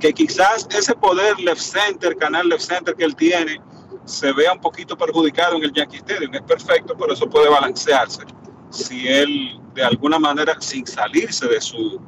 Que 0.00 0.12
quizás 0.12 0.66
ese 0.70 0.94
poder 0.94 1.38
left 1.38 1.60
center, 1.60 2.16
canal 2.16 2.48
left 2.48 2.62
center 2.62 2.94
que 2.96 3.04
él 3.04 3.14
tiene, 3.14 3.60
se 4.04 4.32
vea 4.32 4.52
un 4.52 4.60
poquito 4.60 4.96
perjudicado 4.96 5.56
en 5.56 5.64
el 5.64 5.72
Yankee 5.72 5.98
Stadium. 5.98 6.34
Es 6.34 6.42
perfecto, 6.42 6.96
pero 6.98 7.12
eso 7.12 7.28
puede 7.28 7.48
balancearse 7.48 8.24
si 8.70 9.08
él 9.08 9.60
de 9.74 9.82
alguna 9.82 10.18
manera, 10.18 10.56
sin 10.60 10.86
salirse 10.86 11.46
de 11.46 11.60
su, 11.60 12.00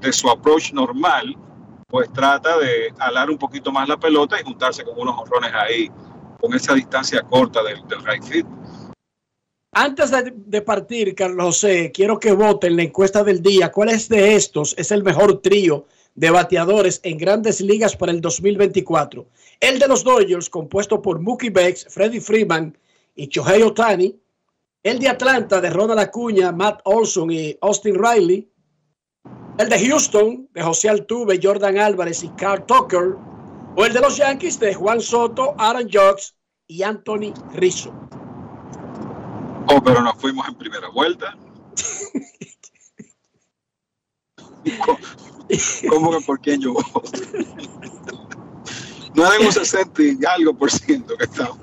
de 0.00 0.12
su 0.12 0.28
approach 0.28 0.72
normal, 0.72 1.36
pues 1.88 2.12
trata 2.12 2.58
de 2.58 2.92
alar 2.98 3.30
un 3.30 3.38
poquito 3.38 3.72
más 3.72 3.88
la 3.88 3.98
pelota 3.98 4.40
y 4.40 4.44
juntarse 4.44 4.84
con 4.84 4.98
unos 4.98 5.18
horrones 5.18 5.52
ahí, 5.54 5.90
con 6.40 6.54
esa 6.54 6.74
distancia 6.74 7.22
corta 7.22 7.62
del, 7.62 7.86
del 7.88 8.04
right 8.04 8.22
field. 8.22 8.48
Antes 9.72 10.10
de, 10.10 10.32
de 10.34 10.62
partir, 10.62 11.14
Carlos 11.14 11.64
quiero 11.94 12.18
que 12.18 12.32
voten 12.32 12.76
la 12.76 12.82
encuesta 12.82 13.22
del 13.22 13.40
día. 13.40 13.70
¿Cuál 13.70 13.90
es 13.90 14.08
de 14.08 14.34
estos 14.34 14.74
es 14.76 14.90
el 14.90 15.04
mejor 15.04 15.40
trío 15.40 15.86
de 16.20 16.30
bateadores 16.30 17.00
en 17.02 17.16
grandes 17.16 17.62
ligas 17.62 17.96
para 17.96 18.12
el 18.12 18.20
2024? 18.20 19.26
El 19.58 19.78
de 19.78 19.88
los 19.88 20.04
Dodgers, 20.04 20.50
compuesto 20.50 21.00
por 21.00 21.18
Mookie 21.18 21.48
Betts, 21.48 21.86
Freddie 21.88 22.20
Freeman 22.20 22.76
y 23.16 23.26
Shohei 23.26 23.62
Otani. 23.62 24.20
El 24.82 24.98
de 24.98 25.08
Atlanta, 25.08 25.62
de 25.62 25.70
Ronald 25.70 25.98
Acuña, 25.98 26.52
Matt 26.52 26.82
Olson 26.84 27.30
y 27.30 27.56
Austin 27.62 27.94
Riley. 27.94 28.46
El 29.56 29.70
de 29.70 29.88
Houston, 29.88 30.46
de 30.52 30.62
José 30.62 30.90
Altuve, 30.90 31.40
Jordan 31.42 31.78
Álvarez 31.78 32.22
y 32.22 32.28
Carl 32.30 32.66
Tucker. 32.66 33.16
O 33.76 33.86
el 33.86 33.94
de 33.94 34.00
los 34.00 34.18
Yankees, 34.18 34.60
de 34.60 34.74
Juan 34.74 35.00
Soto, 35.00 35.54
Aaron 35.56 35.84
Judge 35.84 36.34
y 36.66 36.82
Anthony 36.82 37.32
Rizzo. 37.54 37.94
Oh, 39.68 39.82
pero 39.82 40.02
nos 40.02 40.16
fuimos 40.16 40.46
en 40.48 40.54
primera 40.54 40.90
vuelta. 40.90 41.34
¿Cómo 45.88 46.10
que 46.18 46.24
por 46.24 46.40
quién 46.40 46.60
yo 46.60 46.72
voto? 46.74 47.02
No 49.14 49.32
es 49.32 49.40
un 49.40 49.52
60 49.52 50.02
y 50.02 50.18
algo 50.24 50.54
por 50.54 50.70
ciento 50.70 51.16
que 51.16 51.24
estamos. 51.24 51.58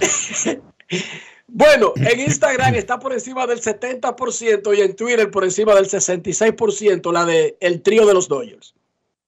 Bueno, 1.48 1.94
en 1.96 2.20
Instagram 2.20 2.76
está 2.76 3.00
por 3.00 3.14
encima 3.14 3.48
del 3.48 3.62
70% 3.62 4.78
y 4.78 4.82
en 4.82 4.96
Twitter 4.96 5.32
por 5.32 5.44
encima 5.46 5.74
del 5.76 5.86
66% 5.90 7.12
la 7.14 7.26
de 7.26 7.58
el 7.62 7.82
trío 7.82 8.06
de 8.06 8.14
los 8.14 8.28
Dodgers. 8.28 8.76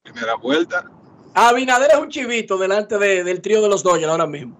Primera 0.03 0.35
vuelta. 0.35 0.85
Abinader 1.33 1.91
es 1.93 1.97
un 1.99 2.09
chivito 2.09 2.57
delante 2.57 2.97
de- 2.97 3.23
del 3.23 3.39
trío 3.41 3.61
de 3.61 3.69
los 3.69 3.83
Dodgers 3.83 4.11
ahora 4.11 4.27
mismo. 4.27 4.57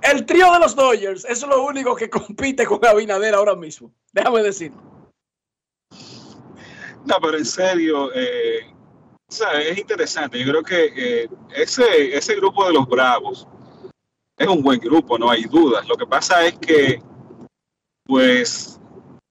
El 0.00 0.24
trío 0.24 0.50
de 0.52 0.58
los 0.58 0.74
Dodgers 0.74 1.24
es 1.26 1.42
lo 1.46 1.62
único 1.64 1.94
que 1.94 2.08
compite 2.08 2.64
con 2.64 2.84
Abinader 2.84 3.34
ahora 3.34 3.54
mismo. 3.54 3.92
Déjame 4.12 4.42
decir. 4.42 4.72
No, 7.04 7.16
pero 7.20 7.38
en 7.38 7.44
serio, 7.44 8.10
eh, 8.14 8.60
es 9.28 9.78
interesante. 9.78 10.38
Yo 10.38 10.46
creo 10.50 10.62
que 10.62 10.92
eh, 10.96 11.28
ese, 11.54 12.16
ese 12.16 12.36
grupo 12.36 12.66
de 12.66 12.74
los 12.74 12.86
Bravos 12.86 13.46
es 14.38 14.46
un 14.46 14.62
buen 14.62 14.80
grupo, 14.80 15.18
no 15.18 15.30
hay 15.30 15.44
dudas. 15.44 15.86
Lo 15.88 15.96
que 15.96 16.06
pasa 16.06 16.44
es 16.46 16.58
que, 16.58 17.02
pues, 18.04 18.80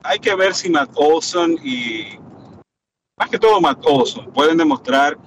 hay 0.04 0.20
que 0.20 0.36
ver 0.36 0.54
si 0.54 0.70
Matt 0.70 0.92
Olson 0.96 1.58
y, 1.64 2.18
más 3.18 3.30
que 3.30 3.40
todo 3.40 3.62
Matt 3.62 3.80
Olson, 3.86 4.32
pueden 4.34 4.58
demostrar 4.58 5.18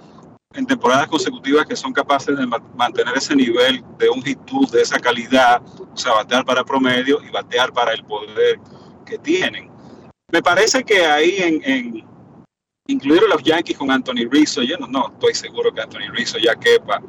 en 0.54 0.66
temporadas 0.66 1.08
consecutivas 1.08 1.66
que 1.66 1.76
son 1.76 1.92
capaces 1.92 2.36
de 2.36 2.46
ma- 2.46 2.62
mantener 2.76 3.16
ese 3.16 3.34
nivel 3.34 3.84
de 3.98 4.08
hit-tool 4.24 4.70
de 4.70 4.82
esa 4.82 4.98
calidad, 4.98 5.60
o 5.92 5.96
sea, 5.96 6.12
batear 6.12 6.44
para 6.44 6.64
promedio 6.64 7.20
y 7.22 7.30
batear 7.30 7.72
para 7.72 7.92
el 7.92 8.04
poder 8.04 8.60
que 9.04 9.18
tienen. 9.18 9.70
Me 10.30 10.42
parece 10.42 10.82
que 10.84 11.04
ahí 11.04 11.36
en, 11.38 11.62
en 11.64 12.13
incluir 12.86 13.22
a 13.24 13.28
los 13.34 13.42
Yankees 13.42 13.78
con 13.78 13.90
Anthony 13.90 14.28
Rizzo, 14.30 14.62
yo 14.62 14.76
no, 14.78 14.86
no 14.86 15.08
estoy 15.08 15.34
seguro 15.34 15.72
que 15.72 15.80
Anthony 15.80 16.10
Rizzo 16.12 16.38
ya 16.38 16.54
quepa 16.54 17.00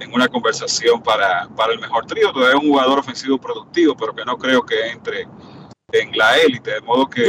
en 0.00 0.12
una 0.12 0.28
conversación 0.28 1.02
para, 1.02 1.48
para 1.56 1.72
el 1.72 1.80
mejor 1.80 2.06
trío. 2.06 2.32
Todavía 2.32 2.56
es 2.56 2.62
un 2.62 2.68
jugador 2.70 2.98
ofensivo 3.00 3.38
productivo, 3.38 3.96
pero 3.96 4.14
que 4.14 4.24
no 4.24 4.36
creo 4.38 4.62
que 4.64 4.88
entre 4.90 5.26
en 5.92 6.16
la 6.16 6.36
élite, 6.38 6.72
de 6.72 6.80
modo 6.80 7.08
que 7.08 7.22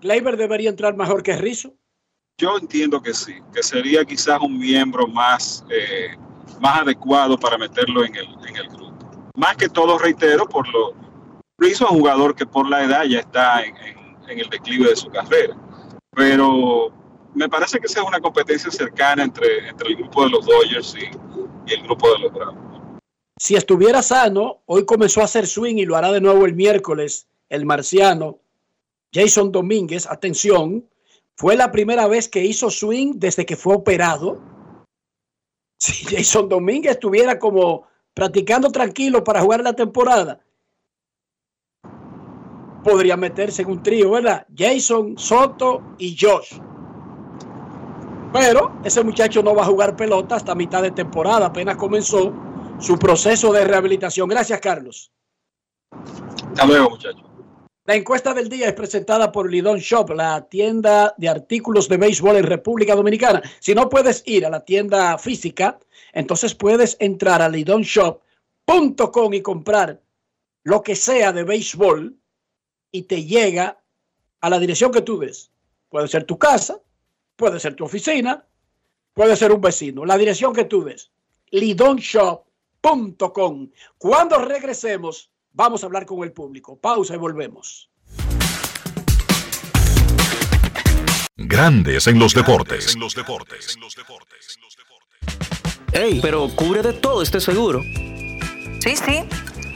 Gleyber, 0.00 0.36
debería 0.36 0.70
entrar 0.70 0.96
mejor 0.96 1.22
que 1.22 1.36
Rizzo. 1.36 1.74
yo 2.38 2.58
entiendo 2.58 3.00
que 3.00 3.14
sí, 3.14 3.34
que 3.54 3.62
sería 3.62 4.04
quizás 4.04 4.40
un 4.40 4.58
miembro 4.58 5.06
más, 5.06 5.64
eh, 5.70 6.16
más 6.60 6.80
adecuado 6.80 7.38
para 7.38 7.56
meterlo 7.58 8.04
en 8.04 8.14
el, 8.16 8.26
en 8.48 8.56
el 8.56 8.68
grupo. 8.68 8.96
Más 9.36 9.56
que 9.56 9.68
todo, 9.68 9.96
reitero, 9.98 10.46
por 10.48 10.68
lo 10.68 10.94
Rizzo 11.58 11.84
es 11.84 11.90
un 11.92 11.98
jugador 11.98 12.34
que 12.34 12.46
por 12.46 12.68
la 12.68 12.82
edad 12.84 13.04
ya 13.04 13.20
está 13.20 13.62
en, 13.64 13.76
en- 13.76 14.02
en 14.28 14.38
el 14.38 14.48
declive 14.48 14.88
de 14.88 14.96
su 14.96 15.08
carrera. 15.10 15.56
Pero 16.14 16.92
me 17.34 17.48
parece 17.48 17.78
que 17.80 17.86
es 17.86 17.96
una 17.96 18.20
competencia 18.20 18.70
cercana 18.70 19.24
entre, 19.24 19.68
entre 19.68 19.88
el 19.88 19.96
grupo 19.96 20.24
de 20.24 20.30
los 20.30 20.46
Dodgers 20.46 20.94
y, 20.94 21.70
y 21.70 21.74
el 21.74 21.82
grupo 21.82 22.12
de 22.12 22.18
los 22.20 22.32
Bravos. 22.32 22.56
Si 23.38 23.56
estuviera 23.56 24.02
sano, 24.02 24.60
hoy 24.66 24.84
comenzó 24.84 25.20
a 25.20 25.24
hacer 25.24 25.46
swing 25.46 25.76
y 25.76 25.84
lo 25.84 25.96
hará 25.96 26.12
de 26.12 26.20
nuevo 26.20 26.44
el 26.44 26.54
miércoles. 26.54 27.26
El 27.48 27.64
marciano 27.66 28.38
Jason 29.12 29.52
Domínguez, 29.52 30.06
atención, 30.06 30.88
fue 31.36 31.56
la 31.56 31.70
primera 31.70 32.06
vez 32.08 32.28
que 32.28 32.44
hizo 32.44 32.70
swing 32.70 33.14
desde 33.16 33.44
que 33.44 33.56
fue 33.56 33.74
operado. 33.74 34.40
Si 35.78 36.04
Jason 36.04 36.48
Domínguez 36.48 36.92
estuviera 36.92 37.38
como 37.38 37.86
practicando 38.14 38.70
tranquilo 38.70 39.24
para 39.24 39.40
jugar 39.40 39.62
la 39.62 39.74
temporada, 39.74 40.40
podría 42.82 43.16
meterse 43.16 43.62
en 43.62 43.70
un 43.70 43.82
trío, 43.82 44.10
¿verdad? 44.10 44.46
Jason, 44.56 45.16
Soto 45.16 45.82
y 45.98 46.16
Josh. 46.18 46.58
Pero 48.32 48.80
ese 48.84 49.04
muchacho 49.04 49.42
no 49.42 49.54
va 49.54 49.62
a 49.62 49.66
jugar 49.66 49.94
pelota 49.94 50.36
hasta 50.36 50.54
mitad 50.54 50.82
de 50.82 50.90
temporada, 50.90 51.46
apenas 51.46 51.76
comenzó 51.76 52.32
su 52.78 52.98
proceso 52.98 53.52
de 53.52 53.64
rehabilitación. 53.64 54.28
Gracias, 54.28 54.60
Carlos. 54.60 55.12
Hasta 56.48 56.66
luego, 56.66 56.90
muchachos. 56.90 57.32
La 57.84 57.96
encuesta 57.96 58.32
del 58.32 58.48
día 58.48 58.68
es 58.68 58.74
presentada 58.74 59.32
por 59.32 59.50
Lidon 59.50 59.78
Shop, 59.78 60.10
la 60.10 60.46
tienda 60.48 61.14
de 61.18 61.28
artículos 61.28 61.88
de 61.88 61.96
béisbol 61.96 62.36
en 62.36 62.44
República 62.44 62.94
Dominicana. 62.94 63.42
Si 63.58 63.74
no 63.74 63.88
puedes 63.88 64.22
ir 64.24 64.46
a 64.46 64.50
la 64.50 64.64
tienda 64.64 65.18
física, 65.18 65.80
entonces 66.12 66.54
puedes 66.54 66.96
entrar 67.00 67.42
a 67.42 67.48
lidonshop.com 67.48 69.34
y 69.34 69.42
comprar 69.42 70.00
lo 70.62 70.82
que 70.84 70.94
sea 70.94 71.32
de 71.32 71.42
béisbol 71.42 72.16
y 72.92 73.02
te 73.02 73.24
llega 73.24 73.82
a 74.40 74.48
la 74.50 74.60
dirección 74.60 74.92
que 74.92 75.02
tú 75.02 75.18
des. 75.18 75.50
Puede 75.88 76.06
ser 76.06 76.22
tu 76.24 76.38
casa, 76.38 76.78
puede 77.34 77.58
ser 77.58 77.74
tu 77.74 77.82
oficina, 77.84 78.46
puede 79.14 79.34
ser 79.36 79.50
un 79.50 79.60
vecino. 79.60 80.04
La 80.04 80.16
dirección 80.18 80.52
que 80.52 80.66
tú 80.66 80.84
des. 80.84 81.10
lidonshop.com. 81.50 83.70
Cuando 83.98 84.38
regresemos, 84.38 85.32
vamos 85.52 85.82
a 85.82 85.86
hablar 85.86 86.06
con 86.06 86.22
el 86.22 86.30
público. 86.32 86.78
Pausa 86.78 87.14
y 87.14 87.18
volvemos. 87.18 87.90
Grandes 91.36 92.06
en 92.06 92.18
los 92.18 92.34
deportes. 92.34 92.96
Ey, 95.92 96.20
pero 96.22 96.48
cubre 96.54 96.82
de 96.82 96.92
todo 96.94 97.22
este 97.22 97.40
seguro. 97.40 97.82
Sí, 98.80 98.96
sí, 98.96 99.24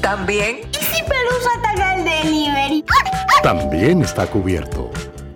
También. 0.00 0.60
¿Y 0.72 0.84
si 0.84 1.02
Pelusa 1.02 1.50
ataca 1.58 1.94
el 1.96 2.04
delivery? 2.04 2.84
También 3.42 4.02
está 4.02 4.26
cubierto. 4.26 4.90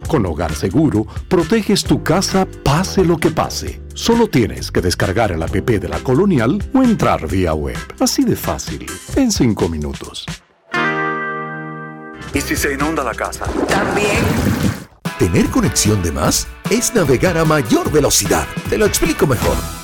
Con 0.08 0.26
Hogar 0.26 0.54
Seguro, 0.54 1.06
proteges 1.28 1.84
tu 1.84 2.02
casa 2.02 2.46
pase 2.62 3.04
lo 3.04 3.16
que 3.16 3.30
pase. 3.30 3.80
Solo 3.94 4.28
tienes 4.28 4.70
que 4.70 4.80
descargar 4.80 5.32
el 5.32 5.42
app 5.42 5.52
de 5.52 5.88
la 5.88 5.98
Colonial 6.00 6.62
o 6.74 6.82
entrar 6.82 7.26
vía 7.26 7.54
web. 7.54 7.76
Así 8.00 8.24
de 8.24 8.36
fácil, 8.36 8.86
en 9.16 9.30
5 9.30 9.68
minutos. 9.68 10.26
¿Y 12.32 12.40
si 12.40 12.56
se 12.56 12.72
inunda 12.72 13.04
la 13.04 13.14
casa? 13.14 13.46
También. 13.68 14.24
Tener 15.18 15.46
conexión 15.50 16.02
de 16.02 16.10
más 16.10 16.48
es 16.70 16.94
navegar 16.94 17.38
a 17.38 17.44
mayor 17.44 17.90
velocidad. 17.92 18.46
Te 18.68 18.76
lo 18.76 18.86
explico 18.86 19.26
mejor. 19.26 19.83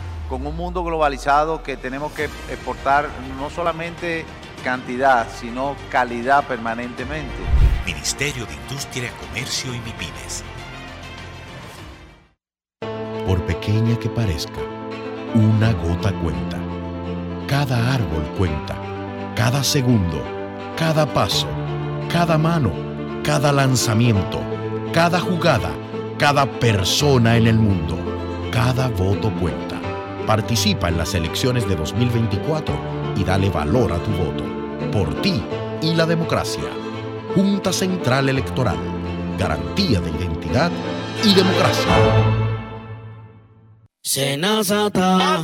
con 0.31 0.47
un 0.47 0.55
mundo 0.55 0.81
globalizado 0.85 1.61
que 1.61 1.75
tenemos 1.75 2.13
que 2.13 2.23
exportar 2.23 3.09
no 3.37 3.49
solamente 3.49 4.25
cantidad, 4.63 5.27
sino 5.29 5.75
calidad 5.89 6.47
permanentemente. 6.47 7.35
Ministerio 7.85 8.45
de 8.45 8.53
Industria, 8.53 9.11
Comercio 9.27 9.75
y 9.75 9.79
MIPIMES. 9.79 10.43
Por 13.27 13.45
pequeña 13.45 13.99
que 13.99 14.07
parezca, 14.07 14.61
una 15.35 15.73
gota 15.73 16.13
cuenta. 16.21 16.57
Cada 17.45 17.93
árbol 17.93 18.23
cuenta. 18.37 18.75
Cada 19.35 19.61
segundo. 19.65 20.23
Cada 20.77 21.05
paso. 21.05 21.47
Cada 22.09 22.37
mano. 22.37 22.71
Cada 23.21 23.51
lanzamiento. 23.51 24.39
Cada 24.93 25.19
jugada. 25.19 25.71
Cada 26.17 26.45
persona 26.45 27.35
en 27.35 27.47
el 27.47 27.57
mundo. 27.57 27.97
Cada 28.49 28.87
voto 28.87 29.29
cuenta. 29.41 29.70
Participa 30.25 30.89
en 30.89 30.97
las 30.97 31.13
elecciones 31.13 31.67
de 31.67 31.75
2024 31.75 32.73
y 33.17 33.23
dale 33.23 33.49
valor 33.49 33.91
a 33.91 33.97
tu 33.97 34.11
voto. 34.11 34.43
Por 34.91 35.21
ti 35.21 35.43
y 35.81 35.93
la 35.95 36.05
democracia. 36.05 36.63
Junta 37.35 37.73
Central 37.73 38.29
Electoral. 38.29 38.77
Garantía 39.37 39.99
de 39.99 40.09
identidad 40.11 40.71
y 41.23 41.33
democracia. 41.33 41.91
Senazata. 44.03 45.43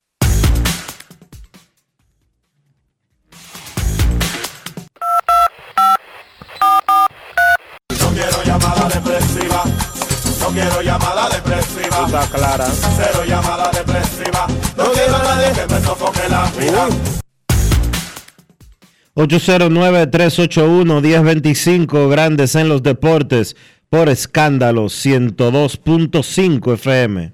Llamada 8.51 8.89
depresiva. 8.89 9.63
No 10.41 10.47
quiero 10.47 10.81
llamada 10.81 11.29
depresiva. 11.29 12.05
Está 12.05 12.27
clara. 12.27 12.67
Cero 12.97 13.23
llamada 13.25 13.71
depresiva. 13.71 14.45
No 14.77 14.91
quiero 14.91 15.15
a 15.15 15.23
nadie 15.23 15.53
que 15.53 15.65
me 15.73 15.79
sofoque 15.81 16.27
la 16.29 16.51
vida. 16.59 16.89
809-381-1025, 19.15 22.09
Grandes 22.09 22.55
en 22.55 22.69
los 22.69 22.81
Deportes, 22.81 23.57
por 23.89 24.07
escándalo 24.07 24.85
102.5 24.85 26.73
FM. 26.73 27.33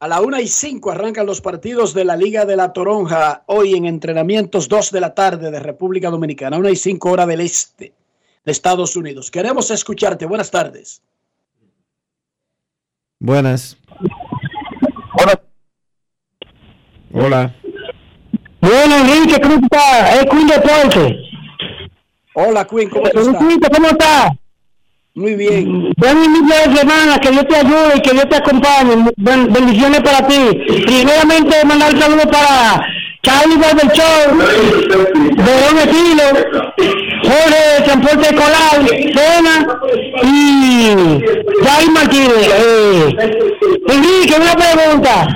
A 0.00 0.08
la 0.08 0.20
una 0.20 0.42
y 0.42 0.46
cinco 0.46 0.90
arrancan 0.90 1.24
los 1.26 1.40
partidos 1.40 1.94
de 1.94 2.04
la 2.04 2.16
Liga 2.16 2.44
de 2.44 2.56
la 2.56 2.74
Toronja, 2.74 3.44
hoy 3.46 3.74
en 3.74 3.86
entrenamientos 3.86 4.68
2 4.68 4.92
de 4.92 5.00
la 5.00 5.14
tarde 5.14 5.50
de 5.50 5.58
República 5.58 6.10
Dominicana, 6.10 6.58
una 6.58 6.70
y 6.70 6.76
cinco 6.76 7.10
hora 7.10 7.24
del 7.26 7.40
este 7.40 7.94
de 8.44 8.52
Estados 8.52 8.96
Unidos. 8.96 9.30
Queremos 9.30 9.70
escucharte. 9.70 10.26
Buenas 10.26 10.50
tardes. 10.50 11.02
Buenas. 13.18 13.76
Hola. 17.12 17.54
Bueno, 18.60 18.96
Enrique, 18.96 19.40
¿cómo 19.40 19.54
está? 19.62 20.14
Es 20.14 20.26
Queen 20.26 20.46
Deporte. 20.46 21.16
Hola, 22.34 22.66
Queen, 22.66 22.90
¿cómo 22.90 23.06
estás? 23.06 23.26
Enrique, 23.26 23.68
¿cómo 23.74 23.88
está? 23.88 24.30
Muy 25.14 25.34
bien. 25.34 25.90
De 25.96 26.76
semana, 26.76 27.18
que 27.18 27.30
Dios 27.30 27.46
te 27.48 27.56
ayude 27.56 27.96
y 27.96 28.00
que 28.02 28.12
Dios 28.12 28.28
te 28.28 28.36
acompañe. 28.36 29.10
Ben- 29.16 29.52
bendiciones 29.52 30.00
para 30.02 30.26
ti. 30.26 30.36
Primeramente, 30.86 31.64
mandar 31.64 31.94
un 31.94 32.00
saludo 32.00 32.30
para 32.30 32.86
Charlie 33.22 33.56
del 33.56 33.90
Show, 33.92 34.38
Verón 35.36 35.78
Estilo, 35.78 36.24
Jorge 37.24 37.74
de 37.74 37.84
Transporte 37.84 38.28
Escolar, 38.28 38.78
Cena 39.14 39.66
y 40.22 41.22
Jair 41.64 41.90
Martínez. 41.90 42.48
Eh, 42.58 43.16
Enrique, 43.88 44.36
una 44.40 44.54
pregunta. 44.54 45.26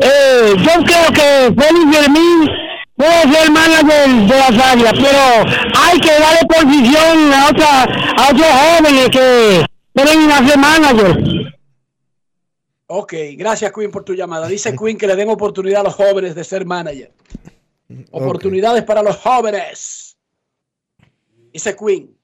Eh, 0.00 0.54
yo 0.56 0.84
creo 0.84 1.06
que 1.12 1.62
Félix 1.62 1.96
Fermín 1.96 2.50
puede 2.96 3.22
ser 3.32 3.50
manager 3.50 4.08
de 4.08 4.38
las 4.38 4.72
águilas, 4.72 4.92
pero 4.94 5.80
hay 5.82 6.00
que 6.00 6.10
darle 6.10 6.40
posición 6.46 7.32
a, 7.32 7.48
otra, 7.48 7.84
a 8.16 8.30
otros 8.30 8.48
jóvenes 8.48 9.08
que 9.10 9.66
quieren 9.94 10.30
hacer 10.30 10.58
manager. 10.58 11.53
Ok, 12.86 13.14
gracias 13.36 13.72
Queen 13.72 13.90
por 13.90 14.04
tu 14.04 14.12
llamada. 14.14 14.46
Dice 14.46 14.76
Queen 14.76 14.98
que 14.98 15.06
le 15.06 15.16
den 15.16 15.30
oportunidad 15.30 15.80
a 15.80 15.84
los 15.84 15.94
jóvenes 15.94 16.34
de 16.34 16.44
ser 16.44 16.66
manager. 16.66 17.12
Oportunidades 18.10 18.82
para 18.84 19.02
los 19.02 19.16
jóvenes. 19.16 20.16
Dice 21.52 21.74
Queen. 21.76 22.14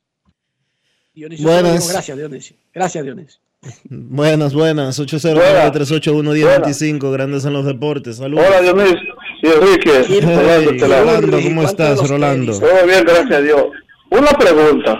Dionisio, 1.14 1.46
Buenas. 1.48 1.90
Gracias, 1.92 2.16
Dionisio. 2.16 2.56
Gracias, 2.72 3.04
Dionisio. 3.04 3.40
Buenas, 3.90 4.54
buenas. 4.54 4.98
809-381-1025, 5.00 7.12
Grandes 7.12 7.44
en 7.44 7.52
los 7.52 7.66
Deportes. 7.66 8.16
Saludos. 8.16 8.44
Hola, 8.46 8.60
Dionisio. 8.60 8.98
Sí, 9.42 9.48
Enrique. 9.54 10.04
Hey, 10.06 10.20
Rolando, 10.20 10.70
te 10.76 10.88
la- 10.88 11.00
Rolando, 11.00 11.40
¿cómo 11.42 11.62
estás, 11.62 12.08
Rolando? 12.08 12.58
Todo 12.58 12.86
bien, 12.86 13.04
gracias 13.04 13.32
a 13.32 13.40
Dios. 13.40 13.64
Una 14.10 14.30
pregunta. 14.32 14.98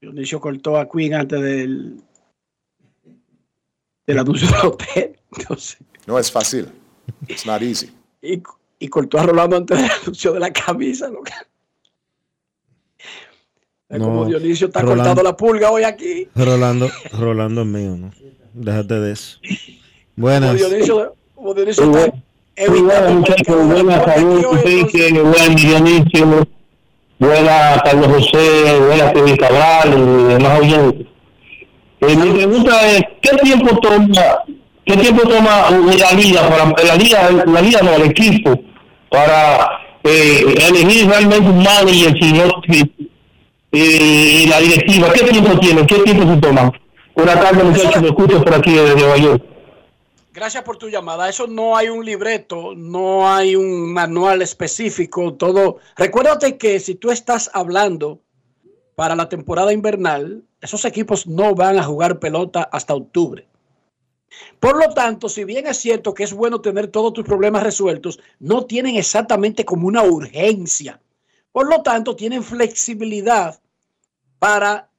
Dionisio 0.00 0.40
cortó 0.40 0.78
a 0.78 0.88
Queen 0.88 1.14
antes 1.14 1.40
del, 1.42 2.00
del 4.06 4.18
anuncio 4.18 4.48
del 4.48 4.66
hotel. 4.66 5.18
Entonces, 5.36 5.78
No 6.06 6.18
es 6.18 6.30
fácil. 6.30 6.68
It's 7.26 7.44
not 7.44 7.60
easy. 7.62 7.90
y, 8.22 8.40
y 8.78 8.88
cortó 8.88 9.18
a 9.18 9.24
Rolando 9.24 9.56
antes 9.56 9.76
del 9.80 9.90
anuncio 10.02 10.32
de 10.32 10.40
la 10.40 10.52
camisa. 10.52 11.08
Es 13.88 13.98
como 14.00 14.22
No, 14.22 14.24
Dionisio 14.26 14.66
está 14.66 14.80
Rolando- 14.82 14.96
cortando 15.02 15.22
la 15.22 15.36
pulga 15.36 15.70
hoy 15.70 15.84
aquí. 15.84 16.28
Rolando, 16.34 16.90
Rolando 17.12 17.62
es 17.62 17.66
mío, 17.66 17.96
¿no? 17.96 18.10
Déjate 18.52 18.94
de 19.00 19.12
eso. 19.12 19.38
Como 19.40 19.56
Buenas. 20.16 20.56
Dionisio, 20.56 21.16
como 21.34 21.54
Dionisio 21.54 21.86
Muy 21.86 22.00
está 22.04 22.70
Muy 22.70 22.80
buenas, 22.82 23.14
muchachos. 23.14 23.66
Buenas 23.66 24.04
salud, 24.04 24.44
Enrique. 24.64 25.12
Buen 25.22 25.54
Dionisio. 25.56 26.48
Buena 27.18 27.80
Carlos 27.84 28.06
José. 28.08 28.78
Buena 28.80 29.12
Kevin 29.12 29.36
Cabral 29.36 29.88
y 29.88 30.32
demás 30.34 30.60
oyentes. 30.60 31.06
Eh, 32.00 32.16
mi 32.16 32.30
pregunta 32.30 32.92
es, 32.92 33.02
¿qué 33.20 33.36
tiempo 33.38 33.76
toma, 33.80 34.44
qué 34.84 34.96
tiempo 34.98 35.22
toma 35.22 35.68
la 35.68 36.12
liga, 36.12 36.48
para, 36.48 36.84
la 36.84 36.94
liga, 36.94 37.28
la 37.44 37.60
liga 37.60 37.82
no, 37.82 37.92
el 37.94 38.02
equipo, 38.02 38.52
para 39.10 39.80
eh, 40.04 40.54
elegir 40.68 41.08
realmente 41.08 41.48
un 41.48 41.62
manager 41.62 42.18
si 42.20 42.32
no, 42.32 42.62
eh, 43.70 44.42
y 44.42 44.46
la 44.46 44.60
directiva? 44.60 45.12
¿Qué 45.12 45.24
tiempo 45.24 45.58
tiene? 45.58 45.86
¿Qué 45.86 45.96
tiempo 45.96 46.34
se 46.34 46.40
toma? 46.40 46.72
Buenas 47.14 47.40
tardes, 47.40 47.64
muchachos. 47.64 48.02
Me 48.02 48.08
escucho 48.08 48.42
por 48.42 48.54
aquí 48.54 48.72
desde 48.72 48.94
Nueva 48.94 49.16
York. 49.16 49.42
Gracias 50.32 50.62
por 50.62 50.76
tu 50.76 50.88
llamada. 50.88 51.28
Eso 51.28 51.48
no 51.48 51.76
hay 51.76 51.88
un 51.88 52.04
libreto, 52.04 52.74
no 52.76 53.28
hay 53.28 53.56
un 53.56 53.92
manual 53.92 54.40
específico, 54.40 55.34
todo. 55.34 55.78
Recuérdate 55.96 56.56
que 56.56 56.78
si 56.78 56.94
tú 56.94 57.10
estás 57.10 57.50
hablando 57.52 58.20
para 58.94 59.16
la 59.16 59.28
temporada 59.28 59.72
invernal, 59.72 60.44
esos 60.60 60.84
equipos 60.84 61.26
no 61.26 61.56
van 61.56 61.76
a 61.78 61.82
jugar 61.82 62.20
pelota 62.20 62.68
hasta 62.70 62.94
octubre. 62.94 63.48
Por 64.60 64.76
lo 64.76 64.92
tanto, 64.92 65.28
si 65.28 65.44
bien 65.44 65.66
es 65.66 65.78
cierto 65.78 66.14
que 66.14 66.24
es 66.24 66.32
bueno 66.32 66.60
tener 66.60 66.88
todos 66.88 67.12
tus 67.12 67.24
problemas 67.24 67.62
resueltos, 67.62 68.20
no 68.38 68.66
tienen 68.66 68.96
exactamente 68.96 69.64
como 69.64 69.86
una 69.86 70.02
urgencia. 70.02 71.00
Por 71.52 71.68
lo 71.68 71.82
tanto, 71.82 72.14
tienen 72.16 72.42
flexibilidad 72.42 73.60
para 74.38 74.90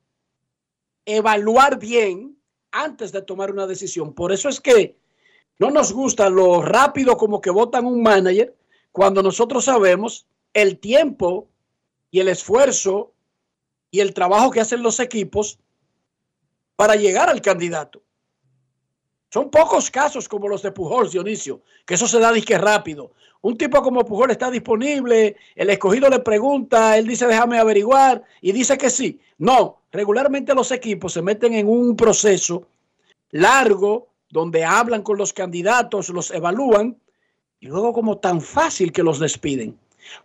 evaluar 1.05 1.79
bien 1.79 2.37
antes 2.71 3.11
de 3.11 3.21
tomar 3.21 3.51
una 3.51 3.67
decisión. 3.67 4.13
Por 4.13 4.31
eso 4.31 4.49
es 4.49 4.59
que 4.59 4.97
no 5.57 5.71
nos 5.71 5.91
gusta 5.91 6.29
lo 6.29 6.61
rápido 6.61 7.17
como 7.17 7.41
que 7.41 7.49
votan 7.49 7.85
un 7.85 8.01
manager 8.01 8.55
cuando 8.91 9.21
nosotros 9.21 9.65
sabemos 9.65 10.27
el 10.53 10.79
tiempo 10.79 11.47
y 12.11 12.19
el 12.19 12.27
esfuerzo 12.27 13.13
y 13.91 13.99
el 13.99 14.13
trabajo 14.13 14.51
que 14.51 14.61
hacen 14.61 14.83
los 14.83 14.99
equipos 14.99 15.59
para 16.75 16.95
llegar 16.95 17.29
al 17.29 17.41
candidato. 17.41 18.01
Son 19.29 19.51
pocos 19.51 19.91
casos 19.91 20.27
como 20.27 20.47
los 20.47 20.63
de 20.63 20.71
Pujol, 20.71 21.09
Dionisio, 21.09 21.61
que 21.85 21.93
eso 21.93 22.07
se 22.07 22.19
da 22.19 22.31
disque 22.31 22.57
rápido. 22.57 23.11
Un 23.41 23.57
tipo 23.57 23.81
como 23.81 24.03
Pujol 24.03 24.31
está 24.31 24.49
disponible, 24.49 25.37
el 25.55 25.69
escogido 25.69 26.09
le 26.09 26.19
pregunta, 26.19 26.97
él 26.97 27.07
dice 27.07 27.27
déjame 27.27 27.59
averiguar 27.59 28.23
y 28.41 28.51
dice 28.51 28.77
que 28.77 28.89
sí. 28.89 29.19
No, 29.37 29.81
regularmente 29.91 30.53
los 30.55 30.71
equipos 30.71 31.13
se 31.13 31.21
meten 31.21 31.53
en 31.53 31.69
un 31.69 31.95
proceso 31.95 32.67
largo 33.31 34.09
donde 34.29 34.65
hablan 34.65 35.03
con 35.03 35.17
los 35.17 35.31
candidatos, 35.31 36.09
los 36.09 36.31
evalúan 36.31 36.97
y 37.59 37.67
luego 37.67 37.93
como 37.93 38.17
tan 38.17 38.41
fácil 38.41 38.91
que 38.91 39.03
los 39.03 39.19
despiden. 39.19 39.77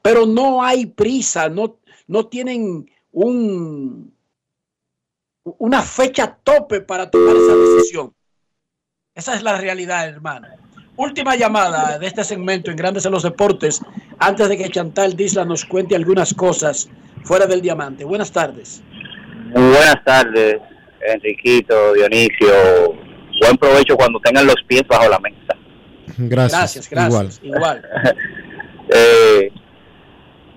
Pero 0.02 0.24
no 0.24 0.62
hay 0.62 0.86
prisa, 0.86 1.48
no, 1.48 1.76
no 2.06 2.26
tienen 2.26 2.90
un, 3.12 4.14
una 5.44 5.82
fecha 5.82 6.38
tope 6.42 6.80
para 6.80 7.10
tomar 7.10 7.36
esa 7.36 7.54
decisión. 7.54 8.14
Esa 9.14 9.36
es 9.36 9.44
la 9.44 9.56
realidad, 9.58 10.08
hermano. 10.08 10.48
Última 10.96 11.36
llamada 11.36 12.00
de 12.00 12.06
este 12.08 12.24
segmento 12.24 12.72
en 12.72 12.76
Grandes 12.76 13.06
en 13.06 13.12
los 13.12 13.22
Deportes, 13.22 13.80
antes 14.18 14.48
de 14.48 14.56
que 14.56 14.68
Chantal 14.68 15.14
Disla 15.14 15.44
nos 15.44 15.64
cuente 15.64 15.94
algunas 15.94 16.34
cosas 16.34 16.90
fuera 17.22 17.46
del 17.46 17.60
diamante. 17.60 18.02
Buenas 18.02 18.32
tardes. 18.32 18.82
Muy 19.54 19.70
buenas 19.70 20.02
tardes, 20.04 20.56
Enriquito, 21.06 21.94
Dionisio. 21.94 22.96
Buen 23.40 23.56
provecho 23.56 23.96
cuando 23.96 24.18
tengan 24.18 24.48
los 24.48 24.56
pies 24.66 24.82
bajo 24.88 25.08
la 25.08 25.20
mesa. 25.20 25.56
Gracias. 26.18 26.60
Gracias, 26.60 26.90
gracias. 26.90 27.40
Igual. 27.42 27.82
Eh, 28.94 29.50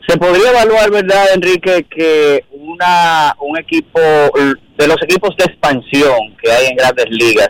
se 0.05 0.17
podría 0.17 0.49
evaluar, 0.49 0.91
¿verdad, 0.91 1.27
Enrique, 1.33 1.87
que 1.89 2.43
una 2.51 3.33
un 3.39 3.57
equipo 3.57 4.01
de 4.01 4.85
los 4.85 4.97
equipos 5.01 5.33
de 5.37 5.45
expansión 5.45 6.35
que 6.43 6.51
hay 6.51 6.65
en 6.67 6.75
grandes 6.75 7.05
ligas, 7.09 7.49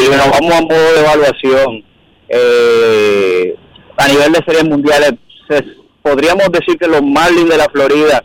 si 0.00 0.10
nos 0.10 0.30
vamos 0.30 0.52
a 0.54 0.60
modo 0.62 0.92
de 0.94 1.00
evaluación 1.00 1.84
eh, 2.28 3.56
a 3.96 4.08
nivel 4.08 4.32
de 4.32 4.44
series 4.44 4.64
mundiales, 4.64 5.12
se- 5.48 5.64
podríamos 6.02 6.50
decir 6.52 6.76
que 6.78 6.86
los 6.88 7.02
Marlins 7.02 7.48
de 7.50 7.56
la 7.56 7.68
Florida 7.70 8.22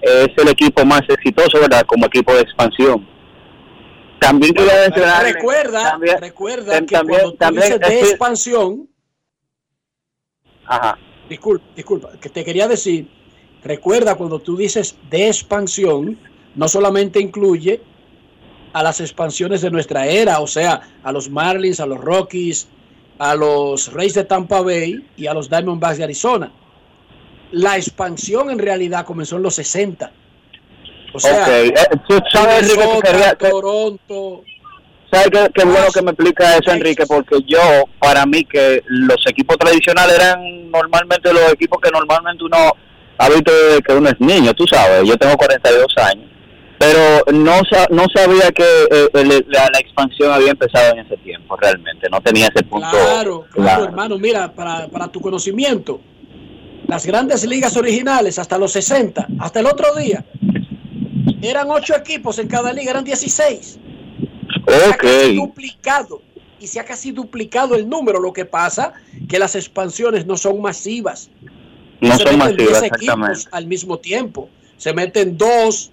es 0.00 0.28
el 0.36 0.48
equipo 0.48 0.84
más 0.84 1.02
exitoso, 1.08 1.60
¿verdad? 1.60 1.84
Como 1.86 2.06
equipo 2.06 2.34
de 2.34 2.40
expansión. 2.42 3.06
También 4.20 4.54
mencionar. 4.54 5.24
Recuerda, 5.24 5.98
recuerda 6.20 6.78
tam- 6.78 6.86
que 6.86 6.94
también- 6.94 7.20
cuando 7.20 7.30
tú 7.32 7.36
también 7.38 7.64
dices 7.64 7.80
de 7.80 8.00
expansión, 8.00 8.88
Ajá. 10.66 10.98
disculpa, 11.28 11.64
disculpa, 11.74 12.10
que 12.20 12.28
te 12.28 12.44
quería 12.44 12.68
decir, 12.68 13.08
recuerda 13.64 14.14
cuando 14.14 14.38
tú 14.38 14.56
dices 14.56 14.96
de 15.10 15.26
expansión, 15.28 16.18
no 16.54 16.68
solamente 16.68 17.20
incluye 17.20 17.80
a 18.72 18.82
las 18.82 19.00
expansiones 19.00 19.60
de 19.60 19.70
nuestra 19.70 20.06
era, 20.06 20.40
o 20.40 20.46
sea, 20.46 20.80
a 21.02 21.12
los 21.12 21.28
Marlins, 21.30 21.80
a 21.80 21.86
los 21.86 21.98
Rockies, 22.00 22.68
a 23.18 23.34
los 23.34 23.92
Rays 23.92 24.14
de 24.14 24.24
Tampa 24.24 24.60
Bay 24.62 25.04
y 25.16 25.26
a 25.26 25.34
los 25.34 25.48
Diamondbacks 25.50 25.98
de 25.98 26.04
Arizona. 26.04 26.50
La 27.52 27.76
expansión 27.76 28.50
en 28.50 28.58
realidad 28.58 29.04
comenzó 29.04 29.36
en 29.36 29.42
los 29.42 29.54
60. 29.56 30.10
O 31.14 31.20
sea, 31.20 31.58
eh, 31.62 31.74
tú 32.08 32.18
sabes, 32.32 32.72
que 32.72 32.78
Minnesota, 32.78 33.10
quería- 33.12 33.34
que- 33.34 33.48
Toronto, 33.50 34.42
¿Sabes 35.12 35.28
qué, 35.30 35.50
qué 35.54 35.64
bueno 35.66 35.88
que 35.92 36.00
me 36.00 36.12
explica 36.12 36.56
eso, 36.56 36.70
Enrique? 36.72 37.04
Porque 37.06 37.36
yo, 37.46 37.60
para 37.98 38.24
mí, 38.24 38.44
que 38.46 38.82
los 38.86 39.18
equipos 39.26 39.58
tradicionales 39.58 40.14
eran 40.18 40.70
normalmente 40.70 41.30
los 41.34 41.52
equipos 41.52 41.78
que 41.82 41.90
normalmente 41.90 42.42
uno 42.42 42.72
ha 43.18 43.28
visto 43.28 43.52
desde 43.52 43.82
que 43.82 43.92
uno 43.92 44.08
es 44.08 44.18
niño, 44.20 44.54
tú 44.54 44.64
sabes. 44.66 45.06
Yo 45.06 45.14
tengo 45.18 45.36
42 45.36 45.94
años. 45.98 46.30
Pero 46.84 47.38
no, 47.38 47.60
no 47.90 48.06
sabía 48.14 48.50
que 48.50 48.64
eh, 48.90 49.08
el- 49.14 49.44
la, 49.48 49.70
la 49.72 49.78
expansión 49.78 50.32
había 50.32 50.50
empezado 50.50 50.92
en 50.94 51.06
ese 51.06 51.16
tiempo, 51.18 51.56
realmente. 51.56 52.08
No 52.10 52.20
tenía 52.20 52.48
ese 52.48 52.64
punto. 52.64 52.88
Claro, 52.90 53.12
claro, 53.12 53.46
claro. 53.52 53.84
hermano. 53.84 54.18
Mira, 54.18 54.52
para, 54.52 54.88
para 54.88 55.06
tu 55.08 55.20
conocimiento, 55.20 56.00
las 56.88 57.06
grandes 57.06 57.44
ligas 57.46 57.76
originales 57.76 58.38
hasta 58.38 58.58
los 58.58 58.72
60, 58.72 59.28
hasta 59.38 59.60
el 59.60 59.66
otro 59.66 59.94
día, 59.94 60.24
eran 61.40 61.70
ocho 61.70 61.94
equipos 61.96 62.38
en 62.40 62.48
cada 62.48 62.72
liga, 62.72 62.90
eran 62.90 63.04
16. 63.04 63.78
Ok. 64.66 65.04
Duplicado. 65.36 66.22
Y 66.58 66.66
se 66.66 66.78
ha 66.80 66.84
casi 66.84 67.10
duplicado 67.12 67.74
el 67.74 67.88
número. 67.88 68.20
Lo 68.20 68.32
que 68.32 68.44
pasa 68.44 68.92
que 69.28 69.38
las 69.38 69.54
expansiones 69.56 70.26
no 70.26 70.36
son 70.36 70.60
masivas. 70.60 71.30
No 72.00 72.16
se 72.16 72.24
son 72.24 72.38
meten 72.38 72.56
10 72.56 72.70
masivas, 72.70 72.82
exactamente. 72.82 73.40
al 73.52 73.66
mismo 73.66 73.98
tiempo. 73.98 74.48
Se 74.76 74.92
meten 74.92 75.36
dos, 75.38 75.90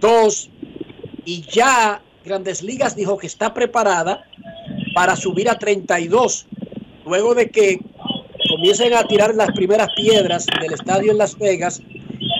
dos, 0.00 0.50
y 1.24 1.42
ya 1.42 2.02
Grandes 2.24 2.62
Ligas 2.62 2.96
dijo 2.96 3.18
que 3.18 3.26
está 3.26 3.54
preparada 3.54 4.24
para 4.94 5.16
subir 5.16 5.48
a 5.48 5.58
32, 5.58 6.46
luego 7.06 7.34
de 7.34 7.50
que 7.50 7.78
comiencen 8.48 8.94
a 8.94 9.04
tirar 9.04 9.34
las 9.34 9.50
primeras 9.52 9.88
piedras 9.94 10.46
del 10.60 10.72
estadio 10.72 11.12
en 11.12 11.18
Las 11.18 11.38
Vegas 11.38 11.80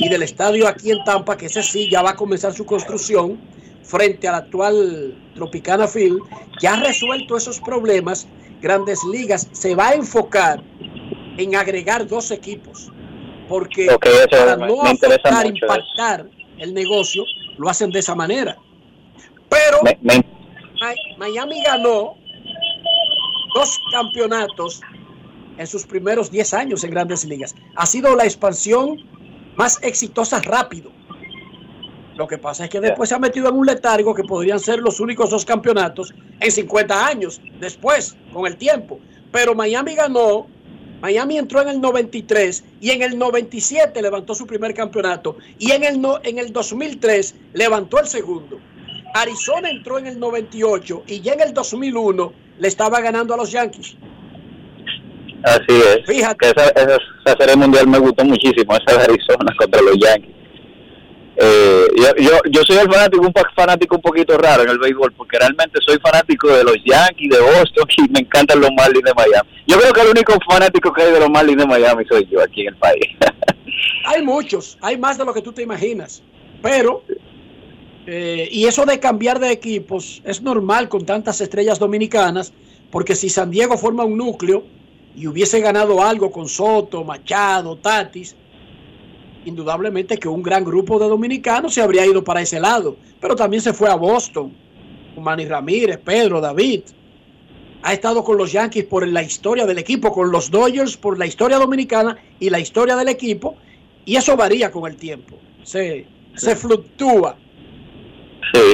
y 0.00 0.08
del 0.08 0.22
estadio 0.22 0.66
aquí 0.66 0.90
en 0.90 1.04
Tampa, 1.04 1.36
que 1.36 1.46
ese 1.46 1.62
sí 1.62 1.88
ya 1.90 2.02
va 2.02 2.10
a 2.10 2.16
comenzar 2.16 2.52
su 2.52 2.66
construcción 2.66 3.38
frente 3.82 4.28
al 4.28 4.34
actual 4.34 5.16
Tropicana 5.34 5.86
Field, 5.86 6.20
ya 6.60 6.74
ha 6.74 6.82
resuelto 6.82 7.36
esos 7.36 7.60
problemas. 7.60 8.26
Grandes 8.60 9.00
Ligas 9.04 9.48
se 9.52 9.74
va 9.74 9.88
a 9.88 9.94
enfocar 9.94 10.62
en 11.38 11.54
agregar 11.54 12.06
dos 12.06 12.30
equipos, 12.30 12.90
porque 13.48 13.88
para 14.30 14.56
no 14.56 14.82
afectar, 14.82 15.46
impactar 15.46 16.26
el 16.58 16.74
negocio, 16.74 17.24
lo 17.60 17.68
hacen 17.68 17.90
de 17.90 17.98
esa 17.98 18.14
manera. 18.14 18.56
Pero 19.48 19.78
Me- 19.82 19.98
me- 20.02 20.16
Mi- 20.18 21.16
Miami 21.18 21.62
ganó 21.62 22.14
dos 23.54 23.78
campeonatos 23.92 24.80
en 25.58 25.66
sus 25.66 25.84
primeros 25.84 26.30
10 26.30 26.54
años 26.54 26.84
en 26.84 26.90
grandes 26.90 27.24
ligas. 27.24 27.54
Ha 27.76 27.84
sido 27.86 28.16
la 28.16 28.24
expansión 28.24 28.96
más 29.56 29.78
exitosa 29.82 30.40
rápido. 30.40 30.90
Lo 32.16 32.26
que 32.26 32.38
pasa 32.38 32.64
es 32.64 32.70
que 32.70 32.80
después 32.80 33.08
se 33.10 33.14
ha 33.14 33.18
metido 33.18 33.48
en 33.50 33.56
un 33.56 33.66
letargo 33.66 34.14
que 34.14 34.22
podrían 34.24 34.58
ser 34.60 34.78
los 34.80 35.00
únicos 35.00 35.30
dos 35.30 35.44
campeonatos 35.44 36.14
en 36.38 36.50
50 36.50 37.06
años 37.06 37.40
después, 37.60 38.16
con 38.32 38.46
el 38.46 38.56
tiempo. 38.56 39.00
Pero 39.32 39.54
Miami 39.54 39.94
ganó, 39.94 40.46
Miami 41.00 41.38
entró 41.38 41.62
en 41.62 41.68
el 41.68 41.80
93 41.80 42.64
y 42.80 42.90
en 42.90 43.02
el 43.02 43.18
97 43.18 44.02
levantó 44.02 44.34
su 44.34 44.46
primer 44.46 44.74
campeonato 44.74 45.36
y 45.58 45.72
en 45.72 45.84
el, 45.84 46.00
no- 46.00 46.18
en 46.22 46.38
el 46.38 46.52
2003 46.52 47.34
levantó 47.54 47.98
el 48.00 48.06
segundo. 48.06 48.58
Arizona 49.14 49.70
entró 49.70 49.98
en 49.98 50.06
el 50.06 50.18
98 50.20 51.04
y 51.06 51.20
ya 51.20 51.32
en 51.32 51.40
el 51.40 51.54
2001 51.54 52.32
le 52.58 52.68
estaba 52.68 53.00
ganando 53.00 53.34
a 53.34 53.36
los 53.38 53.50
Yankees. 53.50 53.96
Así 55.42 55.64
es. 55.70 56.00
Fíjate. 56.06 56.36
Que 56.38 56.48
esa, 56.50 56.68
esa, 56.70 56.96
esa 57.24 57.36
serie 57.38 57.56
mundial 57.56 57.86
me 57.88 57.98
gustó 57.98 58.24
muchísimo, 58.24 58.74
esa 58.76 58.98
de 58.98 59.04
Arizona 59.04 59.54
contra 59.58 59.80
los 59.80 59.96
Yankees. 59.98 60.34
Eh, 61.42 61.86
yo, 62.18 62.38
yo, 62.50 62.62
soy 62.64 62.76
el 62.76 62.92
fanático, 62.92 63.26
un 63.26 63.32
fanático 63.56 63.96
un 63.96 64.02
poquito 64.02 64.36
raro 64.36 64.62
en 64.62 64.68
el 64.68 64.78
béisbol, 64.78 65.12
porque 65.12 65.38
realmente 65.38 65.78
soy 65.86 65.98
fanático 65.98 66.48
de 66.48 66.64
los 66.64 66.76
Yankees, 66.84 67.30
de 67.30 67.40
Boston, 67.40 67.88
y 67.96 68.10
me 68.10 68.20
encantan 68.20 68.60
los 68.60 68.70
Marlins 68.76 69.04
de 69.04 69.14
Miami. 69.14 69.48
Yo 69.66 69.78
creo 69.78 69.92
que 69.94 70.00
el 70.02 70.08
único 70.08 70.34
fanático 70.46 70.92
que 70.92 71.02
hay 71.02 71.12
de 71.12 71.20
los 71.20 71.30
Marlins 71.30 71.56
de 71.56 71.66
Miami 71.66 72.04
soy 72.06 72.28
yo 72.30 72.42
aquí 72.42 72.62
en 72.62 72.68
el 72.68 72.76
país. 72.76 73.06
Hay 74.06 74.22
muchos, 74.22 74.76
hay 74.80 74.98
más 74.98 75.18
de 75.18 75.24
lo 75.24 75.32
que 75.32 75.42
tú 75.42 75.52
te 75.52 75.62
imaginas. 75.62 76.22
Pero, 76.62 77.04
eh, 78.06 78.48
y 78.50 78.66
eso 78.66 78.84
de 78.84 78.98
cambiar 78.98 79.38
de 79.38 79.52
equipos 79.52 80.20
es 80.24 80.42
normal 80.42 80.88
con 80.88 81.06
tantas 81.06 81.40
estrellas 81.40 81.78
dominicanas, 81.78 82.52
porque 82.90 83.14
si 83.14 83.28
San 83.28 83.50
Diego 83.50 83.78
forma 83.78 84.04
un 84.04 84.16
núcleo 84.16 84.64
y 85.14 85.28
hubiese 85.28 85.60
ganado 85.60 86.02
algo 86.02 86.32
con 86.32 86.48
Soto, 86.48 87.04
Machado, 87.04 87.76
Tatis, 87.76 88.34
indudablemente 89.44 90.18
que 90.18 90.28
un 90.28 90.42
gran 90.42 90.64
grupo 90.64 90.98
de 90.98 91.08
dominicanos 91.08 91.74
se 91.74 91.82
habría 91.82 92.06
ido 92.06 92.22
para 92.22 92.42
ese 92.42 92.60
lado. 92.60 92.96
Pero 93.20 93.36
también 93.36 93.62
se 93.62 93.72
fue 93.72 93.88
a 93.90 93.94
Boston, 93.94 94.52
con 95.14 95.24
Manny 95.24 95.46
Ramírez, 95.46 95.98
Pedro, 95.98 96.40
David. 96.40 96.82
Ha 97.82 97.92
estado 97.92 98.22
con 98.22 98.36
los 98.36 98.52
Yankees 98.52 98.84
por 98.84 99.06
la 99.08 99.22
historia 99.22 99.64
del 99.66 99.78
equipo, 99.78 100.12
con 100.12 100.30
los 100.30 100.50
Dodgers 100.50 100.96
por 100.96 101.18
la 101.18 101.26
historia 101.26 101.58
dominicana 101.58 102.18
y 102.38 102.50
la 102.50 102.60
historia 102.60 102.94
del 102.96 103.08
equipo, 103.08 103.56
y 104.04 104.16
eso 104.16 104.36
varía 104.36 104.70
con 104.70 104.90
el 104.90 104.96
tiempo. 104.96 105.36
Se, 105.62 106.06
se 106.34 106.56
fluctúa. 106.56 107.36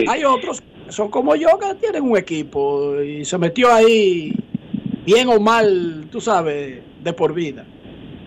Hay 0.08 0.24
otros 0.24 0.60
que 0.60 0.92
son 0.92 1.10
como 1.10 1.36
yo 1.36 1.58
que 1.58 1.74
tienen 1.76 2.02
un 2.02 2.16
equipo 2.16 3.00
y 3.00 3.24
se 3.24 3.38
metió 3.38 3.72
ahí 3.72 4.32
bien 5.04 5.28
o 5.28 5.38
mal, 5.38 6.08
tú 6.10 6.20
sabes, 6.20 6.80
de 7.02 7.12
por 7.12 7.32
vida. 7.32 7.64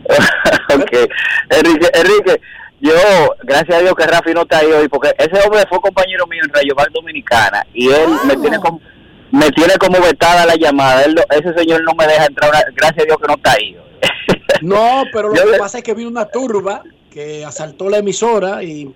ok. 0.75 1.09
Enrique, 1.49 1.89
Enrique, 1.93 2.41
yo, 2.81 2.93
gracias 3.43 3.77
a 3.77 3.81
Dios 3.81 3.93
que 3.95 4.05
Rafi 4.07 4.33
no 4.33 4.41
está 4.41 4.59
ahí 4.59 4.71
hoy, 4.71 4.87
porque 4.87 5.13
ese 5.17 5.39
hombre 5.45 5.63
fue 5.69 5.79
compañero 5.81 6.25
mío 6.27 6.41
en 6.43 6.53
Rayo 6.53 6.73
Val 6.75 6.87
Dominicana 6.93 7.65
y 7.73 7.89
él 7.89 8.09
me 8.25 8.35
tiene 8.37 8.57
como 8.59 8.79
me 9.31 9.49
tiene 9.51 9.75
como 9.77 10.01
vetada 10.01 10.43
la 10.45 10.55
llamada. 10.55 11.03
Él, 11.03 11.13
no- 11.13 11.21
ese 11.29 11.53
señor 11.53 11.83
no 11.83 11.93
me 11.93 12.07
deja 12.07 12.25
entrar. 12.25 12.51
gracias 12.75 13.03
a 13.03 13.05
Dios 13.05 13.17
que 13.21 13.27
no 13.27 13.35
está 13.35 13.51
ahí. 13.53 13.75
hoy. 13.77 13.83
No, 14.61 15.03
pero 15.13 15.29
lo 15.29 15.35
Yo 15.35 15.45
que 15.45 15.51
le- 15.51 15.57
pasa 15.59 15.77
es 15.77 15.83
que 15.83 15.93
vino 15.93 16.09
una 16.09 16.25
turba 16.25 16.81
que 17.11 17.45
asaltó 17.45 17.89
la 17.89 17.97
emisora 17.99 18.63
y, 18.63 18.91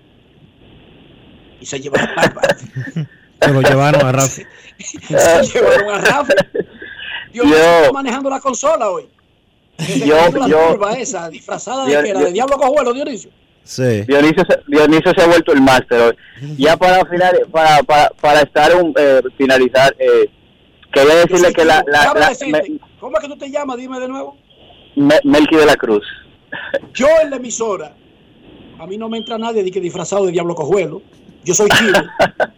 y 1.60 1.66
se 1.66 1.80
llevaron 1.80 2.08
a, 2.16 2.32
Se 3.46 3.52
lo 3.52 3.60
llevaron 3.62 4.06
a 4.06 4.12
Rafa. 4.12 4.28
se 4.28 5.42
llevaron 5.54 5.90
a 5.94 5.98
Rafa. 5.98 6.34
Dios 7.32 7.46
mío, 7.46 7.54
Yo- 7.56 7.78
está 7.80 7.92
manejando 7.92 8.28
la 8.30 8.40
consola 8.40 8.90
hoy. 8.90 9.08
Desde 9.78 10.06
Yo- 10.06 10.16
la 10.32 10.46
yo- 10.48 10.88
esa, 10.96 11.28
disfrazada 11.28 11.84
de 11.86 11.92
yo- 11.92 12.02
que 12.02 12.14
de 12.14 12.32
Diablo 12.32 12.56
Cojuelo, 12.56 12.92
Dionisio. 12.92 13.30
Sí. 13.64 14.02
Dionisio, 14.02 14.44
se- 14.48 14.60
Dionisio 14.68 15.12
se 15.16 15.22
ha 15.22 15.26
vuelto 15.26 15.52
el 15.52 15.60
máster 15.62 16.00
hoy. 16.00 16.16
Ya 16.58 16.76
para 16.76 17.04
final, 17.06 17.40
para, 17.50 17.82
para, 17.82 18.10
para 18.10 18.40
estar 18.42 18.74
un, 18.76 18.94
eh, 18.98 19.20
finalizar, 19.38 19.94
eh, 19.98 20.28
quería 20.92 21.14
decirle 21.16 21.52
que 21.52 21.64
la, 21.64 21.82
la, 21.86 22.12
la- 22.14 22.28
decirte, 22.28 22.52
me- 22.70 22.78
¿Cómo 23.00 23.16
es 23.16 23.22
que 23.22 23.28
tú 23.28 23.36
te 23.38 23.50
llamas? 23.50 23.76
Dime 23.78 23.98
de 24.00 24.08
nuevo. 24.08 24.36
Me- 24.96 25.20
Melqui 25.24 25.56
de 25.56 25.66
la 25.66 25.76
Cruz. 25.76 26.04
Yo 26.92 27.06
en 27.22 27.30
la 27.30 27.36
emisora, 27.36 27.94
a 28.78 28.86
mí 28.86 28.96
no 28.96 29.08
me 29.08 29.18
entra 29.18 29.38
nadie 29.38 29.62
de 29.64 29.70
que 29.70 29.80
disfrazado 29.80 30.26
de 30.26 30.32
Diablo 30.32 30.54
Cojuelo. 30.54 31.02
Yo 31.44 31.54
soy 31.54 31.68
chivo. 31.70 31.92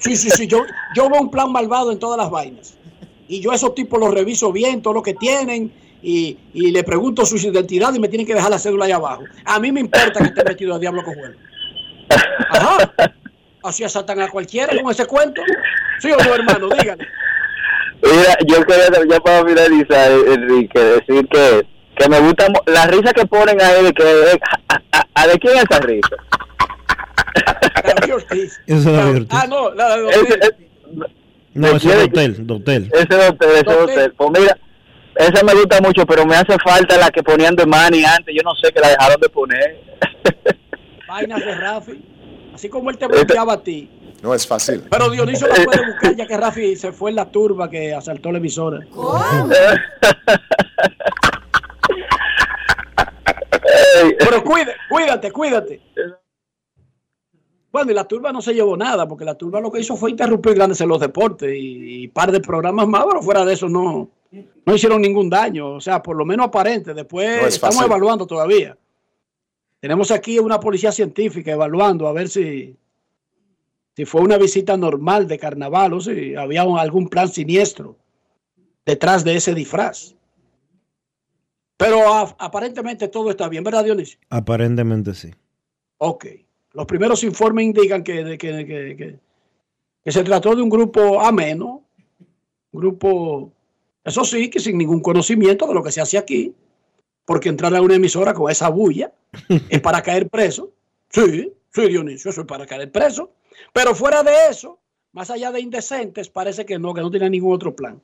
Sí, 0.00 0.16
sí, 0.16 0.28
sí. 0.30 0.46
Yo, 0.46 0.58
yo 0.94 1.08
veo 1.08 1.20
un 1.20 1.30
plan 1.30 1.50
malvado 1.50 1.90
en 1.92 1.98
todas 1.98 2.18
las 2.18 2.30
vainas. 2.30 2.76
Y 3.26 3.40
yo 3.40 3.52
a 3.52 3.54
esos 3.54 3.74
tipos 3.74 3.98
los 3.98 4.12
reviso 4.12 4.52
bien, 4.52 4.82
todo 4.82 4.92
lo 4.94 5.02
que 5.02 5.14
tienen, 5.14 5.72
y, 6.10 6.38
y 6.54 6.70
le 6.70 6.82
pregunto 6.84 7.26
su 7.26 7.36
identidad 7.36 7.92
y 7.94 7.98
me 8.00 8.08
tienen 8.08 8.26
que 8.26 8.34
dejar 8.34 8.50
la 8.50 8.58
cédula 8.58 8.86
ahí 8.86 8.92
abajo. 8.92 9.24
A 9.44 9.58
mí 9.60 9.70
me 9.72 9.80
importa 9.80 10.20
que 10.20 10.24
esté 10.26 10.42
metido 10.44 10.74
a 10.74 10.78
Diablo 10.78 11.02
Cojuelo. 11.04 11.36
Ajá. 12.50 12.92
Así 13.62 13.84
asaltan 13.84 14.20
a 14.22 14.28
cualquiera 14.30 14.72
con 14.80 14.90
ese 14.90 15.04
cuento. 15.06 15.42
Sí 16.00 16.10
o 16.10 16.16
no, 16.16 16.34
hermano, 16.34 16.68
dígale. 16.70 17.06
Mira, 18.02 18.38
yo 18.46 18.64
quería 18.64 18.88
ya 19.10 19.20
para 19.20 19.44
finalizar, 19.46 20.10
Enrique, 20.12 20.78
decir 20.78 21.28
que, 21.28 21.66
que 21.98 22.08
me 22.08 22.20
gusta 22.20 22.46
la 22.66 22.86
risa 22.86 23.12
que 23.12 23.26
ponen 23.26 23.60
ahí 23.60 23.84
de 23.84 23.92
que 23.92 24.04
a, 24.68 24.80
a- 24.92 25.06
a- 25.14 25.26
de 25.26 25.38
quién 25.38 25.56
es 25.58 25.64
esa 25.68 25.80
risa. 25.80 26.16
David 27.84 28.14
Ortiz. 28.14 28.60
Eso 28.66 28.78
es 28.78 28.84
David 28.96 29.16
Ortiz. 29.16 29.28
Ah, 29.32 29.46
no, 29.48 29.74
la 29.74 29.96
de 29.96 30.08
Ese, 30.10 30.20
Ortiz. 30.20 30.38
No, 31.54 31.66
¿De 31.68 31.76
ese 31.76 31.88
es 31.88 31.94
es? 31.94 31.98
de 31.98 32.04
hotel, 32.04 32.46
de 32.46 32.54
hotel. 32.54 32.90
ese 32.94 33.14
hotel, 33.28 33.50
ese 33.50 33.60
Hotel. 33.60 33.76
hotel. 33.82 34.14
Pues 34.16 34.30
mira, 34.40 34.58
esa 35.18 35.42
me 35.42 35.52
gusta 35.52 35.80
mucho, 35.80 36.06
pero 36.06 36.24
me 36.24 36.36
hace 36.36 36.56
falta 36.62 36.96
la 36.96 37.10
que 37.10 37.24
ponían 37.24 37.56
de 37.56 37.66
Manny 37.66 38.04
antes, 38.04 38.32
yo 38.32 38.40
no 38.44 38.54
sé 38.54 38.72
que 38.72 38.78
la 38.78 38.90
dejaron 38.90 39.20
de 39.20 39.28
poner. 39.28 39.82
Vainas 41.08 41.44
de 41.44 41.54
Rafi. 41.56 42.04
Así 42.54 42.68
como 42.68 42.90
él 42.90 42.98
te 42.98 43.08
bloqueaba 43.08 43.54
a 43.54 43.62
ti. 43.62 43.90
No 44.22 44.32
es 44.32 44.46
fácil. 44.46 44.84
Pero 44.88 45.10
Dionisio 45.10 45.48
la 45.48 45.54
puede 45.56 45.86
buscar 45.92 46.14
ya 46.14 46.26
que 46.26 46.36
Rafi 46.36 46.76
se 46.76 46.92
fue 46.92 47.10
en 47.10 47.16
la 47.16 47.30
turba 47.32 47.68
que 47.68 47.92
asaltó 47.92 48.30
la 48.30 48.38
emisora. 48.38 48.78
Pero 54.20 54.44
cuide, 54.44 54.76
cuídate, 54.88 55.32
cuídate. 55.32 55.80
Bueno, 57.72 57.90
y 57.90 57.94
la 57.94 58.04
turba 58.04 58.32
no 58.32 58.40
se 58.40 58.54
llevó 58.54 58.76
nada, 58.76 59.08
porque 59.08 59.24
la 59.24 59.34
turba 59.34 59.60
lo 59.60 59.72
que 59.72 59.80
hizo 59.80 59.96
fue 59.96 60.12
interrumpir 60.12 60.54
grandes 60.54 60.80
en 60.80 60.88
los 60.88 61.00
deportes 61.00 61.50
y, 61.52 62.04
y 62.04 62.08
par 62.08 62.30
de 62.30 62.40
programas 62.40 62.86
más, 62.86 63.04
pero 63.04 63.20
fuera 63.20 63.44
de 63.44 63.54
eso 63.54 63.68
no, 63.68 64.10
no 64.30 64.74
hicieron 64.74 65.00
ningún 65.02 65.30
daño. 65.30 65.74
O 65.74 65.80
sea, 65.80 66.02
por 66.02 66.16
lo 66.16 66.24
menos 66.24 66.46
aparente. 66.46 66.92
Después 66.94 67.40
No 67.40 67.46
es 67.46 67.54
estamos 67.54 67.82
evaluando 67.82 68.26
todavía. 68.26 68.76
Tenemos 69.80 70.10
aquí 70.10 70.38
una 70.38 70.58
policía 70.58 70.90
científica 70.92 71.52
evaluando 71.52 72.08
a 72.08 72.12
ver 72.12 72.28
si, 72.28 72.76
si 73.94 74.04
fue 74.04 74.22
una 74.22 74.36
visita 74.36 74.76
normal 74.76 75.26
de 75.28 75.38
carnaval 75.38 75.92
o 75.94 76.00
si 76.00 76.34
había 76.34 76.64
un- 76.64 76.78
algún 76.78 77.08
plan 77.08 77.28
siniestro 77.28 77.96
detrás 78.84 79.22
de 79.24 79.36
ese 79.36 79.54
disfraz. 79.54 80.14
Pero 81.76 82.12
a- 82.12 82.34
aparentemente 82.40 83.06
todo 83.08 83.30
está 83.30 83.48
bien, 83.48 83.62
¿verdad, 83.62 83.84
Dionisio? 83.84 84.18
Aparentemente 84.30 85.14
sí. 85.14 85.30
Ok. 85.98 86.26
Los 86.72 86.86
primeros 86.86 87.22
informes 87.22 87.66
indican 87.66 88.02
que, 88.02 88.24
de 88.24 88.36
que, 88.38 88.50
que- 88.66 88.96
que- 88.96 89.18
que 90.04 90.12
se 90.12 90.24
trató 90.24 90.56
de 90.56 90.62
un 90.62 90.68
grupo 90.70 91.20
ameno, 91.20 91.84
un 92.72 92.80
grupo, 92.80 93.52
eso 94.08 94.24
sí, 94.24 94.50
que 94.50 94.60
sin 94.60 94.78
ningún 94.78 95.00
conocimiento 95.00 95.66
de 95.66 95.74
lo 95.74 95.82
que 95.82 95.92
se 95.92 96.00
hace 96.00 96.18
aquí, 96.18 96.54
porque 97.24 97.48
entrar 97.48 97.74
a 97.74 97.82
una 97.82 97.94
emisora 97.94 98.34
con 98.34 98.50
esa 98.50 98.68
bulla 98.68 99.12
es 99.68 99.80
para 99.80 100.02
caer 100.02 100.28
preso. 100.28 100.72
Sí, 101.10 101.52
sí, 101.72 101.88
Dionisio, 101.88 102.30
eso 102.30 102.40
es 102.40 102.46
para 102.46 102.66
caer 102.66 102.90
preso. 102.90 103.32
Pero 103.72 103.94
fuera 103.94 104.22
de 104.22 104.32
eso, 104.50 104.78
más 105.12 105.30
allá 105.30 105.52
de 105.52 105.60
indecentes, 105.60 106.28
parece 106.28 106.64
que 106.64 106.78
no, 106.78 106.94
que 106.94 107.00
no 107.00 107.10
tiene 107.10 107.30
ningún 107.30 107.54
otro 107.54 107.74
plan. 107.74 108.00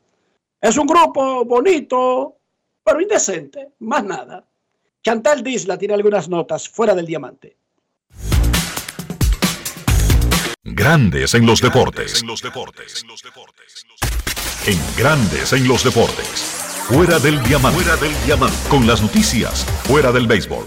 Es 0.60 0.76
un 0.76 0.86
grupo 0.86 1.44
bonito, 1.44 2.36
pero 2.82 3.00
indecente, 3.00 3.70
más 3.80 4.04
nada. 4.04 4.46
Chantal 5.02 5.42
Disla 5.42 5.76
tiene 5.76 5.94
algunas 5.94 6.28
notas 6.28 6.68
fuera 6.68 6.94
del 6.94 7.06
diamante. 7.06 7.56
Grandes 10.62 11.34
en 11.34 11.46
los 11.46 11.60
deportes. 11.60 12.22
En 12.22 12.28
Grandes 14.96 15.52
en 15.52 15.68
los 15.68 15.84
deportes. 15.84 16.26
Fuera 16.88 17.18
del 17.18 17.42
diamante. 17.42 17.82
Fuera 17.82 18.00
del 18.00 18.12
diamante. 18.24 18.56
Con 18.70 18.86
las 18.86 19.02
noticias. 19.02 19.66
Fuera 19.84 20.10
del 20.10 20.26
béisbol. 20.26 20.64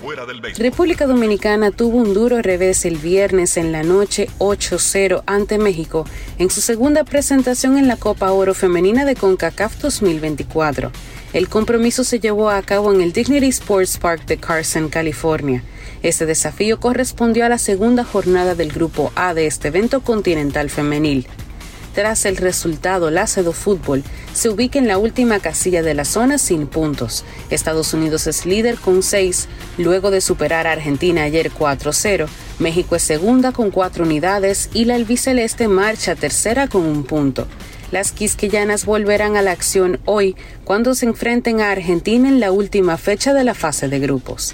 República 0.56 1.08
Dominicana 1.08 1.72
tuvo 1.72 1.98
un 1.98 2.14
duro 2.14 2.44
revés 2.44 2.86
el 2.86 2.98
viernes 2.98 3.58
en 3.58 3.72
la 3.72 3.82
noche 3.82 4.30
8-0 4.38 5.24
ante 5.26 5.58
México 5.58 6.06
en 6.38 6.52
su 6.52 6.62
segunda 6.62 7.06
presentación 7.06 7.80
en 7.80 7.88
la 7.88 7.98
Copa 7.98 8.32
Oro 8.32 8.54
Femenina 8.54 9.04
de 9.04 9.16
CONCACAF 9.16 9.82
2024. 9.82 10.92
El 11.34 11.50
compromiso 11.50 12.04
se 12.04 12.20
llevó 12.20 12.52
a 12.52 12.62
cabo 12.62 12.94
en 12.94 13.02
el 13.02 13.14
Dignity 13.14 13.48
Sports 13.48 13.98
Park 13.98 14.28
de 14.28 14.38
Carson, 14.38 14.90
California. 14.90 15.64
Este 16.04 16.28
desafío 16.28 16.80
correspondió 16.80 17.46
a 17.46 17.50
la 17.50 17.58
segunda 17.58 18.04
jornada 18.04 18.54
del 18.54 18.72
Grupo 18.72 19.12
A 19.16 19.34
de 19.34 19.48
este 19.48 19.70
evento 19.70 20.02
continental 20.02 20.70
femenil. 20.70 21.28
Tras 21.98 22.26
el 22.26 22.38
resultado, 22.38 23.10
la 23.10 23.26
Cedo 23.26 23.54
Fútbol 23.54 24.04
se 24.32 24.50
ubica 24.50 24.78
en 24.78 24.88
la 24.88 25.00
última 25.00 25.40
casilla 25.40 25.82
de 25.82 25.96
la 25.96 26.06
zona 26.06 26.38
sin 26.38 26.68
puntos. 26.68 27.26
Estados 27.50 27.92
Unidos 27.92 28.28
es 28.28 28.46
líder 28.46 28.76
con 28.76 29.02
6, 29.02 29.48
luego 29.80 30.12
de 30.12 30.22
superar 30.22 30.68
a 30.68 30.74
Argentina 30.74 31.24
ayer 31.24 31.52
4-0. 31.52 32.28
México 32.60 32.96
es 32.96 33.02
segunda 33.02 33.52
con 33.52 33.72
4 33.72 34.04
unidades 34.04 34.70
y 34.76 34.86
la 34.86 34.94
albiceleste 34.94 35.68
marcha 35.68 36.14
tercera 36.14 36.68
con 36.68 36.84
un 36.84 37.04
punto. 37.04 37.48
Las 37.90 38.12
quisqueyanas 38.12 38.86
volverán 38.86 39.36
a 39.36 39.42
la 39.42 39.50
acción 39.50 40.00
hoy 40.06 40.36
cuando 40.66 40.94
se 40.94 41.08
enfrenten 41.08 41.62
a 41.62 41.72
Argentina 41.72 42.30
en 42.30 42.40
la 42.40 42.52
última 42.52 42.98
fecha 42.98 43.34
de 43.34 43.44
la 43.44 43.56
fase 43.56 43.88
de 43.88 43.98
grupos. 43.98 44.54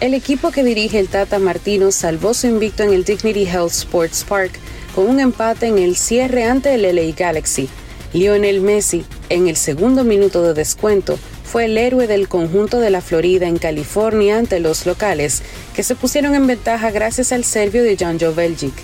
El 0.00 0.14
equipo 0.14 0.52
que 0.52 0.64
dirige 0.64 0.98
el 0.98 1.08
Tata 1.08 1.38
Martino 1.38 1.92
salvó 1.92 2.32
su 2.32 2.46
invicto 2.46 2.82
en 2.82 2.94
el 2.94 3.04
Dignity 3.04 3.44
Health 3.44 3.72
Sports 3.72 4.24
Park 4.26 4.52
con 4.94 5.08
un 5.08 5.20
empate 5.20 5.66
en 5.66 5.78
el 5.78 5.96
cierre 5.96 6.44
ante 6.44 6.74
el 6.74 6.82
LA 6.82 7.14
Galaxy. 7.16 7.68
Lionel 8.12 8.60
Messi, 8.60 9.04
en 9.30 9.48
el 9.48 9.56
segundo 9.56 10.04
minuto 10.04 10.42
de 10.42 10.54
descuento, 10.54 11.18
fue 11.44 11.64
el 11.66 11.78
héroe 11.78 12.06
del 12.06 12.28
conjunto 12.28 12.80
de 12.80 12.90
la 12.90 13.00
Florida 13.00 13.46
en 13.46 13.58
California 13.58 14.38
ante 14.38 14.60
los 14.60 14.86
locales, 14.86 15.42
que 15.74 15.82
se 15.82 15.94
pusieron 15.94 16.34
en 16.34 16.46
ventaja 16.46 16.90
gracias 16.90 17.32
al 17.32 17.44
serbio 17.44 17.82
de 17.82 17.96
Joe 17.98 18.34
Belgic. 18.34 18.74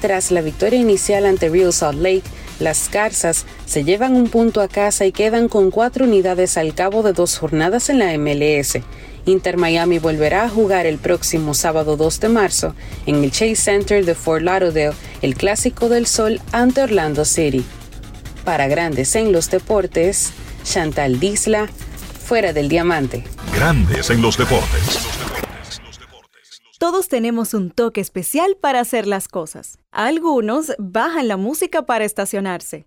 Tras 0.00 0.32
la 0.32 0.40
victoria 0.40 0.80
inicial 0.80 1.26
ante 1.26 1.48
Real 1.48 1.72
Salt 1.72 2.00
Lake, 2.00 2.24
las 2.58 2.88
Carzas 2.88 3.44
se 3.66 3.84
llevan 3.84 4.14
un 4.14 4.28
punto 4.28 4.60
a 4.60 4.68
casa 4.68 5.06
y 5.06 5.12
quedan 5.12 5.48
con 5.48 5.70
cuatro 5.70 6.04
unidades 6.04 6.56
al 6.56 6.74
cabo 6.74 7.02
de 7.02 7.12
dos 7.12 7.38
jornadas 7.38 7.88
en 7.88 7.98
la 7.98 8.16
MLS. 8.18 8.78
Inter 9.24 9.56
Miami 9.56 9.98
volverá 9.98 10.44
a 10.44 10.48
jugar 10.48 10.86
el 10.86 10.98
próximo 10.98 11.54
sábado 11.54 11.96
2 11.96 12.20
de 12.20 12.28
marzo 12.28 12.74
en 13.06 13.22
el 13.22 13.30
Chase 13.30 13.56
Center 13.56 14.04
de 14.04 14.14
Fort 14.14 14.42
Lauderdale 14.42 14.94
el 15.22 15.34
Clásico 15.34 15.88
del 15.88 16.06
Sol 16.06 16.40
ante 16.50 16.82
Orlando 16.82 17.24
City. 17.24 17.64
Para 18.44 18.66
Grandes 18.66 19.14
en 19.14 19.32
los 19.32 19.50
Deportes, 19.50 20.32
Chantal 20.64 21.20
Disla, 21.20 21.68
fuera 21.68 22.52
del 22.52 22.68
diamante. 22.68 23.24
Grandes 23.54 24.10
en 24.10 24.20
los 24.20 24.36
deportes. 24.36 24.98
Todos 26.78 27.08
tenemos 27.08 27.54
un 27.54 27.70
toque 27.70 28.00
especial 28.00 28.56
para 28.60 28.80
hacer 28.80 29.06
las 29.06 29.28
cosas. 29.28 29.78
Algunos 29.92 30.72
bajan 30.78 31.28
la 31.28 31.36
música 31.36 31.82
para 31.82 32.04
estacionarse. 32.04 32.86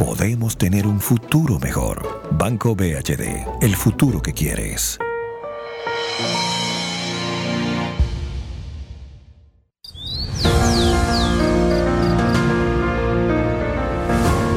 podemos 0.00 0.56
tener 0.56 0.86
un 0.86 0.98
futuro 0.98 1.58
mejor. 1.58 2.22
Banco 2.30 2.74
BHD, 2.74 3.46
el 3.60 3.76
futuro 3.76 4.22
que 4.22 4.32
quieres. 4.32 4.98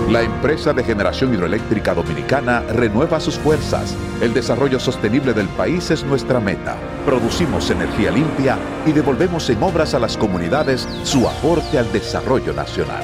La 0.09 0.21
empresa 0.21 0.71
de 0.71 0.81
generación 0.81 1.33
hidroeléctrica 1.33 1.93
dominicana 1.93 2.61
renueva 2.61 3.19
sus 3.19 3.35
fuerzas. 3.35 3.97
El 4.21 4.33
desarrollo 4.33 4.79
sostenible 4.79 5.33
del 5.33 5.49
país 5.49 5.91
es 5.91 6.05
nuestra 6.05 6.39
meta. 6.39 6.77
Producimos 7.05 7.69
energía 7.69 8.11
limpia 8.11 8.57
y 8.85 8.93
devolvemos 8.93 9.49
en 9.49 9.61
obras 9.61 9.93
a 9.93 9.99
las 9.99 10.15
comunidades 10.15 10.87
su 11.03 11.27
aporte 11.27 11.77
al 11.77 11.91
desarrollo 11.91 12.53
nacional. 12.53 13.03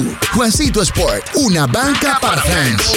Juancito 0.33 0.81
Sport, 0.81 1.25
una 1.35 1.67
banca 1.67 2.17
para 2.21 2.41
fans. 2.41 2.95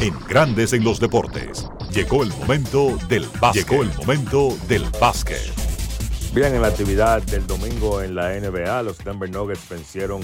En 0.00 0.14
Grandes 0.28 0.72
en 0.72 0.84
los 0.84 1.00
Deportes, 1.00 1.66
llegó 1.92 2.22
el 2.22 2.30
momento 2.30 2.98
del 3.08 3.26
básquet. 3.40 3.68
Llegó 3.68 3.82
el 3.82 3.90
momento 3.94 4.56
del 4.68 4.84
básquet. 5.00 5.52
Bien, 6.34 6.54
en 6.54 6.62
la 6.62 6.68
actividad 6.68 7.22
del 7.22 7.46
domingo 7.46 8.02
en 8.02 8.14
la 8.14 8.38
NBA, 8.38 8.82
los 8.82 8.98
Denver 8.98 9.30
Nuggets 9.30 9.68
vencieron 9.68 10.22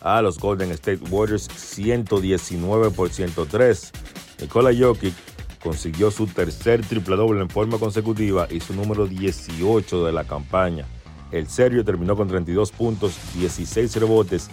a 0.00 0.20
los 0.20 0.38
Golden 0.38 0.70
State 0.72 1.00
Warriors 1.08 1.48
119 1.56 2.90
por 2.90 3.10
103. 3.10 3.92
Nikola 4.40 4.70
Jokic 4.78 5.14
consiguió 5.62 6.10
su 6.10 6.26
tercer 6.26 6.84
triple 6.84 7.16
doble 7.16 7.40
en 7.40 7.48
forma 7.48 7.78
consecutiva 7.78 8.46
y 8.50 8.60
su 8.60 8.74
número 8.74 9.06
18 9.06 10.04
de 10.04 10.12
la 10.12 10.24
campaña. 10.24 10.86
El 11.30 11.48
serio 11.48 11.84
terminó 11.84 12.16
con 12.16 12.28
32 12.28 12.72
puntos, 12.72 13.16
16 13.34 13.96
rebotes 13.96 14.50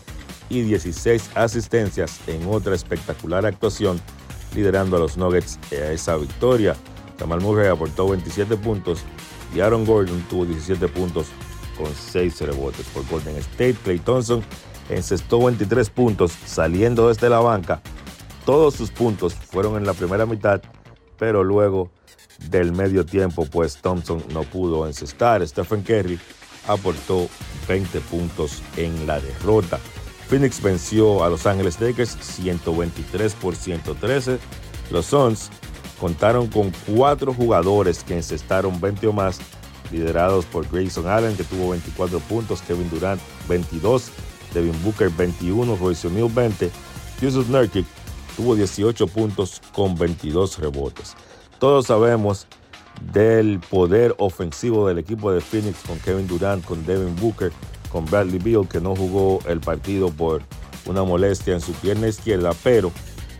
y 0.49 0.61
16 0.61 1.31
asistencias 1.35 2.19
en 2.27 2.48
otra 2.48 2.76
espectacular 2.76 3.45
actuación, 3.45 4.02
liderando 4.56 4.98
a 4.98 4.99
los 4.99 5.18
Nuggets 5.18 5.60
a 5.72 5.91
esa 5.91 6.18
victoria. 6.18 6.76
Jamal 7.19 7.41
Murray 7.41 7.68
aportó 7.68 8.10
27 8.10 8.57
puntos 8.57 9.03
y 9.56 9.60
Aaron 9.60 9.85
Gordon 9.85 10.22
tuvo 10.30 10.45
17 10.45 10.88
puntos 10.88 11.27
con 11.77 11.93
6 11.93 12.41
rebotes 12.41 12.85
por 12.88 13.07
Golden 13.07 13.38
State. 13.38 13.76
Clay 13.84 13.99
Thompson 13.99 14.43
encestó 14.89 15.43
23 15.45 15.89
puntos 15.89 16.31
saliendo 16.45 17.07
desde 17.07 17.30
la 17.30 17.39
banca. 17.39 17.81
Todos 18.45 18.73
sus 18.73 18.89
puntos 18.89 19.35
fueron 19.35 19.77
en 19.77 19.85
la 19.85 19.93
primera 19.93 20.26
mitad, 20.26 20.61
pero 21.18 21.43
luego 21.43 21.91
del 22.49 22.72
medio 22.72 23.06
tiempo, 23.06 23.45
pues 23.45 23.77
Thompson 23.77 24.23
no 24.34 24.43
pudo 24.43 24.88
encestar. 24.88 25.48
Stephen 25.48 25.84
Curry 25.84 26.19
aportó 26.67 27.29
20 27.67 27.99
puntos 28.01 28.61
en 28.77 29.07
la 29.07 29.19
derrota. 29.19 29.79
Phoenix 30.27 30.61
venció 30.61 31.23
a 31.23 31.29
Los 31.29 31.45
Ángeles 31.45 31.79
Lakers 31.81 32.17
123 32.21 33.33
por 33.35 33.55
113. 33.55 34.39
Los 34.89 35.07
Suns 35.07 35.49
contaron 35.99 36.47
con 36.47 36.71
cuatro 36.88 37.33
jugadores 37.33 38.03
que 38.03 38.15
encestaron 38.15 38.79
20 38.79 39.07
o 39.07 39.13
más, 39.13 39.39
liderados 39.91 40.45
por 40.45 40.67
Grayson 40.69 41.07
Allen, 41.07 41.35
que 41.35 41.43
tuvo 41.43 41.71
24 41.71 42.19
puntos, 42.21 42.61
Kevin 42.61 42.89
Durant 42.89 43.21
22, 43.47 44.09
Devin 44.53 44.83
Booker 44.83 45.09
21, 45.09 45.75
Royce 45.75 46.07
O'Neal 46.07 46.29
20, 46.29 46.71
Yusuf 47.21 47.47
Nurkic 47.49 47.85
tuvo 48.35 48.55
18 48.55 49.07
puntos 49.07 49.61
con 49.73 49.95
22 49.95 50.59
rebotes. 50.59 51.15
Todos 51.59 51.88
sabemos 51.88 52.47
del 53.13 53.59
poder 53.59 54.15
ofensivo 54.17 54.87
del 54.87 54.99
equipo 54.99 55.31
de 55.31 55.41
Phoenix 55.41 55.79
con 55.87 55.99
Kevin 55.99 56.27
Durant, 56.27 56.63
con 56.63 56.85
Devin 56.85 57.15
Booker, 57.15 57.51
con 57.91 58.05
Bradley 58.05 58.39
Beal, 58.39 58.67
que 58.67 58.79
no 58.79 58.95
jugó 58.95 59.39
el 59.47 59.59
partido 59.59 60.09
por 60.09 60.41
una 60.85 61.03
molestia 61.03 61.53
en 61.53 61.61
su 61.61 61.73
pierna 61.73 62.07
izquierda, 62.07 62.51
pero 62.63 62.91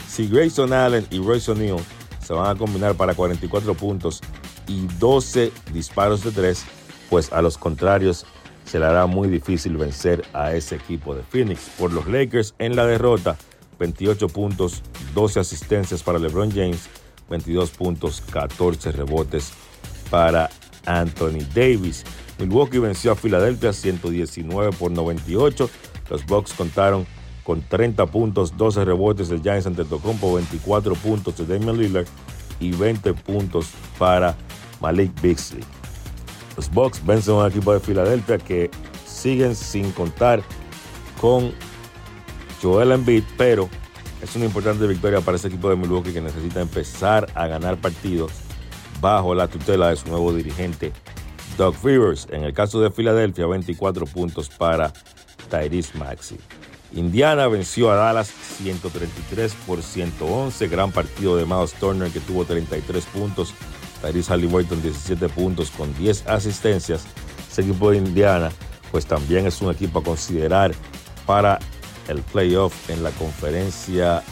si 0.08 0.28
Grayson 0.28 0.74
Allen 0.74 1.06
y 1.10 1.20
Royce 1.20 1.52
O'Neal 1.52 1.80
se 2.24 2.34
van 2.34 2.56
a 2.56 2.58
combinar 2.58 2.96
para 2.96 3.14
44 3.14 3.74
puntos 3.76 4.22
y 4.68 4.88
12 5.00 5.52
disparos 5.74 6.24
de 6.24 6.32
tres, 6.32 6.66
pues 7.10 7.32
a 7.32 7.42
los 7.42 7.58
contrarios 7.58 8.26
se 8.66 8.80
le 8.80 8.86
hará 8.86 9.06
muy 9.06 9.28
difícil 9.28 9.78
vencer 9.78 10.24
a 10.34 10.54
ese 10.54 10.76
equipo 10.76 11.16
de 11.16 11.24
Phoenix. 11.24 11.70
Por 11.78 11.92
los 11.92 12.08
Lakers 12.08 12.56
en 12.60 12.76
la 12.76 12.86
derrota, 12.86 13.38
28 13.80 14.28
puntos, 14.30 14.84
12 15.14 15.40
asistencias 15.40 16.04
para 16.04 16.20
LeBron 16.20 16.52
James, 16.52 16.88
22 17.32 17.72
puntos, 17.72 18.22
14 18.32 18.92
rebotes 18.92 19.54
para 20.12 20.50
Anthony 20.86 21.40
Davis. 21.56 22.04
Milwaukee 22.38 22.78
venció 22.78 23.14
a 23.14 23.16
Filadelfia 23.16 23.74
119 23.74 24.72
por 24.74 24.92
98. 24.92 25.70
Los 26.10 26.26
Bucks 26.26 26.54
contaron 26.54 27.08
con 27.44 27.62
30 27.62 28.06
puntos, 28.08 28.56
12 28.58 28.86
rebotes 28.86 29.30
de 29.30 29.40
Giants 29.40 29.66
ante 29.66 29.86
Tocompo, 29.86 30.36
24 30.36 30.94
puntos 30.96 31.38
de 31.38 31.46
Damian 31.46 31.78
Lillard 31.78 32.08
y 32.60 32.72
20 32.72 33.14
puntos 33.14 33.70
para 33.98 34.36
Malik 34.80 35.20
Beasley. 35.22 35.64
Los 36.58 36.70
Bucks 36.70 37.04
vencen 37.06 37.36
a 37.36 37.38
un 37.38 37.48
equipo 37.48 37.74
de 37.74 37.80
Filadelfia 37.80 38.38
que 38.38 38.70
siguen 39.08 39.56
sin 39.56 39.92
contar 39.92 40.44
con 41.20 41.54
Joel 42.62 42.92
Embiid, 42.92 43.24
pero 43.38 43.70
es 44.22 44.36
una 44.36 44.46
importante 44.46 44.86
victoria 44.88 45.22
para 45.22 45.38
ese 45.38 45.48
equipo 45.48 45.70
de 45.70 45.76
Milwaukee 45.76 46.14
que 46.14 46.22
necesita 46.22 46.62
empezar 46.62 47.28
a 47.36 47.48
ganar 47.48 47.78
partidos 47.78 48.32
bajo 49.00 49.34
la 49.34 49.48
tutela 49.48 49.90
de 49.90 49.96
su 49.96 50.08
nuevo 50.10 50.34
dirigente 50.34 50.94
Doug 51.58 51.76
Rivers. 51.84 52.28
En 52.32 52.44
el 52.44 52.54
caso 52.54 52.80
de 52.82 52.92
Filadelfia, 52.92 53.48
24 53.48 54.06
puntos 54.06 54.50
para 54.50 54.94
Tyrese 55.50 55.98
Maxey. 55.98 56.38
Indiana 56.94 57.48
venció 57.48 57.90
a 57.92 57.96
Dallas 57.96 58.32
133 58.58 59.54
por 59.66 59.82
111. 59.82 60.68
Gran 60.68 60.92
partido 60.92 61.38
de 61.38 61.46
Miles 61.46 61.74
Turner 61.74 62.12
que 62.12 62.20
tuvo 62.20 62.46
33 62.46 63.06
puntos. 63.06 63.54
Tyrese 64.02 64.32
Halliburton 64.32 64.82
17 64.82 65.30
puntos 65.30 65.72
con 65.72 65.94
10 65.98 66.28
asistencias. 66.28 67.06
Ese 67.50 67.62
equipo 67.62 67.92
de 67.92 67.98
Indiana 67.98 68.52
pues 68.92 69.06
también 69.06 69.48
es 69.48 69.62
un 69.62 69.72
equipo 69.72 70.00
a 70.00 70.04
considerar 70.04 70.74
para 71.26 71.60
el 72.08 72.22
playoff 72.22 72.90
en 72.90 73.04
la 73.04 73.12
conferencia 73.12 74.24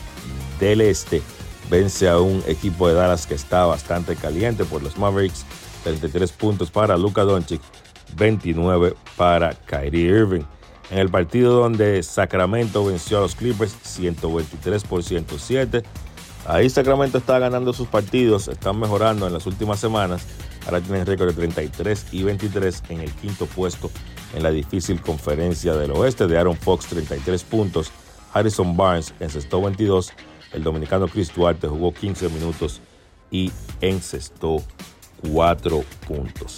del 0.59 0.81
Este. 0.81 1.21
Vence 1.69 2.09
a 2.09 2.19
un 2.19 2.43
equipo 2.47 2.87
de 2.87 2.95
Dallas 2.95 3.27
que 3.27 3.35
está 3.35 3.65
bastante 3.65 4.15
caliente 4.15 4.65
por 4.65 4.81
los 4.81 4.97
Mavericks. 4.97 5.45
33 5.83 6.31
puntos 6.33 6.71
para 6.71 6.97
Luka 6.97 7.23
Doncic, 7.23 7.61
29 8.17 8.95
para 9.15 9.53
Kyrie 9.53 10.07
Irving. 10.07 10.43
En 10.91 10.97
el 10.97 11.09
partido 11.09 11.53
donde 11.53 12.01
Sacramento 12.01 12.83
venció 12.83 13.19
a 13.19 13.21
los 13.21 13.35
Clippers 13.35 13.75
123 13.83 14.83
por 14.83 15.03
107. 15.03 15.83
Ahí 16.47 16.69
Sacramento 16.69 17.19
está 17.19 17.37
ganando 17.37 17.73
sus 17.73 17.87
partidos, 17.87 18.47
están 18.47 18.79
mejorando 18.79 19.27
en 19.27 19.33
las 19.33 19.45
últimas 19.45 19.79
semanas. 19.79 20.25
Ahora 20.65 20.81
tienen 20.81 21.05
récord 21.05 21.29
de 21.29 21.33
33 21.33 22.07
y 22.11 22.23
23 22.23 22.83
en 22.89 23.01
el 23.01 23.11
quinto 23.13 23.45
puesto 23.45 23.89
en 24.33 24.43
la 24.43 24.51
difícil 24.51 25.01
conferencia 25.01 25.73
del 25.73 25.91
oeste 25.91 26.27
de 26.27 26.37
Aaron 26.37 26.55
Fox 26.55 26.87
33 26.87 27.43
puntos. 27.43 27.91
Harrison 28.33 28.77
Barnes 28.77 29.13
encestó 29.19 29.61
22. 29.61 30.11
El 30.53 30.63
dominicano 30.63 31.07
Chris 31.07 31.33
Duarte 31.33 31.67
jugó 31.67 31.93
15 31.93 32.29
minutos 32.29 32.81
y 33.31 33.51
encestó 33.81 34.61
4 35.31 35.83
puntos. 36.07 36.57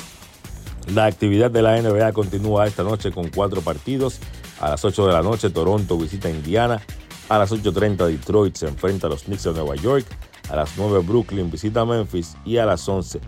La 0.93 1.05
actividad 1.05 1.51
de 1.51 1.61
la 1.61 1.79
NBA 1.81 2.11
continúa 2.11 2.65
esta 2.65 2.83
noche 2.83 3.11
con 3.11 3.29
cuatro 3.29 3.61
partidos. 3.61 4.19
A 4.59 4.69
las 4.69 4.83
8 4.83 5.07
de 5.07 5.13
la 5.13 5.21
noche 5.21 5.49
Toronto 5.49 5.97
visita 5.97 6.29
Indiana. 6.29 6.81
A 7.29 7.37
las 7.37 7.51
8.30 7.51 8.07
Detroit 8.07 8.55
se 8.55 8.67
enfrenta 8.67 9.07
a 9.07 9.09
los 9.09 9.23
Knicks 9.23 9.43
de 9.43 9.53
Nueva 9.53 9.75
York. 9.75 10.05
A 10.49 10.55
las 10.55 10.71
9 10.77 10.99
Brooklyn 11.05 11.49
visita 11.49 11.85
Memphis. 11.85 12.35
Y 12.45 12.57
a 12.57 12.65
las 12.65 12.87
11 12.89 13.21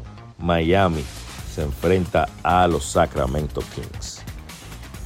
Miami 0.43 1.03
se 1.55 1.63
enfrenta 1.63 2.27
a 2.43 2.67
los 2.67 2.85
Sacramento 2.85 3.61
Kings. 3.73 4.21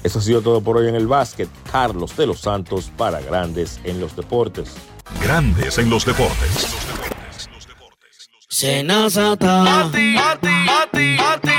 Eso 0.03 0.19
ha 0.19 0.21
sido 0.21 0.41
todo 0.41 0.61
por 0.61 0.77
hoy 0.77 0.87
en 0.87 0.95
el 0.95 1.07
básquet. 1.07 1.47
Carlos 1.71 2.17
de 2.17 2.25
los 2.25 2.41
Santos 2.41 2.91
para 2.97 3.21
Grandes 3.21 3.79
en 3.83 3.99
los 3.99 4.15
Deportes. 4.15 4.73
Grandes 5.21 5.77
en 5.77 5.89
los 5.89 6.05
Deportes. 6.05 6.67
Senazata. 8.49 9.63
Pati, 9.63 10.15
pati, 10.15 10.47
pati, 10.67 11.17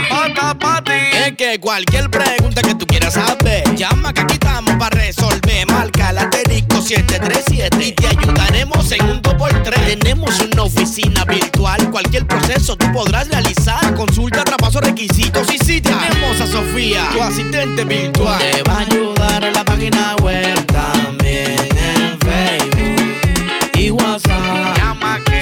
pati, 0.08 0.58
pati, 0.58 0.92
Es 1.14 1.36
que 1.36 1.60
cualquier 1.60 2.10
pregunta 2.10 2.62
que 2.62 2.74
tú 2.74 2.86
quieras 2.86 3.14
saber, 3.14 3.62
llama 3.76 4.12
que 4.12 4.22
aquí 4.22 4.34
estamos 4.34 4.74
para 4.76 4.96
resolver. 4.96 5.70
Marca 5.70 6.12
la 6.12 6.22
asterisco 6.22 6.67
737 6.88 7.84
y 7.84 7.92
te 7.92 8.06
ayudaremos 8.06 8.90
en 8.92 9.04
un 9.10 9.20
2x3. 9.20 9.98
Tenemos 9.98 10.40
una 10.40 10.62
oficina 10.62 11.22
virtual, 11.26 11.90
cualquier 11.90 12.26
proceso 12.26 12.78
tú 12.78 12.90
podrás 12.94 13.28
realizar. 13.28 13.94
Consulta, 13.94 14.42
traspaso, 14.42 14.80
requisitos 14.80 15.52
y 15.52 15.58
si 15.58 15.82
tenemos 15.82 16.40
a 16.40 16.46
Sofía, 16.46 17.10
tu 17.12 17.22
asistente 17.22 17.84
virtual. 17.84 18.38
Te 18.38 18.62
va 18.62 18.78
a 18.78 18.80
ayudar 18.80 19.44
en 19.44 19.52
la 19.52 19.64
página 19.66 20.16
web 20.22 20.64
también 20.64 21.58
en 21.76 22.18
Facebook 22.20 23.74
y 23.74 23.90
WhatsApp. 23.90 24.78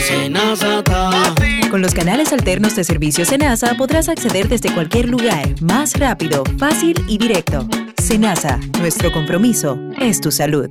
Senazata. 0.01 1.35
los 1.73 1.95
canales 1.95 2.33
alternos 2.33 2.75
de 2.75 2.83
servicio 2.83 3.25
Senasa 3.25 3.75
podrás 3.75 4.09
acceder 4.09 4.49
desde 4.49 4.73
cualquier 4.73 5.09
lugar, 5.09 5.55
más 5.61 5.93
rápido, 5.93 6.43
fácil 6.59 6.97
y 7.07 7.19
directo. 7.19 7.69
Senasa, 8.03 8.59
nuestro 8.81 9.13
compromiso 9.13 9.79
es 10.01 10.21
tu 10.21 10.33
salud. 10.33 10.71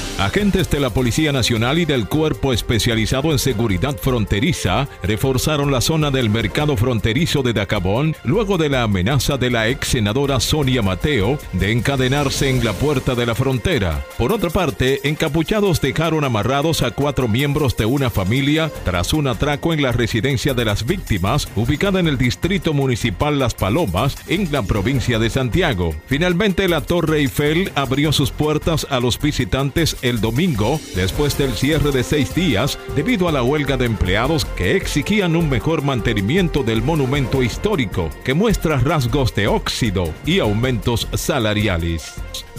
Agentes 0.21 0.69
de 0.69 0.79
la 0.79 0.91
Policía 0.91 1.31
Nacional 1.31 1.79
y 1.79 1.85
del 1.85 2.07
Cuerpo 2.07 2.53
Especializado 2.53 3.31
en 3.31 3.39
Seguridad 3.39 3.97
Fronteriza 3.97 4.87
reforzaron 5.01 5.71
la 5.71 5.81
zona 5.81 6.11
del 6.11 6.29
mercado 6.29 6.77
fronterizo 6.77 7.41
de 7.41 7.53
Dacabón 7.53 8.15
luego 8.23 8.59
de 8.59 8.69
la 8.69 8.83
amenaza 8.83 9.37
de 9.37 9.49
la 9.49 9.67
ex 9.67 9.87
senadora 9.87 10.39
Sonia 10.39 10.83
Mateo 10.83 11.39
de 11.53 11.71
encadenarse 11.71 12.51
en 12.51 12.63
la 12.63 12.73
puerta 12.73 13.15
de 13.15 13.25
la 13.25 13.33
frontera. 13.33 14.05
Por 14.19 14.31
otra 14.31 14.51
parte, 14.51 14.99
encapuchados 15.09 15.81
dejaron 15.81 16.23
amarrados 16.23 16.83
a 16.83 16.91
cuatro 16.91 17.27
miembros 17.27 17.75
de 17.75 17.85
una 17.85 18.11
familia 18.11 18.71
tras 18.85 19.13
un 19.13 19.25
atraco 19.25 19.73
en 19.73 19.81
la 19.81 19.91
residencia 19.91 20.53
de 20.53 20.65
las 20.65 20.85
víctimas 20.85 21.47
ubicada 21.55 21.99
en 21.99 22.07
el 22.07 22.19
distrito 22.19 22.73
municipal 22.73 23.39
Las 23.39 23.55
Palomas 23.55 24.15
en 24.27 24.51
la 24.51 24.61
provincia 24.61 25.17
de 25.17 25.31
Santiago. 25.31 25.95
Finalmente, 26.05 26.67
la 26.67 26.81
Torre 26.81 27.21
Eiffel 27.21 27.71
abrió 27.73 28.11
sus 28.11 28.29
puertas 28.29 28.85
a 28.91 28.99
los 28.99 29.19
visitantes 29.19 29.97
el 30.11 30.21
domingo 30.21 30.79
después 30.95 31.35
del 31.37 31.53
cierre 31.53 31.91
de 31.91 32.03
seis 32.03 32.35
días 32.35 32.77
debido 32.95 33.27
a 33.27 33.31
la 33.31 33.41
huelga 33.41 33.77
de 33.77 33.85
empleados 33.85 34.45
que 34.45 34.75
exigían 34.75 35.35
un 35.35 35.49
mejor 35.49 35.81
mantenimiento 35.81 36.61
del 36.61 36.83
monumento 36.83 37.41
histórico 37.41 38.11
que 38.23 38.35
muestra 38.35 38.77
rasgos 38.77 39.33
de 39.33 39.47
óxido 39.47 40.13
y 40.25 40.39
aumentos 40.39 41.07
salariales. 41.13 42.13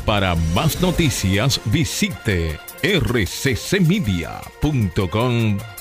Para 0.05 0.35
más 0.55 0.81
noticias 0.81 1.61
visite 1.67 2.59
rccmedia.com.de 2.83 5.73